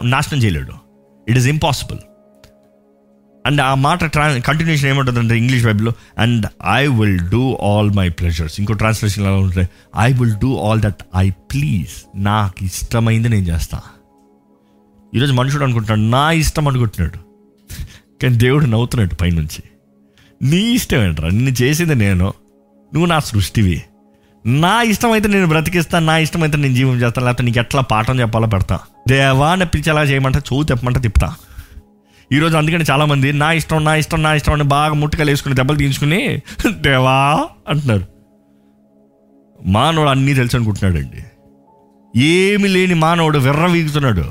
నాశనం 0.09 0.43
చేయలేడు. 0.43 0.73
ఇట్ 1.27 1.37
ఈస్ 1.37 1.47
ఇంపాసిబుల్ 1.47 1.99
అండ్ 3.45 3.61
ఆ 3.61 3.75
మాట 3.75 4.05
ట్రా 4.05 4.37
కంటిన్యూషన్ 4.37 4.89
ఏముంటుందంటే 4.89 5.37
ఇంగ్లీష్ 5.37 5.65
బైబిల్లో 5.65 5.93
and 6.17 6.45
I 6.71 6.87
will 6.87 7.19
do 7.19 7.57
all 7.63 7.91
my 7.91 8.09
pleasures 8.09 8.59
ఇంకో 8.59 8.73
ట్రాన్స్లేషన్ 8.73 9.25
ఎలా 9.25 9.35
ఉంటుంది 9.35 9.69
I 9.99 10.13
will 10.13 10.31
do 10.31 10.57
all 10.57 10.81
that 10.81 11.03
I 11.15 11.29
please 11.29 12.23
నాకు 12.23 12.65
ఇష్టమైంది 12.65 13.29
నేను 13.29 13.45
చేస్తా. 13.45 13.81
ఈరోజు 15.15 15.33
మనుషుడు 15.33 15.63
అనుకుంటున్నాడు 15.63 16.09
నా 16.09 16.31
ఇష్టం 16.31 16.67
అనుకుంటున్నాడు. 16.67 17.17
కానీ 18.23 18.35
దేవుడు 18.35 18.65
నవ్వుతున్నాడు 18.65 19.15
పైనుంచి. 19.15 19.63
నీ 20.41 20.57
ఇష్టం 20.57 21.03
ఏంట్రా? 21.03 21.29
నిన్ను 21.29 21.49
చేసింది 21.49 21.95
నేను. 21.95 22.25
నువ్వు 22.93 23.05
నా 23.05 23.19
సృష్టివి. 23.19 23.83
నా 24.45 24.81
ఇష్టం 24.81 25.11
అయితే 25.11 25.27
నేను 25.27 25.47
బ్రతికిస్తాను 25.47 26.05
నా 26.05 26.17
ఇష్టం 26.17 26.43
అయితే 26.43 26.57
నేను 26.57 26.75
జీవం 26.75 27.01
చేస్తాను 27.01 27.25
లేకపోతే 27.25 27.43
నీకు 27.43 27.59
ఎట్లా 27.59 27.81
పాఠం 27.81 28.19
చెప్పాలో 28.19 28.47
పెడతా. 28.47 28.79
దేవా 29.07 29.51
అని 29.51 29.65
పిలిచి 29.65 29.89
ఎలా 29.89 30.03
చేయమంటే 30.03 30.39
చదువు 30.39 30.63
తెప్పమంటే 30.63 30.99
తిప్పుతా. 30.99 31.35
ఈరోజు 32.33 32.57
అందుకని 32.57 32.85
చాలామంది 32.91 33.33
నా 33.33 33.51
ఇష్టం 33.51 33.83
నా 33.83 33.95
ఇష్టం 33.95 34.23
నా 34.23 34.33
ఇష్టం 34.33 34.53
అని 34.53 34.63
బాగా 34.63 34.93
ముట్టుకలు 34.93 35.29
వేసుకుని 35.29 35.55
దెబ్బలు 35.55 35.77
తీయించుకుని 35.77 36.41
దేవా 36.69 37.47
అంటున్నారు. 37.67 38.05
మానవుడు 39.65 40.09
అన్నీ 40.09 40.33
తెలుసు 40.33 40.55
అనుకుంటున్నాడండి. 40.55 41.23
ఏమి 42.21 42.67
లేని 42.67 42.93
మానవుడు 42.93 43.37
వెర్ర 43.37 43.65
వీగుతున్నాడు. 43.65 44.23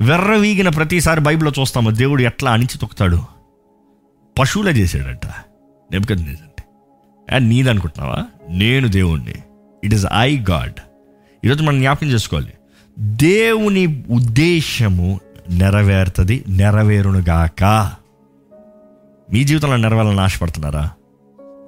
వెర్ర 0.00 0.34
వీగిన 0.34 0.68
ప్రతిసారి 0.68 1.20
బైబిల్లో 1.20 1.52
చూస్తాము 1.60 1.90
దేవుడు 1.90 2.22
ఎట్లా 2.22 2.52
అణిచి 2.52 2.78
తొక్కుతాడు. 2.78 3.22
పశువులే 4.38 4.72
చేశాడంట. 4.72 5.26
నెప్పుకది 5.92 6.22
అంటే 6.22 7.38
నీదనుకుంటున్నావా? 7.38 8.26
నేను 8.50 8.88
దేవుణ్ణి. 8.88 9.34
It 9.84 9.94
is 9.94 10.06
I 10.18 10.38
God. 10.50 10.80
ఈరోజు 11.44 11.62
మనం 11.62 11.80
జ్ఞాపకం 11.80 12.06
చేసుకోవాలి. 12.06 12.52
దేవుని 12.98 14.04
ఉద్దేశము 14.10 15.20
నెరవేరుతుంది 15.52 16.44
నెరవేరునుగాక. 16.48 17.64
మీ 19.32 19.44
జీవితంలో 19.44 19.76
నెరవేరాలని 19.76 20.20
ఆశపడుతున్నారా? 20.20 20.90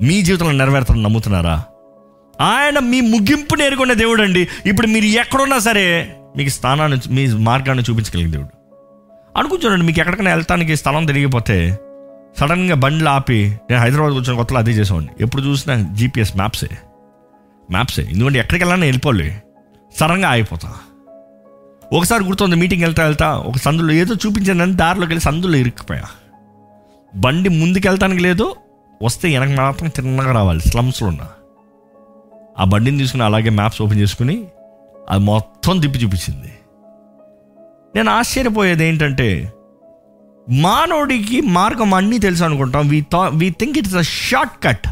మీ 0.03 0.22
జీవితంలో 0.22 0.53
నెరవేరుతని 0.53 1.03
నమ్ముతున్నారా? 1.03 1.64
ఆయన 2.41 2.78
మీ 2.78 3.01
ముగింపు 3.01 3.55
నేర్కొనే 3.55 3.95
దేవుడు 3.95 4.22
అండి 4.22 4.49
ఇప్పుడు 4.66 4.87
మీరు 4.87 5.05
ఎక్కడున్నా 5.05 5.59
సరే 5.59 6.16
మీకు 6.37 6.49
స్థానాన్ని 6.49 7.01
మీ 7.09 7.26
మార్గాన్ని 7.26 7.85
చూపించగలిగిన 7.91 8.30
దేవుడు. 8.30 8.49
అనుకుని 9.39 9.82
మీకు 9.82 10.01
ఎక్కడికైనా 10.01 10.35
వెళ్తానికి 10.35 10.76
స్థలం 10.76 11.07
తిరిగిపోతే 11.07 11.78
సడన్గా 12.41 12.74
బండ్లు 12.74 13.09
ఆపి 13.09 13.59
నేను 13.70 13.82
హైదరాబాద్ 13.82 14.12
కూర్చొని 14.12 14.37
కొత్తలో 14.37 14.59
అదే 14.59 14.70
చేసేవాడిని. 14.70 15.12
ఎప్పుడు 15.20 15.43
చూసినా 15.43 15.95
జీపీఎస్ 15.95 16.37
మ్యాప్సే. 16.37 16.68
మ్యాప్సే. 17.70 18.03
ఎందుకంటే 18.03 18.39
ఎక్కడికి 18.39 18.64
వెళ్ళాలని 18.64 18.87
వెళ్ళిపోలే 18.87 19.43
సడన్గా 20.01 20.28
ఆగిపోతా. 20.28 20.72
ఒకసారి 21.95 22.24
గుర్తుంది 22.24 22.57
మీటింగ్ 22.57 22.82
వెళ్తా 22.82 23.05
వెళ్తా 23.05 23.36
ఒక 23.49 23.57
సందులో 23.57 23.92
ఏదో 23.92 24.14
చూపించానని 24.14 24.72
దారిలోకి 24.72 25.11
వెళ్ళి 25.11 25.24
సందులో 25.24 25.57
ఇరుక్కుపోయా. 25.57 26.07
బండి 27.14 27.49
ముందుకు 27.49 27.88
వెళ్తానికి 27.88 28.22
లేదు 28.22 28.57
వస్తే 29.03 29.38
వెనక 29.38 29.61
మాత్రం 29.61 29.88
తిన్నగా 29.88 30.32
రావాలి 30.32 30.61
స్లమ్స్లో 30.61 31.09
ఉన్న. 31.09 31.22
ఆ 32.59 32.64
బండిని 32.64 32.99
తీసుకుని 32.99 33.24
అలాగే 33.24 33.51
మ్యాప్స్ 33.51 33.82
ఓపెన్ 33.82 34.01
చేసుకుని 34.01 34.36
అది 35.09 35.22
మొత్తం 35.24 35.80
తిప్పి 35.80 35.99
చూపించింది. 35.99 36.51
నేను 37.97 38.11
ఆశ్చర్యపోయేది 38.11 38.84
ఏంటంటే 38.84 39.28
మానవుడికి 40.49 41.40
మార్గం 41.40 41.95
అన్నీ 41.95 42.18
తెలుసు 42.18 42.45
అనుకుంటాం 42.45 42.88
వి 42.88 43.07
థా 43.12 43.28
we 43.28 43.51
think 43.51 43.78
it's 43.78 43.95
a 43.95 44.01
short 44.01 44.64
cut 44.66 44.88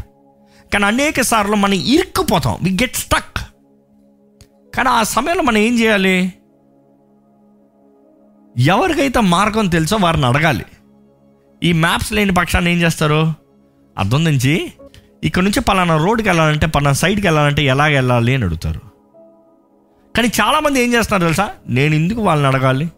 కానీ 0.73 0.85
అనేక 0.85 1.21
సార్లు 1.21 1.55
మనం 1.55 1.73
ఇరుక్కుపోతాం 1.73 2.57
వి 2.61 2.71
గెట్ 2.81 2.95
స్టక్ 2.95 3.39
కానీ 4.75 4.89
ఆ 4.89 5.03
సమయంలో 5.03 5.43
మనం 5.43 5.57
ఏం 5.57 5.79
చేయాలి? 5.79 6.33
ఎవరికైతే 8.57 9.19
మార్గం 9.19 9.67
తెలుసో 9.67 9.95
వారిని 9.95 10.25
అడగాలి. 10.25 10.65
ఈ 11.63 11.73
మ్యాప్స్ 11.73 12.13
లేని 12.13 12.33
పక్షాన్ని 12.33 12.71
ఏం 12.71 12.81
చేస్తారు? 12.81 13.33
అర్థం 13.97 14.23
నుంచి 14.23 14.73
ఇక్కడ 15.23 15.43
నుంచి 15.43 15.59
పలానా 15.59 15.97
రోడ్కి 15.97 16.29
వెళ్ళాలంటే 16.29 16.67
పలానా 16.67 16.93
సైడ్కి 16.93 17.27
వెళ్ళాలంటే 17.27 17.65
ఎలాగ 17.65 17.93
వెళ్ళాలి 17.93 18.35
అని 18.35 18.43
అడుగుతారు. 18.43 18.81
కానీ 20.15 20.27
చాలామంది 20.27 20.83
ఏం 20.83 20.93
చేస్తున్నారు 20.93 21.23
తెలుసా? 21.23 21.49
నేను 21.69 21.95
ఎందుకు 21.95 22.21
వాళ్ళని 22.21 22.55
అడగాలి? 22.55 22.89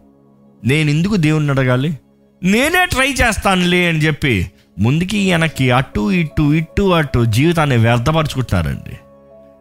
నేను 0.64 0.90
ఎందుకు 0.90 1.16
దేవుణ్ణి 1.16 1.50
అడగాలి? 1.50 1.98
నేనే 2.42 2.86
ట్రై 2.86 3.12
చేస్తానులే 3.12 3.88
అని 3.88 3.98
చెప్పి 3.98 4.50
ముందుకి 4.78 5.30
వెనక్కి 5.30 5.70
అటు 5.70 6.10
ఇటు 6.10 6.54
ఇటు 6.54 6.82
అటు 6.82 7.24
జీవితాన్ని 7.24 7.76
వ్యర్థపరుచుకుంటున్నారండి. 7.76 8.98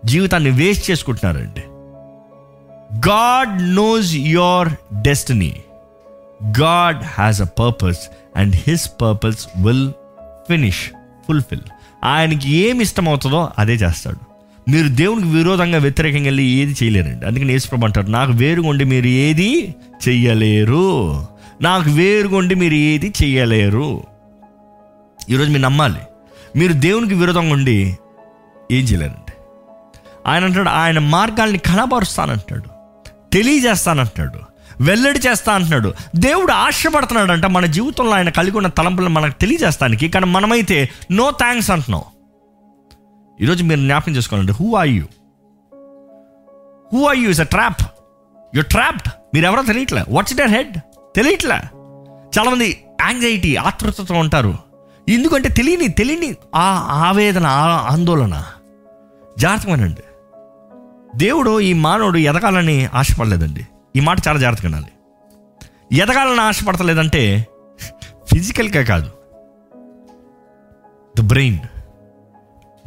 జీవితాన్ని 0.06 0.50
waste 0.50 0.92
చేసుకుంటున్నారండి. 0.92 1.62
God 3.10 3.76
knows 3.76 4.14
your 4.16 4.70
destiny. 5.02 5.62
God 6.44 7.04
has 7.04 7.42
a 7.42 7.46
purpose 7.46 8.00
and 8.36 8.56
his 8.68 8.92
purpose 9.02 9.48
will 9.58 9.92
finish 10.50 10.90
fulfil 11.28 11.60
ఆయనకి 12.04 12.52
ఏమి 12.54 12.82
ఇష్టమవుతుందో 12.82 13.50
అదే 13.60 13.74
చేస్తాడు. 13.74 14.36
మీరు 14.70 14.88
దేవునికి 14.88 15.28
విరోధంగా 15.28 15.78
వ్యతిరేకంగా 15.78 16.24
వెళ్ళి 16.24 16.44
ఏది 16.44 16.76
చేయలేరండి. 16.84 17.26
అందుకని 17.26 17.54
యేసుప్రభు 17.54 17.86
అంటారు 17.86 18.08
నాకు 18.08 18.32
వేరుగుండి 18.32 18.84
మీరు 18.84 19.08
ఏది 19.08 19.76
చెయ్యలేరు. 20.08 21.12
నాకు 21.62 21.90
వేరుగుండి 21.90 22.56
మీరు 22.56 22.74
ఏది 22.74 23.14
చెయ్యలేరు. 23.24 24.04
ఈరోజు 25.30 25.50
మీరు 25.50 25.62
నమ్మాలి 25.62 26.00
మీరు 26.56 26.74
దేవునికి 26.74 27.14
విరోధంగా 27.14 27.54
ఉండి 27.54 27.98
ఏం 28.72 28.84
చేయలేరండి. 28.84 29.34
ఆయన 30.28 30.44
అంటాడు 30.44 30.70
ఆయన 30.70 31.00
మార్గాల్ని 31.00 31.58
కనబరుస్తానంటాడు 31.58 32.70
తెలియజేస్తానంటాడు. 33.34 34.55
వెల్లడి 34.82 35.20
చేస్తా 35.20 35.54
అంటున్నాడు. 35.54 35.94
దేవుడు 36.16 36.52
ఆశపడుతున్నాడంట 36.52 37.46
మన 37.46 37.66
జీవితంలో 37.66 38.12
ఆయన 38.12 38.30
కలిగి 38.30 38.58
ఉన్న 38.58 38.68
తలంపులను 38.68 39.10
మనకు 39.10 39.40
తెలియజేస్తానికి 39.40 40.10
కానీ 40.10 40.26
మనమైతే 40.26 40.90
నో 41.12 41.32
థ్యాంక్స్ 41.32 41.72
అంటున్నాం. 41.72 42.04
ఈరోజు 43.42 43.64
మీరు 43.64 43.80
జ్ఞాపకం 43.80 44.16
చేసుకోవాలంటే 44.16 44.54
who 44.54 44.76
are 44.76 44.88
you 44.88 45.04
who 46.94 47.08
are 47.08 47.18
you 47.18 47.30
is 47.30 47.40
a 47.40 47.44
trap 47.44 47.82
you 48.56 48.62
trapped 48.62 49.12
మీరు 49.34 49.46
ఎవరో 49.46 49.62
తెలియట్లే 49.62 50.04
వాట్స్ 50.10 50.34
ఇట్ 50.34 50.42
హెడ్ 50.42 50.78
తెలియట్లే. 51.16 51.56
చాలామంది 52.40 52.84
యాంగ్జైటీ 53.02 53.56
ఆతృతతో 53.56 54.14
ఉంటారు. 54.14 54.58
ఎందుకంటే 55.10 55.50
తెలియని 55.50 55.88
తెలియని 55.88 56.36
ఆ 56.56 56.64
ఆవేదన 57.08 57.46
ఆ 57.46 57.88
ఆందోళన. 57.92 58.44
జాగ్రత్తగానండి 59.40 60.04
దేవుడు 61.16 61.60
ఈ 61.60 61.74
మానవుడు 61.74 62.18
ఎదగాలని 62.18 62.86
ఆశపడలేదండి. 62.94 63.68
ఈ 63.96 64.00
మాట 64.00 64.18
చాలా 64.28 64.40
జాగ్రత్తగా 64.40 64.70
వినాలి. 64.70 64.92
ఎదగాలని 66.02 66.42
ఆశపడతలేదంటే 66.42 67.48
ఫిజికల్గా 68.34 68.84
కాదు. 68.84 69.12
The 71.20 71.22
brain 71.22 71.60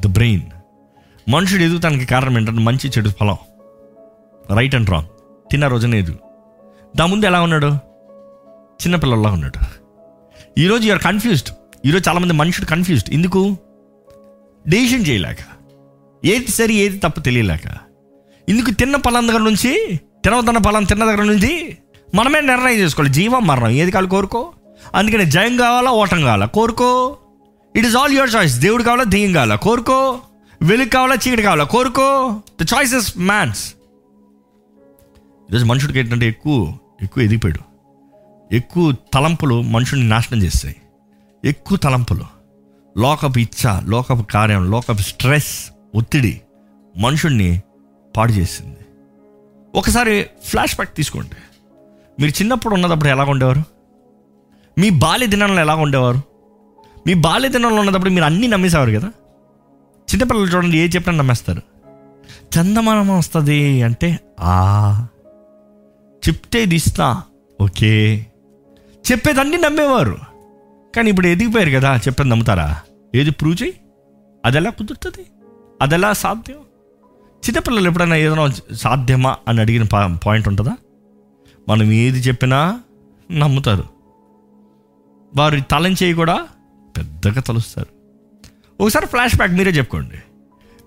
the 0.01 0.07
brain. 0.07 0.43
మనుషుడు 1.29 1.63
ఎదుగుతానికి 1.63 2.07
కారణం 2.07 2.37
ఏంటంటే 2.39 2.61
మంచి 2.61 2.89
చెడు 2.89 3.09
ఫలం. 3.09 3.37
Right 4.57 4.75
and 4.75 4.91
wrong. 4.91 5.07
తిన్న 5.51 5.69
రోజున 5.69 5.95
ఎదుగు. 5.95 6.19
దా 6.97 7.07
ముందు 7.07 7.27
ఎలా 7.27 7.43
ఉన్నాడు? 7.43 7.67
చిన్నపిల్లల్లా 8.83 9.31
ఉన్నాడు. 9.31 9.65
ఈరోజు 10.61 10.87
యూఆర్ 10.87 11.03
కన్ఫ్యూజ్డ్ 11.03 11.49
ఈరోజు 11.87 12.09
చాలామంది 12.09 12.35
మనుషుడు 12.35 12.67
కన్ఫ్యూజ్డ్ 12.67 13.11
ఎందుకు? 13.11 13.57
డెసిషన్ 14.69 15.07
చేయలేక. 15.07 15.39
ఏది 16.25 16.47
సరి 16.47 16.75
ఏది 16.75 16.99
తప్పు 16.99 17.21
తెలియలేక. 17.21 17.77
ఇందుకు 18.49 18.71
తిన్న 18.71 18.97
పొలం 18.97 19.27
నుంచి 19.27 20.01
తినవద్దన్న 20.24 20.59
బలం 20.59 20.85
తిన్న 20.85 21.05
దగ్గర 21.05 21.23
నుంచి 21.23 21.78
మనమే 22.15 22.40
నిర్ణయం 22.40 22.78
చేసుకోవాలి. 22.78 23.15
జీవం 23.15 23.47
మరణం. 23.47 23.69
ఏది 23.69 23.90
కావాలి 23.90 24.11
కోరుకో? 24.11 24.53
అందుకని 24.95 25.31
జయం 25.31 25.57
కావాలా 25.57 25.90
ఓటం 25.90 26.20
కావాలా? 26.20 26.47
కోరుకో. 26.47 27.16
It 27.77 27.86
is 27.86 27.97
all 27.97 28.12
your 28.12 28.35
choice 28.35 28.59
దేవుడు 28.59 28.82
కావాలా 28.82 29.05
దెయ్యం 29.05 29.32
కావాలా? 29.32 29.57
కోరుకో. 29.57 30.19
వెలుగు 30.62 30.89
కావాలా 30.89 31.15
చీకటి 31.15 31.43
కావాలా? 31.43 31.65
కోరుకో. 31.65 32.40
ద 32.62 32.66
చాయిస్ 32.74 32.95
ఇస్ 32.95 33.19
మ్యాన్స్ 33.19 33.74
ఈరోజు 35.51 35.65
మనుషుడికి 35.65 35.99
ఏంటంటే 35.99 36.28
ఎక్కువ 36.28 36.74
ఎక్కువ 37.03 37.23
ఎదిగిపోయాడు. 37.23 37.59
ఎక్కువ 38.55 38.93
తలంపులు 38.93 39.62
మనుషుల్ని 39.62 40.09
నాశనం 40.09 40.43
చేస్తాయి. 40.43 40.77
ఎక్కువ 41.45 41.78
తలంపులు. 41.78 42.24
లోకపు 42.99 43.39
ఇచ్చ 43.39 43.89
లోకపు 43.89 44.23
కార్యం 44.23 44.70
లోకపు 44.70 45.03
స్ట్రెస్ 45.03 45.70
ఒత్తిడి 45.95 46.40
మనుషుణ్ణి 46.97 47.62
పాడు 48.16 48.32
చేసింది. 48.32 48.78
ఒకసారి 49.74 50.27
ఫ్లాష్ 50.45 50.77
బ్యాక్ 50.77 50.97
తీసుకోండి. 50.97 51.31
మీరు 52.20 52.31
చిన్నప్పుడు 52.31 52.74
ఉన్నదప్పుడు 52.74 53.09
ఎలా 53.09 53.24
ఉండేవారు? 53.24 53.62
మీ 54.78 54.90
బాల్య 54.90 55.27
దినంలో 55.27 55.61
ఎలా 55.61 55.74
ఉండేవారు? 55.74 56.23
మీ 57.07 57.15
బాల్య 57.15 57.49
దినంలో 57.49 57.81
ఉన్నప్పుడు 57.81 58.11
మీరు 58.11 58.24
అన్నీ 58.24 58.47
నమ్మేసేవారు 58.47 58.90
కదా? 58.90 59.09
చిన్నపిల్లలు 60.15 60.49
చూడండి 60.49 60.78
ఏ 60.78 60.89
చెప్పినా 60.89 61.16
నమ్మేస్తారు. 61.16 61.62
చందమానం 62.59 63.19
వస్తుంది 63.19 63.82
అంటే 63.82 64.20
ఆ. 64.40 65.07
చెప్తే 66.28 66.62
ఇది 66.62 66.77
ఇస్తా 66.77 67.23
ఓకే. 67.61 68.27
చెప్పేదన్నీ 69.12 69.57
నమ్మేవారు. 69.57 70.19
కానీ 70.97 71.11
ఇప్పుడు 71.11 71.27
ఎదిగిపోయారు 71.27 71.70
కదా 71.70 71.97
చెప్పేది 71.97 72.31
నమ్ముతారా? 72.31 72.81
ఏది 73.15 73.31
ప్రూవ్ 73.31 73.62
చేయి? 73.62 73.74
అది 74.45 74.57
ఎలా 74.57 74.70
కుదురుతుంది? 74.70 75.27
అది 75.82 75.95
ఎలా 75.95 76.12
సాధ్యం? 76.12 76.57
చిన్నపిల్లలు 77.47 77.89
ఎప్పుడైనా 77.89 78.16
ఏదైనా 78.16 78.51
సాధ్యమా 78.73 79.36
అని 79.48 79.60
అడిగిన 79.60 80.16
పాయింట్ 80.27 80.48
ఉంటుందా? 80.48 80.77
మనం 81.69 81.93
ఏది 81.93 82.19
చెప్పినా 82.19 82.81
నమ్ముతారు. 83.32 83.85
వారి 85.36 85.60
తలంచేయి 85.60 86.15
కూడా 86.15 86.48
పెద్దగా 86.97 87.40
తలుస్తారు. 87.40 87.89
ఒకసారి 88.81 89.06
ఫ్లాష్ 89.06 89.36
బ్యాక్ 89.36 89.52
మీరే 89.52 89.70
చెప్పుకోండి. 89.70 90.23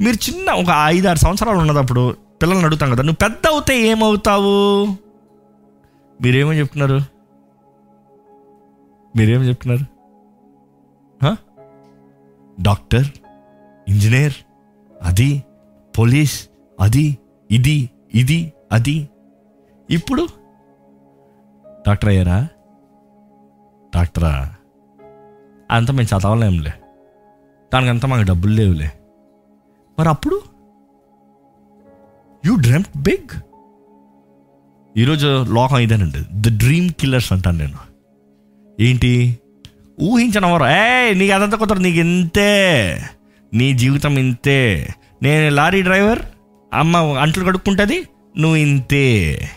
మీరు 0.03 0.15
చిన్న 0.15 0.51
ఒక 0.51 0.67
ఐదు 0.85 1.07
ఆరు 1.07 1.17
సంవత్సరాలు 1.17 1.57
ఉన్నదప్పుడు 1.57 2.15
పిల్లల్ని 2.41 2.65
అడుగుతాం 2.65 2.89
కదా 2.89 3.03
నువ్వు 3.03 3.29
పెద్ద 3.29 3.47
అవుతే 3.47 3.87
ఏమవుతావు? 3.87 4.85
మీరేమో 6.21 6.53
చెప్తున్నారు? 6.53 6.99
మీరేమో 9.17 9.43
చెప్తున్నారు? 9.43 9.91
డాక్టర్? 12.61 13.05
ఇంజనీర్? 13.87 14.33
అది? 15.01 15.43
పోలీస్ 15.97 16.49
అది 16.79 17.17
ఇది 17.51 17.89
ఇది 18.13 18.53
అది. 18.71 19.09
ఇప్పుడు 19.89 20.27
డాక్టర్ 21.87 22.09
అయ్యారా? 22.09 22.47
డాక్టరా? 23.95 24.55
అంత 25.71 25.91
మేము 25.91 26.17
చదవలేంలే 26.17 26.73
దానికంతా 27.73 28.07
మాకు 28.07 28.23
డబ్బులు 28.23 28.53
లేవులే. 28.53 28.91
మరి 29.99 30.09
అప్పుడు? 30.09 30.41
You 32.45 32.55
dream 32.55 32.83
big? 32.97 33.39
ఈరోజు 34.97 35.43
లోకం 35.43 35.77
ఇదేనండి. 35.77 36.19
ద 36.31 36.57
డ్రీమ్ 36.57 36.89
కిల్లర్స్ 36.89 37.33
అంటాను 37.33 37.57
నేను. 37.57 37.77
ఏంటి? 38.79 39.39
ఊహించిన 40.01 40.45
వారు 40.45 40.63
ఏ 40.63 41.13
నీకు 41.13 41.33
అదంతా 41.33 41.57
కుదరదు. 41.57 41.81
నీకు 41.81 41.97
ఇంతే. 41.97 42.97
నీ 43.53 43.73
జీవితం 43.73 44.17
ఇంతే. 44.17 44.87
నేను 45.23 45.55
లారీ 45.55 45.81
డ్రైవర్ 45.81 46.19
అమ్మ 46.73 46.97
అంట్లు 46.97 47.45
కడుక్కుంటుంది 47.45 48.03
నువ్వు 48.37 48.57
ఇంతే. 48.57 49.49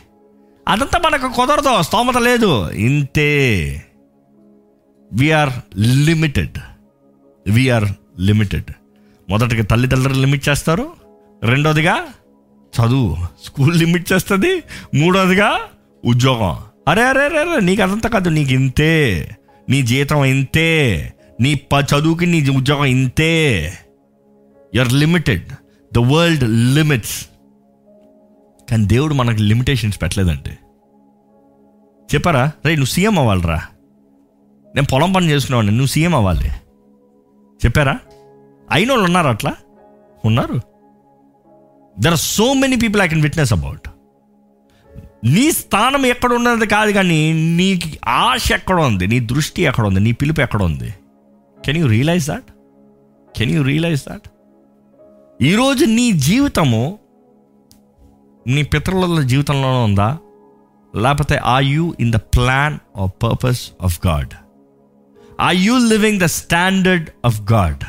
అదంతా 0.68 1.00
మనకు 1.04 1.28
కుదరదు 1.28 1.82
స్తోమత 1.82 2.18
లేదు 2.18 2.70
ఇంతే. 2.70 3.82
We are 5.12 5.50
limited 5.78 6.58
we are 7.46 7.84
limited. 8.20 8.72
మొదటిగా 9.30 9.64
తల్లిదండ్రులు 9.64 10.20
లిమిట్ 10.20 10.48
చేస్తారు 10.48 10.92
రెండోదిగా 11.42 12.06
చదువు 12.74 13.16
స్కూల్ 13.44 13.78
లిమిట్ 13.78 14.12
చేస్తుంది 14.12 14.62
మూడోదిగా 14.94 15.58
ఉద్యోగం. 16.04 16.58
అరే 16.88 17.02
అరే 17.02 17.24
అరే 17.24 17.38
అరే 17.38 17.60
నీకు 17.60 17.82
అదంతా 17.82 18.08
కాదు 18.08 18.28
నీకు 18.28 18.52
ఇంతే. 18.52 19.28
నీ 19.70 19.82
జీతం 19.82 20.24
ఇంతే. 20.24 21.12
నీ 21.40 21.54
ప 21.54 21.74
చదువుకి 21.74 22.26
నీ 22.26 22.48
ఉద్యోగం 22.48 22.84
ఇంతే. 22.84 23.72
Are 24.80 24.92
limited 24.92 25.48
the 25.94 25.98
world 25.98 26.74
limits 26.74 27.26
కానీ 28.70 28.86
దేవుడు 28.86 29.14
మనకు 29.14 29.42
లిమిటేషన్స్ 29.42 30.02
పెట్టలేదంటే. 30.02 30.58
చెప్పారా? 32.14 32.52
రే 32.66 32.74
నువ్వు 32.74 32.90
సీఎం 32.90 33.18
అవ్వాలిరా. 33.18 33.62
నేను 34.74 34.86
పొలం 34.92 35.12
పని 35.12 35.30
చేసుకునేవాడిని 35.30 35.72
నువ్వు 35.72 35.86
సీఎం 35.86 36.14
అవ్వాలి. 36.14 36.48
చెప్పారా? 37.64 37.98
అయిన 38.70 38.90
వాళ్ళు 38.90 39.04
ఉన్నారు 39.04 39.28
అట్లా? 39.28 39.54
ఉన్నారు. 40.24 40.60
There 41.98 42.12
are 42.12 42.18
so 42.18 42.52
many 42.52 42.76
people 42.76 43.02
I 43.02 43.08
can 43.08 43.22
witness 43.22 43.52
about 43.52 43.88
నీ 45.24 45.52
స్థానం 45.52 46.06
ఎక్కడ 46.06 46.32
ఉన్నది 46.32 46.66
కాదు 46.66 46.92
కానీ 46.92 47.32
నీకు 47.56 48.08
ఆశ 48.08 48.52
ఎక్కడ 48.52 48.80
ఉంది 48.80 49.06
నీ 49.06 49.20
దృష్టి 49.20 49.62
ఎక్కడ 49.62 49.86
ఉంది 49.86 50.00
నీ 50.00 50.12
పిలుపు 50.12 50.40
ఎక్కడ 50.40 50.62
ఉంది. 50.62 50.94
Can 51.64 51.76
you 51.76 51.86
realize 51.86 52.28
that 52.28 52.44
can 53.36 53.50
you 53.50 53.62
realize 53.62 54.02
that 54.08 54.28
ఈరోజు 55.42 55.84
నీ 55.84 56.12
జీవితము 56.12 56.98
నీ 58.46 58.62
పితరుల 58.62 59.22
జీవితంలోనే 59.22 59.84
ఉందా? 59.84 60.18
లేకపోతే 60.96 61.36
are 61.36 61.64
you 61.64 61.94
in 62.00 62.12
the 62.12 62.16
plan 62.16 62.78
of 62.96 63.12
purpose 63.22 63.70
of 63.82 64.06
God 64.06 64.28
are 65.40 65.56
you 65.56 65.78
living 65.78 66.20
the 66.20 66.24
standard 66.24 67.10
of 67.24 67.52
God 67.52 67.84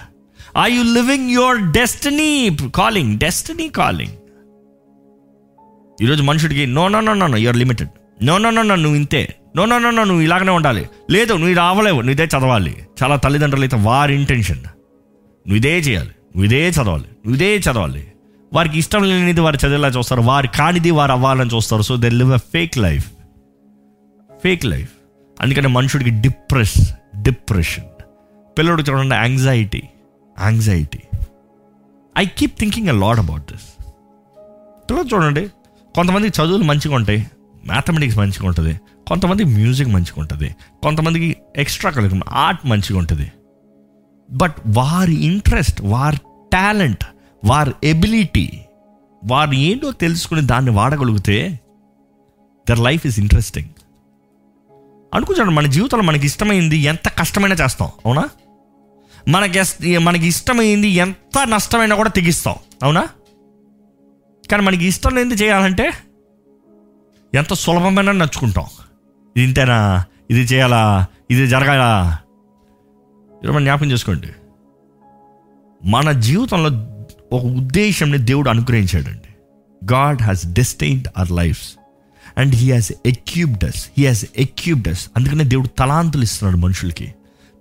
are 0.58 0.72
you 0.72 0.84
living 0.84 1.32
your 1.32 1.58
destiny 1.72 2.58
calling 2.76 3.20
destiny 3.20 3.70
calling 3.70 4.14
ఈరోజు 6.02 6.24
మనుషుడికి 6.24 6.66
no 6.66 6.88
no 6.88 7.02
no 7.02 7.14
no 7.14 7.38
your 7.38 7.58
limited 7.58 7.90
no 8.24 8.38
no 8.38 8.50
no 8.50 8.62
no 8.62 8.76
నువ్వు 8.76 8.96
ఇంతే. 8.96 9.36
No 9.56 9.66
no 9.66 9.80
no 9.80 9.92
no 9.92 10.04
నువ్వు 10.04 10.22
ఇలాగనే 10.22 10.52
ఉండాలి. 10.52 10.90
లేదు 11.12 11.34
నువ్వు 11.34 11.56
రావలేవు 11.56 11.96
నువ్వు 11.96 12.12
ఇదే 12.12 12.26
చదవాలి. 12.26 12.88
చాలా 13.04 13.16
తల్లిదండ్రులు 13.16 13.64
అయితే 13.64 13.78
వారి 13.78 14.16
ఇంటెన్షన్ 14.16 14.58
నువ్వు 14.58 15.56
ఇదే 15.56 15.80
చేయాలి. 15.80 16.15
నువ్వు 16.36 16.46
ఇదే 16.46 16.70
చదవాలి 16.70 17.04
నువ్వు 17.04 17.36
ఇదే 17.36 17.58
చదవాలి. 17.58 18.04
వారికి 18.54 18.80
ఇష్టం 18.80 19.04
లేనిది 19.04 19.42
వారు 19.42 19.56
చదివేలా 19.56 19.88
చూస్తారు. 19.88 20.22
వారు 20.22 20.48
కానిది 20.48 20.92
వారు 20.92 21.12
అవ్వాలని 21.12 21.50
చూస్తారు. 21.56 21.82
So 21.82 21.96
they 21.96 22.10
live 22.10 22.32
a 22.34 22.40
fake 22.54 22.78
life 22.78 23.08
fake 24.44 24.66
life 24.66 24.92
అందుకని 25.42 25.68
మనుషుడికి 25.68 26.10
డిప్రెస్ 26.10 26.78
డిప్రెషన్. 27.22 27.86
పిల్లడు 28.58 28.82
చూడండి 28.82 29.16
anxiety 29.16 29.84
anxiety 30.42 31.00
I 32.18 32.26
keep 32.26 32.60
thinking 32.60 32.90
a 32.90 32.92
lot 32.92 33.20
about 33.20 33.42
this 33.52 33.68
పిల్లలు 34.90 35.08
చూడండి 35.14 35.48
కొంతమంది 35.96 36.28
చదువులు 36.28 36.64
మంచిగా 36.64 36.96
ఉంటాయి 36.96 37.28
మ్యాథమెటిక్స్ 37.66 38.18
మంచిగా 38.18 38.48
ఉంటుంది 38.48 38.80
కొంతమంది 39.08 39.44
మ్యూజిక్ 39.44 39.90
మంచిగా 39.90 40.20
ఉంటుంది 40.22 40.56
కొంతమందికి 40.84 41.36
ఎక్స్ట్రా 41.58 41.92
కరికులర్ 41.92 42.24
ఆర్ట్ 42.32 42.66
మంచిగా 42.66 43.00
ఉంటుంది. 43.00 43.32
బట్ 44.32 44.56
వారి 44.68 45.14
ఇంట్రెస్ట్ 45.14 45.82
వారి 45.82 46.18
టాలెంట్ 46.54 47.04
వారి 47.46 47.72
ఎబిలిటీ 47.84 48.60
వారు 49.26 49.52
ఏంటో 49.52 49.92
తెలుసుకుని 49.92 50.42
దాన్ని 50.42 50.72
వాడగలిగితే 50.72 51.60
దర్ 52.70 52.80
లైఫ్ 52.80 53.06
ఇస్ 53.06 53.20
ఇంట్రెస్టింగ్ 53.20 53.70
అనుకుంటాను 55.14 55.52
మన 55.52 55.66
జీవితంలో 55.66 56.04
మనకి 56.04 56.26
ఇష్టమైంది 56.26 56.78
ఎంత 56.78 57.08
కష్టమైనా 57.08 57.56
చేస్తాం 57.56 57.90
అవునా? 58.06 58.30
మనకి 59.28 59.60
ఎస్- 59.60 60.00
మనకి 60.00 60.28
ఇష్టమైంది 60.28 60.88
ఎంత 60.88 61.48
నష్టమైనా 61.48 61.96
కూడా 61.96 62.10
తెగిస్తాం 62.10 62.56
అవునా? 62.84 63.08
కానీ 64.52 64.64
మనకి 64.64 64.86
ఇష్టం 64.86 65.16
లేనిది 65.16 65.44
చేయాలంటే 65.44 65.94
ఎంత 67.36 67.54
సులభమైన 67.54 68.12
నచ్చుకుంటాం. 68.12 68.66
ఇది 69.38 69.46
ఇంతేనా? 69.46 70.06
ఇది 70.32 70.42
చేయాలా? 70.42 71.06
ఇది 71.32 71.48
జరగాలా? 71.48 72.18
ఈరోజు 73.46 73.60
జ్ఞాపకం 73.60 73.92
చేసుకోండి. 73.92 74.28
మన 75.86 76.12
జీవితంలో 76.12 76.70
ఒక 77.38 77.46
ఉద్దేశంని 77.46 78.18
దేవుడు 78.18 78.50
అనుగ్రహించాడండి. 78.50 79.36
God 79.94 80.22
has 80.22 80.46
destined 80.46 81.08
our 81.18 81.32
lifes 81.32 81.74
and 82.38 82.56
he 82.56 82.72
has 82.72 82.94
equipped us 83.06 83.90
he 83.98 84.06
has 84.06 84.26
equipped us 84.38 85.10
అందుకనే 85.18 85.44
దేవుడు 85.44 85.68
తలాంతులు 85.68 86.24
ఇస్తున్నాడు 86.24 86.58
మనుషులకి. 86.58 87.16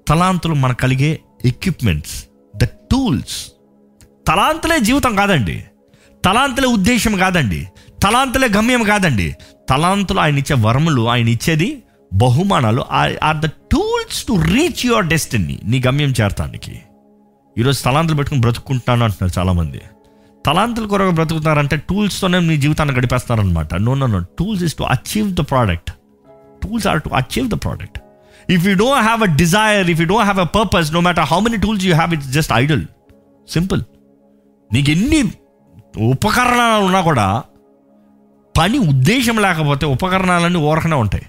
తలాంతులు 0.08 0.54
మనకు 0.54 0.76
కలిగే 0.76 1.20
ఎక్విప్మెంట్స్ 1.44 2.24
ద 2.56 2.64
టూల్స్ 2.64 3.52
తలాంతులే 4.26 4.80
జీవితం 4.80 5.16
కాదండి. 5.16 5.64
తలాంతులే 6.24 6.66
ఉద్దేశం 6.66 7.16
కాదండి. 7.16 7.68
తలాంతులే 8.02 8.48
గమ్యం 8.56 8.82
కాదండి. 8.82 9.36
తలాంతులు 9.70 10.20
ఆయన 10.20 10.38
ఇచ్చే 10.38 10.56
వరములు 10.60 11.08
ఆయన 11.08 11.28
ఇచ్చేది 11.28 11.82
బహుమానాలు 12.12 12.84
are 13.22 13.36
the 13.36 13.46
means 14.04 14.24
to 14.28 14.34
reach 14.54 14.86
your 14.86 15.06
destiny 15.06 15.54
నీ 15.64 15.82
గమ్యం 15.86 16.10
చేరటానికి. 16.20 16.72
ఈరోజు 17.58 17.82
తలాంతులు 17.82 18.16
పెట్టుకుని 18.16 18.40
బ్రతుకుంటాను 18.40 19.04
అంటున్నారు 19.04 19.40
చాలామంది. 19.40 19.80
తలాంతుల 20.46 20.86
కొరకు 20.86 21.10
బ్రతుకుతున్నారంటే 21.10 21.76
టూల్స్తోనే 21.76 22.38
మీ 22.38 22.56
జీవితాన్ని 22.56 22.94
గడిపేస్తారనమాట 22.96 23.74
no 23.74 23.94
no 23.94 24.06
no. 24.06 24.20
Tools 24.38 24.62
is 24.62 24.74
to 24.74 24.82
achieve 24.82 25.30
the 25.34 25.44
product. 25.52 25.90
Tools 26.62 26.86
are 26.86 27.02
to 27.02 27.08
achieve 27.08 27.48
the 27.48 27.58
product. 27.64 27.98
If 28.50 28.66
you 28.68 28.74
don't 28.74 29.04
have 29.06 29.22
a 29.22 29.30
desire 29.42 29.90
if 29.90 30.00
you 30.00 30.06
don't 30.06 30.28
have 30.30 30.40
a 30.40 30.48
purpose 30.58 30.92
no 30.92 31.00
matter 31.00 31.24
how 31.24 31.40
many 31.40 31.56
tools 31.56 31.84
you 31.84 31.94
have 31.94 32.14
it's 32.14 32.32
just 32.32 32.52
idle 32.52 32.84
simple 33.50 33.82
నీకు 34.72 34.90
ఎన్ని 34.90 35.22
ఉపకరణాలు 35.98 36.84
ఉన్నా 36.84 37.00
కూడా 37.00 37.28
పని 38.58 38.78
ఉద్దేశం 38.78 39.38
లేకపోతే 39.38 39.86
ఉపకరణాలన్నీ 39.86 40.60
ఓరకనే 40.60 40.96
ఉంటాయి. 40.96 41.26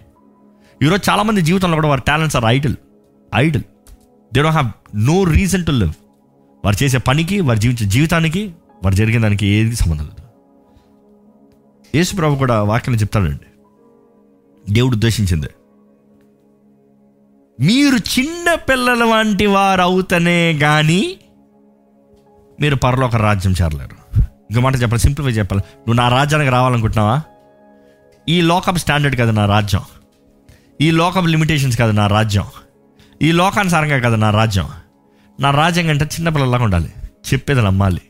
ఈరోజు 0.83 1.11
చాలామంది 1.11 1.41
జీవితంలో 1.41 1.75
కూడా 1.75 1.89
వారి 1.89 2.01
talents 2.07 2.35
are 2.35 2.45
idle 2.45 2.75
idle 3.35 3.61
they 4.33 4.41
don't 4.41 4.57
have 4.57 4.97
no 5.05 5.23
reason 5.23 5.65
to 5.65 5.71
live 5.71 5.93
వారు 6.65 6.83
చేసే 6.83 6.97
పనికి 6.97 7.39
వారు 7.39 7.59
జీవించే 7.59 7.85
జీవితానికి 7.85 8.55
వారు 8.83 8.95
జరిగిన 8.95 9.21
దానికి 9.21 9.47
ఏది 9.47 9.75
సంబంధం 9.75 10.03
లేదు. 10.03 10.23
యేసుప్రభు 11.97 12.35
కూడా 12.35 12.63
వాక్యం 12.63 12.95
చెప్తాడండి. 12.95 13.39
దేవుడు 14.73 14.95
ఉద్దేశించింది. 14.95 15.47
మీరు 17.59 18.19
చిన్న 18.19 18.53
పిల్లల 18.53 19.03
వంటి 19.03 19.45
వారు 19.45 19.81
అవుతనే 19.81 20.57
కానీ 20.57 21.19
మీరు 22.61 22.75
పరలోక 22.75 23.15
రాజ్యం 23.15 23.53
చేరలేరు. 23.61 24.19
ఇంకో 24.19 24.59
మాట 24.59 24.73
చెప్పాలి 24.73 24.99
సింప్లిఫై 24.99 25.31
చెప్పాలి. 25.31 25.63
నువ్వు 25.77 25.93
నా 25.93 26.09
రాజ్యానికి 26.09 26.51
రావాలనుకుంటున్నావా? 26.51 27.21
ఈ 28.29 28.41
లోకప్ 28.41 28.77
స్టాండర్డ్ 28.77 29.19
కదా 29.19 29.31
నా 29.31 29.45
రాజ్యం. 29.45 29.81
ఈ 30.81 30.91
లోకప్ 30.91 31.27
లిమిటేషన్స్ 31.27 31.79
కదా 31.79 31.91
నా 31.91 32.07
రాజ్యం. 32.07 32.45
ఈ 33.21 33.31
లోకానుసారంగా 33.31 33.99
కదా 33.99 34.15
నా 34.15 34.29
రాజ్యం. 34.29 34.69
నా 35.39 35.51
రాజ్యం 35.51 35.87
కంటే 35.87 36.05
చిన్నపిల్లలాగా 36.05 36.63
ఉండాలి. 36.63 36.93
చెప్పేది 37.05 37.61
నమ్మాలి. 37.61 38.01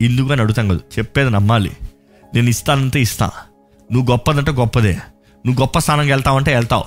ఇందుకు 0.00 0.32
అని 0.32 0.40
అడుగుతాం 0.40 0.68
కదా. 0.68 0.78
చెప్పేది 0.98 1.30
నమ్మాలి. 1.30 1.76
నేను 2.34 2.48
ఇస్తానంటే 2.48 3.00
ఇస్తా. 3.00 3.30
నువ్వు 3.92 4.12
గొప్పదంటే 4.12 4.50
గొప్పదే. 4.50 4.98
నువ్వు 5.46 5.60
గొప్ప 5.60 5.78
స్థానంకి 5.78 6.12
వెళ్తావంటే 6.12 6.54
వెళ్తావు. 6.54 6.84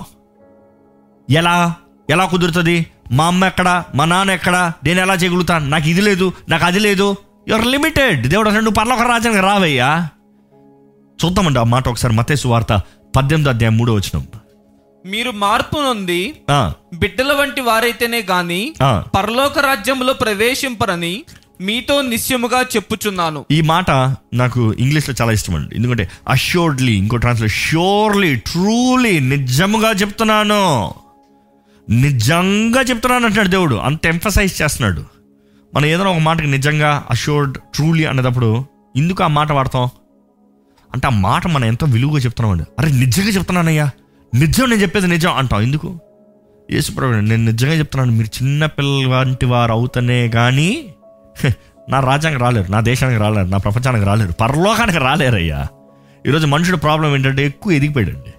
ఎలా? 1.30 1.74
ఎలా 2.10 2.24
కుదురుతుంది? 2.24 2.86
మా 3.12 3.26
అమ్మ 3.26 3.44
ఎక్కడ? 3.44 3.84
మా 3.94 4.04
నాన్న 4.04 4.30
ఎక్కడ? 4.30 4.72
నేను 4.84 5.00
ఎలా 5.00 5.14
చేయగలుగుతాను? 5.14 5.68
నాకు 5.68 5.88
ఇది 5.88 6.00
లేదు. 6.00 6.32
నాకు 6.48 6.64
అది 6.64 6.78
లేదు. 6.78 7.16
యువర్ 7.48 7.66
లిమిటెడ్ 7.66 8.26
దేవుడు 8.26 8.48
అసలు 8.48 8.60
నువ్వు 8.60 8.74
పర్లోక 8.74 9.00
రాజ్యానికి 9.00 9.42
రావయ్యా. 9.42 10.08
చూద్దామండి 11.24 11.58
ఆ 11.58 11.62
మాట 11.62 11.88
ఒకసారి 11.88 12.14
మతేసు 12.14 12.48
వార్త 12.48 12.82
పద్దెనిమిది 13.16 13.50
అధ్యాయం 13.50 13.76
మూడో 13.76 13.94
వచ్చినాం 13.94 14.26
మీరు 15.06 15.30
మార్పు 15.30 15.78
నొంది 15.78 16.34
బిడ్డల 16.94 17.32
వంటి 17.32 17.60
వారైతేనే 17.60 18.26
గాని. 18.30 18.74
పరలోక 19.16 19.58
రాజ్యంలో 19.58 20.12
ప్రవేశింపరని 20.12 21.24
మీతో 21.60 22.02
నిశ్చయముగా 22.02 22.60
చెప్పుచున్నాను. 22.62 23.44
ఈ 23.50 23.60
మాట 23.60 23.90
నాకు 24.34 24.72
ఇంగ్లీష్లో 24.72 25.14
చాలా 25.20 25.32
ఇష్టం 25.32 25.54
అండి 25.54 25.76
ఎందుకంటే 25.76 26.10
అష్యూర్డ్లీ 26.28 26.92
ఇంకో 26.92 27.16
ట్రాన్స్లేట్ 27.16 27.52
ష్యూర్లీ 27.52 28.34
ట్రూలీ 28.36 29.18
నిజముగా 29.18 29.90
చెప్తున్నాను. 29.90 30.94
నిజంగా 31.90 32.80
చెప్తున్నాను 32.80 33.24
అంటున్నాడు 33.24 33.48
దేవుడు. 33.48 33.74
అంత 33.74 34.06
ఎంఫసైజ్ 34.06 34.62
చేస్తున్నాడు. 34.62 35.04
మనం 35.74 35.86
ఏదైనా 35.86 36.10
ఒక 36.10 36.18
మాటకి 36.18 36.46
నిజంగా 36.46 37.06
అష్యూర్డ్ 37.10 37.58
ట్రూలీ 37.74 38.04
అనేటప్పుడు 38.04 38.64
ఎందుకు 38.96 39.24
ఆ 39.24 39.26
మాట 39.26 39.52
వాడతాం? 39.52 39.88
అంటే 40.94 41.06
ఆ 41.06 41.10
మాట 41.10 41.46
మనం 41.46 41.64
ఎంతో 41.64 41.86
విలువగా 41.90 42.18
చెప్తున్నామండి. 42.18 42.64
అరే 42.78 42.92
నిజంగా 42.92 43.28
చెప్తున్నానయ్యా. 43.28 43.90
నిజం 44.34 44.70
నేను 44.70 44.82
చెప్పేది 44.82 45.06
నిజం 45.06 45.32
అంటాం 45.34 45.60
ఎందుకు? 45.60 46.00
యేసుప్రభు 46.70 47.12
నేను 47.12 47.44
నిజంగా 47.44 47.72
చెప్తున్నాను 47.72 48.12
మీరు 48.12 48.42
చిన్న 48.42 48.66
పిల్లల 48.66 49.06
వంటి 49.06 49.46
వారు 49.46 49.72
అవుతనే 49.72 50.28
కానీ 50.28 50.84
నా 51.88 52.00
రాజ్యానికి 52.00 52.42
రాలేరు 52.42 52.72
నా 52.72 52.80
దేశానికి 52.80 53.20
రాలేరు 53.20 53.46
నా 53.46 53.58
ప్రపంచానికి 53.58 54.04
రాలేరు 54.04 54.32
పరలోకానికి 54.32 54.98
రాలేరయ్యా. 54.98 55.66
ఈరోజు 56.26 56.46
మనుషుడు 56.46 56.76
ప్రాబ్లం 56.76 57.14
ఏంటంటే 57.14 57.46
ఎక్కువ 57.46 57.72
ఎదిగిపోయాడండి. 57.72 58.32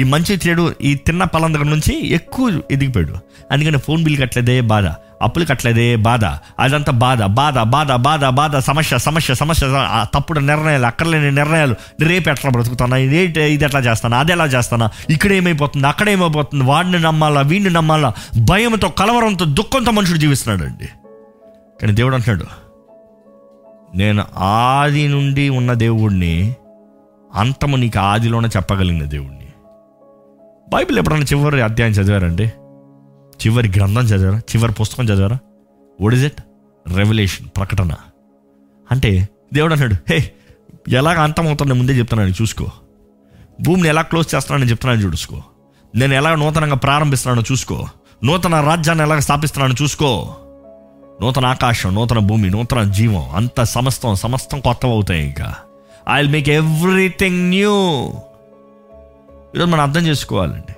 ఈ 0.00 0.02
మంచి 0.02 0.40
చెడు 0.48 0.74
ఈ 0.82 0.94
తిన్న 0.94 1.24
పళ్ళం 1.24 1.54
దగ్గర 1.54 1.64
నుంచి 1.64 2.08
ఎక్కువ 2.08 2.62
ఎదిగిపోయాడు. 2.70 3.14
అందుకని 3.52 3.78
ఫోన్ 3.78 4.04
బిల్ 4.04 4.18
కట్టలేదే 4.18 4.60
బాధ. 4.60 4.84
అప్పులు 5.24 5.44
కట్టలేదే 5.44 5.96
బాధ. 5.96 6.24
అదంతా 6.60 6.92
బాధ 6.92 7.22
బాధ 7.24 7.58
బాధ 7.58 7.92
బాధ 7.92 8.24
బాధ 8.24 8.56
సమస్య 8.58 8.98
సమస్య 8.98 9.34
సమస్య 9.34 9.66
తప్పుడు 10.14 10.40
నిర్ణయాలు 10.40 10.86
అక్కర్లేని 10.86 11.30
నిర్ణయాలు 11.32 11.74
రేపు 12.00 12.28
ఎట్లా 12.30 12.50
బ్రతుకుతానా? 12.50 12.96
ఇది 12.96 13.16
ఇది 13.52 13.64
ఎట్లా 13.64 13.80
చేస్తానా? 13.80 14.18
అది 14.18 14.32
ఎలా 14.32 14.46
చేస్తానా? 14.46 14.88
ఇక్కడ 15.10 15.32
ఏమైపోతుంది? 15.32 15.86
అక్కడ 15.86 16.08
ఏమైపోతుంది? 16.08 16.64
వాడిని 16.64 17.00
నమ్మాలా? 17.00 17.40
వీడిని 17.40 17.70
నమ్మాలా? 17.70 18.12
భయంతో 18.38 18.88
కలవరంతో 18.88 19.44
దుఃఖంతో 19.44 19.92
మనుషుడు 19.92 20.18
జీవిస్తున్నాడండి. 20.18 20.88
కానీ 21.80 21.92
దేవుడు 21.92 22.14
అంటున్నాడు 22.14 22.46
నేను 23.96 24.24
ఆది 24.36 25.08
నుండి 25.08 25.48
ఉన్న 25.48 25.72
దేవుడిని 25.72 26.54
అంతము 27.34 27.76
నీకు 27.76 27.98
ఆదిలోనే 27.98 28.48
చెప్పగలిగిన 28.56 29.04
దేవుడిని 29.04 29.48
బైబిల్ 30.68 30.98
ఎప్పుడన్నా 30.98 31.26
చివరి 31.32 31.62
అధ్యాయం 31.62 31.92
చదివారండి? 31.92 32.52
చివరి 33.42 33.68
గ్రంథం 33.76 34.02
చదివారా? 34.02 34.38
చివరి 34.38 34.72
పుస్తకం 34.72 35.04
చదివారా? 35.04 35.38
వాట్ 36.00 36.14
ఇస్ 36.14 36.24
ఇట్ 36.24 36.40
రెవల్యూషన్ 36.94 37.48
ప్రకటన. 37.56 37.92
అంటే 38.90 39.28
దేవుడు 39.54 39.72
అన్నాడు 39.72 39.94
హే 40.10 40.32
ఎలాగ 40.88 41.18
అంతమవుతుందో 41.18 41.74
ముందే 41.74 41.92
చెప్తున్నాను 41.92 42.30
చూసుకో. 42.30 42.66
భూమిని 43.60 43.88
ఎలా 43.88 44.02
క్లోజ్ 44.02 44.34
చేస్తున్నానని 44.34 44.70
చెప్తున్నాను 44.70 45.00
చూసుకో 45.00 45.42
నేను 45.94 46.14
ఎలా 46.14 46.34
నూతనంగా 46.34 46.74
ప్రారంభిస్తున్నానో 46.74 47.44
చూసుకో. 47.52 47.86
నూతన 48.24 48.60
రాజ్యాన్ని 48.60 49.04
ఎలా 49.04 49.20
స్థాపిస్తున్నానో 49.20 49.74
చూసుకో. 49.82 50.36
నూతన 51.20 51.46
ఆకాశం 51.46 51.94
నూతన 51.94 52.18
భూమి 52.18 52.50
నూతన 52.50 52.82
జీవం 52.82 53.30
అంత 53.34 53.62
సమస్తం 53.62 54.14
సమస్తం 54.14 54.60
కొత్త 54.60 54.86
అవుతాయి 54.86 55.26
ఇంకా. 55.26 55.54
I 56.10 56.20
will 56.20 56.32
make 56.32 56.48
everything 56.48 57.48
new 57.48 57.72
ఈరోజు 59.54 59.70
మనం 59.70 59.80
అర్థం 59.80 60.00
చేసుకోవాలండి. 60.00 60.74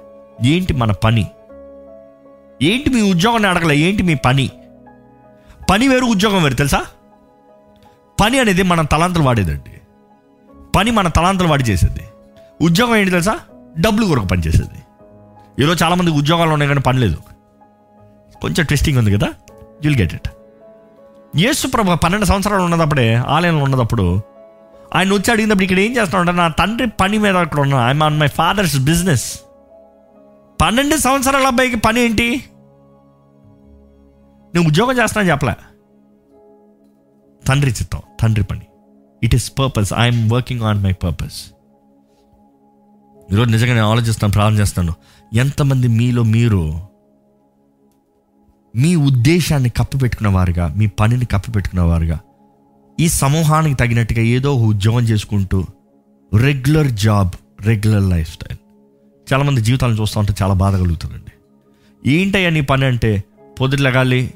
ఏంటి 0.48 0.74
మన 0.74 0.92
పని? 0.92 1.26
ఏంటి 2.62 2.90
మీ 2.90 3.02
ఉద్యోగాన్ని 3.02 3.48
అడగలే 3.48 3.76
ఏంటి 3.76 4.02
మీ 4.02 4.14
పని? 4.14 4.50
పని 5.70 5.88
వేరు 5.88 6.04
ఉద్యోగం 6.04 6.42
వేరు 6.42 6.54
తెలుసా? 6.54 6.84
పని 8.20 8.38
అనేది 8.38 8.62
మన 8.62 8.82
తలాంతలు 8.82 9.22
వాడేదండి. 9.22 9.80
పని 10.76 10.90
మన 10.90 11.08
తలాంతలు 11.08 11.48
వాడి 11.48 11.64
చేసేది. 11.64 12.00
ఉద్యోగం 12.62 12.96
ఏంటి 12.96 13.10
తెలుసా? 13.10 13.38
డబ్బులు 13.78 14.06
కొరకు 14.06 14.26
పని 14.26 14.42
చేసేది. 14.42 14.82
ఈరోజు 15.62 15.84
చాలామంది 15.84 16.10
ఉద్యోగాలు 16.10 16.50
ఉన్నాయి 16.50 16.68
కానీ 16.68 16.80
పని 16.80 16.98
లేదు. 16.98 17.16
కొంచెం 18.42 18.66
ట్విస్టింగ్ 18.66 18.98
ఉంది 18.98 19.12
కదా? 19.12 19.28
యుల్ 19.84 19.96
గెట్ 19.96 20.14
ఇట్ 20.14 20.28
యేసు 21.36 21.66
ప్రభు 21.66 21.94
పన్నెండు 21.94 22.26
సంవత్సరాలు 22.26 22.62
ఉన్నదప్పుడే 22.62 23.14
ఆలయంలో 23.14 23.64
ఉన్నదప్పుడు 23.64 24.22
ఆయన 24.94 25.12
వచ్చి 25.12 25.30
అడిగినప్పుడు 25.30 25.64
ఇక్కడ 25.64 25.78
ఏం 25.78 25.96
చేస్తున్నాడు 25.96 26.30
నా 26.30 26.48
తండ్రి 26.48 26.88
పని 26.88 27.18
మీద 27.18 27.36
అక్కడ 27.36 27.60
ఉన్నా. 27.60 27.86
I'm 27.86 28.02
on 28.02 28.20
my 28.20 28.26
father's 28.26 28.78
business 28.78 29.40
పన్నెండు 30.60 30.96
సంవత్సరాల 30.96 31.46
అబ్బాయికి 31.46 31.76
పని 31.76 32.00
ఏంటి? 32.00 32.28
నేను 34.54 34.68
ఉద్యోగం 34.68 34.98
చేస్తానని 34.98 35.30
చెప్పలే. 35.30 35.54
తండ్రి 37.46 37.70
చిత్తం 37.70 38.02
తండ్రి 38.20 38.42
పని. 38.42 38.66
It 39.22 39.34
is 39.34 39.58
purpose 39.58 39.92
I'm 39.92 40.30
working 40.30 40.62
on 40.62 40.82
my 40.82 40.92
purpose 40.92 41.38
ఈరోజు 43.32 43.50
నిజంగా 43.50 43.74
నేను 43.74 43.90
ఆలోచిస్తాను 43.90 44.32
ప్రారంభం 44.32 44.58
చేస్తాను 44.60 44.92
ఎంతమంది 45.34 45.88
మీలో 45.88 46.22
మీరు 46.22 46.62
మీ 48.74 48.96
ఉద్దేశాన్ని 48.96 49.70
కప్పిపెట్టుకున్న 49.70 50.28
వారుగా 50.28 50.68
మీ 50.68 50.86
పనిని 50.86 51.24
కప్పిపెట్టుకున్న 51.24 51.82
వారుగా 51.82 52.18
ఈ 53.00 53.08
సమూహానికి 53.08 53.74
తగినట్టుగా 53.74 54.22
ఏదో 54.22 54.54
ఉద్యోగం 54.54 55.04
చేసుకుంటూ 55.04 55.64
regular 56.34 56.86
job 56.86 57.30
regular 57.60 58.06
life 58.10 58.30
style 58.30 58.58
చాలామంది 59.32 59.61
జీవితాలను 59.61 59.97
చూస్తూ 60.01 60.20
ఉంటే 60.20 60.35
చాలా 60.43 60.55
బాధ 60.55 60.77
కలుగుతుందండి. 60.77 61.32
ఏంటయ్యా 62.11 62.51
నీ 62.51 62.61
పని 62.61 62.85
అంటే 62.85 63.24
పొద్దుట 63.61 63.81
లెగాలి 63.81 64.35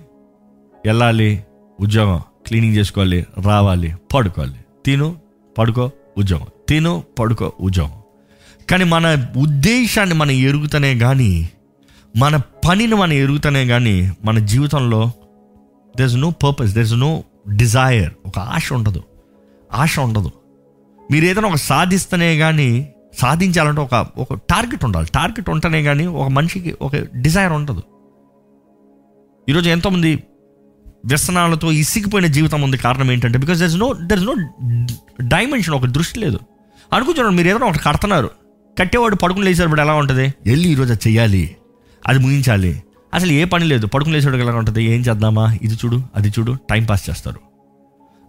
వెళ్ళాలి 0.86 1.44
ఉద్యోగం 1.80 2.22
క్లీనింగ్ 2.46 2.76
చేసుకోవాలి 2.76 3.26
రావాలి 3.46 3.94
పడుకోవాలి. 4.14 4.56
తిను 4.86 5.16
పడుకో 5.58 5.90
ఉద్యోగం. 6.18 6.46
తిను 6.68 7.04
పడుకో 7.18 7.52
ఉద్యోగం. 7.60 7.92
కానీ 8.70 8.84
మన 8.84 9.26
ఉద్దేశాన్ని 9.36 10.14
మనం 10.14 10.30
ఎరుగుతనే 10.30 10.98
కానీ 10.98 11.48
మన 12.16 12.36
పనిని 12.36 12.94
మనం 12.94 13.12
ఎరుగుతనే 13.12 13.66
కానీ 13.66 14.12
మన 14.24 14.38
జీవితంలో 14.38 15.10
there 15.96 16.08
is 16.08 16.16
no 16.16 16.30
purpose 16.30 16.70
there 16.70 16.84
is 16.84 16.94
no 16.94 17.24
desire 17.56 18.10
ఒక 18.26 18.38
ఆశ 18.38 18.72
ఉండదు. 18.72 19.02
ఆశ 19.72 19.98
ఉండదు. 19.98 20.32
మీరు 21.10 21.24
ఏదైనా 21.24 21.48
ఒక 21.48 21.54
సాధిస్తేనే 21.54 22.38
కానీ 22.38 22.88
సాధించాలంటే 23.18 23.80
ఒక 23.80 24.06
ఒక 24.18 24.34
టార్గెట్ 24.34 24.84
ఉండాలి. 24.84 25.06
టార్గెట్ 25.14 25.50
ఉంటేనే 25.50 25.82
కానీ 25.82 26.06
ఒక 26.06 26.28
మనిషికి 26.28 26.76
ఒక 26.82 26.92
డిజైర్ 26.96 27.52
ఉండదు. 27.52 27.82
ఈరోజు 29.48 29.70
ఎంతోమంది 29.70 30.22
వ్యసనాలతో 31.06 31.72
ఇసిగిపోయిన 31.72 32.26
జీవితం 32.26 32.62
ఉంది. 32.62 32.76
కారణం 32.76 33.12
ఏంటంటే 33.12 33.38
because 33.38 33.58
there 33.58 33.68
is 33.68 33.76
no 33.76 33.92
there 33.92 34.18
is 34.18 34.26
no 34.26 34.34
dimension 35.20 35.74
ఒక 35.74 35.84
దృష్టి 35.84 36.20
లేదు. 36.20 36.38
అనుకుంటున్నాను 36.92 37.36
మీరు 37.36 37.48
ఏదైనా 37.48 37.66
ఒకటి 37.66 37.78
కడుతున్నారు. 37.78 38.30
కట్టేవాడు 38.78 39.16
పడుకుని 39.16 39.44
లేచేటప్పుడు 39.44 39.80
ఎలా 39.80 39.92
ఉంటుంది? 39.92 40.22
వెళ్ళి 40.22 40.68
ఈరోజు 40.68 40.92
అది 40.92 41.08
చెయ్యాలి. 41.08 41.56
అది 42.08 42.18
ముగించాలి. 42.18 42.82
అసలు 43.14 43.32
ఏ 43.32 43.44
పని 43.44 43.64
లేదు. 43.64 43.86
పడుకుని 43.86 44.16
లేచేటప్పుడు 44.16 44.42
ఎలా 44.42 44.54
ఉంటుంది? 44.54 44.84
ఏం 44.84 45.00
చేద్దామా? 45.00 45.56
ఇది 45.62 45.74
చూడు 45.74 46.02
అది 46.16 46.28
చూడు 46.28 46.56
టైం 46.70 46.84
పాస్ 46.84 47.10
చేస్తారు. 47.10 47.40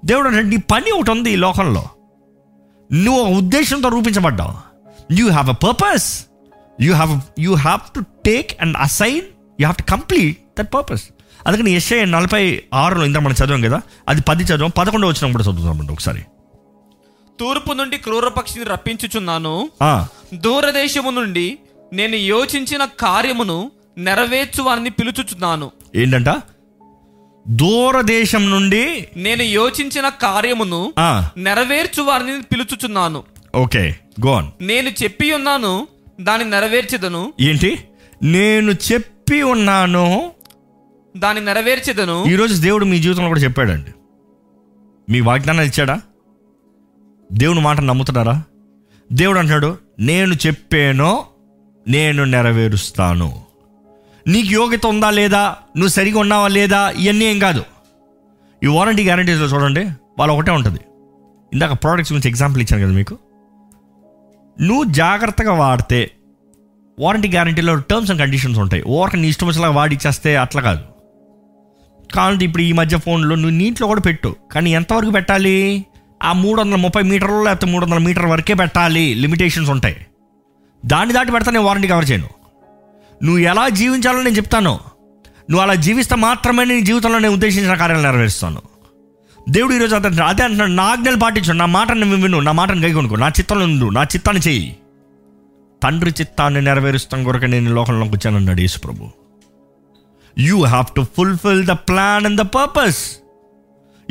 దేవుడు 0.06 0.28
అంటే 0.28 0.44
నీ 0.44 0.58
పని 0.58 0.92
ఒకటి 0.92 1.12
ఉంది 1.12 1.32
ఈ 1.32 1.36
లోకంలో. 1.36 1.84
నువ్వు 2.94 3.22
ఒక 3.24 3.30
ఉద్దేశంతో 3.30 3.90
రూపించబడ్డావు. 3.90 4.71
You 5.12 5.30
have 5.30 5.50
a 5.50 5.52
purpose 5.52 6.26
you 6.82 6.94
have 6.94 7.22
you 7.40 7.54
have 7.56 7.80
to 7.96 8.00
take 8.26 8.62
and 8.62 8.78
assign 8.78 9.26
you 9.62 9.66
have 9.66 9.76
to 9.76 9.84
complete 9.84 10.38
that 10.60 10.74
purpose 10.74 11.04
అందుకని 11.48 11.72
ఎస్ఐ 11.72 12.06
నలభై 12.06 12.64
ఆరులో 12.74 13.06
ఇంత 13.06 13.18
మనం 13.18 13.36
చదివాం 13.46 13.62
కదా 13.62 13.82
అది 14.10 14.22
పది 14.22 14.44
చదివాం 14.44 14.72
పదకొండు 14.78 15.08
వచ్చిన 15.08 15.32
కూడా 15.32 15.44
చదువుతామండి 15.44 15.92
ఒకసారి. 15.92 16.22
తూర్పు 17.40 17.74
నుండి 17.74 17.98
క్రూర 17.98 18.28
పక్షిని 18.28 18.66
రప్పించుచున్నాను. 18.66 19.70
దూరదేశము 20.34 21.10
నుండి 21.10 21.58
నేను 21.94 22.16
యోచించిన 22.16 22.86
కార్యమును 22.86 23.72
నెరవేర్చు 23.98 24.64
వారిని 24.64 24.90
పిలుచుచున్నాను. 24.90 25.72
ఏంటంట? 25.96 26.30
దూరదేశం 27.48 28.52
నుండి 28.52 29.08
నేను 29.16 29.44
యోచించిన 29.44 30.10
కార్యమును 30.10 30.94
నెరవేర్చు 31.38 32.04
వారిని 32.04 32.42
పిలుచుచున్నాను. 32.42 33.24
ఓకే 33.56 33.96
గోన్ 34.26 34.48
నేను 34.62 34.90
చెప్పి 34.90 35.34
ఉన్నాను 35.34 35.88
దాన్ని 36.22 36.50
నెరవేర్చెదను. 36.50 37.34
ఏంటి? 37.40 37.80
నేను 38.24 38.72
చెప్పి 38.72 39.42
ఉన్నాను 39.42 40.32
దాన్ని 41.18 41.46
నెరవేర్చెదను. 41.46 42.26
ఈరోజు 42.26 42.62
దేవుడు 42.62 42.86
మీ 42.86 43.00
జీవితంలో 43.00 43.28
కూడా 43.28 43.40
చెప్పాడండి. 43.40 43.92
మీ 45.12 45.20
వాగ్దానాలు 45.20 45.68
ఇచ్చాడా? 45.68 46.02
దేవుని 47.34 47.62
మాట 47.62 47.80
నమ్ముతున్నారా? 47.80 48.44
దేవుడు 49.12 49.40
అంటున్నాడు 49.40 49.78
నేను 50.00 50.34
చెప్పానో 50.34 51.26
నేను 51.88 52.24
నెరవేరుస్తాను. 52.24 53.42
నీకు 54.28 54.48
యోగ్యత 54.52 54.86
ఉందా 54.86 55.10
లేదా? 55.10 55.56
నువ్వు 55.76 55.90
సరిగా 55.90 56.20
ఉన్నావా 56.20 56.48
లేదా? 56.48 56.90
ఇవన్నీ 56.90 57.26
ఏం 57.26 57.40
కాదు. 57.40 57.64
ఈ 58.64 58.68
వారంటీ 58.68 59.04
గ్యారంటీస్లో 59.04 59.46
చూడండి 59.46 59.86
వాళ్ళు 60.20 60.34
ఒకటే 60.34 60.52
ఉంటుంది. 60.52 60.80
ఇందాక 61.54 61.72
ప్రోడక్ట్స్ 61.74 62.14
గురించి 62.14 62.30
ఎగ్జాంపుల్ 62.30 62.62
ఇచ్చాను 62.62 62.84
కదా 62.84 62.96
మీకు. 62.96 63.18
నువ్వు 64.62 64.84
జాగ్రత్తగా 64.84 65.54
వాడితే 65.54 66.12
వారంటీ 67.00 67.30
గ్యారంటీలో 67.30 67.76
టర్మ్స్ 67.76 68.12
అండ్ 68.12 68.22
కండిషన్స్ 68.22 68.60
ఉంటాయి. 68.60 68.84
ఓరక 68.84 69.16
నీ 69.16 69.28
ఇష్టం 69.28 69.48
వచ్చేలాగా 69.48 69.74
వాడి 69.74 69.96
ఇచ్చేస్తే 69.96 70.36
అట్లా 70.36 70.62
కాదు. 70.62 70.82
కావాలంటే 72.16 72.46
ఇప్పుడు 72.46 72.64
ఈ 72.64 72.72
మధ్య 72.72 72.98
ఫోన్లో 72.98 73.36
నువ్వు 73.36 73.50
నీటిలో 73.50 73.88
కూడా 73.88 74.02
పెట్టు. 74.02 74.36
కానీ 74.52 74.74
ఎంతవరకు 74.74 75.12
పెట్టాలి? 75.12 75.86
ఆ 76.24 76.34
మూడు 76.34 76.62
వందల 76.62 76.76
ముప్పై 76.76 77.02
మీటర్లు 77.02 77.44
లేకపోతే 77.44 77.72
మూడు 77.72 77.86
వందల 77.86 77.98
మీటర్ 77.98 78.26
వరకే 78.26 78.54
పెట్టాలి. 78.54 79.14
లిమిటేషన్స్ 79.14 79.70
ఉంటాయి. 79.70 80.06
దాన్ని 80.86 81.14
దాటి 81.14 81.32
పెడతా 81.32 81.52
నేను 81.52 81.66
వారంటీ 81.66 81.88
కవర్ 81.88 82.12
చేయను. 82.12 82.28
నువ్వు 83.24 83.38
ఎలా 83.38 83.70
జీవించాలో 83.70 84.18
నేను 84.18 84.36
చెప్తాను. 84.36 84.80
నువ్వు 85.50 85.62
అలా 85.62 85.76
జీవిస్తే 85.76 86.16
మాత్రమే 86.16 86.66
నీ 86.66 86.82
జీవితంలో 86.82 87.20
నేను 87.20 87.34
ఉద్దేశించిన 87.34 87.74
కార్యాలు 87.74 88.02
నెరవేరుస్తాను. 88.02 88.62
దేవుడు 89.50 89.74
ఈరోజు 89.74 89.96
అతను 89.96 90.24
అదే 90.24 90.44
అంటున్నాడు 90.44 90.72
నా 90.72 90.84
ఆజ్ఞలు 90.84 91.16
పాటించు 91.16 91.54
నా 91.54 91.66
మాటను 91.66 92.16
విను 92.16 92.40
నా 92.40 92.52
మాటను 92.52 92.82
కైకొనుకో 92.82 93.16
నా 93.16 93.28
చిత్తంలో 93.28 93.64
ఉండు 93.66 93.90
నా 93.90 94.04
చిత్తాన్ని 94.04 94.42
చెయ్యి. 94.48 94.78
తండ్రి 95.84 96.12
చిత్తాన్ని 96.20 96.62
నెరవేరుస్తాం 96.62 97.24
కొరకు 97.24 97.46
నేను 97.46 97.74
లోకంలోకి 97.74 98.12
వచ్చానన్నాడు 98.12 98.62
యేసు 98.62 98.80
ప్రభు. 98.80 99.10
You 100.40 100.64
have 100.64 100.86
to 100.96 101.06
fulfil 101.18 101.66
the 101.66 101.72
plan 101.72 102.26
and 102.26 102.42
the 102.42 102.44
purpose 102.44 103.12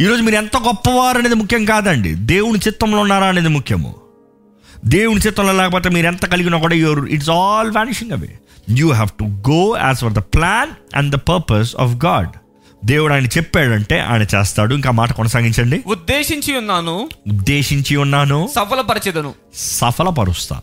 ఈరోజు 0.00 0.22
మీరు 0.22 0.36
ఎంత 0.36 0.56
గొప్పవారు 0.56 1.18
అనేది 1.18 1.34
ముఖ్యం 1.34 1.64
కాదండి. 1.64 2.14
దేవుని 2.14 2.58
చిత్తంలో 2.58 2.98
ఉన్నారా 2.98 3.26
అనేది 3.26 3.48
ముఖ్యము. 3.48 3.94
దేవుని 4.86 5.20
చిత్తంలో 5.20 5.52
లేకపోతే 5.52 5.88
మీరు 5.88 6.06
ఎంత 6.06 6.26
కలిగినా 6.26 6.58
కూడా 6.58 6.74
your 6.74 7.08
it's 7.08 7.30
all 7.30 7.70
vanishing 7.70 8.12
away 8.12 8.38
you 8.70 8.92
have 8.92 9.08
to 9.08 9.24
go 9.24 9.76
as 9.78 9.98
for 9.98 10.12
the 10.12 10.18
plan 10.18 10.96
and 10.96 11.14
the 11.14 11.18
purpose 11.18 11.76
of 11.76 12.04
God 12.04 12.28
దేవుడు 12.84 13.12
ఆయన 13.12 13.26
చెప్పాడంటే 13.26 14.00
ఆయన 14.00 14.22
చేస్తాడు. 14.22 14.74
ఇంకా 14.74 14.90
మాట 14.90 15.12
కొనసాగించండి. 15.12 15.82
ఉద్దేశించి 15.86 16.58
ఉన్నాను. 16.58 17.08
ఉద్దేశించి 17.28 17.96
ఉన్నాను. 17.96 18.48
సఫలపరచెదను. 18.56 19.34
సఫలపరుస్తా. 19.54 20.60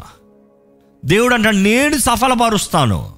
దేవుడు 1.06 1.34
అంటాడు 1.34 1.56
నేను 1.56 1.98
సఫలపరుస్తాను. 1.98 3.14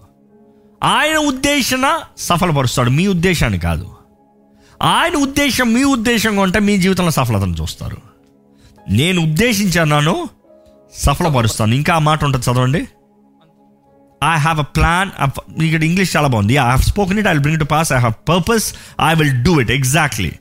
ఆయన 0.84 1.18
ఉద్దేశన 1.18 2.00
సఫలపరుస్తాడు. 2.18 2.90
మీ 2.90 3.08
ఉద్దేశాన్ని 3.08 3.60
కాదు. 3.60 3.90
ఆయన 4.82 5.16
ఉద్దేశం 5.16 5.74
మీ 5.74 5.84
ఉద్దేశంగా 5.84 6.42
ఉంటే 6.42 6.60
మీ 6.60 6.78
జీవితంలో 6.78 7.12
సఫలతను 7.12 7.56
చూస్తారు. 7.62 7.98
నేను 8.90 9.22
ఉద్దేశించాను 9.22 10.30
సఫలపరుస్తాను. 10.96 11.76
ఇంకా 11.76 11.94
ఆ 11.94 12.00
మాట 12.00 12.26
ఉంటుంది 12.26 12.52
చదవండి. 12.52 12.88
ఐ 14.24 14.36
హ్యావ్ 14.46 14.60
అ 14.60 14.68
ప్లాన్ 14.78 15.10
ఇక్కడ 15.64 15.84
ఇంగ్లీష్ 15.84 16.12
చాలా 16.18 16.28
బాగుంది. 16.28 16.54
I 16.54 16.68
have 16.74 16.84
spoken 16.92 17.20
it 17.20 17.28
I 17.28 17.34
bring 17.38 17.60
to 17.60 17.68
pass 17.74 17.94
I 17.94 18.00
have 18.06 18.16
purpose 18.30 18.68
I 19.08 19.12
will 19.20 19.36
do 19.44 19.54
it 19.62 19.72
exactly 19.72 20.32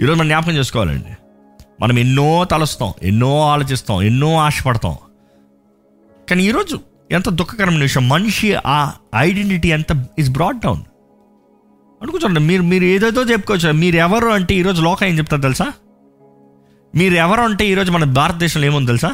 ఈరోజు 0.00 0.16
మనం 0.18 0.28
జ్ఞాపకం 0.28 0.56
చేసుకోవాలండి. 0.56 1.14
మనం 1.80 1.98
ఎన్నో 1.98 2.28
తలుస్తాం 2.44 2.92
ఎన్నో 3.02 3.30
ఆలోచిస్తాం 3.48 4.02
ఎన్నో 4.02 4.30
ఆశపడతాం. 4.36 4.96
కానీ 6.30 6.42
ఈరోజు 6.44 6.76
ఎంత 7.12 7.28
దుఃఖకరమైన 7.28 7.82
విషయం. 7.82 8.08
మనిషి 8.08 8.48
ఆ 8.66 8.78
ఐడెంటిటీ 9.16 9.68
ఎంత 9.76 9.92
ఇస్ 10.18 10.30
బ్రాడ్ 10.30 10.58
డౌన్ 10.60 10.82
అనుకుంటండి 12.02 12.40
మీరు 12.40 12.62
మీరు 12.62 12.84
ఏదేదో 12.84 13.22
చెప్పుకోవచ్చు. 13.22 13.72
మీరు 13.82 13.96
ఎవరు 13.96 14.28
అంటే 14.38 14.54
ఈరోజు 14.54 14.82
లోకం 14.82 15.06
ఏం 15.06 15.18
చెప్తారు 15.18 15.42
తెలుసా? 15.42 15.66
మీరు 16.94 17.14
ఎవరు 17.14 17.40
అంటే 17.40 17.64
ఈరోజు 17.68 17.90
మన 17.92 18.04
భారతదేశంలో 18.18 18.66
ఏముంది 18.66 18.86
తెలుసా? 18.86 19.10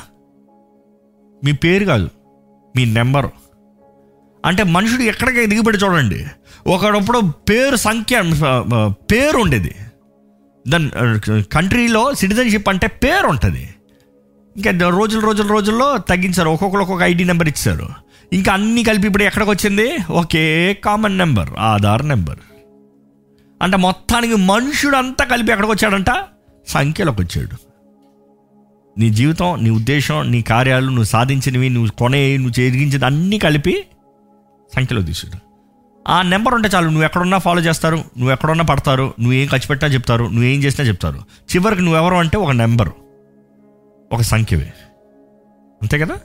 మీ 1.44 1.52
పేరు 1.52 1.84
కాదు 1.84 2.10
మీ 2.76 2.84
నెంబరు. 2.84 3.30
అంటే 4.44 4.62
మనుషుడు 4.62 5.02
ఎక్కడికి 5.02 5.46
దిగుబడి 5.46 5.78
చూడండి. 5.78 6.26
ఒకడప్పుడు 6.66 7.20
పేరు 7.50 7.76
సంఖ్య 7.76 8.22
పేరు 9.12 9.38
ఉండేది. 9.38 9.74
దాని 10.68 10.90
కంట్రీలో 11.52 12.14
సిటిజన్షిప్ 12.14 12.68
అంటే 12.68 12.86
పేరు 12.86 13.26
ఉంటుంది. 13.26 13.74
ఇంకా 14.56 14.88
రోజులు 14.88 15.20
రోజుల 15.20 15.46
రోజుల్లో 15.46 15.96
తగ్గించారు. 15.98 16.48
ఒక్కొక్కరు 16.50 16.80
ఒక్కొక్క 16.80 17.02
ఐడి 17.02 17.24
నెంబర్ 17.24 17.48
ఇచ్చారు. 17.48 17.88
ఇంకా 18.32 18.52
అన్ని 18.52 18.82
కలిపి 18.82 19.06
ఇప్పుడు 19.06 19.22
ఎక్కడికి 19.22 19.50
వచ్చింది? 19.50 19.86
ఒకే 20.10 20.44
కామన్ 20.84 21.18
నెంబర్ 21.18 21.50
ఆధార్ 21.58 22.08
నెంబర్. 22.08 22.38
అంటే 23.62 23.76
మొత్తానికి 23.76 24.36
మనుషుడు 24.36 24.96
అంతా 24.96 25.24
కలిపి 25.24 25.52
ఎక్కడికి 25.52 25.72
వచ్చాడంట? 25.72 26.10
సంఖ్యలోకి 26.68 27.20
వచ్చాడు. 27.22 27.56
నీ 28.98 29.10
జీవితం 29.10 29.58
నీ 29.62 29.70
ఉద్దేశం 29.70 30.30
నీ 30.30 30.42
కార్యాలు 30.42 30.86
నువ్వు 30.86 31.04
సాధించినవి 31.04 31.68
నువ్వు 31.70 31.90
కొనే 31.90 32.36
నువ్వు 32.36 32.52
జరిగించేది 32.52 33.04
అన్నీ 33.04 33.38
కలిపి 33.38 33.74
సంఖ్యలో 34.74 35.02
తీసుకురా 35.02 35.40
ఆ 36.08 36.22
నెంబర్ 36.22 36.54
ఉంటే 36.54 36.68
చాలు 36.74 36.86
నువ్వు 36.86 37.04
ఎక్కడున్నా 37.04 37.38
ఫాలో 37.38 37.60
చేస్తారు 37.60 37.96
నువ్వు 37.96 38.32
ఎక్కడున్నా 38.32 38.64
పడతారు 38.64 39.02
నువ్వు 39.02 39.32
ఏం 39.32 39.48
ఖర్చు 39.48 39.66
పెట్టినా 39.66 39.92
చెప్తారు 39.92 40.24
నువ్వు 40.24 40.44
ఏం 40.44 40.62
చేసినా 40.62 40.86
చెప్తారు. 40.86 41.18
చివరికి 41.18 41.82
నువ్వెవరు 41.82 42.14
అంటే 42.14 42.38
ఒక 42.38 42.50
నెంబరు 42.50 42.92
ఒక 44.12 44.22
సంఖ్యవే. 44.22 44.72
అంతే 45.82 45.98
కదా? 45.98 46.16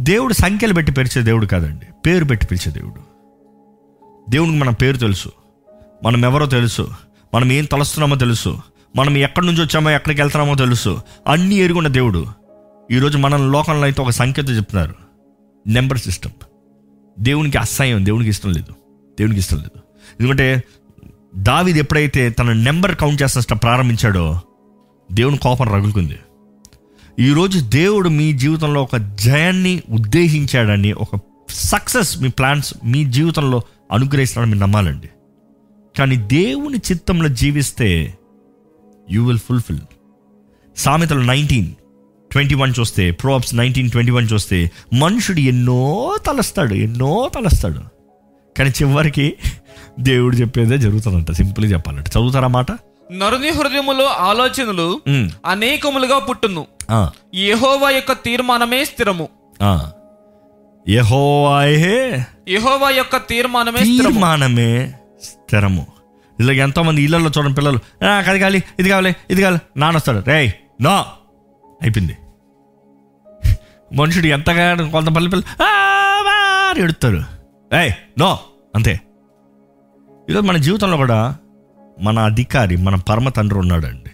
దేవుడు 0.00 0.32
సంఖ్యలు 0.32 0.74
పెట్టి 0.74 0.92
పిలిచే 0.92 1.22
దేవుడు 1.22 1.46
కాదండి 1.46 1.86
పేరు 2.06 2.24
పెట్టి 2.24 2.46
పిలిచే 2.46 2.72
దేవుడు. 2.72 3.00
దేవునికి 4.30 4.58
మన 4.58 4.70
పేరు 4.70 4.96
తెలుసు 4.96 5.32
మనం 6.04 6.24
ఎవరో 6.24 6.46
తెలుసు 6.46 6.88
మనం 7.34 7.52
ఏం 7.52 7.64
తలుస్తున్నామో 7.64 8.16
తెలుసు 8.16 8.60
మనం 8.96 9.16
ఎక్కడి 9.16 9.46
నుంచి 9.46 9.62
వచ్చామో 9.62 9.90
ఎక్కడికి 9.90 10.20
వెళ్తున్నామో 10.20 10.54
తెలుసు 10.54 11.00
అన్నీ 11.26 11.54
ఎరుగున్న 11.54 11.88
దేవుడు. 11.88 12.26
ఈరోజు 12.90 13.18
మన 13.18 13.36
లోకంలో 13.36 13.82
అయితే 13.82 14.02
ఒక 14.02 14.10
సంఖ్యతో 14.10 14.52
చెప్తున్నారు 14.52 14.94
నెంబర్ 15.66 15.98
సిస్టమ్. 15.98 16.47
దేవునికి 17.18 17.58
అసహ్యం 17.58 18.06
దేవునికి 18.06 18.30
ఇష్టం 18.30 18.52
లేదు. 18.52 18.72
దేవునికి 19.18 19.40
ఇష్టం 19.40 19.56
లేదు. 19.56 19.78
ఎందుకంటే 20.20 20.64
దావిది 21.36 21.78
ఎప్పుడైతే 21.78 22.30
తన 22.30 22.52
నెంబర్ 22.52 22.94
కౌంట్ 22.94 23.22
చేసిన 23.22 23.54
ప్రారంభించాడో 23.54 24.40
దేవుని 25.12 25.38
కోపం 25.38 25.68
రగులుకుంది. 25.68 26.18
ఈరోజు 27.20 27.60
దేవుడు 27.60 28.08
మీ 28.08 28.32
జీవితంలో 28.32 28.82
ఒక 28.82 28.96
జయాన్ని 28.96 29.82
ఉద్దేశించాడని 29.90 30.92
ఒక 30.92 31.20
సక్సెస్ 31.50 32.22
మీ 32.22 32.28
ప్లాన్స్ 32.28 32.74
మీ 32.84 33.04
జీవితంలో 33.04 33.62
అనుగ్రహిస్తాడని 33.92 34.50
మీరు 34.50 34.60
నమ్మాలండి. 34.60 35.08
కానీ 35.98 36.16
దేవుని 36.16 36.78
చిత్తంలో 36.78 37.28
జీవిస్తే 37.28 38.18
యూ 39.10 39.26
విల్ 39.26 39.38
ఫుల్ఫిల్. 39.38 39.78
సామెతలు 40.76 41.20
నైన్టీన్. 41.20 41.68
ట్వంటీ 42.32 42.54
వన్ 42.54 42.72
చూస్తే 42.80 43.10
ప్రోప్స్ 43.10 43.54
నైన్టీన్ 43.54 43.90
ట్వంటీ 43.90 44.10
వన్ 44.10 44.28
చూస్తే 44.32 44.70
మనుషుడు 44.94 45.40
ఎన్నో 45.40 46.16
తలస్తాడు 46.26 46.74
ఎన్నో 46.74 47.30
తలస్తాడు. 47.34 47.80
కానీ 48.58 48.70
చివరికి 48.70 49.34
దేవుడు 50.00 50.36
చెప్పేదే 50.36 50.78
జరుగుతుందంట 50.78 51.30
సింపుల్గా 51.32 51.72
చెప్పాలంటే. 51.72 52.10
చదువుతారా 52.10 52.48
మాట? 52.48 52.72
నరుని 53.12 53.48
హృదయములో 53.48 54.06
ఆలోచనలు 54.06 55.00
అనేకములుగా 55.46 56.18
పుట్టును. 56.18 56.66
యెహోవా 57.34 57.90
యొక్క 57.90 58.12
తీర్మానమే 58.12 58.84
స్థిరము. 58.84 59.28
యెహోవాయే 60.88 62.24
యెహోవా 62.48 62.90
యొక్క 62.90 63.16
తీర్మానమే 63.16 63.80
తీర్మానమే 63.80 64.92
స్థిరము. 65.22 65.86
ఇలా 66.40 66.52
ఎంతోమంది 66.52 67.02
ఇళ్ళలో 67.02 67.30
చూడండి 67.38 67.54
పిల్లలు 67.54 67.78
"నాకు 68.02 68.30
అది 68.30 68.40
కావాలి 68.40 68.62
ఇది 68.80 68.88
కావాలి 68.88 69.16
ఇది 69.30 69.42
కావాలి. 69.42 69.60
నాన్న 69.76 69.96
వస్తాడు 69.96 70.22
రే 70.26 70.54
నో. 70.82 71.04
అయిపోయింది. 71.82 72.16
మనుషుడు 73.94 74.26
ఎంతగా 74.26 74.90
కొంత 74.90 75.08
పల్లె 75.08 75.30
పిల్లలు 75.30 75.68
ఎడుతారు 76.80 77.16
ఏయ్ 77.80 77.92
నో 78.18 78.38
అంతే. 78.74 79.00
ఈరోజు 80.30 80.46
మన 80.46 80.56
జీవితంలో 80.56 80.96
కూడా 80.96 81.36
మన 82.00 82.18
అధికారి 82.18 82.76
మన 82.76 82.94
పరమ 82.94 83.28
తండ్రి 83.28 83.58
ఉన్నాడండి. 83.58 84.10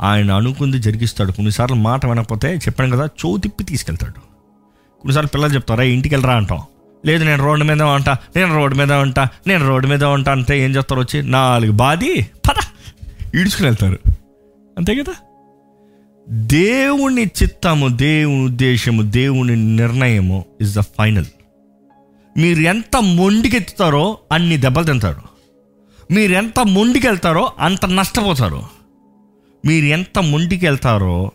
ఆయన 0.00 0.32
అనుకుంది 0.32 0.78
జరిగిస్తాడు. 0.78 1.32
కొన్నిసార్లు 1.32 1.76
మాట 1.76 2.06
వినకపోతే 2.06 2.56
చెప్పాను 2.56 2.96
కదా 2.96 3.06
చోతిప్పి 3.06 3.64
తీసుకెళ్తాడు. 3.64 4.12
కొన్నిసార్లు 4.12 5.28
పిల్లలు 5.28 5.54
చెప్తారా 5.54 5.84
ఇంటికి 5.84 6.14
వెళ్ళరా 6.14 6.34
అంటాం. 6.34 6.62
లేదు 7.06 7.24
నేను 7.24 7.44
రోడ్డు 7.44 7.64
మీద 7.64 7.82
ఉంటా 7.82 8.16
నేను 8.36 8.54
రోడ్డు 8.54 8.78
మీద 8.78 8.92
ఉంటా 8.92 9.28
నేను 9.46 9.68
రోడ్డు 9.68 9.88
మీద 9.88 10.04
ఉంటా 10.04 10.32
అంటే 10.32 10.60
ఏం 10.60 10.70
చేస్తారు 10.70 11.00
వచ్చి 11.00 11.22
నాలుగు 11.22 11.72
బాది 11.72 12.30
పద 12.48 12.60
ఈడ్చుకుని 13.34 13.66
వెళ్తారు. 13.66 13.98
అంతే 14.78 14.94
కదా? 14.94 15.14
దేవుని 16.28 17.22
చిత్తము 17.24 17.88
దేవుని 17.88 18.44
ఉద్దేశము 18.44 19.02
దేవుని 19.02 19.76
నిర్ణయము 19.76 20.44
ఇస్ 20.60 20.76
ద 20.76 20.80
ఫైనల్ 20.80 21.24
మీరు 22.38 22.60
ఎంత 22.60 22.96
మొండికెత్తుతారో 22.96 24.18
అన్ని 24.32 24.56
దెబ్బలు 24.56 24.84
తింటారు. 24.84 25.22
మీరు 26.10 26.32
ఎంత 26.32 26.60
మొండికెళ్తారో 26.60 27.52
అంత 27.58 27.86
నష్టపోతారు. 27.86 28.62
మీరు 29.66 29.84
ఎంత 29.84 30.18
మొండికెళ్తారో 30.18 31.32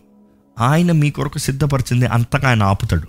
ఆయన 0.60 0.92
మీ 0.92 1.12
కొరకు 1.12 1.38
సిద్ధపరిచింది 1.38 2.06
అంతగా 2.06 2.50
ఆయన 2.50 2.64
ఆపుతాడు. 2.64 3.08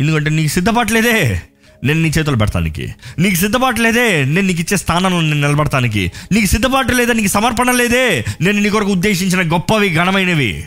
ఎందుకంటే 0.00 0.30
నీకు 0.30 0.48
సిద్ధపడలేదే. 0.48 1.42
నేను 1.84 2.02
నీ 2.02 2.08
చేతులు 2.08 2.36
పెడతానికి. 2.36 2.94
నీకు 3.18 3.34
సిద్ధపడలేదే 3.34 4.24
నేను 4.24 4.46
నీకు 4.46 4.60
ఇచ్చే 4.60 4.76
స్థానంలో 4.76 5.20
నేను 5.20 5.46
నిలబడతానికి. 5.46 6.12
నీకు 6.32 6.46
సిద్ధపాటు 6.46 6.92
లేదా 6.92 7.12
నీకు 7.12 7.28
సమర్పణ 7.28 7.70
లేదే 7.70 8.24
నేను 8.40 8.60
నీ 8.60 8.70
కొరకు 8.70 8.90
ఉద్దేశించిన 8.90 9.52
గొప్పవి 9.52 9.94
ఘనమైనవి. 9.94 10.64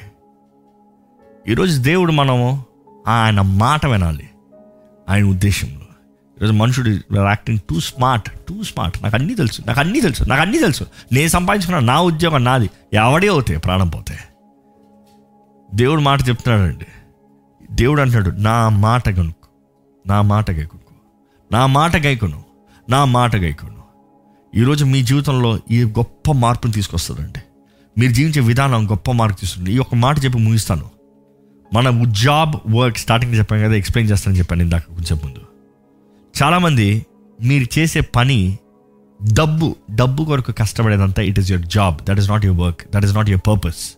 ఈరోజు 1.48 1.82
దేవుడు 1.82 2.12
మనము 2.12 2.66
ఆయన 3.08 3.42
మాట 3.42 3.86
వినాలి. 3.86 4.30
ఆయన 5.10 5.24
ఉద్దేశంలో. 5.24 5.82
ఈరోజు 6.38 6.52
మనుషుడు 6.52 6.90
acting 7.16 7.60
too 7.70 7.80
smart 7.80 8.30
too 8.50 8.64
smart 8.64 9.04
నాకు 9.04 9.16
అన్నీ 9.16 9.36
తెలుసు 9.36 9.62
నాకు 9.68 9.80
అన్నీ 9.80 10.02
తెలుసు 10.02 10.24
నాకు 10.24 10.42
అన్నీ 10.42 10.60
తెలుసు. 10.60 10.86
నేను 11.12 11.28
సంపాదించుకున్న 11.28 11.80
నా 11.80 12.02
ఉద్యోగం 12.02 12.44
నాది. 12.44 12.70
ఎవడే 12.94 13.28
అవుతాయి 13.28 13.60
ప్రాణం 13.60 13.90
పోతే 13.90 14.18
దేవుడు 15.74 16.02
మాట 16.02 16.30
చెప్తున్నాడండి. 16.30 16.86
దేవుడు 17.72 18.02
అంటున్నాడు 18.02 18.36
నా 18.36 18.70
మాట 18.70 19.10
కనుక్కు 19.10 19.50
నా 20.08 20.22
మాట 20.22 20.52
గైకొనుకో 20.52 20.85
నా 21.52 21.66
మాట 21.66 21.96
గైకును 21.96 22.44
నా 22.90 23.06
మాట 23.06 23.36
గైకును. 23.36 23.84
ఈరోజు 24.56 24.86
మీ 24.86 25.04
జీవితంలో 25.04 25.60
ఈ 25.72 25.84
గొప్ప 25.84 26.32
మార్పును 26.32 26.74
తీసుకొస్తుందండి. 26.74 27.40
మీరు 28.00 28.12
జీవించే 28.12 28.42
విధానం 28.42 28.92
గొప్ప 28.92 29.12
మార్పు 29.12 29.40
తీసుకుంటుంది 29.40 29.76
ఈ 29.76 29.80
ఒక 29.80 29.96
మాట 29.96 30.24
చెప్పి 30.24 30.40
ముగిస్తాను. 30.40 30.90
మన 31.74 32.04
జాబ్ 32.12 32.56
వర్క్ 32.76 32.98
స్టార్టింగ్ 32.98 33.34
చెప్పాను 33.34 33.64
కదా 33.64 33.76
ఎక్స్ప్లెయిన్ 33.76 34.12
చేస్తానని 34.12 34.40
చెప్పాను 34.40 34.62
ఇందాక 34.62 34.82
కొంచెం 34.82 35.20
ముందు. 35.24 35.40
చాలామంది 36.44 37.06
మీరు 37.42 37.80
చేసే 37.80 38.02
పని 38.02 38.58
డబ్బు 39.34 39.76
డబ్బు 39.96 40.24
కొరకు 40.24 40.52
కష్టపడేదంతా 40.52 41.22
it 41.22 41.40
is 41.40 41.52
your 41.52 41.66
job 41.66 42.02
that 42.02 42.20
is 42.20 42.30
not 42.30 42.46
your 42.46 42.62
work 42.62 42.82
that 42.96 43.06
is 43.06 43.16
not 43.16 43.30
your 43.30 43.48
purpose 43.48 43.98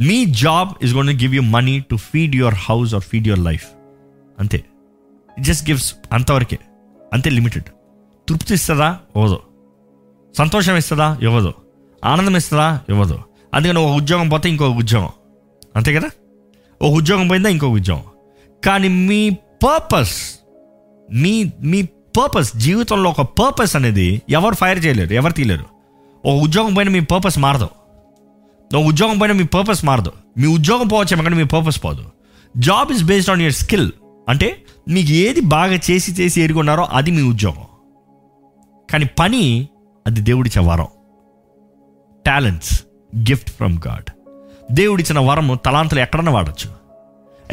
me 0.00 0.24
job 0.24 0.70
is 0.82 0.94
gonna 0.94 1.10
give 1.10 1.34
you 1.34 1.42
money 1.42 1.80
to 1.80 1.96
feed 1.96 2.36
your 2.36 2.54
house 2.54 2.94
or 2.94 3.02
feed 3.02 3.28
your 3.28 3.44
life 3.44 3.66
అంతే. 4.38 4.64
జస్ట్ 5.40 5.70
గివ్స్ 5.70 5.94
అంతవరకే. 6.12 6.58
అంతే 7.12 7.30
limited. 7.30 7.64
తృప్తి 8.28 8.54
ఇస్తుందా? 8.54 8.98
ఇవ్వదు. 9.16 9.38
సంతోషం 10.38 10.76
ఇస్తుందా? 10.76 11.18
ఇవ్వదు. 11.22 11.54
ఆనందం 12.04 12.36
ఇస్తుందా? 12.36 12.80
ఇవ్వదు. 12.88 13.18
అందుకని 13.54 13.78
ఒక 13.78 13.96
ఉద్యోగం 13.96 14.28
పోతే 14.28 14.48
ఇంకో 14.48 14.70
ఉద్యోగం. 14.70 15.08
అంతే 15.76 15.94
కదా? 15.94 16.10
ఒక 16.82 16.92
ఉద్యోగం 16.92 17.28
పోయిందా? 17.28 17.48
ఇంకో 17.48 17.68
ఉద్యోగం. 17.68 18.02
కానీ 18.64 18.88
మీ 18.88 19.30
పర్పస్ 19.30 20.40
మీ 21.12 21.52
మీ 21.60 21.82
పర్పస్ 21.82 22.56
జీవితంలో 22.56 23.10
ఒక 23.10 23.20
పర్పస్ 23.20 23.76
అనేది 23.76 24.22
ఎవరు 24.30 24.54
ఫైర్ 24.54 24.86
చేయలేరు 24.86 25.12
ఎవరు 25.12 25.32
తీయలేరు. 25.32 25.64
ఒక 26.24 26.42
ఉద్యోగం 26.42 26.74
పైన 26.74 26.88
మీ 26.88 27.00
పర్పస్ 27.00 27.38
మారదు. 27.38 27.68
ఒక 28.76 28.84
ఉద్యోగం 28.86 29.18
పైన 29.18 29.32
మీ 29.32 29.44
పర్పస్ 29.44 29.84
మారదు. 29.84 30.12
మీ 30.38 30.46
ఉద్యోగం 30.46 30.88
పోవచ్చు 30.88 31.22
కానీ 31.22 31.36
మీ 31.36 31.44
పర్పస్ 31.44 31.84
పోదు. 31.84 32.04
Job 32.56 32.92
is 32.92 33.04
based 33.04 33.30
on 33.30 33.40
your 33.40 33.52
skill 33.52 33.92
అంటే 34.28 34.62
మీకు 34.88 35.10
ఏది 35.10 35.40
బాగా 35.40 35.78
చేసి 35.90 36.12
చేసి 36.12 36.42
ఎరుగున్నారో 36.42 36.84
అది 36.84 37.10
మీ 37.10 37.22
ఉద్యోగం. 37.22 37.64
కానీ 38.92 39.04
పని 39.04 39.68
అది 40.06 40.20
దేవుడిచ్చే 40.20 40.62
వరం. 40.62 40.86
టాలెంట్స్ 42.26 42.82
గిఫ్ట్ 43.16 43.50
ఫ్రమ్ 43.50 43.78
గాడ్ 43.88 44.10
దేవుడిచ్చిన 44.72 45.18
వరము 45.18 45.54
తలాంతులు 45.54 46.00
ఎక్కడన్నా 46.00 46.32
వాడచ్చు. 46.32 46.68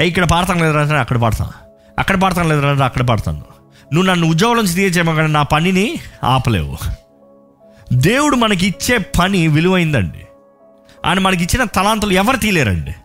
ఇక్కడ 0.02 0.30
పాడతాం 0.30 0.60
లేదంటే 0.60 0.95
అక్కడ 0.95 1.18
పాడతాను 1.18 1.52
అక్కడ 1.99 2.22
పాడతాం 2.22 2.49
లేదంటే 2.49 2.84
అక్కడ 2.84 3.07
పాడతాను 3.07 3.43
నువ్వు 3.93 4.11
నన్ను 4.11 4.30
ఉద్యోగం 4.30 4.56
నుంచి 4.56 4.73
తీయచేమో 4.73 5.14
కానీ 5.14 5.34
నా 5.34 5.43
పనిని 5.43 5.99
ఆపలేవు. 6.23 6.77
దేవుడు 7.93 8.35
మనకి 8.35 8.68
ఇచ్చే 8.68 8.98
పని 9.19 9.48
విలువైందండి. 9.48 10.27
ఆయన 11.06 11.19
మనకి 11.19 11.43
ఇచ్చిన 11.43 11.64
తలాంతులు 11.64 12.11
ఎవరు 12.11 12.38
తీయలేరండి 12.38 12.95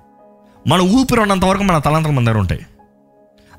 మన 0.66 0.80
ఊపిరి 0.80 1.20
ఉన్నంత 1.20 1.44
వరకు 1.44 1.62
మన 1.62 1.78
తలాంతులు 1.78 2.12
మన 2.12 2.24
దగ్గర 2.24 2.38
ఉంటాయి. 2.38 2.66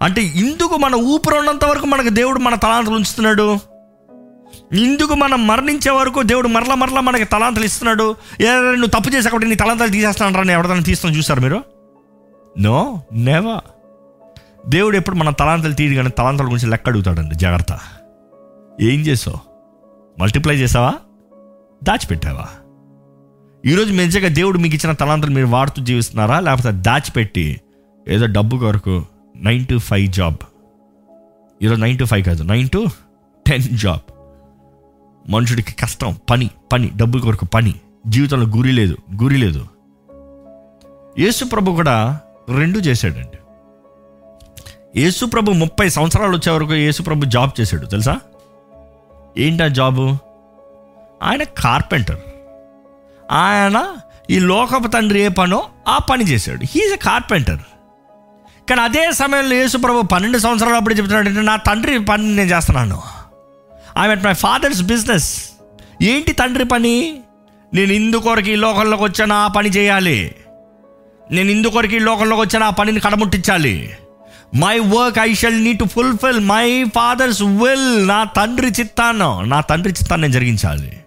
అంటే 0.01 0.21
ఇందుకు 0.21 0.77
మన 0.77 0.95
ఊపిరి 0.95 1.37
ఉన్నంత 1.37 1.65
వరకు 1.65 1.85
మనకు 1.85 2.09
దేవుడు 2.09 2.39
మన 2.39 2.55
తలాంతులు 2.55 2.95
ఉంచుతున్నాడు. 2.95 3.57
ఇందుకు 4.73 5.15
మనం 5.15 5.47
మరణించే 5.47 5.91
వరకు 5.91 6.23
దేవుడు 6.23 6.47
మరల 6.47 6.73
మరల 6.73 6.99
మనకి 6.99 7.23
తలాంతలు 7.23 7.65
ఇస్తున్నాడు. 7.65 8.15
ఏ 8.41 8.45
నువ్వు 8.45 8.87
తప్పు 8.87 9.15
చేసా 9.15 9.29
కాబట్టి 9.29 9.49
నీ 9.49 9.55
తలాంతలు 9.55 9.87
తీసేస్తాను 9.87 10.37
రాని 10.37 10.53
ఎవరిదైనా 10.53 10.81
తీస్తాను 10.81 11.15
చూస్తారు 11.15 11.41
మీరు? 11.41 11.63
నో 12.59 13.01
నేవా 13.13 13.61
దేవుడు 14.69 14.97
ఎప్పుడు 14.97 15.15
మన 15.15 15.29
తలాంతలు 15.29 15.73
తీయడు 15.73 15.95
కానీ 15.95 16.09
తలాంతల 16.09 16.45
గురించి 16.45 16.67
లెక్క 16.67 16.89
అడుగుతాడండి 16.89 17.35
జాగ్రత్త. 17.35 17.79
ఏం 18.81 19.01
చేసావు? 19.01 19.37
మల్టిప్లై 20.21 20.55
చేసావా? 20.55 20.93
దాచిపెట్టావా? 21.83 22.45
ఈరోజు 23.65 23.93
మంచిగా 23.93 24.27
దేవుడు 24.27 24.57
మీకు 24.57 24.75
ఇచ్చిన 24.75 24.93
తలాంతలు 24.93 25.31
మీరు 25.31 25.45
వాడుతూ 25.45 25.83
జీవిస్తున్నారా? 25.83 26.39
లేకపోతే 26.39 26.71
దాచిపెట్టి 26.71 27.61
ఏదో 28.07 28.25
డబ్బు 28.25 28.57
కొరకు 28.57 29.05
నైన్ 29.39 29.65
టు 29.65 29.77
ఫైవ్ 29.77 30.11
జాబ్ 30.11 30.38
ఈరోజు 31.61 31.81
నైన్ 31.81 31.99
టు 31.99 32.05
ఫైవ్ 32.05 32.23
కాదు 32.26 32.43
నైన్ 32.43 32.69
టు 32.69 32.85
టెన్ 33.47 33.64
జాబ్ 33.64 34.11
మనుషుడికి 35.30 35.76
కష్టం 35.76 36.15
పని 36.30 36.49
పని 36.73 36.91
డబ్బు 36.95 37.19
కొరకు 37.19 37.45
పని. 37.45 37.73
జీవితంలో 38.07 38.47
గురి 38.57 38.72
లేదు 38.72 38.97
గురి 39.23 39.38
లేదు. 39.38 39.68
యేసు 41.19 41.45
ప్రభు 41.45 41.72
కూడా 41.72 42.19
రెండు 42.57 42.80
చేశాడండి. 42.80 43.38
యేసు 44.99 45.26
ప్రభు 45.26 45.51
ముప్పై 45.51 45.89
సంవత్సరాలు 45.89 46.38
వచ్చే 46.38 46.51
వరకు 46.51 46.73
యేసు 46.73 47.03
ప్రభు 47.03 47.26
జాబ్ 47.26 47.61
చేశాడు 47.61 47.85
తెలుసా? 47.85 48.19
ఏంటా 49.38 49.68
జాబు? 49.68 50.18
ఆయన 51.23 51.43
కార్పెంటర్. 51.43 52.19
ఆయన 53.31 53.97
ఈ 54.30 54.39
లోకపు 54.39 54.88
తండ్రి 54.88 55.19
ఏ 55.19 55.27
పనో 55.27 55.69
ఆ 55.88 55.97
పని 55.97 56.23
చేశాడు. 56.23 56.64
హీఈస్ 56.64 56.93
ఎ 56.93 56.97
కార్పెంటర్ 56.97 57.59
కానీ 58.69 58.81
అదే 58.81 59.11
సమయంలో 59.11 59.56
యేసు 59.56 59.77
ప్రభు 59.77 60.02
పన్నెండు 60.02 60.38
సంవత్సరాలు 60.38 60.76
అప్పుడు 60.76 60.94
చెప్తున్నాడు 60.94 61.30
నా 61.30 61.56
తండ్రి 61.56 61.99
పని 61.99 62.35
నేను 62.35 62.49
చేస్తున్నాను. 62.49 63.02
I 63.98 64.07
met 64.07 64.26
my 64.26 64.34
father's 64.34 64.81
business 64.81 65.49
ఏంటి 66.02 66.31
తండ్రి 66.31 66.65
పని? 66.65 67.22
నేను 67.73 67.94
ఇందుకొరకు 67.94 68.49
ఈ 68.49 68.56
లోకంలోకి 68.56 69.03
వచ్చాను 69.03 69.35
ఆ 69.35 69.48
పని 69.48 69.69
చేయాలి. 69.69 70.35
నేను 71.31 71.49
ఇందుకొరకు 71.49 71.95
ఈ 71.95 71.99
లోకంలోకి 71.99 72.41
వచ్చాను 72.41 72.65
ఆ 72.65 72.69
పనిని 72.69 72.99
కడముట్టించాలి. 72.99 73.98
My 74.56 74.80
work 74.80 75.19
I 75.19 75.34
shall 75.34 75.64
need 75.64 75.80
to 75.80 75.85
fulfil 75.85 76.39
my 76.39 76.84
father's 76.84 77.41
will 77.41 78.07
నా 78.07 78.23
తండ్రి 78.23 78.68
చిత్తాన్ని 78.68 79.49
నా 79.49 79.61
తండ్రి 79.61 79.89
చిత్తాన్ని 79.89 80.27
నేను 80.27 80.34
జరిగించాలి. 80.34 80.98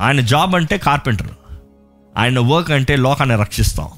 ఆయన 0.00 0.20
జాబ్ 0.20 0.54
అంటే 0.54 0.78
కార్పెంటర్. 0.78 1.30
ఆయన 2.16 2.38
వర్క్ 2.38 2.70
అంటే 2.70 2.96
లోకాన్ని 2.96 3.36
రక్షిస్తాం. 3.36 3.88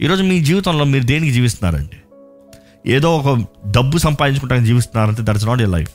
ఈరోజు 0.00 0.22
మీ 0.22 0.40
జీవితంలో 0.40 0.84
మీరు 0.84 1.04
దేనికి 1.04 1.32
జీవిస్తున్నారండి? 1.32 1.96
ఏదో 2.92 3.16
ఒక 3.16 3.46
డబ్బు 3.70 3.98
సంపాదించుకుంటానికి 3.98 4.66
జీవిస్తున్నారంటే 4.66 5.22
దట్స్ 5.22 5.46
నాట్ 5.46 5.62
ఏ 5.62 5.66
లైఫ్ 5.66 5.94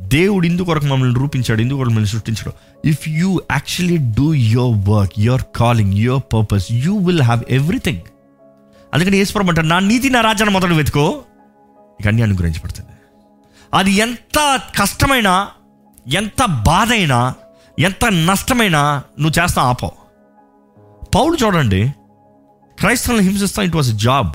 దేవుడు 0.00 0.46
ఇందుకొరకు 0.46 0.86
మమ్మల్ని 0.86 1.14
రూపించాడు 1.14 1.60
ఇందుకొరకు 1.60 1.90
మమ్మల్ని 1.90 2.08
సృష్టించాడు. 2.08 2.52
If 2.88 3.08
you 3.08 3.40
actually 3.50 3.96
do 3.96 4.34
your 4.34 4.88
work 4.88 5.12
your 5.18 5.42
calling 5.56 5.94
your 5.94 6.22
purpose 6.34 6.72
you 6.72 6.98
will 6.98 7.22
have 7.22 7.40
everything 7.50 8.02
అందుకని 8.94 9.18
ఈశ్వరం 9.18 9.48
అంటారు 9.48 9.66
నా 9.66 9.78
నీతి 9.78 10.10
నా 10.10 10.20
రాజ్యాన్ని 10.20 10.54
మొదలు 10.54 10.74
వెతుకో. 10.74 11.22
ఇక 12.00 12.06
అన్ని 12.06 12.22
అనుగ్రహించబడుతుంది 12.22 12.90
అది 13.74 13.92
ఎంత 13.92 14.60
కష్టమైనా 14.80 15.48
ఎంత 16.08 16.44
బాధైనా 16.44 17.34
ఎంత 17.78 18.04
నష్టమైనా 18.06 19.02
నువ్వు 19.20 19.42
చేస్తా 19.42 19.62
ఆపో 19.62 19.92
పౌలు 21.14 21.36
చూడండి 21.44 21.94
క్రైస్తవులను 22.78 23.22
హింసిస్తాం 23.22 23.64
ఇట్ 23.64 23.76
వాజ్ 23.76 23.98
జాబ్ 23.98 24.32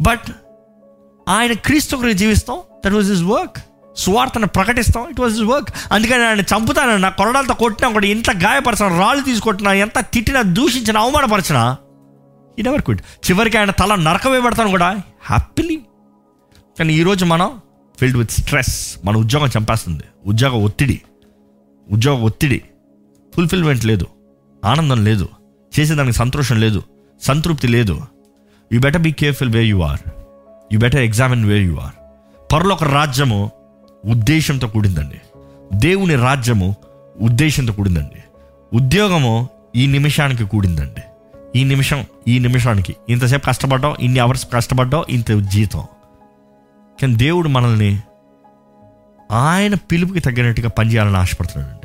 బట్ 0.00 0.32
ఆయన 1.28 1.52
క్రీస్తు 1.52 2.12
జీవిస్తాం 2.12 2.58
దట్ 2.86 2.94
వాజ్ 2.94 3.10
హిస్ 3.10 3.22
వర్క్ 3.22 3.56
సువార్తను 3.96 4.46
ప్రకటిస్తాం 4.46 5.10
ఇట్ 5.10 5.20
వాజ్ 5.20 5.32
హిస్ 5.32 5.44
వర్క్ 5.44 5.68
అందుకని 5.92 6.24
ఆయన 6.24 6.40
చంపుతాను 6.40 6.96
నా 6.96 7.08
కొరడాలతో 7.08 7.54
కొట్టినా 7.54 7.90
కూడా 7.90 8.06
ఎంత 8.06 8.30
గాయపరచిన 8.30 8.98
రాళ్ళు 8.98 9.24
తీసుకొట్టినా 9.24 9.72
ఎంత 9.72 10.00
తిట్టినా 10.00 10.42
దూషించిన 10.42 10.98
అవమానపరచిన 10.98 11.76
ఈ 12.58 12.62
నెవర్ 12.62 12.80
క్విట్ 12.80 13.00
చివరికి 13.00 13.58
ఆయన 13.58 13.70
తల 13.70 13.94
నరకమే 13.94 14.40
పెడతాను 14.40 14.70
కూడా 14.70 14.96
హ్యాపీలీ 15.22 15.80
కానీ 16.78 16.94
ఈరోజు 16.94 17.24
మనం 17.24 17.60
ఫిల్డ్ 18.00 18.16
విత్ 18.16 18.30
స్ట్రెస్ 18.30 18.98
మన 19.04 19.16
ఉద్యోగం 19.16 19.48
చంపేస్తుంది. 19.58 20.02
ఉద్యోగ 20.26 20.52
ఒత్తిడి. 20.52 21.02
ఉద్యోగ 21.90 22.22
ఒత్తిడి. 22.22 22.62
ఫుల్ఫిల్మెంట్ 23.36 23.84
లేదు. 23.84 24.06
ఆనందం 24.64 25.04
లేదు. 25.04 25.28
చేసేదానికి 25.80 26.18
సంతోషం 26.18 26.60
లేదు 26.60 26.82
సంతృప్తి 27.22 27.68
లేదు. 27.68 28.00
You 28.72 28.80
better 28.80 29.02
be 29.02 29.12
careful 29.12 29.50
way 29.50 29.64
you 29.64 29.80
are 29.80 30.10
you 30.72 30.78
better 30.78 31.00
examine 31.00 31.44
way 31.44 31.58
you 31.62 31.76
are 31.76 31.92
పరలోక 32.52 32.84
రాజ్యము 32.84 33.50
ఉద్దేశంతో 34.04 34.68
కూడిందండి. 34.68 35.20
దేవుని 35.74 36.14
రాజ్యము 36.14 36.74
ఉద్దేశంతో 37.20 37.72
కూడిందండి. 37.72 38.22
ఉద్యోగము 38.76 39.48
ఈ 39.76 39.86
నిమిషానికి 39.86 40.44
కూడిందండి. 40.44 41.02
ఈ 41.58 41.64
నిమిషం 41.64 42.04
ఈ 42.28 42.38
నిమిషానికి. 42.38 42.96
ఇంతసేపు 43.08 43.46
కష్టపడ్డాం 43.46 43.96
ఇన్ని 44.00 44.20
అవర్స్ 44.20 44.46
కష్టపడ్డాం 44.54 45.04
ఇంత 45.08 45.30
జీతం. 45.30 45.82
కానీ 47.02 47.14
దేవుడు 47.14 47.48
మనల్ని 47.48 48.00
ఆయన 49.32 49.74
పిలుపుకి 49.74 50.20
తగ్గినట్టుగా 50.20 50.68
పనిచేయాలని 50.68 51.16
ఆశపడుతున్నాడు 51.16 51.75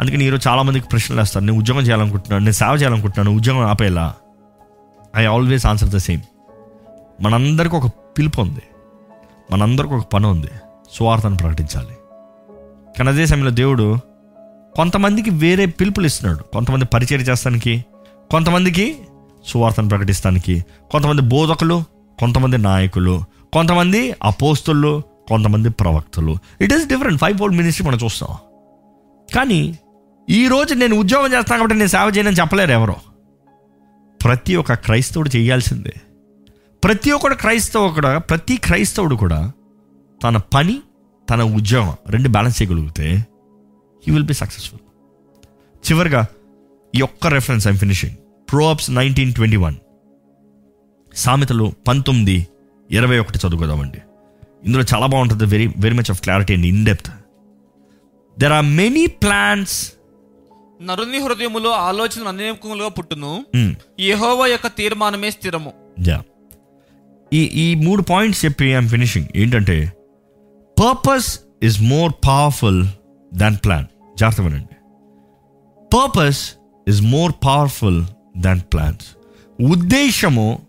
అందుకని 0.00 0.24
ఈరోజు 0.24 0.48
చాలామందికి 0.48 0.88
ప్రశ్నలు 0.88 1.20
వేస్తారు 1.20 1.44
నేను 1.44 1.58
ఉద్యోగం 1.58 1.80
చేయాలనుకుంటున్నాను 1.80 2.44
నేను 2.44 2.52
సేవ 2.52 2.74
చేయాలనుకుంటున్నాను 2.74 3.36
ఉద్యోగం 3.36 3.66
ఆపేలా? 3.66 4.14
I 5.16 5.24
always 5.24 5.66
answer 5.66 5.88
the 5.88 5.96
same 5.96 6.20
మనందరికి 7.22 7.76
ఒక 7.76 7.92
పిలుపు 8.18 8.40
ఉంది. 8.40 8.62
మనందరికి 9.52 9.94
ఒక 9.94 10.06
పని 10.12 10.26
ఉంది. 10.26 10.48
సువార్తను 10.92 11.36
ప్రకటించాలి. 11.36 11.96
కానీ 12.98 13.08
అదే 13.08 13.26
సమయంలో 13.26 13.50
దేవుడు 13.50 13.98
కొంతమందికి 14.76 15.30
వేరే 15.30 15.66
పిలుపులు 15.66 16.06
ఇస్తున్నాడు. 16.06 16.42
కొంతమంది 16.42 16.84
పరిచయం 16.84 17.20
చేస్తానికి 17.20 17.84
కొంతమందికి 18.30 18.98
సువార్తను 19.46 19.88
ప్రకటిస్తానికి 19.88 20.64
కొంతమంది 20.90 21.22
బోధకులు 21.22 21.84
కొంతమంది 22.18 22.58
నాయకులు 22.58 23.24
కొంతమంది 23.52 24.14
అపోస్తులు 24.22 25.02
కొంతమంది 25.28 25.70
ప్రవక్తలు. 25.70 26.36
It 26.60 26.72
is 26.72 26.88
different 26.88 27.20
five 27.20 27.38
fold 27.38 27.56
ministry 27.56 27.88
మనం 27.88 27.98
చూస్తాం. 28.04 28.28
కానీ 29.34 29.78
ఈ 30.30 30.48
రోజు 30.48 30.74
నేను 30.74 30.96
ఉద్యోగం 30.96 31.24
చేస్తాను 31.24 31.58
కాబట్టి 31.58 31.76
నేను 31.76 31.88
సేవ 31.88 32.12
చేయనని 32.16 32.36
చెప్పలేరు 32.36 32.70
ఎవరో. 32.70 32.96
ప్రతి 34.24 34.56
ఒక్క 34.56 34.74
క్రైస్తవుడు 34.74 35.30
చేయాల్సిందే. 35.36 35.94
ప్రతి 36.84 37.10
ఒక్కడు 37.10 37.34
క్రైస్తవు 37.34 37.88
కూడా 37.88 38.18
ప్రతి 38.18 38.56
క్రైస్తవుడు 38.56 39.14
కూడా 39.14 39.52
తన 40.24 40.36
పని 40.36 40.80
తన 41.30 41.42
ఉద్యోగం 41.42 41.96
రెండు 42.06 42.28
బ్యాలెన్స్ 42.28 42.62
చేయగలిగితే 42.62 43.26
హీ 44.06 44.12
విల్ 44.12 44.24
బి 44.24 44.34
సక్సెస్ఫుల్ 44.34 44.80
చివరిగా 45.76 46.26
ఈ 46.94 47.00
ఒక్క 47.00 47.26
reference 47.26 47.68
I'm 47.68 47.76
finishing 47.76 48.16
Proverbs 48.50 48.90
nineteen 48.90 49.34
twenty 49.34 49.56
one 49.56 49.74
సామెతలు 51.14 51.72
పంతొమ్మిది 51.88 52.46
ఇరవై 52.90 53.18
ఒకటి 53.18 53.38
చదువుకోదామండి. 53.38 53.98
ఇందులో 54.64 54.84
చాలా 54.94 55.06
బాగుంటుంది 55.06 55.44
very 55.44 55.66
very 55.66 55.94
much 55.94 56.10
of 56.10 56.22
clarity 56.22 56.54
and 56.54 56.66
in 56.66 56.86
depth 56.86 57.12
there 58.38 58.52
are 58.52 58.64
many 58.64 59.06
plans 59.06 59.92
నరుని 60.82 61.18
హృదయములో 61.18 61.70
ఆలోచనలు 61.70 62.28
అనేకములుగా 62.28 62.88
పుట్టును. 62.88 63.46
యెహోవా 64.00 64.46
యొక్క 64.46 64.66
తీర్మానమే 64.66 65.30
స్థిరము. 65.30 65.72
ఈ 67.32 67.42
ఈ 67.42 67.74
మూడు 67.74 68.02
పాయింట్స్ 68.02 68.44
చెప్పి 68.44 68.64
ఐఎమ్ 68.64 68.88
ఫినిషింగ్ 68.88 69.26
ఏంటంటే 69.36 69.92
purpose 70.76 71.40
is 71.62 71.82
more 71.82 72.12
powerful 72.26 72.86
than 73.34 73.56
plan 73.64 73.86
జాగ్రత్త 74.18 74.40
వినండి. 74.40 74.74
Purpose 75.96 76.54
is 76.88 77.02
more 77.02 77.32
powerful 77.46 78.04
than 78.36 78.60
plans 78.60 79.06
ఉద్దేశము 79.60 80.62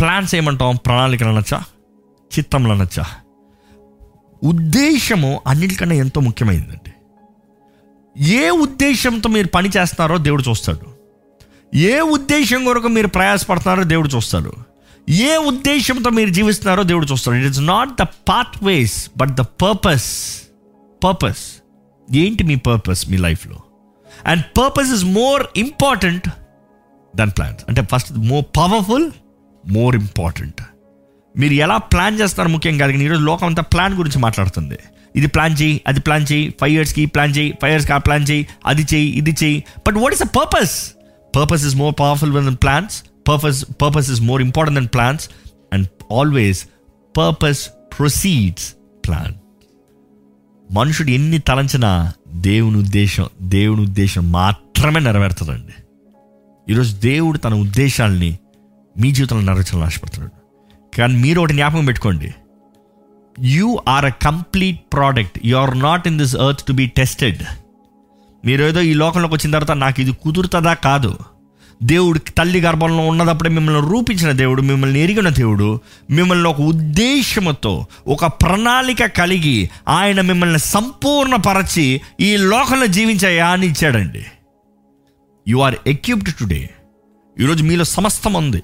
ప్లాన్స్ 0.00 0.34
ఏమంటాం? 0.34 0.76
ప్రణాళికలు 0.76 1.28
అనొచ్చా? 1.28 1.64
చిత్తంలో 2.38 2.70
అనొచ్చా? 2.74 3.04
ఉద్దేశము 4.44 5.40
అన్నిటికన్నా 5.46 5.94
ఎంతో 5.94 6.20
ముఖ్యమైనదండి 6.20 6.92
ఏ 8.22 8.50
ఉద్దేశంతో 8.50 9.28
మీరు 9.28 9.48
పని 9.48 9.68
చేస్తున్నారో 9.68 10.18
దేవుడు 10.18 10.42
చూస్తాడు. 10.48 10.86
ఏ 11.76 12.00
ఉద్దేశం 12.00 12.64
కొరకు 12.64 12.88
మీరు 12.88 13.06
ప్రయాసపడుతున్నారో 13.06 13.82
దేవుడు 13.82 14.08
చూస్తాడు. 14.08 14.52
ఏ 15.08 15.36
ఉద్దేశంతో 15.36 16.10
మీరు 16.10 16.30
జీవిస్తున్నారో 16.30 16.82
దేవుడు 16.82 17.06
చూస్తాడు. 17.06 17.36
It 17.36 17.46
is 17.46 17.60
not 17.60 18.02
the 18.02 18.02
path 18.02 18.64
ways 18.64 19.10
but 19.16 19.30
the 19.30 19.40
purpose 19.40 20.42
purpose 21.04 21.62
ఏంటి 22.14 22.44
మీ 22.44 22.56
పర్పస్ 22.56 23.10
మీ 23.10 23.16
లైఫ్లో 23.16 23.56
and 24.26 24.44
purpose 24.58 24.92
is 24.92 25.04
more 25.04 25.46
important 25.56 26.28
than 27.16 27.30
plans 27.30 27.64
అంటే 27.68 27.88
first 27.92 28.12
more 28.12 28.44
powerful 28.56 29.10
more 29.66 29.96
important 29.96 30.62
మీరు 31.38 31.54
ఎలా 31.54 31.76
ప్లాన్ 31.76 32.20
చేస్తారో 32.20 32.48
ముఖ్యం 32.48 32.78
కాదు 32.78 32.92
కానీ 32.92 33.04
ఈరోజు 33.04 33.22
లోకం 33.22 33.46
అంతా 33.46 33.62
ప్లాన్ 33.62 33.94
గురించి 33.94 34.18
మాట్లాడుతుంది. 34.18 34.78
ఇది 35.16 35.26
ప్లాన్ 35.26 35.56
చేయి 35.62 35.80
అది 35.86 36.00
ప్లాన్ 36.00 36.26
చేయి 36.32 36.54
ఫైవ్ 36.60 36.74
ఇయర్స్కి 36.74 37.06
ప్లాన్ 37.06 37.36
చేయి 37.36 37.54
ఫైవ్ 37.62 37.72
ఇయర్స్కి 37.72 37.92
ఆ 37.92 37.98
ప్లాన్ 37.98 38.26
చేయి 38.30 38.46
అది 38.66 38.86
చేయి 38.94 39.08
ఇది 39.08 39.36
చేయి. 39.44 39.64
But 39.86 39.94
what 39.94 40.14
is 40.14 40.22
the 40.22 40.26
purpose 40.26 40.92
purpose 41.36 41.66
is 41.66 41.76
more 41.76 41.94
powerful 42.00 42.32
than 42.32 42.56
plans 42.56 43.02
purpose 43.28 43.64
purpose 43.82 44.10
is 44.10 44.20
more 44.20 44.42
important 44.42 44.80
than 44.80 44.88
plans 44.94 45.30
and 45.72 45.88
always 46.12 46.66
purpose 47.16 47.68
proceeds 47.98 48.74
plan 49.08 49.34
మనుషుడు 50.72 51.10
ఎన్ని 51.10 51.38
తలంచినా 51.38 52.12
దేవుని 52.28 52.76
ఉద్దేశం 52.76 53.28
దేవుని 53.42 53.80
ఉద్దేశం 53.80 54.32
మాత్రమే 54.32 55.00
నెరవేరుతుందండి 55.00 55.72
ఈరోజు 56.72 56.96
దేవుడు 56.96 57.38
తన 57.38 57.54
ఉద్దేశాలని 57.54 58.38
మీ 58.98 59.12
జీవితంలో 59.12 59.42
నెరవేర్చాలని 59.42 59.86
ఆశపడుతున్నాడు. 59.86 60.39
కానీ 60.98 61.16
మీరు 61.16 61.40
ఒకటి 61.40 61.52
జ్ఞాపకం 61.52 61.84
పెట్టుకోండి. 61.84 62.34
You 63.40 63.80
are 63.88 64.04
a 64.04 64.08
complete 64.08 64.80
product 64.92 65.38
you 65.44 65.56
are 65.56 65.78
not 65.78 66.06
in 66.08 66.18
this 66.18 66.36
earth 66.36 66.62
to 66.62 66.72
be 66.72 66.86
tested 66.86 67.42
మీరు 68.44 68.64
ఏదో 68.64 68.80
ఈ 68.80 68.94
లోకంలోకి 68.94 69.34
వచ్చిన 69.34 69.52
తర్వాత 69.52 69.76
నాకు 69.76 70.00
ఇది 70.00 70.12
కుదురుతుందా 70.12 70.74
కాదు. 70.74 71.18
దేవుడు 71.82 72.18
తల్లి 72.18 72.60
గర్భంలో 72.60 73.06
ఉన్నదప్పుడే 73.06 73.50
మిమ్మల్ని 73.50 73.90
రూపించిన 73.90 74.30
దేవుడు 74.30 74.62
మిమ్మల్ని 74.62 75.00
ఎరిగిన 75.00 75.28
దేవుడు 75.28 75.80
మిమ్మల్ని 76.10 76.48
ఒక 76.48 76.60
ఉద్దేశముతో 76.60 77.86
ఒక 78.06 78.26
ప్రణాళిక 78.26 79.06
కలిగి 79.06 79.70
ఆయన 79.88 80.20
మిమ్మల్ని 80.20 80.58
సంపూర్ణపరచి 80.58 82.00
ఈ 82.20 82.36
లోకంలో 82.36 82.86
జీవించాయా 82.86 83.48
అని 83.48 83.66
ఇచ్చాడండి. 83.66 84.24
యు 85.48 85.58
ఆర్ 85.58 85.76
ఎక్విప్డ్ 85.86 86.34
టుడే 86.34 86.70
ఈరోజు 87.40 87.64
మీలో 87.64 87.84
సమస్తం 87.84 88.32
ఉంది. 88.32 88.62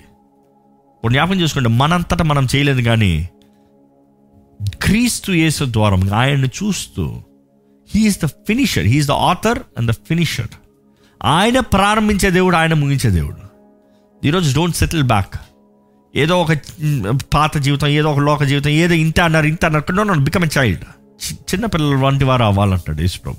ఒక 1.07 1.13
జ్ఞాపకం 1.13 1.41
చేసుకోండి 1.41 1.69
మనంతటా 1.69 2.25
మనం 2.25 2.47
చేయలేదు 2.57 2.81
కానీ 2.81 3.29
క్రీస్తు 4.83 5.33
యేసు 5.33 5.65
ద్వారం 5.65 6.13
ఆయన్ని 6.13 6.49
చూస్తూ 6.49 7.23
he's 7.95 8.19
the 8.25 8.27
finisher 8.27 8.85
he's 8.85 9.09
the 9.09 9.11
author 9.11 9.59
and 9.79 9.91
the 9.91 9.95
finisher 9.95 10.47
ఆయన 11.25 11.61
ప్రారంభించే 11.61 12.31
దేవుడు 12.31 12.57
ఆయన 12.57 12.75
ముగించే 12.75 13.11
దేవుడు. 13.11 13.37
ఈరోజు 14.27 14.55
డోంట్ 14.57 14.77
సెటిల్ 14.77 15.03
బ్యాక్ 15.03 15.35
ఏదో 16.17 16.43
ఒక 16.43 16.57
పాత 17.35 17.57
జీవితం 17.57 17.87
ఏదో 17.87 18.11
ఒక 18.11 18.19
లోక 18.19 18.45
జీవితం 18.45 18.71
ఏదో 18.71 18.95
ఇంత 18.95 19.21
అన్నారు 19.21 19.47
ఇంత 19.47 19.65
అన్నారు 19.65 20.21
బికమ్ 20.21 20.45
ఎ 20.45 20.49
చైల్డ్ 20.59 20.85
చిన్న 21.33 21.67
పిల్లల 21.67 21.97
వంటి 21.97 22.25
వారు 22.25 22.43
అవ్వాలంటాడు 22.43 23.01
యేసు 23.01 23.19
ప్రభు. 23.21 23.37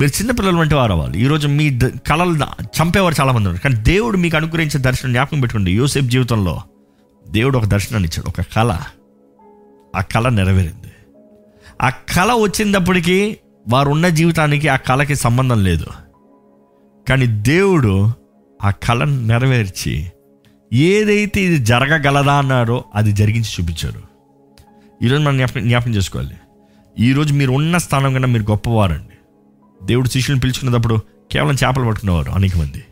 మీరు 0.00 0.18
చిన్నపిల్లల 0.18 0.54
వంటి 0.54 0.74
వారు 0.74 0.92
అవ్వాలి. 0.92 1.22
ఈరోజు 1.22 1.48
మీ 1.48 1.70
ద- 1.70 1.98
కళలు 2.06 2.38
చంపేవారు 2.62 3.14
చాలా 3.20 3.32
మంది 3.32 3.48
ఉన్నారు. 3.48 3.62
కానీ 3.62 3.74
దేవుడు 3.74 4.16
మీకు 4.16 4.36
అనుగ్రహించే 4.36 4.80
దర్శనం 4.80 5.12
జ్ఞాపకం 5.12 5.40
పెట్టుకోండి. 5.40 5.72
యూసేఫ్ 5.72 6.06
జీవితంలో 6.06 6.62
దేవుడు 7.32 7.58
ఒక 7.58 7.64
దర్శనాన్ని 7.64 8.08
ఇచ్చాడు 8.08 8.28
ఒక 8.28 8.40
కళ. 8.56 8.78
ఆ 9.96 10.00
కళ 10.00 10.28
నెరవేరింది. 10.28 10.92
ఆ 11.82 11.88
కళ 11.88 12.32
వచ్చినప్పటికీ 12.32 13.36
వారు 13.68 13.90
ఉన్న 13.90 14.08
జీవితానికి 14.08 14.68
ఆ 14.68 14.76
కళకి 14.76 15.14
సంబంధం 15.14 15.64
లేదు. 15.64 15.86
కానీ 17.08 17.26
దేవుడు 17.26 18.12
ఆ 18.62 18.70
కళను 18.70 19.26
నెరవేర్చి 19.26 20.12
ఏదైతే 20.72 21.40
ఇది 21.40 21.58
జరగగలదా 21.58 22.34
అన్నారో 22.34 22.84
అది 22.94 23.12
జరిగించి 23.12 23.48
చూపించారు 23.60 24.02
ఈరోజు 25.02 25.22
మనం 25.22 25.36
జ్ఞాపకం 25.36 25.68
జ్ఞాపకం 25.68 25.94
చేసుకోవాలి. 25.94 26.36
ఈరోజు 26.98 27.34
మీరు 27.34 27.52
ఉన్న 27.52 27.78
స్థానం 27.78 28.12
కన్నా 28.12 28.28
మీరు 28.28 28.42
గొప్పవారండి. 28.42 29.16
దేవుడు 29.86 30.08
శిష్యుని 30.08 30.40
పిలుచుకున్నప్పుడు 30.40 31.00
కేవలం 31.32 31.56
చేపలు 31.64 31.84
పట్టుకునేవారు 31.84 32.30
అనేక 32.30 32.56
మంది. 32.56 32.84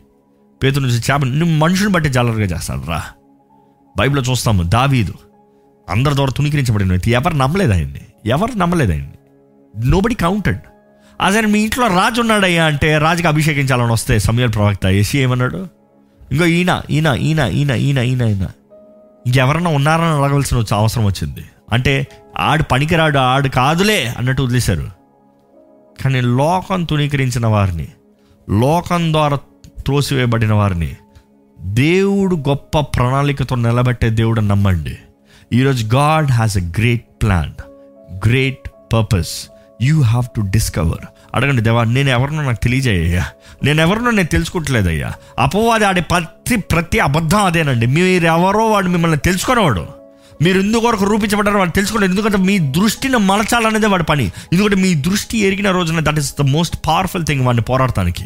పేతురు 0.63 0.83
నుంచి 0.83 0.97
చేప 0.97 1.23
నువ్వు 1.23 1.55
మనుషుని 1.57 1.89
బట్టి 1.89 2.09
జాలరుగా 2.09 2.45
చేస్తాడు 2.45 2.81
రా. 2.81 3.03
బైబిల్లో 3.97 4.31
చూస్తాము 4.31 4.63
దావీదు. 4.63 5.13
అందరి 5.89 6.15
ద్వారా 6.15 6.33
తుణీకరించబడిన 6.37 6.89
వ్యక్తి. 6.89 7.11
ఎవరు 7.11 7.33
నమ్మలేదు 7.33 7.73
ఆయన్ని. 7.73 8.01
ఎవరు 8.25 8.57
నమ్మలేదు 8.57 8.91
ఆయన్ని. 8.91 9.11
నోబడి 9.89 10.15
కౌంటెడ్ 10.15 10.57
అసలు 11.21 11.47
మీ 11.47 11.59
ఇంట్లో 11.59 11.87
రాజు 11.87 12.21
ఉన్నాడయ్యా 12.21 12.65
అంటే 12.65 12.97
రాజుకి 12.97 13.27
అభిషేకించాలని 13.27 13.91
వస్తే 13.91 14.19
సమయాల 14.19 14.49
ప్రవక్త 14.49 14.85
ఏసీ 14.85 15.19
ఏమన్నాడు? 15.19 15.67
ఇంకో 16.31 16.45
ఈయన 16.45 16.81
ఈయన 16.89 17.07
ఈయన 17.07 17.39
ఈయన 17.39 17.71
ఈయన 17.71 17.99
ఈయన 17.99 18.21
ఈయన. 18.21 18.47
ఇంకెవరన్నా 19.27 19.71
ఉన్నారని 19.71 20.23
అడగవలసిన 20.23 20.63
అవసరం 20.73 21.05
వచ్చింది. 21.05 21.45
అంటే 21.71 22.07
ఆడు 22.37 22.63
పనికిరాడు 22.63 23.17
ఆడు 23.17 23.49
కాదులే 23.49 24.13
అన్నట్టు 24.17 24.41
వదిలేశారు. 24.41 24.89
కానీ 26.03 26.21
లోకం 26.21 26.83
తుణీకరించిన 26.83 27.47
వారిని 27.47 27.87
లోకం 28.49 29.13
ద్వారా 29.13 29.37
త్రోసివేయబడిన 29.79 30.53
వారిని 30.53 30.97
దేవుడు 31.63 32.35
గొప్ప 32.35 32.79
ప్రణాళికతో 32.79 33.55
నిలబెట్టే 33.55 34.09
దేవుడు 34.09 34.41
నమ్మండి. 34.41 34.97
ఈరోజు 35.53 35.85
God 35.85 36.31
has 36.31 36.57
a 36.57 36.61
great 36.61 37.05
plan 37.21 37.51
great 38.27 38.69
purpose. 38.93 39.47
You 39.81 40.01
have 40.01 40.25
to 40.35 40.41
discover. 40.41 41.05
అడగండి 41.35 41.61
దేవా 41.61 41.83
నేను 41.83 42.09
ఎవరినో 42.09 42.43
నాకు 42.43 42.63
తెలియజేయ్యా? 42.63 43.25
నేను 43.63 43.81
ఎవరినో 43.81 44.11
నేను 44.11 44.27
తెలుసుకోవట్లేదయ్యా? 44.27 45.13
అపవాది 45.39 45.85
ఆడే 45.85 46.01
ప్రతి 46.01 46.57
ప్రతి 46.57 46.99
అబద్ధం 46.99 47.45
అదేనండి. 47.45 47.85
మీరు 47.85 48.25
ఎవరో 48.25 48.69
వాడు 48.69 48.87
మిమ్మల్ని 48.87 49.17
తెలుసుకునేవాడు. 49.17 49.85
మీరు 50.41 50.59
ఎందుకొరకు 50.59 51.05
రూపించబడ్డారో 51.05 51.59
వాడు 51.59 51.71
తెలుసుకోలేదు 51.71 52.11
ఎందుకంటే 52.11 52.37
మీ 52.37 52.59
దృష్టిని 52.59 53.17
మలచాలనేదే 53.17 53.87
వాడి 53.87 54.03
పని. 54.03 54.31
ఎందుకంటే 54.53 54.75
మీ 54.75 54.93
దృష్టి 54.93 55.37
ఎరిగిన 55.37 55.71
రోజున 55.71 55.99
that 55.99 56.19
is 56.19 56.33
the 56.39 56.41
most 56.41 56.87
powerful 56.87 57.25
thing 57.25 57.45
వాడిని 57.45 57.61
పోరాడటానికి. 57.61 58.25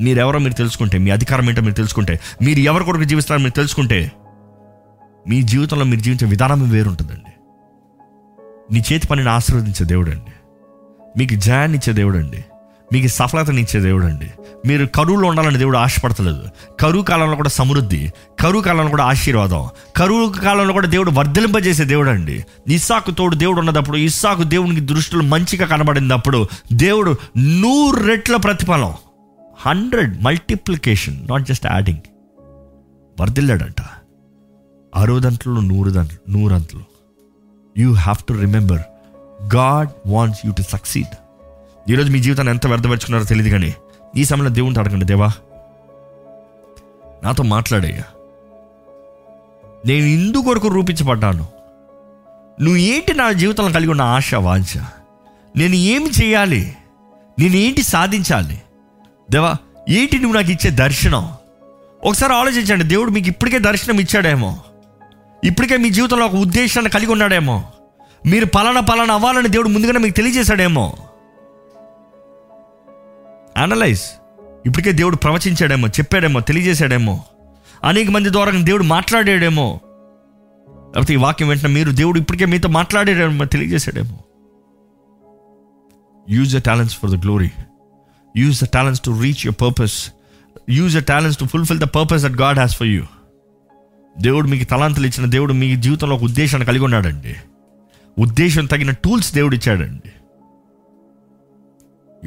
మీరెవరో 0.00 0.38
మీరు 0.38 0.54
తెలుసుకుంటే 0.54 0.98
మీ 0.98 1.10
అధికారం 1.10 1.48
ఏంటో 1.48 1.60
మీరు 1.60 1.74
తెలుసుకుంటే 1.74 2.20
మీరు 2.42 2.58
ఎవరి 2.58 2.84
కొరకు 2.84 3.04
జీవిస్తారో 3.04 3.40
మీరు 3.40 3.56
తెలుసుకుంటే 3.56 4.12
మీ 5.28 5.42
జీవితంలో 5.42 5.84
మీరు 5.84 6.00
జీవించే 6.00 6.28
విధానం 6.28 6.70
వేరుంటుందండి. 6.70 7.32
నీ 8.74 8.82
చేతి 8.92 9.06
పనిని 9.06 9.28
ఆశీర్వదించే 9.28 9.86
దేవుడు 9.86 10.10
అండి 10.10 10.32
మీకు 11.18 11.34
జయాన్ని 11.34 11.78
ఇచ్చే 11.78 11.92
దేవుడు 11.92 12.18
అండి 12.18 12.44
మీకు 12.92 13.06
సఫలతని 13.06 13.60
ఇచ్చే 13.62 13.80
దేవుడు 13.80 14.06
అండి 14.06 14.30
మీరు 14.66 14.86
కరువులో 14.86 15.28
ఉండాలని 15.28 15.58
దేవుడు 15.58 15.78
ఆశపడతలేదు. 15.78 16.42
కరువు 16.80 17.02
కాలంలో 17.02 17.36
కూడా 17.36 17.48
సమృద్ధి 17.48 18.12
కరువు 18.40 18.62
కాలంలో 18.62 18.90
కూడా 18.90 19.04
ఆశీర్వాదం 19.04 19.68
కరువు 19.96 20.32
కాలంలో 20.32 20.72
కూడా 20.72 20.86
దేవుడు 20.86 21.10
వర్ధలింపజేసే 21.10 21.84
దేవుడు 21.84 22.10
అండి 22.10 22.44
ఇస్సాకు 22.68 23.10
తోడు 23.10 23.36
దేవుడు 23.36 23.58
ఉన్నదప్పుడు 23.58 23.96
ఇస్సాకు 23.96 24.42
దేవునికి 24.42 24.80
దృష్టిలో 24.80 25.22
మంచిగా 25.22 25.66
కనబడినప్పుడు 25.66 26.48
దేవుడు 26.72 27.16
నూరు 27.38 28.06
రెట్ల 28.06 28.36
ప్రతిఫలం. 28.36 28.94
Hundred 29.60 30.22
multiplication 30.22 31.28
not 31.28 31.42
just 31.42 31.66
adding 31.66 31.98
వర్ధిల్లాడంట 33.20 33.82
అరవదంట్లో 34.94 35.60
నూరు 35.60 35.90
దంట్లు 35.90 36.18
నూరంతలు 36.28 36.82
you 37.78 37.92
have 37.92 38.24
to 38.24 38.32
remember 38.32 38.80
God 39.54 39.88
wants 40.06 40.46
you 40.46 40.52
to 40.52 40.62
succeed 40.62 41.16
ఈరోజు 41.90 42.12
మీ 42.12 42.18
జీవితాన్ని 42.18 42.52
ఎంత 42.54 42.66
వ్యర్థపరుచుకున్నారో 42.66 43.24
తెలియదు 43.24 43.50
కానీ 43.50 43.74
ఈ 44.16 44.24
సమయంలో 44.24 44.50
దేవుని 44.50 44.78
అడగండి 44.78 45.04
దేవా. 45.04 45.28
నాతో 47.22 47.42
మాట్లాడయ్యా. 47.42 48.04
నేను 49.86 50.06
ఇందు 50.06 50.38
కొరకు 50.38 50.68
రూపించబడ్డాను. 50.68 51.46
నువ్వు 52.60 52.76
ఏంటి 52.76 53.14
నా 53.14 53.32
జీవితంలో 53.32 53.72
కలిగి 53.72 53.90
ఉన్న 53.90 54.02
ఆశ 54.02 54.34
వాంఛ? 54.34 54.78
నేను 55.56 55.74
ఏమి 55.74 56.10
చేయాలి? 56.10 56.76
నేను 57.38 57.56
ఏంటి 57.56 57.82
సాధించాలి? 57.82 58.62
దేవా 59.30 59.56
ఏంటి 59.88 60.18
నువ్వు 60.18 60.36
నాకు 60.36 60.50
ఇచ్చే 60.50 60.70
దర్శనం? 60.70 61.28
ఒకసారి 62.04 62.32
ఆలోచించండి 62.32 62.84
దేవుడు 62.84 63.10
మీకు 63.10 63.28
ఇప్పటికే 63.28 63.58
దర్శనం 63.58 64.00
ఇచ్చాడేమో. 64.00 64.58
ఇప్పటికే 65.44 65.76
మీ 65.76 65.90
జీవితంలో 65.90 66.26
ఒక 66.26 66.34
ఉద్దేశాన్ని 66.34 66.90
కలిగి 66.90 67.12
ఉన్నాడేమో. 67.12 67.64
మీరు 68.26 68.46
పలానా 68.46 68.80
పలానా 68.80 69.14
అవ్వాలని 69.14 69.48
దేవుడు 69.48 69.68
ముందుగానే 69.68 69.98
మీకు 69.98 70.16
తెలియజేశాడేమో. 70.16 70.96
అనలైజ్ 73.56 74.02
ఇప్పటికే 74.66 74.92
దేవుడు 74.92 75.16
ప్రవచించాడేమో 75.16 75.88
చెప్పాడేమో 75.88 76.40
తెలియజేశాడేమో. 76.40 77.24
అనేక 77.84 78.10
మంది 78.10 78.32
ద్వారా 78.32 78.52
దేవుడు 78.52 78.82
మాట్లాడాడేమో. 78.82 79.80
లేకపోతే 80.68 81.14
ఈ 81.14 81.16
వాక్యం 81.16 81.48
వెంటనే 81.48 81.74
మీరు 81.74 81.90
దేవుడు 81.90 82.18
ఇప్పటికే 82.18 82.44
మీతో 82.44 82.68
మాట్లాడాడేమో 82.68 83.44
తెలియజేశాడేమో. 83.44 84.18
Use 86.30 86.56
the 86.56 86.62
talents 86.62 86.96
for 86.96 87.10
the 87.10 87.14
glory 87.14 87.50
use 88.36 88.64
the 88.64 88.66
talents 88.74 89.02
to 89.02 89.20
reach 89.22 89.46
your 89.46 89.62
purpose 89.62 90.12
use 90.70 90.98
the 90.98 91.02
talents 91.04 91.40
to 91.40 91.44
fulfil 91.44 91.78
the 91.78 91.82
purpose 91.82 92.22
that 92.22 92.32
God 92.32 92.56
has 92.56 92.76
for 92.76 92.86
you 92.86 93.04
దేవుడు 94.18 94.48
మీకు 94.48 94.64
తలాంతులు 94.64 95.06
ఇచ్చిన 95.06 95.30
దేవుడు 95.30 95.52
మీ 95.52 95.76
జీవితంలో 95.76 96.16
ఒక 96.16 96.22
ఉద్దేశాన్ని 96.22 96.66
కలిగి 96.66 96.84
ఉన్నాడండి. 96.84 97.36
ఉద్దేశం 98.18 98.66
తగిన 98.66 98.90
టూల్స్ 98.90 99.34
దేవుడు 99.34 99.54
ఇచ్చాడండి. 99.54 100.12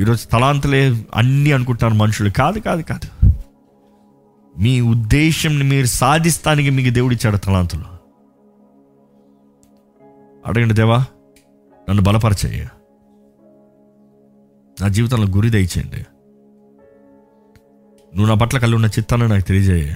ఈరోజు 0.01 0.27
తలాంతులే 0.27 1.05
అన్నీ 1.15 1.51
అనుకుంటున్నారు 1.51 1.99
మనుషులు. 1.99 2.29
కాదు 2.29 2.59
కాదు 2.59 2.81
కాదు. 2.81 3.27
మీ 4.59 4.81
ఉద్దేశంని 4.81 5.63
మీరు 5.63 5.85
సాధిస్తానికి 5.85 6.69
మీకు 6.69 6.89
దేవుడు 6.89 7.13
ఇచ్చాడు 7.13 7.37
తలాంతులు. 7.37 7.93
అడగండి 10.45 10.73
దేవా 10.73 11.05
నన్ను 11.89 12.03
బలపరచయ్యా 12.03 12.69
నా 14.81 14.87
జీవితంలో 14.87 15.27
గురి 15.27 15.49
దయచేయండి 15.49 16.05
నువ్వు 18.15 18.25
నా 18.25 18.33
పట్ల 18.33 18.57
కలిగి 18.57 18.75
ఉన్న 18.75 18.85
చిత్తాన్ని 18.85 19.27
నాకు 19.27 19.41
తెలియజేయ. 19.41 19.95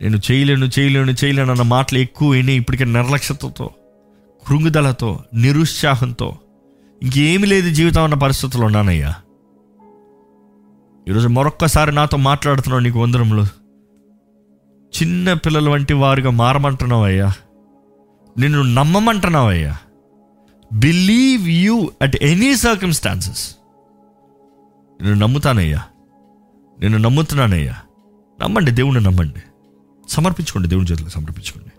నేను 0.00 0.16
చేయలేను 0.16 0.64
చేయలేను 0.78 1.10
చేయలేను 1.10 1.50
అన్న 1.50 1.62
మాటలు 1.62 1.98
ఎక్కువ 1.98 2.30
విని 2.30 2.54
ఇప్పటికే 2.54 2.84
నిర్లక్ష్యతతో 2.84 3.70
కృంగుదలతో 4.48 5.24
నిరుత్సాహంతో 5.34 6.36
ఇంకేమి 7.02 7.46
లేదు 7.46 7.70
జీవితం 7.70 8.02
అన్న 8.02 8.14
పరిస్థితుల్లో 8.14 8.66
ఉన్నానయ్యా. 8.66 9.14
ఈరోజు 11.08 11.28
మరొక్కసారి 11.28 11.92
నాతో 11.92 12.16
మాట్లాడుతున్నావు 12.16 12.82
నీకు 12.82 13.00
వందరంలో 13.02 13.44
చిన్న 15.02 15.32
పిల్లల 15.32 15.68
వంటి 15.68 15.94
వారుగా 15.94 16.30
మారమంటున్నావయ్యా. 16.30 17.32
నిన్ను 18.38 18.62
నమ్మమంటున్నావయ్యా. 18.62 19.76
Believe 20.72 21.48
you 21.48 21.90
at 22.02 22.16
any 22.22 22.56
circumstances 22.56 23.56
నేను 25.02 25.14
నమ్ముతానయ్యా. 25.14 25.82
నేను 26.80 26.98
నమ్ముతున్నానయ్యా. 26.98 27.74
నమ్మండి 28.42 28.70
దేవుణ్ణి 28.70 29.04
నమ్మండి. 29.04 29.42
సమర్పించుకోండి 30.08 30.68
దేవుని 30.68 30.86
చేతులకు 30.86 31.10
సమర్పించుకోండి. 31.10 31.70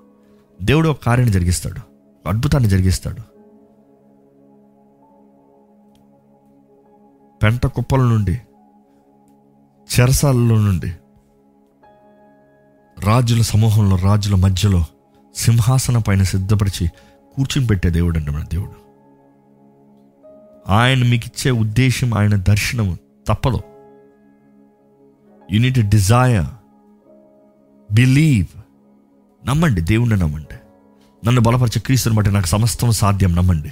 దేవుడు 0.66 0.90
ఒక 0.90 1.00
కార్యాన్ని 1.04 1.34
జరిగిస్తాడు. 1.34 1.80
అద్భుతాన్ని 2.30 2.70
జరిగిస్తాడు. 2.70 3.38
పెంట 7.44 7.66
కుప్పల 7.66 8.00
నుండి 8.00 8.42
చెరసాలలో 10.00 10.56
నుండి 10.56 10.94
రాజుల 13.00 13.42
సమూహంలో 13.42 13.96
రాజుల 13.96 14.36
మధ్యలో 14.36 14.86
సింహాసన 15.36 15.98
పైన 15.98 16.24
సిద్ధపరిచి 16.24 16.92
కూర్చుని 17.38 17.68
పెట్టే 17.68 17.90
దేవుడు 17.90 18.18
అండి 18.18 18.32
మన 18.32 18.44
దేవుడు. 18.44 18.88
ఆయన 20.72 20.98
మీకు 20.98 21.24
ఇచ్చే 21.26 21.52
ఉద్దేశం 21.52 22.14
ఆయన 22.14 22.36
దర్శనం 22.36 22.98
తప్పదు. 23.28 23.62
యూనిట్ 25.52 25.80
డిజైర్ 25.80 26.46
బిలీవ్ 27.94 28.62
నమ్మండి 29.48 29.82
దేవుణ్ణి 29.82 30.18
నమ్మండి. 30.18 30.56
నన్ను 31.28 31.42
బలపరిచే 31.42 31.80
క్రీస్తుని 31.80 32.16
బట్టి 32.16 32.32
నాకు 32.32 32.46
సమస్తం 32.46 32.92
సాధ్యం 32.92 33.36
నమ్మండి. 33.36 33.72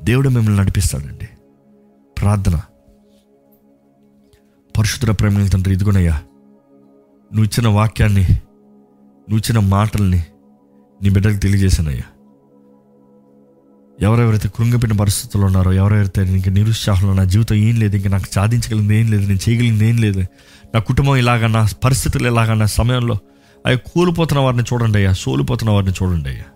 దేవుడు 0.00 0.28
మిమ్మల్ని 0.28 0.60
నడిపిస్తాడండి. 0.60 1.28
ప్రార్థన. 2.18 2.60
పరిశుద్ధ 4.78 5.20
ప్రేమ 5.20 5.46
తండ్రి 5.46 5.74
ఇదిగోనయ్యా 5.74 6.14
నువ్వు 7.32 7.44
ఇచ్చిన 7.44 7.68
వాక్యాన్ని 7.68 8.22
నువ్వు 9.30 9.36
ఇచ్చిన 9.36 9.58
మాటల్ని 9.58 10.24
నీ 11.02 11.10
బిడ్డలకు 11.10 11.38
తెలియజేశానయ్యా. 11.38 12.17
ఎవరెవరైతే 13.98 14.48
కృంగిపోయిన 14.56 14.94
పరిస్థితుల్లో 15.00 15.46
ఉన్నారో 15.46 15.70
ఎవరెవరైతే 15.72 16.22
ఇంక 16.36 16.48
నిరుత్సాహంలో 16.48 17.14
నా 17.14 17.24
జీవితం 17.24 17.56
ఏం 17.62 17.76
లేదు 17.78 17.96
ఇంకా 17.96 18.08
నాకు 18.08 18.28
సాధించగలిగింది 18.32 18.94
ఏం 18.96 19.06
లేదు 19.10 19.24
నేను 19.26 19.42
చేయగలిగింది 19.46 19.84
ఏం 19.88 19.96
లేదు 19.98 20.22
నా 20.74 20.80
కుటుంబం 20.80 21.16
ఇలాగ 21.16 21.46
నా 21.48 21.66
పరిస్థితులు 21.84 22.28
ఇలాగ 22.28 22.54
నా 22.54 22.66
సమయంలో 22.74 23.16
అవి 23.64 23.76
కూలిపోతున్న 23.88 24.40
వారిని 24.40 24.64
చూడండి 24.70 24.98
అయ్యా 24.98 25.12
సోలిపోతున్న 25.14 25.70
వారిని 25.70 25.92
చూడండి 25.92 26.28
అయ్యా. 26.28 26.46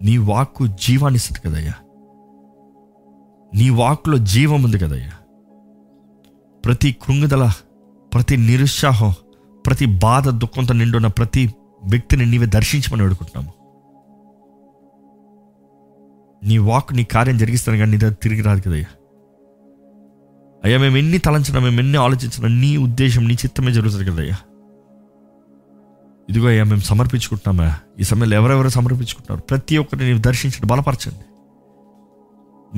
నీ 0.00 0.16
వాక్కు 0.28 0.66
జీవాన్ని 0.84 1.16
ఇస్తుంది 1.16 1.40
కదయ్యా 1.40 1.74
నీ 3.52 3.70
వాక్కులో 3.78 4.18
జీవం 4.26 4.64
ఉంది 4.64 4.78
కదయ్యా 4.78 5.14
ప్రతి 6.64 6.96
కృంగుదల 7.02 7.44
ప్రతి 8.12 8.36
నిరుత్సాహం 8.42 9.12
ప్రతి 9.64 9.86
బాధ 9.98 10.28
దుఃఖంతో 10.42 10.74
నిండున్న 10.74 11.06
ప్రతి 11.18 11.42
వ్యక్తిని 11.84 12.26
నీవే 12.26 12.46
దర్శించమని 12.46 13.02
వేడుకుంటున్నాము. 13.02 13.52
నీ 16.44 16.58
వాక్ 16.58 16.94
నీ 16.94 17.04
కార్యం 17.04 17.38
జరిగిస్తాను 17.38 17.78
కానీ 17.78 17.90
నీ 17.90 17.98
దగ్గర 17.98 18.12
తిరిగి 18.12 18.42
రాదు 18.42 18.60
కదయ్యా 18.60 18.86
అయ్యా. 20.64 20.78
మేము 20.78 20.96
ఎన్ని 20.96 21.18
తలంచినా 21.18 21.60
మేము 21.60 21.80
ఎన్ని 21.80 21.98
ఆలోచించినా 21.98 22.48
నీ 22.48 22.76
ఉద్దేశం 22.76 23.28
నీ 23.28 23.34
చిత్తమే 23.34 23.72
జరుగుతుంది 23.72 24.10
కదయ్యా 24.10 24.36
ఇదిగో 26.30 26.48
అయ్యా 26.48 26.64
మేము 26.64 26.80
సమర్పించుకుంటున్నామా 26.80 27.76
ఈ 28.00 28.02
సమయంలో 28.02 28.36
ఎవరెవరు 28.36 28.68
సమర్పించుకుంటున్నారు? 28.68 29.42
ప్రతి 29.42 29.76
ఒక్కరిని 29.76 30.06
నీవు 30.08 30.18
దర్శించండి 30.18 30.66
బలపరచండి. 30.66 31.24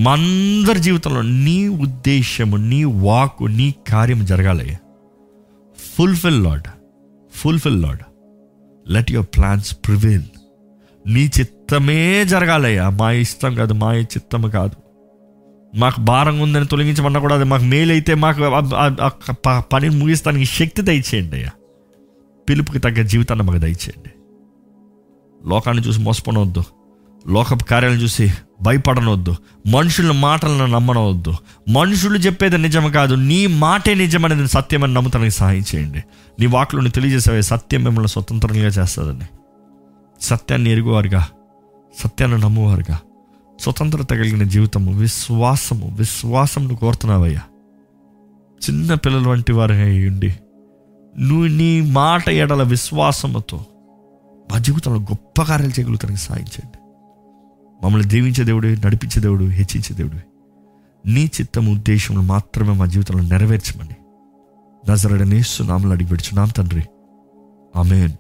మా 0.03 0.13
అందరి 0.13 0.81
జీవితంలో 0.81 1.23
నీ 1.23 1.69
ఉద్దేశము 1.69 2.57
నీ 2.57 2.85
వాక్ 2.85 3.43
నీ 3.43 3.75
కార్యం 3.89 4.25
జరగాలయ్యా. 4.25 4.77
Fulfil 5.97 6.45
Lord 6.45 6.69
fulfil 7.35 7.83
Lord 7.83 8.03
let 8.89 9.13
your 9.13 9.27
plans 9.37 9.77
prevail 9.87 10.23
నీ 11.07 11.31
చిత్తమే 11.39 12.25
జరగాలయ్యా. 12.25 12.91
మా 12.91 13.13
ఇష్టం 13.13 13.55
కాదు 13.55 13.73
మా 13.73 13.95
చిత్తం 13.95 14.51
కాదు. 14.51 14.73
మాకు 15.79 16.01
భారంగా 16.01 16.43
ఉందని 16.43 16.67
తొలగించమన్నా 16.67 17.21
కూడా 17.21 17.35
అది 17.35 17.45
మాకు 17.45 17.63
మేలు 17.63 17.93
అయితే 17.93 18.15
మాకు 18.15 18.41
పనిని 19.61 19.97
ముగిస్తానికి 19.97 20.45
శక్తి 20.45 20.83
దయచేయండి 20.83 21.37
అయ్యా. 21.37 21.51
పిలుపుకి 22.49 22.79
తగ్గ 22.79 23.03
జీవితాన్ని 23.03 23.47
మాకు 23.47 23.59
దయచేయండి. 23.59 24.11
లోకాన్ని 25.49 25.83
చూసి 25.83 26.01
మోసపోనవద్దు. 26.01 26.63
లోకపు 27.29 27.65
కార్యాలను 27.65 27.99
చూసి 27.99 28.33
భయపడనవద్దు. 28.63 29.37
మనుషుల 29.67 30.11
మాటలను 30.11 30.67
నమ్మనవద్దు. 30.67 31.35
మనుషులు 31.71 32.19
చెప్పేది 32.19 32.59
నిజం 32.59 32.91
కాదు. 32.91 33.15
నీ 33.15 33.47
మాటే 33.47 33.95
నిజమనేది 33.95 34.49
సత్యమని 34.49 34.95
నమ్ముతానికి 34.95 35.31
సహాయం 35.31 35.63
చేయండి. 35.75 36.03
నీ 36.41 36.47
వాకులను 36.47 36.89
తెలియజేసేవే 36.89 37.43
సత్యం 37.43 37.85
మిమ్మల్ని 37.85 38.09
స్వతంత్రంగా 38.09 38.67
చేస్తుందని. 38.67 39.29
సత్యాన్ని 40.21 40.71
ఎరుగువారుగా 40.71 41.29
సత్యాన్ని 41.99 42.39
నమ్మువారుగా 42.39 43.01
స్వతంత్రత 43.61 44.11
కలిగిన 44.11 44.43
జీవితము 44.43 44.93
విశ్వాసము 44.93 45.97
విశ్వాసమును 45.97 46.77
కోరుతున్నావయ్యా. 46.77 47.41
చిన్న 48.71 48.95
పిల్లల 48.95 49.29
వంటి 49.29 49.53
వారి 49.53 50.09
ఉండి 50.09 50.39
నువ్వు 51.19 51.47
నీ 51.47 51.81
మాట 51.81 52.29
ఎడల 52.29 52.63
విశ్వాసముతో 52.63 53.65
మా 54.51 54.59
జీవితంలో 54.59 55.01
గొప్ప 55.01 55.43
కార్యాలు 55.43 55.73
చేయగలుగుతానికి 55.73 56.21
సాధించండి 56.21 56.79
మమ్మల్ని 57.85 58.09
దీవించే 58.09 58.45
దేవుడు 58.45 58.67
నడిపించే 58.67 59.21
దేవుడు 59.21 59.45
హెచ్చించే 59.45 59.97
దేవుడు. 59.97 60.19
నీ 61.09 61.25
చిత్తం 61.25 61.73
ఉద్దేశములు 61.73 62.23
మాత్రమే 62.23 62.73
మా 62.73 62.87
జీవితంలో 62.87 63.23
నెరవేర్చమని. 63.23 63.97
నజరడనేస్తు 64.91 65.63
నామలు 65.63 65.91
అడిగి 65.91 66.35
నామ 66.35 66.49
తండ్రి. 66.49 66.83
ఆమెన్. 67.77 68.11